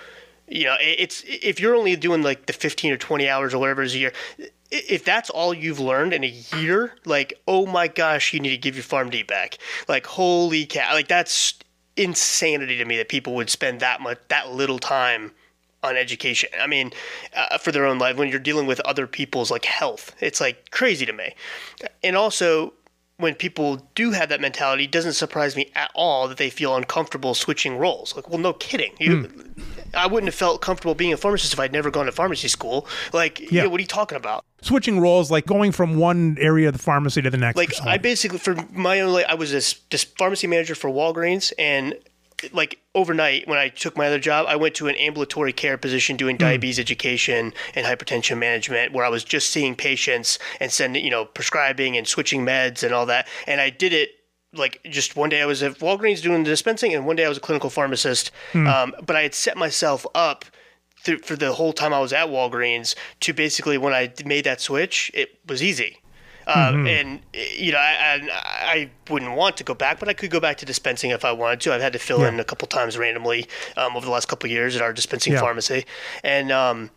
You 0.49 0.67
know, 0.67 0.77
it's 0.81 1.25
if 1.27 1.59
you're 1.59 1.75
only 1.75 1.97
doing 1.97 2.23
like 2.23 2.47
the 2.47 2.53
15 2.53 2.93
or 2.93 2.97
20 2.97 3.29
hours 3.29 3.53
or 3.53 3.59
whatever 3.59 3.83
is 3.83 3.95
a 3.95 3.99
year, 3.99 4.13
if 4.71 5.05
that's 5.05 5.29
all 5.31 5.53
you've 5.53 5.81
learned 5.81 6.13
in 6.13 6.23
a 6.23 6.29
year, 6.57 6.95
like, 7.05 7.35
oh 7.49 7.67
my 7.67 7.89
gosh, 7.89 8.33
you 8.33 8.39
need 8.39 8.51
to 8.51 8.57
give 8.57 8.77
your 8.77 8.85
PharmD 8.85 9.27
back. 9.27 9.59
Like, 9.89 10.07
holy 10.07 10.67
cow, 10.67 10.93
like 10.95 11.09
that's 11.09 11.55
insanity 11.97 12.77
to 12.79 12.85
me 12.85 12.97
that 12.97 13.09
people 13.09 13.35
would 13.35 13.51
spend 13.51 13.81
that 13.81 14.01
much, 14.01 14.19
that 14.29 14.53
little 14.53 14.79
time 14.79 15.33
on 15.83 15.97
education. 15.97 16.51
I 16.61 16.67
mean, 16.67 16.93
uh, 17.35 17.59
for 17.59 17.73
their 17.73 17.87
own 17.87 17.99
life, 17.99 18.17
when 18.17 18.29
you're 18.29 18.39
dealing 18.39 18.67
with 18.67 18.81
other 18.81 19.07
people's 19.07 19.51
like 19.51 19.65
health, 19.65 20.15
it's 20.21 20.41
like 20.41 20.71
crazy 20.71 21.07
to 21.07 21.13
me. 21.13 21.35
And 22.03 22.17
also, 22.17 22.73
when 23.19 23.35
people 23.35 23.89
do 23.95 24.11
have 24.11 24.29
that 24.29 24.41
mentality, 24.41 24.85
it 24.85 24.93
doesn't 24.93 25.15
surprise 25.15 25.57
me 25.57 25.71
at 25.75 25.91
all 25.95 26.29
that 26.29 26.37
they 26.37 26.51
feel 26.51 26.77
uncomfortable 26.77 27.35
switching 27.35 27.79
roles. 27.79 28.15
Like, 28.15 28.29
well, 28.29 28.39
no 28.39 28.53
kidding. 28.53 28.93
You, 29.01 29.31
I 29.95 30.07
wouldn't 30.07 30.29
have 30.29 30.35
felt 30.35 30.61
comfortable 30.61 30.95
being 30.95 31.15
a 31.15 31.17
pharmacist 31.17 31.55
if 31.55 31.61
I'd 31.61 31.73
never 31.73 31.91
gone 31.91 32.07
to 32.07 32.13
pharmacy 32.13 32.49
school. 32.49 32.87
Like, 33.13 33.41
yeah. 33.41 33.63
Yeah. 33.63 33.67
what 33.67 33.79
are 33.79 33.83
you 33.83 33.87
talking 33.87 34.17
about? 34.17 34.45
Switching 34.67 35.01
roles, 35.01 35.31
like 35.31 35.47
going 35.47 35.73
from 35.73 35.97
one 35.97 36.37
area 36.41 36.67
of 36.69 36.73
the 36.73 36.79
pharmacy 36.79 37.23
to 37.23 37.31
the 37.31 37.37
next. 37.37 37.57
Like. 37.57 37.73
I 37.83 37.99
basically, 37.99 38.39
for 38.39 38.57
my 38.73 39.01
own, 39.01 39.13
like, 39.13 39.27
I 39.27 39.35
was 39.35 39.53
this, 39.53 39.75
this 39.91 40.05
pharmacy 40.05 40.47
manager 40.47 40.75
for 40.75 40.91
Walgreens, 40.91 41.53
and 41.59 41.95
like 42.53 42.79
overnight 42.95 43.49
when 43.49 43.59
I 43.59 43.69
took 43.69 43.97
my 43.97 44.07
other 44.07 44.19
job, 44.19 44.47
I 44.49 44.57
went 44.57 44.75
to 44.77 44.89
an 44.89 44.95
ambulatory 44.97 45.53
care 45.53 45.79
position 45.79 46.17
doing 46.17 46.37
diabetes 46.37 46.79
education 46.79 47.53
and 47.75 47.87
hypertension 47.87 48.39
management, 48.39 48.93
where 48.93 49.05
I 49.05 49.09
was 49.09 49.25
just 49.25 49.51
seeing 49.51 49.75
patients 49.75 50.39
and 50.61 50.71
sending, 50.71 51.05
you 51.05 51.11
know, 51.11 51.25
prescribing 51.25 51.97
and 51.97 52.07
switching 52.07 52.45
meds 52.45 52.83
and 52.83 52.93
all 52.93 53.07
that. 53.07 53.27
And 53.47 53.61
I 53.61 53.71
did 53.71 53.93
it 53.93 54.11
like 54.53 54.81
just 54.91 55.17
one 55.17 55.29
day 55.29 55.43
I 55.43 55.47
was 55.47 55.63
at 55.63 55.79
Walgreens 55.79 56.23
doing 56.23 56.45
the 56.45 56.51
dispensing, 56.51 56.95
and 56.95 57.07
one 57.07 57.17
day 57.17 57.25
I 57.25 57.29
was 57.29 57.39
a 57.39 57.41
clinical 57.41 57.71
pharmacist. 57.71 58.31
Um, 58.67 58.95
but 59.05 59.17
I 59.17 59.23
had 59.23 59.35
set 59.35 59.57
myself 59.57 60.07
up. 60.15 60.45
Th- 61.07 61.21
for 61.25 61.37
the 61.37 61.53
whole 61.53 61.73
time 61.73 61.93
I 61.95 62.01
was 62.01 62.13
at 62.13 62.27
Walgreens, 62.29 62.95
to 63.21 63.33
basically 63.33 63.79
when 63.79 63.93
I 63.93 64.13
made 64.25 64.45
that 64.45 64.61
switch, 64.61 65.11
it 65.15 65.29
was 65.49 65.63
easy. 65.63 65.99
Uh, 66.49 66.73
And 66.87 67.21
you 67.35 67.73
know, 67.73 67.79
I, 67.79 67.93
I 68.13 68.73
I 68.77 68.91
wouldn't 69.11 69.35
want 69.43 69.57
to 69.57 69.65
go 69.65 69.75
back, 69.75 69.99
but 70.01 70.09
I 70.09 70.13
could 70.13 70.31
go 70.31 70.39
back 70.41 70.57
to 70.59 70.67
dispensing 70.67 71.11
if 71.11 71.25
I 71.25 71.33
wanted 71.33 71.61
to. 71.63 71.75
I've 71.75 71.81
had 71.83 71.93
to 71.95 71.99
fill 71.99 72.21
Yeah. 72.21 72.29
in 72.29 72.39
a 72.41 72.45
couple 72.45 72.69
times 72.69 72.97
randomly 72.97 73.47
um, 73.77 73.97
over 73.97 74.07
the 74.07 74.13
last 74.13 74.29
couple 74.29 74.47
of 74.47 74.53
years 74.53 74.77
at 74.77 74.83
our 74.83 74.93
dispensing 74.93 75.33
Yeah. 75.33 75.41
pharmacy, 75.41 75.85
and 76.23 76.53
um, 76.53 76.91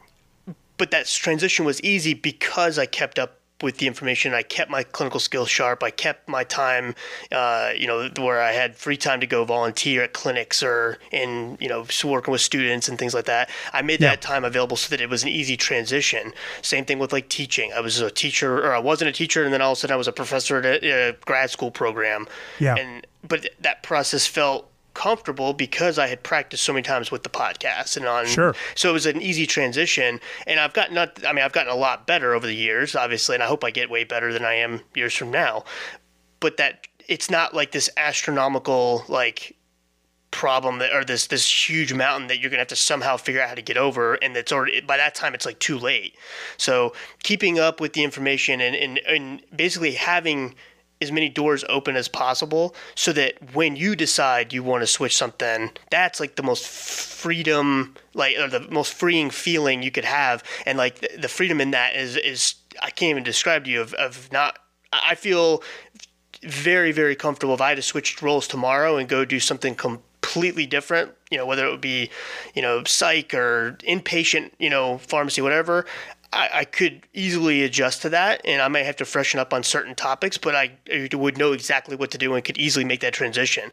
but 0.78 0.92
that 0.92 1.08
transition 1.08 1.66
was 1.66 1.82
easy 1.82 2.14
because 2.14 2.78
I 2.78 2.86
kept 2.86 3.18
up 3.18 3.39
with 3.62 3.78
the 3.78 3.88
information. 3.88 4.34
I 4.34 4.44
kept 4.44 4.70
my 4.72 4.84
clinical 4.84 5.20
skills 5.20 5.50
sharp. 5.50 5.84
I 5.84 5.90
kept 5.92 6.28
my 6.30 6.44
time, 6.44 6.96
uh, 7.32 7.72
you 7.76 7.88
know, 7.88 8.10
where 8.18 8.42
I 8.42 8.52
had 8.52 8.76
free 8.76 8.98
time 8.98 9.20
to 9.20 9.28
go 9.28 9.46
volunteer 9.46 10.04
at 10.04 10.14
clinics 10.14 10.64
or 10.64 10.98
in, 11.12 11.58
you 11.60 11.68
know, 11.68 11.86
working 12.06 12.32
with 12.32 12.42
students 12.42 12.88
and 12.88 12.98
things 12.98 13.14
like 13.14 13.26
that. 13.26 13.50
I 13.74 13.82
made 13.82 14.02
Yeah. 14.02 14.10
that 14.12 14.22
time 14.22 14.46
available 14.46 14.78
so 14.78 14.90
that 14.90 15.02
it 15.02 15.10
was 15.10 15.24
an 15.24 15.30
easy 15.30 15.58
transition. 15.58 16.34
Same 16.62 16.86
thing 16.86 17.00
with 17.00 17.12
like 17.12 17.30
teaching. 17.30 17.74
I 17.74 17.82
was 17.82 18.00
a 18.00 18.10
teacher, 18.12 18.60
or 18.66 18.74
I 18.74 18.80
wasn't 18.80 19.10
a 19.10 19.14
teacher, 19.14 19.44
and 19.44 19.54
then 19.54 19.62
all 19.62 19.74
of 19.74 19.78
a 19.78 19.82
sudden 19.82 19.94
I 19.94 19.98
was 19.98 20.08
a 20.08 20.14
professor 20.14 20.58
at 20.58 20.66
a, 20.66 21.10
a 21.10 21.14
grad 21.26 21.50
school 21.50 21.72
program. 21.72 22.28
Yeah. 22.60 22.76
And 22.76 23.06
but 23.28 23.50
that 23.60 23.84
process 23.84 24.26
felt 24.26 24.70
comfortable 24.94 25.54
because 25.54 25.98
I 26.00 26.08
had 26.08 26.24
practiced 26.24 26.64
so 26.64 26.74
many 26.74 26.84
times 26.84 27.12
with 27.12 27.24
the 27.24 27.30
podcast 27.30 27.96
and 27.98 28.06
on 28.06 28.26
Sure. 28.26 28.56
so 28.76 28.90
it 28.90 28.94
was 28.94 29.06
an 29.06 29.22
easy 29.22 29.46
transition. 29.46 30.20
And 30.48 30.60
I've 30.60 30.74
gotten 30.74 30.96
not 30.96 31.26
I 31.26 31.34
mean 31.34 31.44
I've 31.46 31.54
gotten 31.54 31.72
a 31.72 31.76
lot 31.78 32.08
better 32.08 32.34
over 32.34 32.46
the 32.48 32.56
years 32.56 32.96
obviously 32.96 33.36
and 33.36 33.44
I 33.44 33.48
hope 33.48 33.64
I 33.64 33.72
get 33.72 33.90
way 33.90 34.04
better 34.04 34.34
than 34.34 34.44
I 34.46 34.56
am 34.56 34.82
years 34.96 35.14
from 35.14 35.32
now. 35.32 35.64
But 36.40 36.58
that 36.58 36.88
it's 37.08 37.30
not 37.30 37.54
like 37.54 37.72
this 37.72 37.90
astronomical 37.98 39.04
like 39.08 39.56
problem 40.32 40.78
that 40.78 40.94
or 40.94 41.04
this 41.04 41.26
this 41.28 41.70
huge 41.70 41.92
mountain 41.92 42.28
that 42.28 42.40
you're 42.40 42.52
gonna 42.52 42.60
have 42.60 42.68
to 42.68 42.76
somehow 42.76 43.18
figure 43.18 43.42
out 43.42 43.50
how 43.50 43.56
to 43.56 43.64
get 43.64 43.78
over 43.78 44.14
and 44.16 44.36
that's 44.36 44.52
already 44.52 44.80
by 44.82 44.96
that 44.96 45.16
time 45.16 45.34
it's 45.34 45.46
like 45.46 45.60
too 45.60 45.78
late. 45.78 46.16
So 46.58 46.94
keeping 47.24 47.58
up 47.58 47.82
with 47.82 47.94
the 47.94 48.04
information 48.04 48.62
and 48.62 48.76
and, 48.76 49.00
and 49.08 49.42
basically 49.56 49.94
having 49.94 50.54
as 51.02 51.12
many 51.12 51.30
doors 51.30 51.64
open 51.70 51.96
as 51.96 52.08
possible 52.08 52.76
so 52.96 53.14
that 53.14 53.34
when 53.54 53.76
you 53.76 53.96
decide 53.96 54.52
you 54.52 54.62
want 54.64 54.82
to 54.82 54.88
switch 54.88 55.16
something 55.16 55.72
that's 55.90 56.20
like 56.20 56.36
the 56.36 56.44
most 56.44 56.66
freedom 56.68 57.96
like 58.14 58.38
or 58.38 58.48
the 58.48 58.60
most 58.70 58.94
freeing 58.94 59.30
feeling 59.30 59.82
you 59.82 59.92
could 59.92 60.06
have 60.06 60.44
and 60.66 60.78
like 60.78 61.00
the, 61.20 61.30
freedom 61.30 61.62
in 61.62 61.72
that 61.72 61.96
is 61.96 62.18
is 62.18 62.56
i 62.82 62.90
can't 62.90 63.12
even 63.12 63.24
describe 63.24 63.64
to 63.64 63.70
you 63.70 63.82
of, 63.82 63.94
of 63.94 64.32
not 64.32 64.60
i 64.92 65.16
feel 65.16 65.64
very 66.44 66.92
very 66.92 67.16
comfortable 67.16 67.54
if 67.54 67.62
I 67.62 67.70
had 67.70 67.76
to 67.76 67.82
switch 67.82 68.22
roles 68.22 68.48
tomorrow 68.48 68.98
and 68.98 69.10
go 69.10 69.26
do 69.26 69.40
something 69.40 69.76
completely 69.76 70.66
different. 70.66 71.12
You 71.32 71.38
know, 71.38 71.46
whether 71.46 71.66
it 71.66 71.72
would 71.72 71.82
be, 71.82 72.10
you 72.56 72.62
know, 72.62 72.84
psych 72.86 73.34
or 73.34 73.78
inpatient, 73.82 74.52
you 74.60 74.70
know, 74.70 74.98
pharmacy, 75.00 75.42
whatever. 75.42 75.86
I, 76.32 76.50
I 76.54 76.66
could 76.66 77.08
easily 77.14 77.64
adjust 77.64 78.02
to 78.04 78.10
that, 78.10 78.42
and 78.46 78.62
I 78.62 78.68
might 78.68 78.86
have 78.86 78.98
to 78.98 79.06
freshen 79.06 79.40
up 79.40 79.54
on 79.54 79.64
certain 79.64 79.96
topics, 79.96 80.38
but 80.38 80.56
I, 80.56 80.72
I 80.92 81.10
would 81.14 81.38
know 81.38 81.54
exactly 81.54 81.96
what 81.96 82.12
to 82.12 82.18
do 82.18 82.36
and 82.36 82.44
could 82.44 82.58
easily 82.58 82.86
make 82.86 83.00
that 83.02 83.14
transition. 83.14 83.72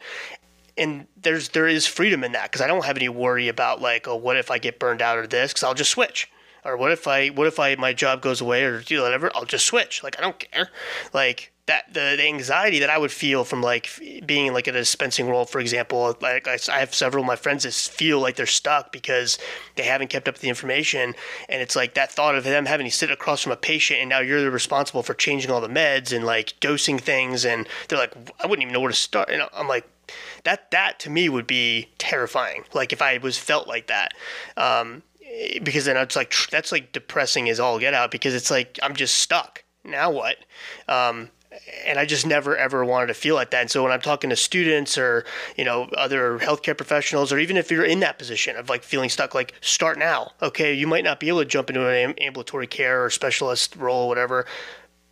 And 0.78 1.06
there's 1.16 1.50
there 1.50 1.66
is 1.66 1.86
freedom 1.86 2.22
in 2.22 2.32
that 2.32 2.50
because 2.50 2.60
I 2.60 2.66
don't 2.66 2.84
have 2.84 2.96
any 2.96 3.08
worry 3.08 3.48
about 3.48 3.80
like, 3.80 4.06
oh, 4.06 4.16
what 4.16 4.36
if 4.36 4.50
I 4.50 4.58
get 4.58 4.78
burned 4.78 5.00
out 5.00 5.16
or 5.16 5.26
this? 5.26 5.52
Because 5.52 5.62
I'll 5.62 5.74
just 5.74 5.90
switch 5.90 6.30
or 6.66 6.76
what 6.76 6.92
if 6.92 7.06
I 7.06 7.28
what 7.28 7.46
if 7.46 7.58
I 7.58 7.74
my 7.76 7.92
job 7.92 8.20
goes 8.20 8.40
away 8.40 8.64
or 8.64 8.80
do 8.80 9.02
whatever? 9.02 9.30
I'll 9.34 9.44
just 9.44 9.66
switch. 9.66 10.02
Like 10.02 10.18
I 10.18 10.22
don't 10.22 10.38
care. 10.38 10.68
Like 11.14 11.52
that 11.66 11.92
the, 11.92 12.14
the 12.16 12.26
anxiety 12.26 12.78
that 12.78 12.90
I 12.90 12.98
would 12.98 13.10
feel 13.10 13.44
from 13.44 13.60
like 13.60 13.90
being 14.24 14.52
like 14.52 14.68
in 14.68 14.74
a 14.74 14.78
dispensing 14.78 15.28
role, 15.28 15.44
for 15.44 15.60
example. 15.60 16.16
Like 16.20 16.46
I, 16.46 16.58
I 16.72 16.78
have 16.78 16.94
several 16.94 17.22
of 17.22 17.26
my 17.26 17.36
friends 17.36 17.64
that 17.64 17.74
feel 17.74 18.20
like 18.20 18.36
they're 18.36 18.46
stuck 18.46 18.92
because 18.92 19.38
they 19.74 19.82
haven't 19.82 20.08
kept 20.08 20.28
up 20.28 20.38
the 20.38 20.48
information, 20.48 21.14
and 21.48 21.62
it's 21.62 21.76
like 21.76 21.94
that 21.94 22.12
thought 22.12 22.36
of 22.36 22.44
them 22.44 22.66
having 22.66 22.86
to 22.86 22.92
sit 22.92 23.10
across 23.10 23.42
from 23.42 23.52
a 23.52 23.56
patient, 23.56 24.00
and 24.00 24.08
now 24.08 24.20
you're 24.20 24.50
responsible 24.50 25.02
for 25.02 25.14
changing 25.14 25.50
all 25.50 25.60
the 25.60 25.68
meds 25.68 26.14
and 26.14 26.24
like 26.24 26.54
dosing 26.60 26.98
things, 26.98 27.44
and 27.44 27.68
they're 27.88 27.98
like, 27.98 28.14
I 28.40 28.46
wouldn't 28.46 28.62
even 28.62 28.72
know 28.72 28.80
where 28.80 28.90
to 28.90 28.96
start. 28.96 29.28
And 29.30 29.42
I'm 29.52 29.68
like, 29.68 29.88
that 30.44 30.70
that 30.70 31.00
to 31.00 31.10
me 31.10 31.28
would 31.28 31.46
be 31.48 31.88
terrifying. 31.98 32.64
Like 32.72 32.92
if 32.92 33.02
I 33.02 33.18
was 33.18 33.38
felt 33.38 33.66
like 33.66 33.88
that. 33.88 34.12
Um, 34.56 35.02
because 35.62 35.84
then 35.84 35.96
it's 35.96 36.16
like 36.16 36.32
that's 36.50 36.72
like 36.72 36.92
depressing 36.92 37.48
as 37.48 37.60
all 37.60 37.78
get 37.78 37.94
out 37.94 38.10
because 38.10 38.34
it's 38.34 38.50
like 38.50 38.78
I'm 38.82 38.94
just 38.94 39.16
stuck. 39.16 39.64
Now 39.84 40.10
what? 40.10 40.36
Um, 40.88 41.30
and 41.86 41.98
I 41.98 42.04
just 42.04 42.26
never 42.26 42.56
ever 42.56 42.84
wanted 42.84 43.06
to 43.08 43.14
feel 43.14 43.34
like 43.34 43.50
that. 43.50 43.60
And 43.62 43.70
so 43.70 43.82
when 43.82 43.92
I'm 43.92 44.00
talking 44.00 44.30
to 44.30 44.36
students 44.36 44.98
or 44.98 45.24
you 45.56 45.64
know 45.64 45.84
other 45.96 46.38
healthcare 46.38 46.76
professionals, 46.76 47.32
or 47.32 47.38
even 47.38 47.56
if 47.56 47.70
you're 47.70 47.84
in 47.84 48.00
that 48.00 48.18
position 48.18 48.56
of 48.56 48.68
like 48.68 48.82
feeling 48.82 49.08
stuck, 49.08 49.34
like 49.34 49.54
start 49.60 49.98
now. 49.98 50.32
Okay, 50.42 50.74
you 50.74 50.86
might 50.86 51.04
not 51.04 51.20
be 51.20 51.28
able 51.28 51.40
to 51.40 51.44
jump 51.44 51.70
into 51.70 51.86
an 51.86 51.94
am- 51.94 52.14
ambulatory 52.20 52.66
care 52.66 53.04
or 53.04 53.10
specialist 53.10 53.76
role, 53.76 54.06
or 54.06 54.08
whatever. 54.08 54.46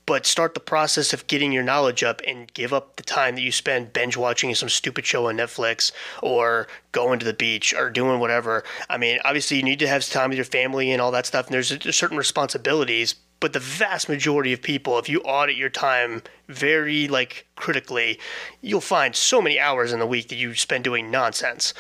But 0.07 0.27
start 0.27 0.53
the 0.53 0.61
process 0.61 1.13
of 1.15 1.27
getting 1.27 1.51
your 1.51 1.63
knowledge 1.63 2.03
up 2.03 2.21
and 2.27 2.53
give 2.53 2.73
up 2.73 2.97
the 2.97 3.03
time 3.03 3.37
that 3.37 3.41
you 3.41 3.51
spend 3.51 3.93
binge 3.95 4.17
watching 4.17 4.55
some 4.55 4.69
stupid 4.69 5.07
show 5.07 5.29
on 5.29 5.37
Netflix 5.39 5.93
or 6.23 6.67
going 6.93 7.19
to 7.21 7.25
the 7.25 7.33
beach 7.33 7.73
or 7.73 7.89
doing 7.89 8.21
whatever. 8.21 8.65
I 8.91 8.99
mean, 8.99 9.19
obviously, 9.25 9.57
you 9.57 9.63
need 9.63 9.79
to 9.79 9.89
have 9.89 10.07
time 10.07 10.29
with 10.31 10.37
your 10.37 10.45
family 10.45 10.91
and 10.91 11.01
all 11.01 11.11
that 11.13 11.27
stuff, 11.27 11.47
and 11.47 11.55
there's 11.55 11.97
certain 11.97 12.19
responsibilities. 12.19 13.15
But 13.41 13.53
the 13.53 13.61
vast 13.61 14.09
majority 14.09 14.55
of 14.55 14.63
people, 14.63 14.99
if 14.99 15.07
you 15.09 15.21
audit 15.21 15.57
your 15.57 15.69
time 15.69 16.23
very 16.49 17.09
like 17.09 17.47
critically, 17.57 18.19
you'll 18.63 18.81
find 18.81 19.15
so 19.15 19.43
many 19.43 19.59
hours 19.59 19.93
in 19.93 19.99
the 19.99 20.07
week 20.07 20.29
that 20.29 20.37
you 20.37 20.55
spend 20.55 20.85
doing 20.85 21.11
nonsense, 21.11 21.75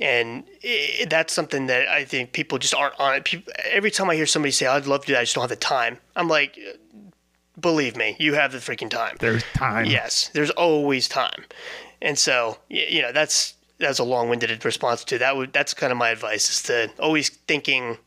and 0.00 0.44
i 0.64 1.06
that's 1.08 1.32
something 1.32 1.66
that 1.66 1.86
I 1.86 2.04
think 2.04 2.32
people 2.32 2.58
just 2.58 2.74
aren't 2.74 2.98
on 2.98 3.14
it. 3.14 3.24
People, 3.24 3.52
every 3.64 3.90
time 3.92 4.10
I 4.10 4.16
hear 4.16 4.26
somebody 4.26 4.50
say, 4.50 4.66
"I'd 4.66 4.86
love 4.86 5.02
to 5.02 5.06
do 5.08 5.12
that," 5.12 5.20
I 5.20 5.22
just 5.24 5.34
don't 5.36 5.42
have 5.42 5.50
the 5.50 5.56
time. 5.56 5.98
I'm 6.16 6.28
like, 6.28 6.58
believe 7.58 7.96
me, 7.96 8.16
you 8.18 8.34
have 8.34 8.52
the 8.52 8.58
freaking 8.58 8.90
time. 8.90 9.16
There's 9.20 9.42
time. 9.54 9.86
Yes, 9.86 10.30
there's 10.32 10.50
always 10.50 11.08
time, 11.08 11.44
and 12.02 12.18
so 12.18 12.58
you 12.68 13.02
know 13.02 13.12
that's 13.12 13.54
that's 13.78 13.98
a 13.98 14.04
long-winded 14.04 14.64
response 14.64 15.04
to 15.04 15.18
that. 15.18 15.36
Would 15.36 15.52
that's 15.52 15.74
kind 15.74 15.92
of 15.92 15.98
my 15.98 16.10
advice 16.10 16.50
is 16.50 16.62
to 16.64 16.90
always 16.98 17.28
thinking 17.28 17.98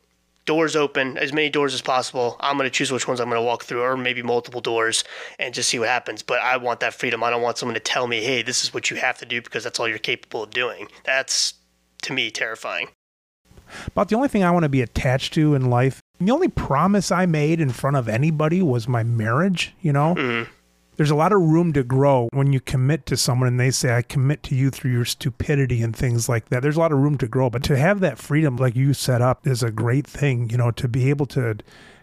doors 0.46 0.76
open, 0.76 1.16
as 1.18 1.32
many 1.32 1.48
doors 1.48 1.76
as 1.76 1.82
possible. 1.82 2.36
I'm 2.40 2.58
going 2.58 2.66
to 2.66 2.72
choose 2.72 2.92
which 2.92 3.08
ones 3.08 3.20
I'm 3.20 3.30
going 3.30 3.40
to 3.40 3.46
walk 3.46 3.66
through, 3.66 3.84
or 3.84 3.96
maybe 3.96 4.24
multiple 4.24 4.62
doors, 4.62 5.04
and 5.38 5.54
just 5.54 5.70
see 5.70 5.78
what 5.78 5.90
happens. 5.90 6.24
But 6.24 6.40
I 6.40 6.58
want 6.58 6.80
that 6.80 6.94
freedom. 6.94 7.24
I 7.24 7.30
don't 7.30 7.44
want 7.44 7.58
someone 7.58 7.76
to 7.76 7.80
tell 7.80 8.08
me, 8.08 8.24
"Hey, 8.24 8.42
this 8.42 8.64
is 8.64 8.74
what 8.74 8.90
you 8.90 8.98
have 8.98 9.20
to 9.20 9.26
do," 9.26 9.42
because 9.42 9.64
that's 9.64 9.80
all 9.80 9.88
you're 9.88 10.00
capable 10.00 10.44
of 10.44 10.50
doing. 10.50 10.88
That's 11.04 11.54
to 12.04 12.14
me 12.14 12.32
terrifying. 12.32 12.90
About 13.88 14.10
the 14.10 14.16
only 14.16 14.28
thing 14.28 14.44
I 14.44 14.52
want 14.52 14.64
to 14.64 14.70
be 14.70 14.82
attached 14.82 15.34
to 15.34 15.56
in 15.56 15.70
life, 15.70 16.02
the 16.20 16.32
only 16.32 16.48
promise 16.48 17.12
I 17.12 17.26
made 17.26 17.62
in 17.62 17.70
front 17.70 17.98
of 17.98 18.08
anybody 18.10 18.62
was 18.62 18.88
my 18.88 19.04
marriage, 19.04 19.74
you 19.82 19.94
know? 19.94 20.16
Mm-hmm. 20.16 20.52
There's 20.98 21.12
a 21.12 21.16
lot 21.16 21.32
of 21.32 21.42
room 21.42 21.72
to 21.74 21.84
grow 21.84 22.28
when 22.34 22.52
you 22.52 22.60
commit 22.60 23.06
to 23.06 23.16
someone 23.16 23.48
and 23.48 23.58
they 23.58 23.72
say, 23.72 23.96
I 23.96 24.02
commit 24.02 24.44
to 24.44 24.56
you 24.56 24.70
through 24.70 24.92
your 24.92 25.06
stupidity 25.06 25.82
and 25.82 25.96
things 25.96 26.28
like 26.28 26.50
that. 26.50 26.62
There's 26.62 26.76
a 26.76 26.80
lot 26.80 26.92
of 26.92 26.98
room 26.98 27.18
to 27.20 27.28
grow. 27.28 27.50
But 27.50 27.64
to 27.64 27.78
have 27.78 28.02
that 28.02 28.18
freedom, 28.18 28.58
like 28.58 28.76
you 28.76 28.94
set 28.94 29.22
up, 29.22 29.48
is 29.48 29.64
a 29.64 29.72
great 29.72 30.06
thing, 30.06 30.50
you 30.50 30.58
know, 30.58 30.72
to 30.72 30.90
be 30.90 31.10
able 31.10 31.26
to 31.28 31.60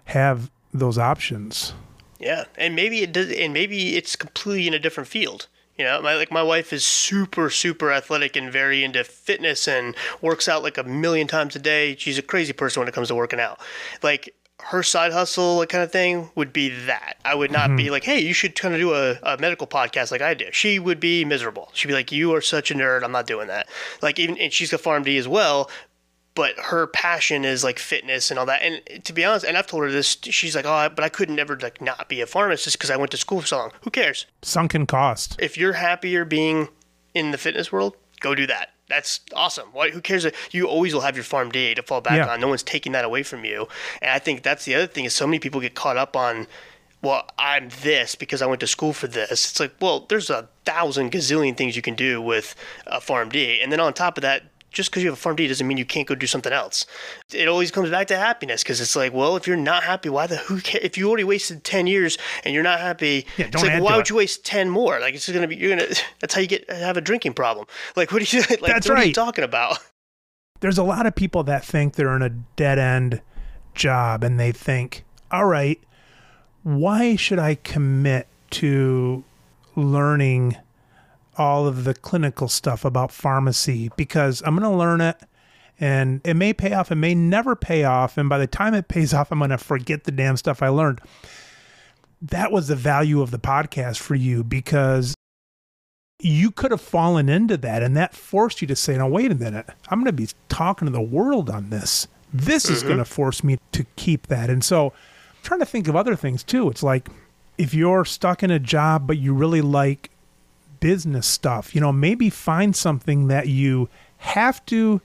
have 0.06 0.50
those 0.72 0.96
options. 0.96 1.74
Yeah, 2.18 2.44
and 2.56 2.74
maybe 2.74 3.02
it 3.02 3.12
does, 3.12 3.30
and 3.30 3.52
maybe 3.52 3.96
it's 3.96 4.16
completely 4.16 4.66
in 4.66 4.72
a 4.72 4.78
different 4.78 5.08
field. 5.08 5.46
You 5.78 5.84
know, 5.84 6.00
my 6.00 6.14
like 6.14 6.30
my 6.30 6.42
wife 6.42 6.72
is 6.72 6.84
super 6.84 7.50
super 7.50 7.92
athletic 7.92 8.36
and 8.36 8.50
very 8.50 8.82
into 8.82 9.04
fitness 9.04 9.68
and 9.68 9.94
works 10.22 10.48
out 10.48 10.62
like 10.62 10.78
a 10.78 10.84
million 10.84 11.26
times 11.26 11.54
a 11.56 11.58
day. 11.58 11.96
She's 11.96 12.18
a 12.18 12.22
crazy 12.22 12.52
person 12.52 12.80
when 12.80 12.88
it 12.88 12.94
comes 12.94 13.08
to 13.08 13.14
working 13.14 13.40
out. 13.40 13.60
Like 14.02 14.34
her 14.58 14.82
side 14.82 15.12
hustle 15.12 15.56
like 15.56 15.68
kind 15.68 15.84
of 15.84 15.92
thing 15.92 16.30
would 16.34 16.52
be 16.52 16.68
that. 16.68 17.16
I 17.24 17.34
would 17.34 17.50
not 17.50 17.76
be 17.76 17.84
mm-hmm. 17.84 17.92
like, 17.92 18.04
hey, 18.04 18.20
you 18.20 18.32
should 18.32 18.54
kind 18.58 18.74
of 18.74 18.80
do 18.80 18.94
a, 18.94 19.18
a 19.22 19.38
medical 19.38 19.66
podcast 19.66 20.10
like 20.10 20.22
I 20.22 20.34
do. 20.34 20.46
She 20.50 20.78
would 20.78 20.98
be 20.98 21.24
miserable. 21.24 21.70
She'd 21.74 21.88
be 21.88 21.94
like, 21.94 22.10
you 22.10 22.34
are 22.34 22.40
such 22.40 22.70
a 22.70 22.74
nerd. 22.74 23.02
I'm 23.04 23.12
not 23.12 23.26
doing 23.26 23.48
that. 23.48 23.68
Like 24.02 24.18
even 24.18 24.38
and 24.38 24.52
she's 24.52 24.72
a 24.72 24.78
PharmD 24.78 25.18
as 25.18 25.28
well, 25.28 25.70
but 26.36 26.56
her 26.56 26.86
passion 26.86 27.44
is 27.44 27.64
like 27.64 27.80
fitness 27.80 28.30
and 28.30 28.38
all 28.38 28.46
that. 28.46 28.62
And 28.62 29.04
to 29.04 29.12
be 29.12 29.24
honest, 29.24 29.44
and 29.44 29.56
I've 29.58 29.66
told 29.66 29.82
her 29.82 29.90
this, 29.90 30.16
she's 30.22 30.54
like, 30.54 30.64
oh, 30.64 30.88
but 30.94 31.02
I 31.04 31.08
could 31.08 31.28
never 31.28 31.58
like 31.58 31.80
not 31.80 32.08
be 32.08 32.20
a 32.20 32.26
pharmacist 32.26 32.76
because 32.78 32.90
I 32.90 32.96
went 32.96 33.10
to 33.10 33.16
school 33.16 33.40
for 33.40 33.46
so 33.48 33.56
long. 33.58 33.72
Who 33.82 33.90
cares? 33.90 34.26
Sunken 34.42 34.86
cost. 34.86 35.34
If 35.40 35.58
you're 35.58 35.72
happier 35.72 36.24
being 36.24 36.68
in 37.14 37.32
the 37.32 37.38
fitness 37.38 37.72
world, 37.72 37.96
go 38.20 38.36
do 38.36 38.46
that. 38.46 38.70
That's 38.88 39.18
awesome. 39.34 39.70
Why, 39.72 39.90
who 39.90 40.00
cares? 40.00 40.24
You 40.52 40.68
always 40.68 40.94
will 40.94 41.00
have 41.00 41.16
your 41.16 41.24
PharmD 41.24 41.74
to 41.74 41.82
fall 41.82 42.00
back 42.00 42.18
Yeah. 42.18 42.28
on. 42.32 42.40
No 42.40 42.46
one's 42.46 42.62
taking 42.62 42.92
that 42.92 43.04
away 43.04 43.24
from 43.24 43.44
you. 43.44 43.66
And 44.00 44.12
I 44.12 44.20
think 44.20 44.44
that's 44.44 44.64
the 44.64 44.76
other 44.76 44.86
thing 44.86 45.06
is 45.06 45.12
so 45.14 45.26
many 45.26 45.40
people 45.40 45.60
get 45.60 45.74
caught 45.74 45.96
up 45.96 46.14
on, 46.16 46.46
well, 47.02 47.26
I'm 47.38 47.68
this 47.82 48.14
because 48.14 48.42
I 48.42 48.46
went 48.46 48.60
to 48.60 48.66
school 48.68 48.92
for 48.92 49.08
this. 49.08 49.50
It's 49.50 49.58
like, 49.58 49.72
well, 49.80 50.06
there's 50.08 50.30
a 50.30 50.48
thousand 50.64 51.10
gazillion 51.10 51.56
things 51.56 51.74
you 51.74 51.82
can 51.82 51.94
do 51.96 52.20
with 52.22 52.54
a 52.86 53.00
PharmD. 53.00 53.60
And 53.62 53.72
then 53.72 53.80
on 53.80 53.92
top 53.92 54.18
of 54.18 54.22
that, 54.22 54.44
just 54.76 54.90
because 54.90 55.02
you 55.02 55.08
have 55.08 55.18
a 55.18 55.22
PharmD 55.22 55.48
doesn't 55.48 55.66
mean 55.66 55.78
you 55.78 55.86
can't 55.86 56.06
go 56.06 56.14
do 56.14 56.26
something 56.26 56.52
else. 56.52 56.84
It 57.32 57.48
always 57.48 57.70
comes 57.70 57.88
back 57.88 58.08
to 58.08 58.16
happiness 58.18 58.62
because 58.62 58.78
it's 58.78 58.94
like, 58.94 59.14
well, 59.14 59.34
if 59.34 59.46
you're 59.46 59.56
not 59.56 59.84
happy, 59.84 60.10
why 60.10 60.26
the 60.26 60.36
who? 60.36 60.60
If 60.82 60.98
you 60.98 61.08
already 61.08 61.24
wasted 61.24 61.64
ten 61.64 61.86
years 61.86 62.18
and 62.44 62.52
you're 62.52 62.62
not 62.62 62.78
happy, 62.78 63.24
Yeah, 63.38 63.46
it's 63.46 63.52
don't 63.56 63.62
like, 63.62 63.72
add 63.72 63.82
why 63.82 63.96
would 63.96 64.02
it. 64.02 64.10
you 64.10 64.16
waste 64.16 64.44
ten 64.44 64.68
more? 64.68 65.00
Like 65.00 65.14
it's 65.14 65.26
gonna 65.32 65.48
be 65.48 65.56
you're 65.56 65.70
gonna. 65.74 65.88
That's 66.20 66.34
how 66.34 66.42
you 66.42 66.46
get 66.46 66.70
have 66.70 66.98
a 66.98 67.00
drinking 67.00 67.32
problem. 67.32 67.66
Like 67.96 68.12
what 68.12 68.20
are 68.20 68.36
you 68.36 68.42
like? 68.50 68.60
That's 68.60 68.86
what 68.86 68.98
are 68.98 69.00
you 69.00 69.06
right. 69.06 69.14
talking 69.14 69.44
about? 69.44 69.78
There's 70.60 70.76
a 70.78 70.82
lot 70.84 71.06
of 71.06 71.14
people 71.14 71.42
that 71.44 71.64
think 71.64 71.94
they're 71.94 72.14
in 72.14 72.22
a 72.22 72.28
dead 72.30 72.78
end 72.78 73.22
job 73.74 74.22
and 74.22 74.38
they 74.38 74.52
think, 74.52 75.04
all 75.30 75.46
right, 75.46 75.80
why 76.62 77.16
should 77.16 77.38
I 77.38 77.54
commit 77.54 78.28
to 78.50 79.24
learning 79.74 80.56
all 81.38 81.66
of 81.66 81.84
the 81.84 81.94
clinical 81.94 82.48
stuff 82.48 82.84
about 82.84 83.12
pharmacy? 83.12 83.90
Because 83.96 84.42
I'm 84.44 84.56
going 84.56 84.70
to 84.70 84.76
learn 84.76 85.00
it 85.00 85.16
and 85.78 86.20
it 86.24 86.34
may 86.34 86.52
pay 86.52 86.72
off, 86.72 86.90
it 86.90 86.96
may 86.96 87.14
never 87.14 87.54
pay 87.54 87.84
off. 87.84 88.16
And 88.16 88.28
by 88.28 88.38
the 88.38 88.46
time 88.46 88.74
it 88.74 88.88
pays 88.88 89.12
off, 89.12 89.30
I'm 89.30 89.38
going 89.38 89.50
to 89.50 89.58
forget 89.58 90.04
the 90.04 90.12
damn 90.12 90.36
stuff 90.36 90.62
I 90.62 90.68
learned. 90.68 91.00
That 92.22 92.50
was 92.50 92.68
the 92.68 92.76
value 92.76 93.20
of 93.20 93.30
the 93.30 93.38
podcast 93.38 93.98
for 93.98 94.14
you 94.14 94.42
because 94.42 95.14
you 96.18 96.50
could 96.50 96.70
have 96.70 96.80
fallen 96.80 97.28
into 97.28 97.58
that 97.58 97.82
and 97.82 97.96
that 97.96 98.14
forced 98.14 98.62
you 98.62 98.68
to 98.68 98.76
say, 98.76 98.96
no, 98.96 99.06
wait 99.06 99.30
a 99.30 99.34
minute, 99.34 99.68
I'm 99.88 99.98
going 99.98 100.06
to 100.06 100.12
be 100.12 100.28
talking 100.48 100.86
to 100.86 100.92
the 100.92 101.00
world 101.00 101.50
on 101.50 101.68
this. 101.68 102.08
This 102.32 102.64
mm-hmm. 102.64 102.74
is 102.74 102.82
going 102.82 102.98
to 102.98 103.04
force 103.04 103.44
me 103.44 103.58
to 103.72 103.84
keep 103.96 104.28
that. 104.28 104.48
And 104.48 104.64
so 104.64 104.86
I'm 104.88 105.42
trying 105.42 105.60
to 105.60 105.66
think 105.66 105.88
of 105.88 105.96
other 105.96 106.16
things 106.16 106.42
too. 106.42 106.70
It's 106.70 106.82
like 106.82 107.08
if 107.58 107.74
you're 107.74 108.04
stuck 108.04 108.42
in 108.42 108.50
a 108.50 108.58
job, 108.58 109.06
but 109.06 109.18
you 109.18 109.34
really 109.34 109.60
like 109.60 110.10
business 110.80 111.26
stuff, 111.26 111.74
you 111.74 111.80
know, 111.80 111.92
maybe 111.92 112.30
find 112.30 112.74
something 112.74 113.28
that 113.28 113.48
you 113.48 113.88
have 114.18 114.64
to 114.66 115.00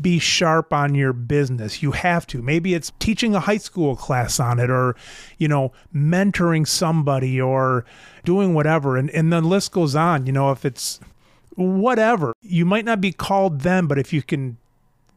be 0.00 0.18
sharp 0.18 0.72
on 0.72 0.94
your 0.94 1.12
business. 1.12 1.82
You 1.82 1.92
have 1.92 2.26
to. 2.28 2.42
Maybe 2.42 2.74
it's 2.74 2.92
teaching 2.98 3.34
a 3.34 3.40
high 3.40 3.56
school 3.56 3.96
class 3.96 4.38
on 4.38 4.58
it 4.58 4.70
or, 4.70 4.94
you 5.38 5.48
know, 5.48 5.72
mentoring 5.94 6.66
somebody 6.66 7.40
or 7.40 7.84
doing 8.24 8.52
whatever. 8.52 8.96
And, 8.96 9.10
and 9.10 9.32
the 9.32 9.40
list 9.40 9.72
goes 9.72 9.96
on. 9.96 10.26
You 10.26 10.32
know, 10.32 10.50
if 10.50 10.64
it's 10.64 11.00
whatever, 11.54 12.34
you 12.42 12.66
might 12.66 12.84
not 12.84 13.00
be 13.00 13.12
called 13.12 13.60
then, 13.60 13.86
but 13.86 13.98
if 13.98 14.12
you 14.12 14.22
can 14.22 14.58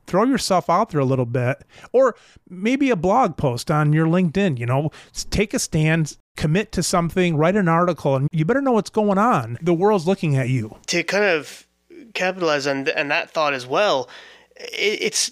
throw 0.07 0.23
yourself 0.23 0.69
out 0.69 0.89
there 0.89 0.99
a 0.99 1.05
little 1.05 1.25
bit 1.25 1.63
or 1.91 2.15
maybe 2.49 2.89
a 2.89 2.95
blog 2.95 3.37
post 3.37 3.69
on 3.69 3.93
your 3.93 4.07
LinkedIn, 4.07 4.57
you 4.57 4.65
know, 4.65 4.91
take 5.29 5.53
a 5.53 5.59
stand, 5.59 6.17
commit 6.39 6.71
to 6.71 6.81
something, 6.81 7.35
write 7.35 7.57
an 7.57 7.67
article, 7.67 8.15
and 8.15 8.29
you 8.31 8.45
better 8.45 8.61
know 8.61 8.71
what's 8.71 8.89
going 8.89 9.17
on. 9.17 9.57
The 9.61 9.73
world's 9.73 10.07
looking 10.07 10.37
at 10.37 10.47
you. 10.47 10.77
To 10.87 11.03
kind 11.03 11.25
of 11.25 11.67
capitalize 12.13 12.65
on, 12.65 12.85
th- 12.85 12.95
that 12.95 13.29
thought 13.29 13.53
as 13.53 13.67
well, 13.67 14.09
it, 14.55 15.01
it's 15.01 15.31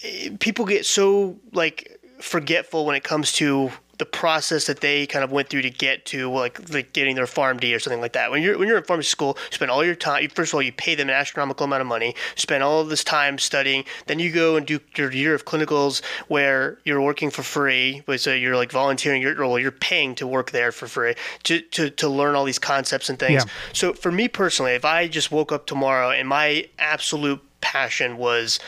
it, 0.00 0.40
people 0.40 0.64
get 0.64 0.86
so 0.86 1.38
like 1.52 2.00
forgetful 2.18 2.86
when 2.86 2.96
it 2.96 3.04
comes 3.04 3.32
to 3.32 3.70
the 4.02 4.06
process 4.06 4.66
that 4.66 4.80
they 4.80 5.06
kind 5.06 5.22
of 5.22 5.30
went 5.30 5.48
through 5.48 5.62
to 5.62 5.70
get 5.70 6.04
to 6.04 6.28
like, 6.28 6.72
like 6.72 6.92
getting 6.92 7.14
their 7.14 7.24
PharmD 7.24 7.72
or 7.72 7.78
something 7.78 8.00
like 8.00 8.14
that. 8.14 8.32
When 8.32 8.42
you're 8.42 8.58
when 8.58 8.66
you're 8.66 8.78
in 8.78 8.82
pharmacy 8.82 9.08
school, 9.08 9.38
you 9.48 9.54
spend 9.54 9.70
all 9.70 9.84
your 9.84 9.94
time. 9.94 10.28
First 10.30 10.50
of 10.50 10.56
all, 10.56 10.62
you 10.62 10.72
pay 10.72 10.96
them 10.96 11.08
an 11.08 11.14
astronomical 11.14 11.62
amount 11.62 11.82
of 11.82 11.86
money. 11.86 12.16
Spend 12.34 12.64
all 12.64 12.80
of 12.80 12.88
this 12.88 13.04
time 13.04 13.38
studying. 13.38 13.84
Then 14.08 14.18
you 14.18 14.32
go 14.32 14.56
and 14.56 14.66
do 14.66 14.80
your 14.96 15.12
year 15.12 15.36
of 15.36 15.44
clinicals 15.44 16.02
where 16.26 16.78
you're 16.84 17.00
working 17.00 17.30
for 17.30 17.44
free. 17.44 18.02
So 18.16 18.34
you're 18.34 18.56
like 18.56 18.72
volunteering. 18.72 19.22
You're 19.22 19.36
well, 19.36 19.56
you're 19.56 19.70
paying 19.70 20.16
to 20.16 20.26
work 20.26 20.50
there 20.50 20.72
for 20.72 20.88
free 20.88 21.14
to 21.44 21.60
to, 21.60 21.88
to 21.90 22.08
learn 22.08 22.34
all 22.34 22.44
these 22.44 22.58
concepts 22.58 23.08
and 23.08 23.20
things. 23.20 23.44
Yeah. 23.44 23.50
So 23.72 23.92
for 23.92 24.10
me 24.10 24.26
personally, 24.26 24.72
if 24.72 24.84
I 24.84 25.06
just 25.06 25.30
woke 25.30 25.52
up 25.52 25.66
tomorrow 25.66 26.10
and 26.10 26.26
my 26.28 26.68
absolute 26.76 27.40
passion 27.62 28.18
was 28.18 28.60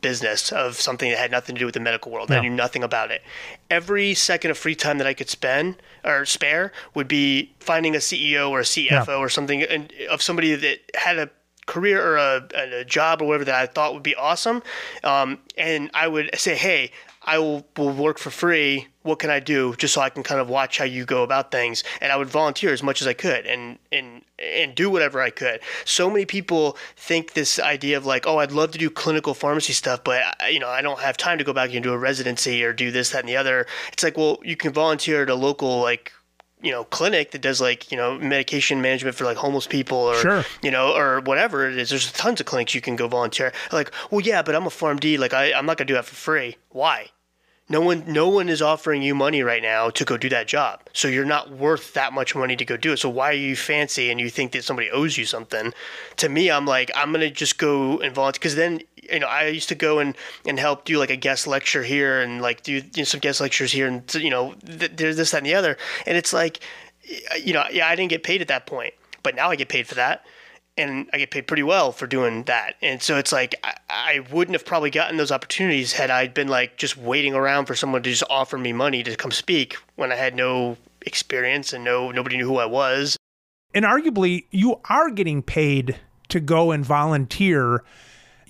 business 0.00 0.50
of 0.50 0.74
something 0.74 1.10
that 1.10 1.18
had 1.18 1.30
nothing 1.30 1.54
to 1.54 1.58
do 1.60 1.64
with 1.66 1.74
the 1.74 1.80
medical 1.80 2.10
world. 2.10 2.30
I 2.32 2.40
knew 2.40 2.50
nothing 2.50 2.82
about 2.82 3.12
it. 3.12 3.22
Every 3.70 4.14
second 4.14 4.50
of 4.50 4.58
free 4.58 4.74
time 4.74 4.98
that 4.98 5.06
I 5.06 5.14
could 5.14 5.30
spend 5.30 5.76
or 6.04 6.24
spare 6.24 6.72
would 6.94 7.06
be 7.06 7.54
finding 7.60 7.94
a 7.94 7.98
CEO 7.98 8.50
or 8.50 8.60
a 8.60 8.64
CFO 8.64 9.18
or 9.18 9.28
something 9.28 9.62
and 9.62 9.92
of 10.10 10.20
somebody 10.20 10.54
that 10.56 10.80
had 10.94 11.18
a 11.18 11.30
career 11.66 12.02
or 12.04 12.16
a, 12.16 12.48
a, 12.54 12.84
job 12.84 13.22
or 13.22 13.26
whatever 13.26 13.44
that 13.44 13.54
I 13.54 13.66
thought 13.66 13.94
would 13.94 14.02
be 14.02 14.16
awesome. 14.16 14.62
Um, 15.04 15.38
and 15.56 15.90
I 15.94 16.08
would 16.08 16.30
say, 16.36 16.56
hey, 16.56 16.90
I 17.28 17.38
will, 17.38 17.66
will 17.76 17.92
work 17.92 18.18
for 18.18 18.30
free. 18.30 18.88
What 19.02 19.18
can 19.18 19.28
I 19.28 19.38
do 19.38 19.74
just 19.76 19.92
so 19.92 20.00
I 20.00 20.08
can 20.08 20.22
kind 20.22 20.40
of 20.40 20.48
watch 20.48 20.78
how 20.78 20.84
you 20.84 21.04
go 21.04 21.22
about 21.22 21.50
things? 21.50 21.84
And 22.00 22.10
I 22.10 22.16
would 22.16 22.28
volunteer 22.28 22.72
as 22.72 22.82
much 22.82 23.02
as 23.02 23.06
I 23.06 23.12
could 23.12 23.44
and 23.44 23.78
and 23.92 24.22
and 24.38 24.74
do 24.74 24.88
whatever 24.88 25.20
I 25.20 25.28
could. 25.28 25.60
So 25.84 26.08
many 26.08 26.24
people 26.24 26.78
think 26.96 27.34
this 27.34 27.60
idea 27.60 27.98
of 27.98 28.06
like, 28.06 28.26
oh, 28.26 28.38
I'd 28.38 28.50
love 28.50 28.70
to 28.70 28.78
do 28.78 28.88
clinical 28.88 29.34
pharmacy 29.34 29.74
stuff, 29.74 30.02
but 30.04 30.22
uh, 30.42 30.46
you 30.46 30.58
know, 30.58 30.70
I 30.70 30.80
don't 30.80 31.00
have 31.00 31.18
time 31.18 31.36
to 31.36 31.44
go 31.44 31.52
back 31.52 31.74
and 31.74 31.82
do 31.82 31.92
a 31.92 31.98
residency 31.98 32.64
or 32.64 32.72
do 32.72 32.90
this, 32.90 33.10
that, 33.10 33.20
and 33.20 33.28
the 33.28 33.36
other. 33.36 33.66
It's 33.92 34.02
like, 34.02 34.16
well, 34.16 34.38
you 34.42 34.56
can 34.56 34.72
volunteer 34.72 35.22
at 35.22 35.28
a 35.28 35.34
local 35.34 35.82
like 35.82 36.12
you 36.62 36.72
know 36.72 36.84
clinic 36.84 37.32
that 37.32 37.42
does 37.42 37.60
like 37.60 37.92
you 37.92 37.98
know 37.98 38.18
medication 38.18 38.80
management 38.80 39.14
for 39.14 39.24
like 39.24 39.36
homeless 39.36 39.66
people 39.66 39.98
or 39.98 40.16
sure. 40.16 40.44
you 40.62 40.70
know 40.70 40.96
or 40.96 41.20
whatever 41.20 41.68
it 41.68 41.76
is 41.76 41.90
there's 41.90 42.10
tons 42.12 42.40
of 42.40 42.46
clinics 42.46 42.74
you 42.74 42.80
can 42.80 42.96
go 42.96 43.06
volunteer 43.06 43.52
like 43.70 43.92
well 44.10 44.20
yeah 44.20 44.42
but 44.42 44.56
i'm 44.56 44.66
a 44.66 44.70
PharmD 44.70 45.18
like 45.20 45.32
I, 45.32 45.52
i'm 45.52 45.66
not 45.66 45.76
gonna 45.76 45.86
do 45.86 45.94
that 45.94 46.04
for 46.04 46.16
free 46.16 46.56
why 46.70 47.10
no 47.68 47.80
one 47.80 48.04
no 48.06 48.28
one 48.28 48.48
is 48.48 48.62
offering 48.62 49.02
you 49.02 49.14
money 49.14 49.42
right 49.42 49.62
now 49.62 49.90
to 49.90 50.04
go 50.04 50.16
do 50.16 50.28
that 50.30 50.48
job. 50.48 50.80
So 50.92 51.08
you're 51.08 51.24
not 51.24 51.50
worth 51.50 51.92
that 51.94 52.12
much 52.12 52.34
money 52.34 52.56
to 52.56 52.64
go 52.64 52.76
do 52.76 52.92
it. 52.92 52.98
So 52.98 53.08
why 53.08 53.30
are 53.30 53.34
you 53.34 53.56
fancy 53.56 54.10
and 54.10 54.18
you 54.20 54.30
think 54.30 54.52
that 54.52 54.64
somebody 54.64 54.90
owes 54.90 55.18
you 55.18 55.24
something? 55.24 55.72
To 56.16 56.28
me 56.28 56.50
i'm 56.50 56.66
like 56.66 56.90
i'm 56.94 57.12
gonna 57.12 57.30
just 57.30 57.58
go 57.58 57.98
and 58.00 58.14
volunteer. 58.14 58.38
Because 58.38 58.56
then 58.56 58.80
you 59.10 59.20
know, 59.20 59.26
I 59.26 59.46
used 59.46 59.68
to 59.70 59.74
go 59.74 60.00
and, 60.00 60.14
and 60.46 60.58
help 60.58 60.84
do 60.84 60.98
like 60.98 61.10
a 61.10 61.16
guest 61.16 61.46
lecture 61.46 61.82
here 61.82 62.20
and 62.20 62.42
like 62.42 62.62
do 62.62 62.74
you 62.74 62.82
know, 62.96 63.04
some 63.04 63.20
guest 63.20 63.40
lectures 63.40 63.72
here 63.72 63.86
and 63.86 64.14
you 64.14 64.30
know 64.30 64.54
th- 64.66 64.92
there's 64.96 65.16
this 65.16 65.30
that 65.30 65.38
and 65.38 65.46
the 65.46 65.54
other. 65.54 65.76
And 66.06 66.16
it's 66.16 66.32
like 66.32 66.60
you 67.42 67.52
know 67.52 67.64
yeah 67.72 67.88
I 67.88 67.96
didn't 67.96 68.10
get 68.10 68.22
paid 68.22 68.40
at 68.42 68.48
that 68.48 68.66
point 68.66 68.94
but 69.22 69.34
now 69.34 69.50
I 69.50 69.56
get 69.56 69.68
paid 69.68 69.86
for 69.86 69.94
that 69.94 70.24
and 70.78 71.08
I 71.12 71.18
get 71.18 71.30
paid 71.30 71.46
pretty 71.46 71.62
well 71.62 71.92
for 71.92 72.06
doing 72.06 72.44
that. 72.44 72.76
And 72.80 73.02
so 73.02 73.18
it's 73.18 73.32
like 73.32 73.54
I, 73.64 73.74
I 73.90 74.20
wouldn't 74.32 74.54
have 74.54 74.64
probably 74.64 74.90
gotten 74.90 75.16
those 75.16 75.32
opportunities 75.32 75.92
had 75.92 76.10
I 76.10 76.28
been 76.28 76.48
like 76.48 76.76
just 76.76 76.96
waiting 76.96 77.34
around 77.34 77.66
for 77.66 77.74
someone 77.74 78.02
to 78.02 78.10
just 78.10 78.24
offer 78.30 78.56
me 78.56 78.72
money 78.72 79.02
to 79.02 79.16
come 79.16 79.30
speak 79.30 79.76
when 79.96 80.12
I 80.12 80.14
had 80.16 80.34
no 80.34 80.76
experience 81.02 81.72
and 81.72 81.84
no 81.84 82.10
nobody 82.10 82.36
knew 82.36 82.46
who 82.46 82.56
I 82.56 82.66
was. 82.66 83.16
And 83.74 83.84
arguably 83.84 84.46
you 84.50 84.80
are 84.88 85.10
getting 85.10 85.42
paid 85.42 85.98
to 86.28 86.40
go 86.40 86.70
and 86.70 86.84
volunteer 86.84 87.84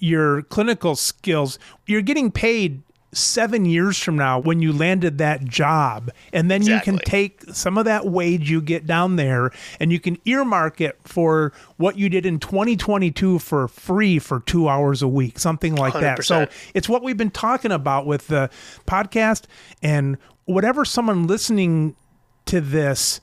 your 0.01 0.43
clinical 0.43 0.95
skills, 0.95 1.59
you're 1.87 2.03
getting 2.03 2.31
paid 2.31 2.83
seven 3.13 3.65
years 3.65 3.99
from 3.99 4.17
now 4.17 4.39
when 4.39 4.61
you 4.61 4.71
landed 4.71 5.17
that 5.19 5.43
job 5.45 6.11
and 6.33 6.51
then 6.51 6.61
exactly. 6.61 6.93
you 6.93 6.99
can 6.99 7.07
take 7.07 7.43
some 7.55 7.79
of 7.79 7.87
that 7.87 8.07
wage 8.07 8.51
you 8.51 8.61
get 8.61 8.87
down 8.87 9.17
there 9.17 9.51
and 9.81 9.91
you 9.91 9.99
can 9.99 10.19
earmark 10.27 10.81
it 10.81 10.99
for 11.05 11.53
what 11.79 11.97
you 11.97 12.11
did 12.11 12.27
in 12.27 12.39
2022 12.39 13.39
for 13.39 13.67
free 13.67 14.19
for 14.19 14.41
two 14.41 14.69
hours 14.69 15.01
a 15.01 15.09
week 15.09 15.39
something 15.39 15.75
like 15.75 15.95
100%. 15.95 16.01
that 16.01 16.25
so 16.25 16.47
it's 16.75 16.89
what 16.89 17.03
we've 17.03 17.17
been 17.17 17.31
talking 17.31 17.73
about 17.73 18.05
with 18.05 18.27
the 18.27 18.51
podcast 18.87 19.45
and 19.83 20.19
whatever 20.45 20.85
someone 20.85 21.27
listening 21.27 21.97
to 22.45 22.61
this 22.61 23.23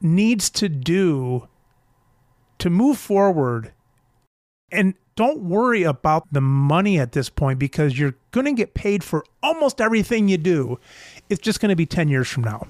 needs 0.00 0.48
to 0.48 0.68
do 0.68 1.46
to 2.58 2.70
move 2.70 2.96
forward 2.96 3.72
and 4.72 4.94
don't 5.16 5.40
worry 5.40 5.82
about 5.82 6.32
the 6.32 6.40
money 6.40 6.98
at 6.98 7.12
this 7.12 7.28
point 7.28 7.58
because 7.58 7.98
you're 7.98 8.16
going 8.32 8.46
to 8.46 8.52
get 8.52 8.74
paid 8.74 9.04
for 9.04 9.24
almost 9.42 9.80
everything 9.80 10.28
you 10.28 10.38
do. 10.38 10.78
It's 11.28 11.40
just 11.40 11.60
going 11.60 11.70
to 11.70 11.76
be 11.76 11.86
10 11.86 12.08
years 12.08 12.28
from 12.28 12.44
now. 12.44 12.66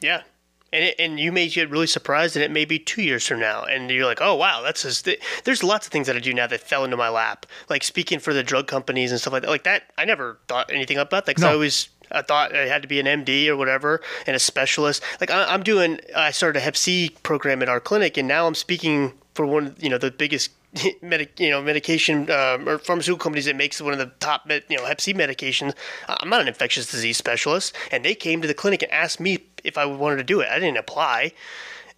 Yeah. 0.00 0.22
And, 0.70 0.84
it, 0.84 0.96
and 0.98 1.18
you 1.18 1.32
may 1.32 1.48
get 1.48 1.70
really 1.70 1.86
surprised 1.86 2.36
and 2.36 2.44
it 2.44 2.50
may 2.50 2.66
be 2.66 2.78
two 2.78 3.00
years 3.00 3.26
from 3.26 3.40
now. 3.40 3.64
And 3.64 3.90
you're 3.90 4.04
like, 4.04 4.20
oh, 4.20 4.34
wow, 4.34 4.60
that's 4.62 4.82
just, 4.82 5.08
there's 5.44 5.62
lots 5.62 5.86
of 5.86 5.92
things 5.92 6.06
that 6.08 6.16
I 6.16 6.18
do 6.18 6.34
now 6.34 6.46
that 6.46 6.60
fell 6.60 6.84
into 6.84 6.96
my 6.96 7.08
lap. 7.08 7.46
Like 7.70 7.82
speaking 7.82 8.18
for 8.18 8.34
the 8.34 8.42
drug 8.42 8.66
companies 8.66 9.10
and 9.10 9.20
stuff 9.20 9.32
like 9.32 9.42
that. 9.42 9.48
Like 9.48 9.64
that, 9.64 9.84
I 9.96 10.04
never 10.04 10.38
thought 10.46 10.70
anything 10.70 10.98
about 10.98 11.10
that 11.10 11.26
because 11.26 11.42
no. 11.42 11.50
I 11.50 11.52
always 11.54 11.88
I 12.10 12.22
thought 12.22 12.54
I 12.54 12.66
had 12.66 12.82
to 12.82 12.88
be 12.88 13.00
an 13.00 13.06
MD 13.06 13.48
or 13.48 13.56
whatever 13.56 14.00
and 14.26 14.34
a 14.34 14.38
specialist. 14.38 15.02
Like 15.20 15.30
I, 15.30 15.54
am 15.54 15.62
doing, 15.62 16.00
I 16.14 16.30
started 16.30 16.58
a 16.58 16.62
Hep 16.62 16.76
C 16.76 17.10
program 17.22 17.62
at 17.62 17.68
our 17.68 17.80
clinic, 17.80 18.16
and 18.16 18.26
now 18.26 18.46
I'm 18.46 18.54
speaking 18.54 19.12
for 19.34 19.46
one, 19.46 19.76
you 19.78 19.88
know, 19.88 19.98
the 19.98 20.10
biggest 20.10 20.50
medic, 21.02 21.38
you 21.40 21.50
know, 21.50 21.62
medication 21.62 22.30
um, 22.30 22.68
or 22.68 22.78
pharmaceutical 22.78 23.22
companies 23.22 23.46
that 23.46 23.56
makes 23.56 23.80
one 23.80 23.92
of 23.92 23.98
the 23.98 24.12
top, 24.20 24.46
med, 24.46 24.64
you 24.68 24.76
know, 24.76 24.84
Hep 24.84 25.00
C 25.00 25.14
medications. 25.14 25.74
I'm 26.08 26.28
not 26.28 26.40
an 26.40 26.48
infectious 26.48 26.90
disease 26.90 27.16
specialist, 27.16 27.74
and 27.90 28.04
they 28.04 28.14
came 28.14 28.42
to 28.42 28.48
the 28.48 28.54
clinic 28.54 28.82
and 28.82 28.92
asked 28.92 29.20
me 29.20 29.46
if 29.64 29.78
I 29.78 29.86
wanted 29.86 30.16
to 30.16 30.24
do 30.24 30.40
it. 30.40 30.48
I 30.48 30.58
didn't 30.58 30.76
apply, 30.76 31.32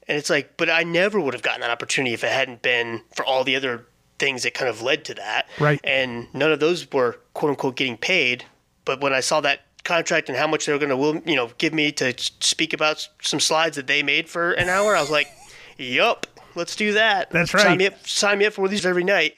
and 0.09 0.16
it's 0.16 0.30
like, 0.30 0.56
but 0.56 0.70
I 0.70 0.82
never 0.82 1.20
would 1.20 1.34
have 1.34 1.42
gotten 1.42 1.60
that 1.60 1.70
opportunity 1.70 2.14
if 2.14 2.24
it 2.24 2.32
hadn't 2.32 2.62
been 2.62 3.02
for 3.14 3.24
all 3.24 3.44
the 3.44 3.56
other 3.56 3.86
things 4.18 4.42
that 4.44 4.55
kind 4.55 4.68
of 4.68 4.82
led 4.82 5.05
to 5.06 5.14
that. 5.14 5.48
Right. 5.59 5.80
And 5.82 6.32
none 6.32 6.52
of 6.52 6.60
those 6.60 6.90
were 6.92 7.18
quote 7.34 7.51
unquote 7.51 7.76
getting 7.76 7.97
paid. 7.97 8.44
But 8.84 9.01
when 9.01 9.12
I 9.12 9.20
saw 9.20 9.40
that 9.40 9.60
contract 9.82 10.28
and 10.28 10.36
how 10.36 10.47
much 10.47 10.66
they 10.66 10.72
were 10.72 10.78
going 10.78 11.22
to, 11.22 11.30
you 11.30 11.36
know, 11.36 11.51
give 11.59 11.72
me 11.72 11.90
to 11.92 12.14
speak 12.18 12.72
about 12.72 13.09
some 13.22 13.40
slides 13.40 13.76
that 13.76 13.86
they 13.86 14.02
made 14.02 14.28
for 14.28 14.52
an 14.52 14.68
hour, 14.68 14.94
I 14.94 15.01
was 15.01 15.10
like, 15.10 15.28
"Yup." 15.76 16.26
Let's 16.61 16.77
do 16.77 16.93
that. 16.93 17.31
That's 17.31 17.55
right. 17.55 17.62
Sign 17.62 17.78
me 17.78 17.87
up, 17.87 18.07
sign 18.07 18.39
me 18.39 18.45
up 18.45 18.53
for 18.53 18.69
these 18.69 18.85
every 18.85 19.03
night. 19.03 19.35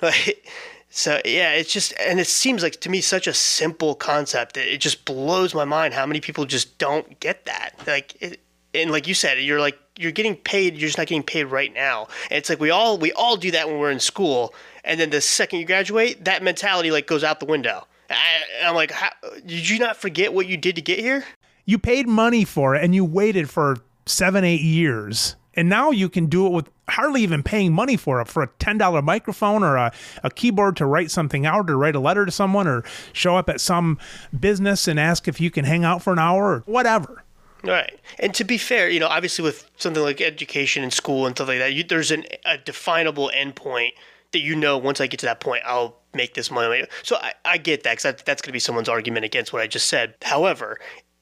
so 0.90 1.20
yeah, 1.24 1.52
it's 1.52 1.72
just 1.72 1.94
and 2.00 2.18
it 2.18 2.26
seems 2.26 2.64
like 2.64 2.80
to 2.80 2.90
me 2.90 3.00
such 3.00 3.28
a 3.28 3.32
simple 3.32 3.94
concept. 3.94 4.56
It, 4.56 4.66
it 4.66 4.80
just 4.80 5.04
blows 5.04 5.54
my 5.54 5.64
mind 5.64 5.94
how 5.94 6.04
many 6.04 6.20
people 6.20 6.46
just 6.46 6.76
don't 6.78 7.20
get 7.20 7.44
that. 7.44 7.74
Like 7.86 8.20
it, 8.20 8.40
and 8.74 8.90
like 8.90 9.06
you 9.06 9.14
said, 9.14 9.38
you're 9.38 9.60
like 9.60 9.78
you're 9.96 10.10
getting 10.10 10.34
paid. 10.34 10.74
You're 10.74 10.88
just 10.88 10.98
not 10.98 11.06
getting 11.06 11.22
paid 11.22 11.44
right 11.44 11.72
now. 11.72 12.08
And 12.28 12.38
it's 12.38 12.48
like 12.48 12.58
we 12.58 12.70
all 12.70 12.98
we 12.98 13.12
all 13.12 13.36
do 13.36 13.52
that 13.52 13.68
when 13.68 13.78
we're 13.78 13.92
in 13.92 14.00
school, 14.00 14.52
and 14.82 14.98
then 14.98 15.10
the 15.10 15.20
second 15.20 15.60
you 15.60 15.64
graduate, 15.64 16.24
that 16.24 16.42
mentality 16.42 16.90
like 16.90 17.06
goes 17.06 17.22
out 17.22 17.38
the 17.38 17.46
window. 17.46 17.86
I, 18.10 18.42
am 18.62 18.74
like, 18.74 18.90
how, 18.90 19.10
did 19.46 19.68
you 19.68 19.78
not 19.78 19.96
forget 19.96 20.34
what 20.34 20.46
you 20.46 20.56
did 20.56 20.76
to 20.76 20.82
get 20.82 20.98
here? 20.98 21.24
You 21.64 21.78
paid 21.78 22.06
money 22.06 22.44
for 22.44 22.74
it 22.74 22.84
and 22.84 22.94
you 22.94 23.04
waited 23.04 23.48
for 23.48 23.78
seven, 24.06 24.44
eight 24.44 24.60
years. 24.60 25.36
And 25.56 25.68
now 25.68 25.90
you 25.90 26.08
can 26.08 26.26
do 26.26 26.46
it 26.46 26.52
with 26.52 26.70
hardly 26.88 27.22
even 27.22 27.42
paying 27.42 27.72
money 27.72 27.96
for 27.96 28.20
it 28.20 28.28
for 28.28 28.42
a 28.42 28.48
$10 28.48 29.04
microphone 29.04 29.62
or 29.62 29.76
a, 29.76 29.92
a 30.22 30.30
keyboard 30.30 30.76
to 30.76 30.86
write 30.86 31.10
something 31.10 31.46
out 31.46 31.70
or 31.70 31.76
write 31.76 31.96
a 31.96 32.00
letter 32.00 32.26
to 32.26 32.32
someone 32.32 32.66
or 32.66 32.84
show 33.12 33.36
up 33.36 33.48
at 33.48 33.60
some 33.60 33.98
business 34.38 34.86
and 34.86 35.00
ask 35.00 35.28
if 35.28 35.40
you 35.40 35.50
can 35.50 35.64
hang 35.64 35.84
out 35.84 36.02
for 36.02 36.12
an 36.12 36.18
hour 36.18 36.44
or 36.44 36.60
whatever. 36.66 37.24
Right. 37.62 37.98
And 38.18 38.34
to 38.34 38.44
be 38.44 38.58
fair, 38.58 38.90
you 38.90 39.00
know, 39.00 39.08
obviously 39.08 39.42
with 39.42 39.70
something 39.76 40.02
like 40.02 40.20
education 40.20 40.82
and 40.82 40.92
school 40.92 41.26
and 41.26 41.34
stuff 41.34 41.48
like 41.48 41.58
that, 41.58 41.72
you, 41.72 41.82
there's 41.82 42.10
an, 42.10 42.24
a 42.44 42.58
definable 42.58 43.30
endpoint 43.34 43.92
that 44.32 44.40
you 44.40 44.54
know 44.54 44.76
once 44.76 45.00
I 45.00 45.06
get 45.06 45.20
to 45.20 45.26
that 45.26 45.40
point, 45.40 45.62
I'll 45.64 45.96
make 46.12 46.34
this 46.34 46.50
money. 46.50 46.84
So 47.02 47.16
I, 47.16 47.32
I 47.44 47.58
get 47.58 47.82
that 47.84 47.92
because 47.92 48.02
that, 48.02 48.26
that's 48.26 48.42
going 48.42 48.50
to 48.50 48.52
be 48.52 48.60
someone's 48.60 48.88
argument 48.88 49.24
against 49.24 49.52
what 49.52 49.62
I 49.62 49.66
just 49.66 49.86
said. 49.86 50.14
However, 50.22 50.78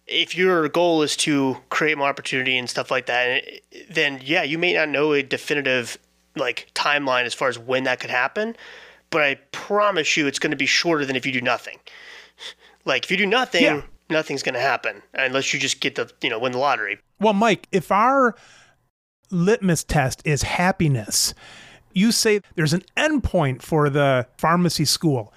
if 0.07 0.37
your 0.37 0.69
goal 0.69 1.03
is 1.03 1.16
to 1.16 1.57
create 1.70 1.97
more 1.97 2.09
opportunity 2.09 2.59
and 2.59 2.69
stuff 2.69 2.91
like 2.91 3.07
that, 3.07 3.45
then 3.91 4.20
yeah, 4.24 4.43
you 4.43 4.59
may 4.59 4.74
not 4.74 4.89
know 4.89 5.12
a 5.12 5.23
definitive 5.23 5.99
like 6.37 6.69
timeline 6.74 7.24
as 7.24 7.35
far 7.35 7.49
as 7.49 7.59
when 7.59 7.85
that 7.85 8.01
could 8.01 8.11
happen, 8.11 8.57
but 9.11 9.23
I 9.23 9.35
promise 9.53 10.16
you 10.16 10.27
it's 10.27 10.39
going 10.39 10.51
to 10.51 10.57
be 10.57 10.66
shorter 10.66 11.05
than 11.05 11.16
if 11.16 11.27
you 11.27 11.33
do 11.33 11.41
nothing. 11.41 11.79
Like 12.85 13.05
if 13.05 13.11
you 13.11 13.16
do 13.16 13.27
nothing, 13.27 13.62
yeah. 13.62 13.83
nothing's 14.11 14.43
going 14.43 14.55
to 14.55 14.61
happen 14.61 15.03
unless 15.15 15.53
you 15.53 15.61
just 15.61 15.81
get 15.81 15.95
the, 15.95 16.11
you 16.23 16.31
know, 16.31 16.39
win 16.39 16.53
the 16.53 16.59
lottery. 16.59 16.99
Well, 17.20 17.35
Mike, 17.35 17.69
if 17.70 17.93
our 17.93 18.35
litmus 19.31 19.85
test 19.85 20.23
is 20.24 20.43
happiness, 20.43 21.35
you 21.93 22.11
say 22.11 22.41
there's 22.55 22.73
an 22.73 22.83
endpoint 22.97 23.62
for 23.62 23.91
the 23.91 24.27
pharmacy 24.39 24.85
school, 24.85 25.33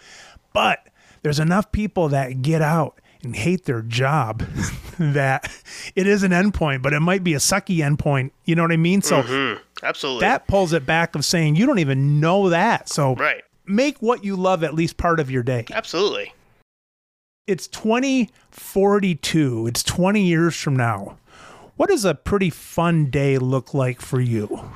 but 0.53 0.87
there's 1.21 1.39
enough 1.39 1.71
people 1.71 2.09
that 2.09 2.41
get 2.41 2.61
out 2.61 2.99
and 3.25 3.35
hate 3.35 3.65
their 3.65 3.81
job 3.81 4.39
that 4.99 5.51
it 5.95 6.07
is 6.07 6.23
an 6.23 6.31
endpoint, 6.31 6.81
but 6.81 6.93
it 6.93 7.01
might 7.01 7.23
be 7.23 7.33
a 7.33 7.39
sucky 7.39 7.77
endpoint. 7.77 8.31
You 8.45 8.55
know 8.55 8.61
what 8.61 8.71
I 8.71 8.77
mean? 8.77 9.01
So 9.01 9.21
mm-hmm. 9.21 9.61
absolutely 9.83 10.21
that 10.21 10.47
pulls 10.47 10.71
it 10.73 10.85
back 10.85 11.15
of 11.15 11.25
saying 11.25 11.55
you 11.55 11.65
don't 11.65 11.79
even 11.79 12.19
know 12.19 12.49
that. 12.49 12.89
So 12.89 13.15
right. 13.15 13.43
make 13.65 14.01
what 14.01 14.23
you 14.23 14.35
love 14.35 14.63
at 14.63 14.73
least 14.73 14.97
part 14.97 15.19
of 15.19 15.29
your 15.29 15.43
day. 15.43 15.65
Absolutely. 15.71 16.33
It's 17.47 17.67
2042. 17.67 19.67
It's 19.67 19.83
20 19.83 20.23
years 20.23 20.55
from 20.55 20.75
now. 20.75 21.17
What 21.75 21.89
does 21.89 22.05
a 22.05 22.15
pretty 22.15 22.49
fun 22.49 23.11
day 23.11 23.37
look 23.37 23.73
like 23.73 24.01
for 24.01 24.21
you? 24.21 24.71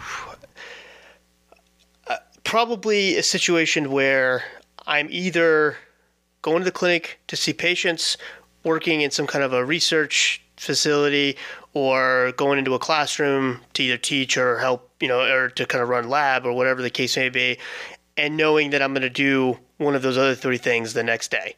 Uh, 2.07 2.17
probably 2.43 3.17
a 3.17 3.23
situation 3.23 3.91
where 3.91 4.43
I'm 4.85 5.07
either 5.09 5.77
going 6.41 6.59
to 6.59 6.65
the 6.65 6.71
clinic 6.71 7.19
to 7.27 7.35
see 7.35 7.53
patients 7.53 8.17
working 8.63 9.01
in 9.01 9.11
some 9.11 9.27
kind 9.27 9.43
of 9.43 9.53
a 9.53 9.63
research 9.63 10.41
facility 10.57 11.37
or 11.73 12.33
going 12.35 12.59
into 12.59 12.73
a 12.73 12.79
classroom 12.79 13.61
to 13.73 13.83
either 13.83 13.97
teach 13.97 14.37
or 14.37 14.59
help, 14.59 14.91
you 14.99 15.07
know, 15.07 15.21
or 15.21 15.49
to 15.49 15.65
kind 15.65 15.81
of 15.81 15.89
run 15.89 16.09
lab 16.09 16.45
or 16.45 16.53
whatever 16.53 16.81
the 16.81 16.89
case 16.89 17.15
may 17.15 17.29
be, 17.29 17.57
and 18.17 18.35
knowing 18.35 18.71
that 18.71 18.81
I'm 18.81 18.93
going 18.93 19.01
to 19.01 19.09
do 19.09 19.57
one 19.77 19.95
of 19.95 20.01
those 20.01 20.17
other 20.17 20.35
three 20.35 20.57
things 20.57 20.93
the 20.93 21.03
next 21.03 21.31
day. 21.31 21.55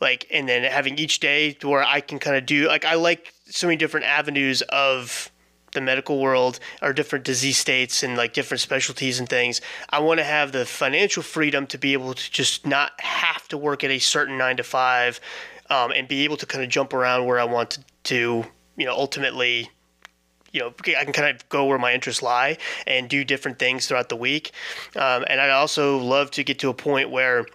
Like, 0.00 0.26
and 0.30 0.48
then 0.48 0.62
having 0.62 0.98
each 0.98 1.20
day 1.20 1.56
where 1.62 1.82
I 1.82 2.00
can 2.00 2.18
kind 2.18 2.36
of 2.36 2.46
do, 2.46 2.68
like, 2.68 2.84
I 2.84 2.94
like 2.94 3.34
so 3.46 3.66
many 3.66 3.76
different 3.76 4.06
avenues 4.06 4.62
of 4.62 5.30
the 5.72 5.80
medical 5.80 6.18
world 6.18 6.58
or 6.82 6.92
different 6.92 7.24
disease 7.24 7.58
states 7.58 8.02
and 8.02 8.16
like 8.16 8.32
different 8.32 8.60
specialties 8.60 9.20
and 9.20 9.28
things. 9.28 9.60
I 9.88 10.00
want 10.00 10.18
to 10.18 10.24
have 10.24 10.52
the 10.52 10.64
financial 10.64 11.22
freedom 11.22 11.66
to 11.68 11.78
be 11.78 11.92
able 11.92 12.14
to 12.14 12.30
just 12.30 12.66
not 12.66 13.00
have 13.00 13.46
to 13.48 13.58
work 13.58 13.84
at 13.84 13.90
a 13.90 13.98
certain 13.98 14.36
nine 14.36 14.56
to 14.56 14.64
five 14.64 15.20
um, 15.70 15.92
and 15.92 16.06
be 16.08 16.24
able 16.24 16.36
to 16.36 16.46
kind 16.46 16.62
of 16.62 16.70
jump 16.70 16.92
around 16.92 17.24
where 17.24 17.40
I 17.40 17.44
want 17.44 17.78
to, 18.04 18.44
you 18.76 18.86
know, 18.86 18.92
ultimately 18.92 19.70
you 20.52 20.60
know, 20.60 20.72
I 20.98 21.04
can 21.04 21.12
kind 21.12 21.34
of 21.34 21.48
go 21.48 21.66
where 21.66 21.78
my 21.78 21.94
interests 21.94 22.22
lie 22.22 22.58
and 22.86 23.08
do 23.08 23.24
different 23.24 23.58
things 23.58 23.86
throughout 23.86 24.08
the 24.08 24.16
week. 24.16 24.50
Um, 24.96 25.24
and 25.28 25.40
I'd 25.40 25.50
also 25.50 25.98
love 25.98 26.30
to 26.32 26.44
get 26.44 26.58
to 26.60 26.68
a 26.68 26.74
point 26.74 27.10
where, 27.10 27.46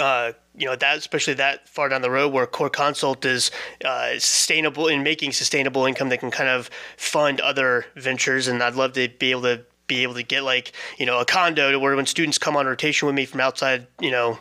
uh, 0.00 0.32
you 0.56 0.66
know, 0.66 0.76
that 0.76 0.98
especially 0.98 1.34
that 1.34 1.68
far 1.68 1.88
down 1.88 2.02
the 2.02 2.10
road 2.10 2.32
where 2.32 2.46
CorConsult 2.46 3.24
is 3.24 3.50
uh, 3.84 4.12
sustainable 4.14 4.88
in 4.88 5.02
making 5.02 5.32
sustainable 5.32 5.86
income 5.86 6.08
that 6.08 6.20
can 6.20 6.30
kind 6.30 6.48
of 6.48 6.70
fund 6.96 7.40
other 7.40 7.86
ventures. 7.96 8.48
And 8.48 8.62
I'd 8.62 8.74
love 8.74 8.94
to 8.94 9.08
be 9.18 9.30
able 9.30 9.42
to 9.42 9.62
be 9.86 10.04
able 10.04 10.14
to 10.14 10.22
get 10.22 10.44
like 10.44 10.72
you 10.98 11.06
know 11.06 11.18
a 11.18 11.24
condo 11.24 11.72
to 11.72 11.78
where 11.78 11.96
when 11.96 12.06
students 12.06 12.38
come 12.38 12.56
on 12.56 12.66
rotation 12.66 13.06
with 13.06 13.14
me 13.14 13.24
from 13.24 13.40
outside, 13.40 13.86
you 14.00 14.10
know, 14.10 14.38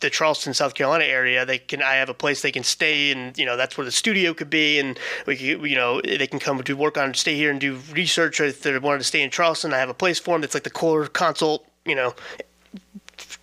the 0.00 0.10
Charleston, 0.10 0.54
South 0.54 0.74
Carolina 0.74 1.04
area, 1.04 1.44
they 1.44 1.58
can 1.58 1.82
I 1.82 1.94
have 1.94 2.08
a 2.08 2.14
place 2.14 2.42
they 2.42 2.52
can 2.52 2.64
stay, 2.64 3.10
and 3.10 3.36
you 3.38 3.46
know 3.46 3.56
that's 3.56 3.76
where 3.76 3.84
the 3.84 3.92
studio 3.92 4.34
could 4.34 4.50
be, 4.50 4.78
and 4.78 4.98
we 5.26 5.36
could, 5.36 5.70
you 5.70 5.76
know 5.76 6.00
they 6.00 6.26
can 6.26 6.38
come 6.38 6.62
to 6.62 6.76
work 6.76 6.98
on, 6.98 7.14
stay 7.14 7.36
here 7.36 7.50
and 7.50 7.60
do 7.60 7.78
research. 7.92 8.40
If 8.40 8.62
they 8.62 8.76
wanted 8.78 8.98
to 8.98 9.04
stay 9.04 9.22
in 9.22 9.30
Charleston, 9.30 9.72
I 9.72 9.78
have 9.78 9.88
a 9.88 9.94
place 9.94 10.18
for 10.18 10.34
them 10.34 10.40
that's 10.40 10.54
like 10.54 10.64
the 10.64 10.70
CorConsult, 10.70 11.60
you 11.84 11.94
know, 11.94 12.14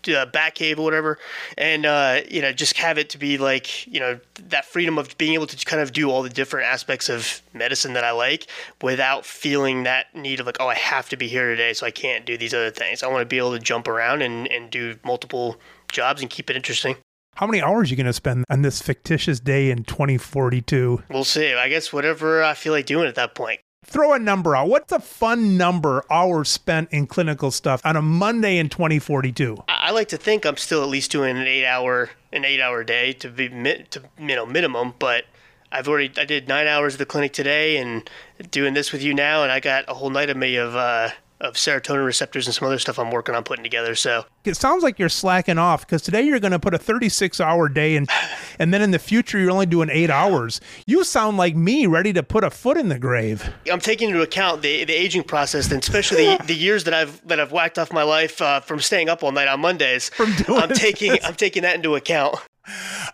uh, 0.08 0.26
bat 0.26 0.56
cave 0.56 0.80
or 0.80 0.84
whatever, 0.84 1.18
and 1.58 1.86
uh, 1.86 2.22
you 2.30 2.42
know 2.42 2.52
just 2.52 2.78
have 2.78 2.98
it 2.98 3.10
to 3.10 3.18
be 3.18 3.38
like 3.38 3.88
you 3.88 4.00
know 4.00 4.20
that 4.48 4.66
freedom 4.66 4.98
of 4.98 5.18
being 5.18 5.34
able 5.34 5.48
to 5.48 5.66
kind 5.66 5.82
of 5.82 5.94
do 5.94 6.10
all 6.10 6.22
the 6.22 6.30
different 6.30 6.68
aspects 6.68 7.10
of 7.10 7.42
medicine 7.54 7.94
that 7.94 8.04
I 8.04 8.12
like 8.12 8.48
without 8.82 9.26
feeling 9.26 9.84
that 9.84 10.14
need 10.16 10.40
of 10.40 10.46
like 10.46 10.58
oh 10.60 10.68
I 10.68 10.76
have 10.76 11.10
to 11.10 11.18
be 11.18 11.28
here 11.28 11.50
today 11.50 11.74
so 11.74 11.86
I 11.86 11.92
can't 11.92 12.26
do 12.26 12.38
these 12.38 12.54
other 12.54 12.72
things. 12.72 13.04
I 13.04 13.08
want 13.08 13.22
to 13.22 13.26
be 13.26 13.38
able 13.38 13.54
to 13.54 13.60
jump 13.60 13.88
around 13.88 14.22
and 14.22 14.48
and 14.48 14.70
do 14.70 14.98
multiple 15.04 15.58
jobs 15.96 16.22
and 16.22 16.30
keep 16.30 16.50
it 16.50 16.56
interesting. 16.56 16.98
How 17.36 17.48
many 17.48 17.62
hours 17.62 17.90
are 17.90 17.92
you 17.92 17.98
going 17.98 18.06
to 18.06 18.14
spend 18.14 18.46
on 18.50 18.62
this 18.62 18.82
fictitious 18.82 19.40
day 19.40 19.70
in 19.70 19.84
2042? 19.84 21.04
We'll 21.10 21.24
see. 21.24 21.54
I 21.54 21.68
guess 21.68 21.92
whatever 21.92 22.44
I 22.44 22.54
feel 22.54 22.72
like 22.72 22.86
doing 22.86 23.08
at 23.08 23.16
that 23.16 23.36
point. 23.36 23.60
Throw 23.86 24.14
a 24.14 24.20
number 24.20 24.56
out. 24.56 24.68
What's 24.68 24.92
a 24.92 25.00
fun 25.00 25.58
number 25.58 26.04
hours 26.10 26.50
spent 26.50 26.92
in 26.92 27.08
clinical 27.08 27.52
stuff 27.52 27.82
on 27.86 27.96
a 27.96 28.02
Monday 28.02 28.58
in 28.58 28.70
2042? 28.70 29.64
I 29.68 29.92
like 29.92 30.08
to 30.10 30.18
think 30.18 30.46
I'm 30.46 30.58
still 30.58 30.82
at 30.82 30.90
least 30.90 31.12
doing 31.12 31.38
an 31.38 31.46
eight 31.46 31.66
hour 31.66 32.10
an 32.32 32.46
eight 32.46 32.60
hour 32.62 32.84
day 32.84 33.14
to 33.14 33.30
be 33.30 33.50
to 33.50 34.02
you 34.18 34.36
know 34.36 34.46
minimum, 34.46 34.96
but 34.98 35.26
I've 35.72 35.88
already 35.88 36.12
I 36.20 36.26
did 36.26 36.48
nine 36.48 36.68
hours 36.68 36.96
at 36.96 37.00
the 37.00 37.06
clinic 37.06 37.34
today 37.34 37.78
and 37.78 38.10
doing 38.50 38.74
this 38.74 38.92
with 38.92 39.04
you 39.04 39.14
now, 39.14 39.44
and 39.44 39.52
I 39.52 39.60
got 39.60 39.86
a 39.88 39.94
whole 39.94 40.10
night 40.10 40.30
of 40.30 40.38
me 40.38 40.56
of 40.56 40.76
uh, 40.76 41.10
of 41.42 41.56
serotonin 41.56 42.06
receptors 42.06 42.48
and 42.48 42.56
some 42.56 42.66
other 42.66 42.80
stuff 42.80 42.98
I'm 42.98 43.12
working 43.12 43.36
on 43.36 43.44
putting 43.44 43.64
together. 43.64 43.96
So 43.96 44.26
it 44.46 44.56
sounds 44.56 44.84
like 44.84 44.98
you're 45.00 45.10
slacking 45.10 45.58
off 45.58 45.86
because 45.86 46.02
today 46.02 46.22
you're 46.22 46.40
going 46.40 46.52
to 46.52 46.60
put 46.60 46.74
a 46.74 46.78
36 46.78 47.40
hour 47.40 47.68
day 47.68 47.96
and 47.96 48.10
and 48.60 48.74
then 48.74 48.82
in 48.82 48.92
the 48.92 49.00
future 49.00 49.38
you're 49.38 49.52
only 49.52 49.66
doing 49.66 49.90
eight 49.92 50.10
hours. 50.10 50.62
You 50.86 51.04
sound 51.04 51.38
like 51.38 51.56
me, 51.56 51.88
ready 51.88 52.14
to 52.14 52.24
put 52.24 52.44
a 52.44 52.50
foot 52.50 52.78
in 52.78 52.90
the 52.90 53.00
grave. 53.00 53.50
I'm 53.72 53.80
taking 53.80 54.10
into 54.10 54.22
account 54.22 54.62
the 54.62 54.86
the 54.86 54.94
aging 54.94 55.24
process 55.24 55.72
and 55.72 55.82
especially 55.82 56.38
the, 56.38 56.44
the 56.46 56.56
years 56.56 56.86
that 56.86 56.94
I've 56.94 57.26
that 57.28 57.40
I've 57.40 57.52
whacked 57.52 57.78
off 57.78 57.92
my 57.92 58.04
life 58.04 58.42
uh, 58.42 58.62
from 58.62 58.80
staying 58.80 59.10
up 59.10 59.24
all 59.24 59.32
night 59.32 59.48
on 59.48 59.60
Mondays. 59.60 60.10
From 60.10 60.34
doing 60.36 60.60
I'm 60.60 60.70
taking 60.70 61.12
this. 61.12 61.26
I'm 61.26 61.36
taking 61.36 61.64
that 61.64 61.76
into 61.76 61.96
account. 61.96 62.38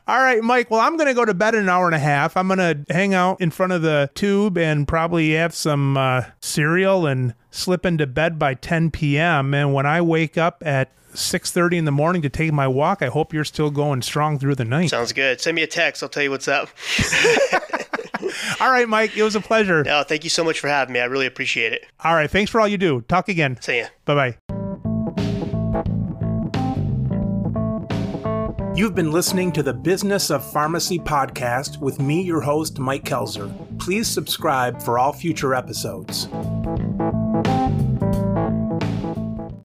All 0.07 0.19
right, 0.19 0.41
Mike. 0.41 0.71
Well, 0.71 0.79
I'm 0.79 0.97
going 0.97 1.07
to 1.07 1.13
go 1.13 1.25
to 1.25 1.33
bed 1.33 1.55
in 1.55 1.63
an 1.63 1.69
hour 1.69 1.85
and 1.85 1.95
a 1.95 1.99
half. 1.99 2.37
I'm 2.37 2.47
going 2.47 2.59
to 2.59 2.93
hang 2.93 3.13
out 3.13 3.41
in 3.41 3.51
front 3.51 3.73
of 3.73 3.81
the 3.81 4.09
tube 4.15 4.57
and 4.57 4.87
probably 4.87 5.33
have 5.33 5.53
some 5.53 5.97
uh, 5.97 6.25
cereal 6.39 7.05
and 7.05 7.33
slip 7.49 7.85
into 7.85 8.07
bed 8.07 8.39
by 8.39 8.53
10 8.53 8.91
p.m. 8.91 9.53
And 9.53 9.73
when 9.73 9.85
I 9.85 10.01
wake 10.01 10.37
up 10.37 10.63
at 10.65 10.91
6:30 11.13 11.77
in 11.77 11.85
the 11.85 11.91
morning 11.91 12.21
to 12.21 12.29
take 12.29 12.51
my 12.53 12.67
walk, 12.67 13.01
I 13.01 13.07
hope 13.07 13.33
you're 13.33 13.43
still 13.43 13.69
going 13.69 14.01
strong 14.01 14.39
through 14.39 14.55
the 14.55 14.65
night. 14.65 14.89
Sounds 14.89 15.13
good. 15.13 15.41
Send 15.41 15.55
me 15.55 15.63
a 15.63 15.67
text. 15.67 16.01
I'll 16.01 16.09
tell 16.09 16.23
you 16.23 16.31
what's 16.31 16.47
up. 16.47 16.69
all 18.59 18.71
right, 18.71 18.87
Mike. 18.87 19.15
It 19.17 19.23
was 19.23 19.35
a 19.35 19.41
pleasure. 19.41 19.83
No, 19.83 20.03
thank 20.03 20.23
you 20.23 20.29
so 20.29 20.43
much 20.43 20.59
for 20.59 20.67
having 20.67 20.93
me. 20.93 20.99
I 20.99 21.05
really 21.05 21.27
appreciate 21.27 21.73
it. 21.73 21.85
All 22.03 22.15
right. 22.15 22.29
Thanks 22.29 22.51
for 22.51 22.61
all 22.61 22.67
you 22.67 22.77
do. 22.77 23.01
Talk 23.01 23.29
again. 23.29 23.57
See 23.61 23.79
ya. 23.79 23.87
Bye 24.05 24.15
bye. 24.47 24.60
You've 28.73 28.95
been 28.95 29.11
listening 29.11 29.51
to 29.51 29.63
the 29.63 29.73
Business 29.73 30.29
of 30.29 30.49
Pharmacy 30.49 30.97
podcast 30.97 31.81
with 31.81 31.99
me, 31.99 32.21
your 32.21 32.39
host, 32.39 32.79
Mike 32.79 33.03
Koelzer. 33.03 33.51
Please 33.79 34.07
subscribe 34.07 34.81
for 34.81 34.97
all 34.97 35.11
future 35.11 35.53
episodes. 35.53 36.29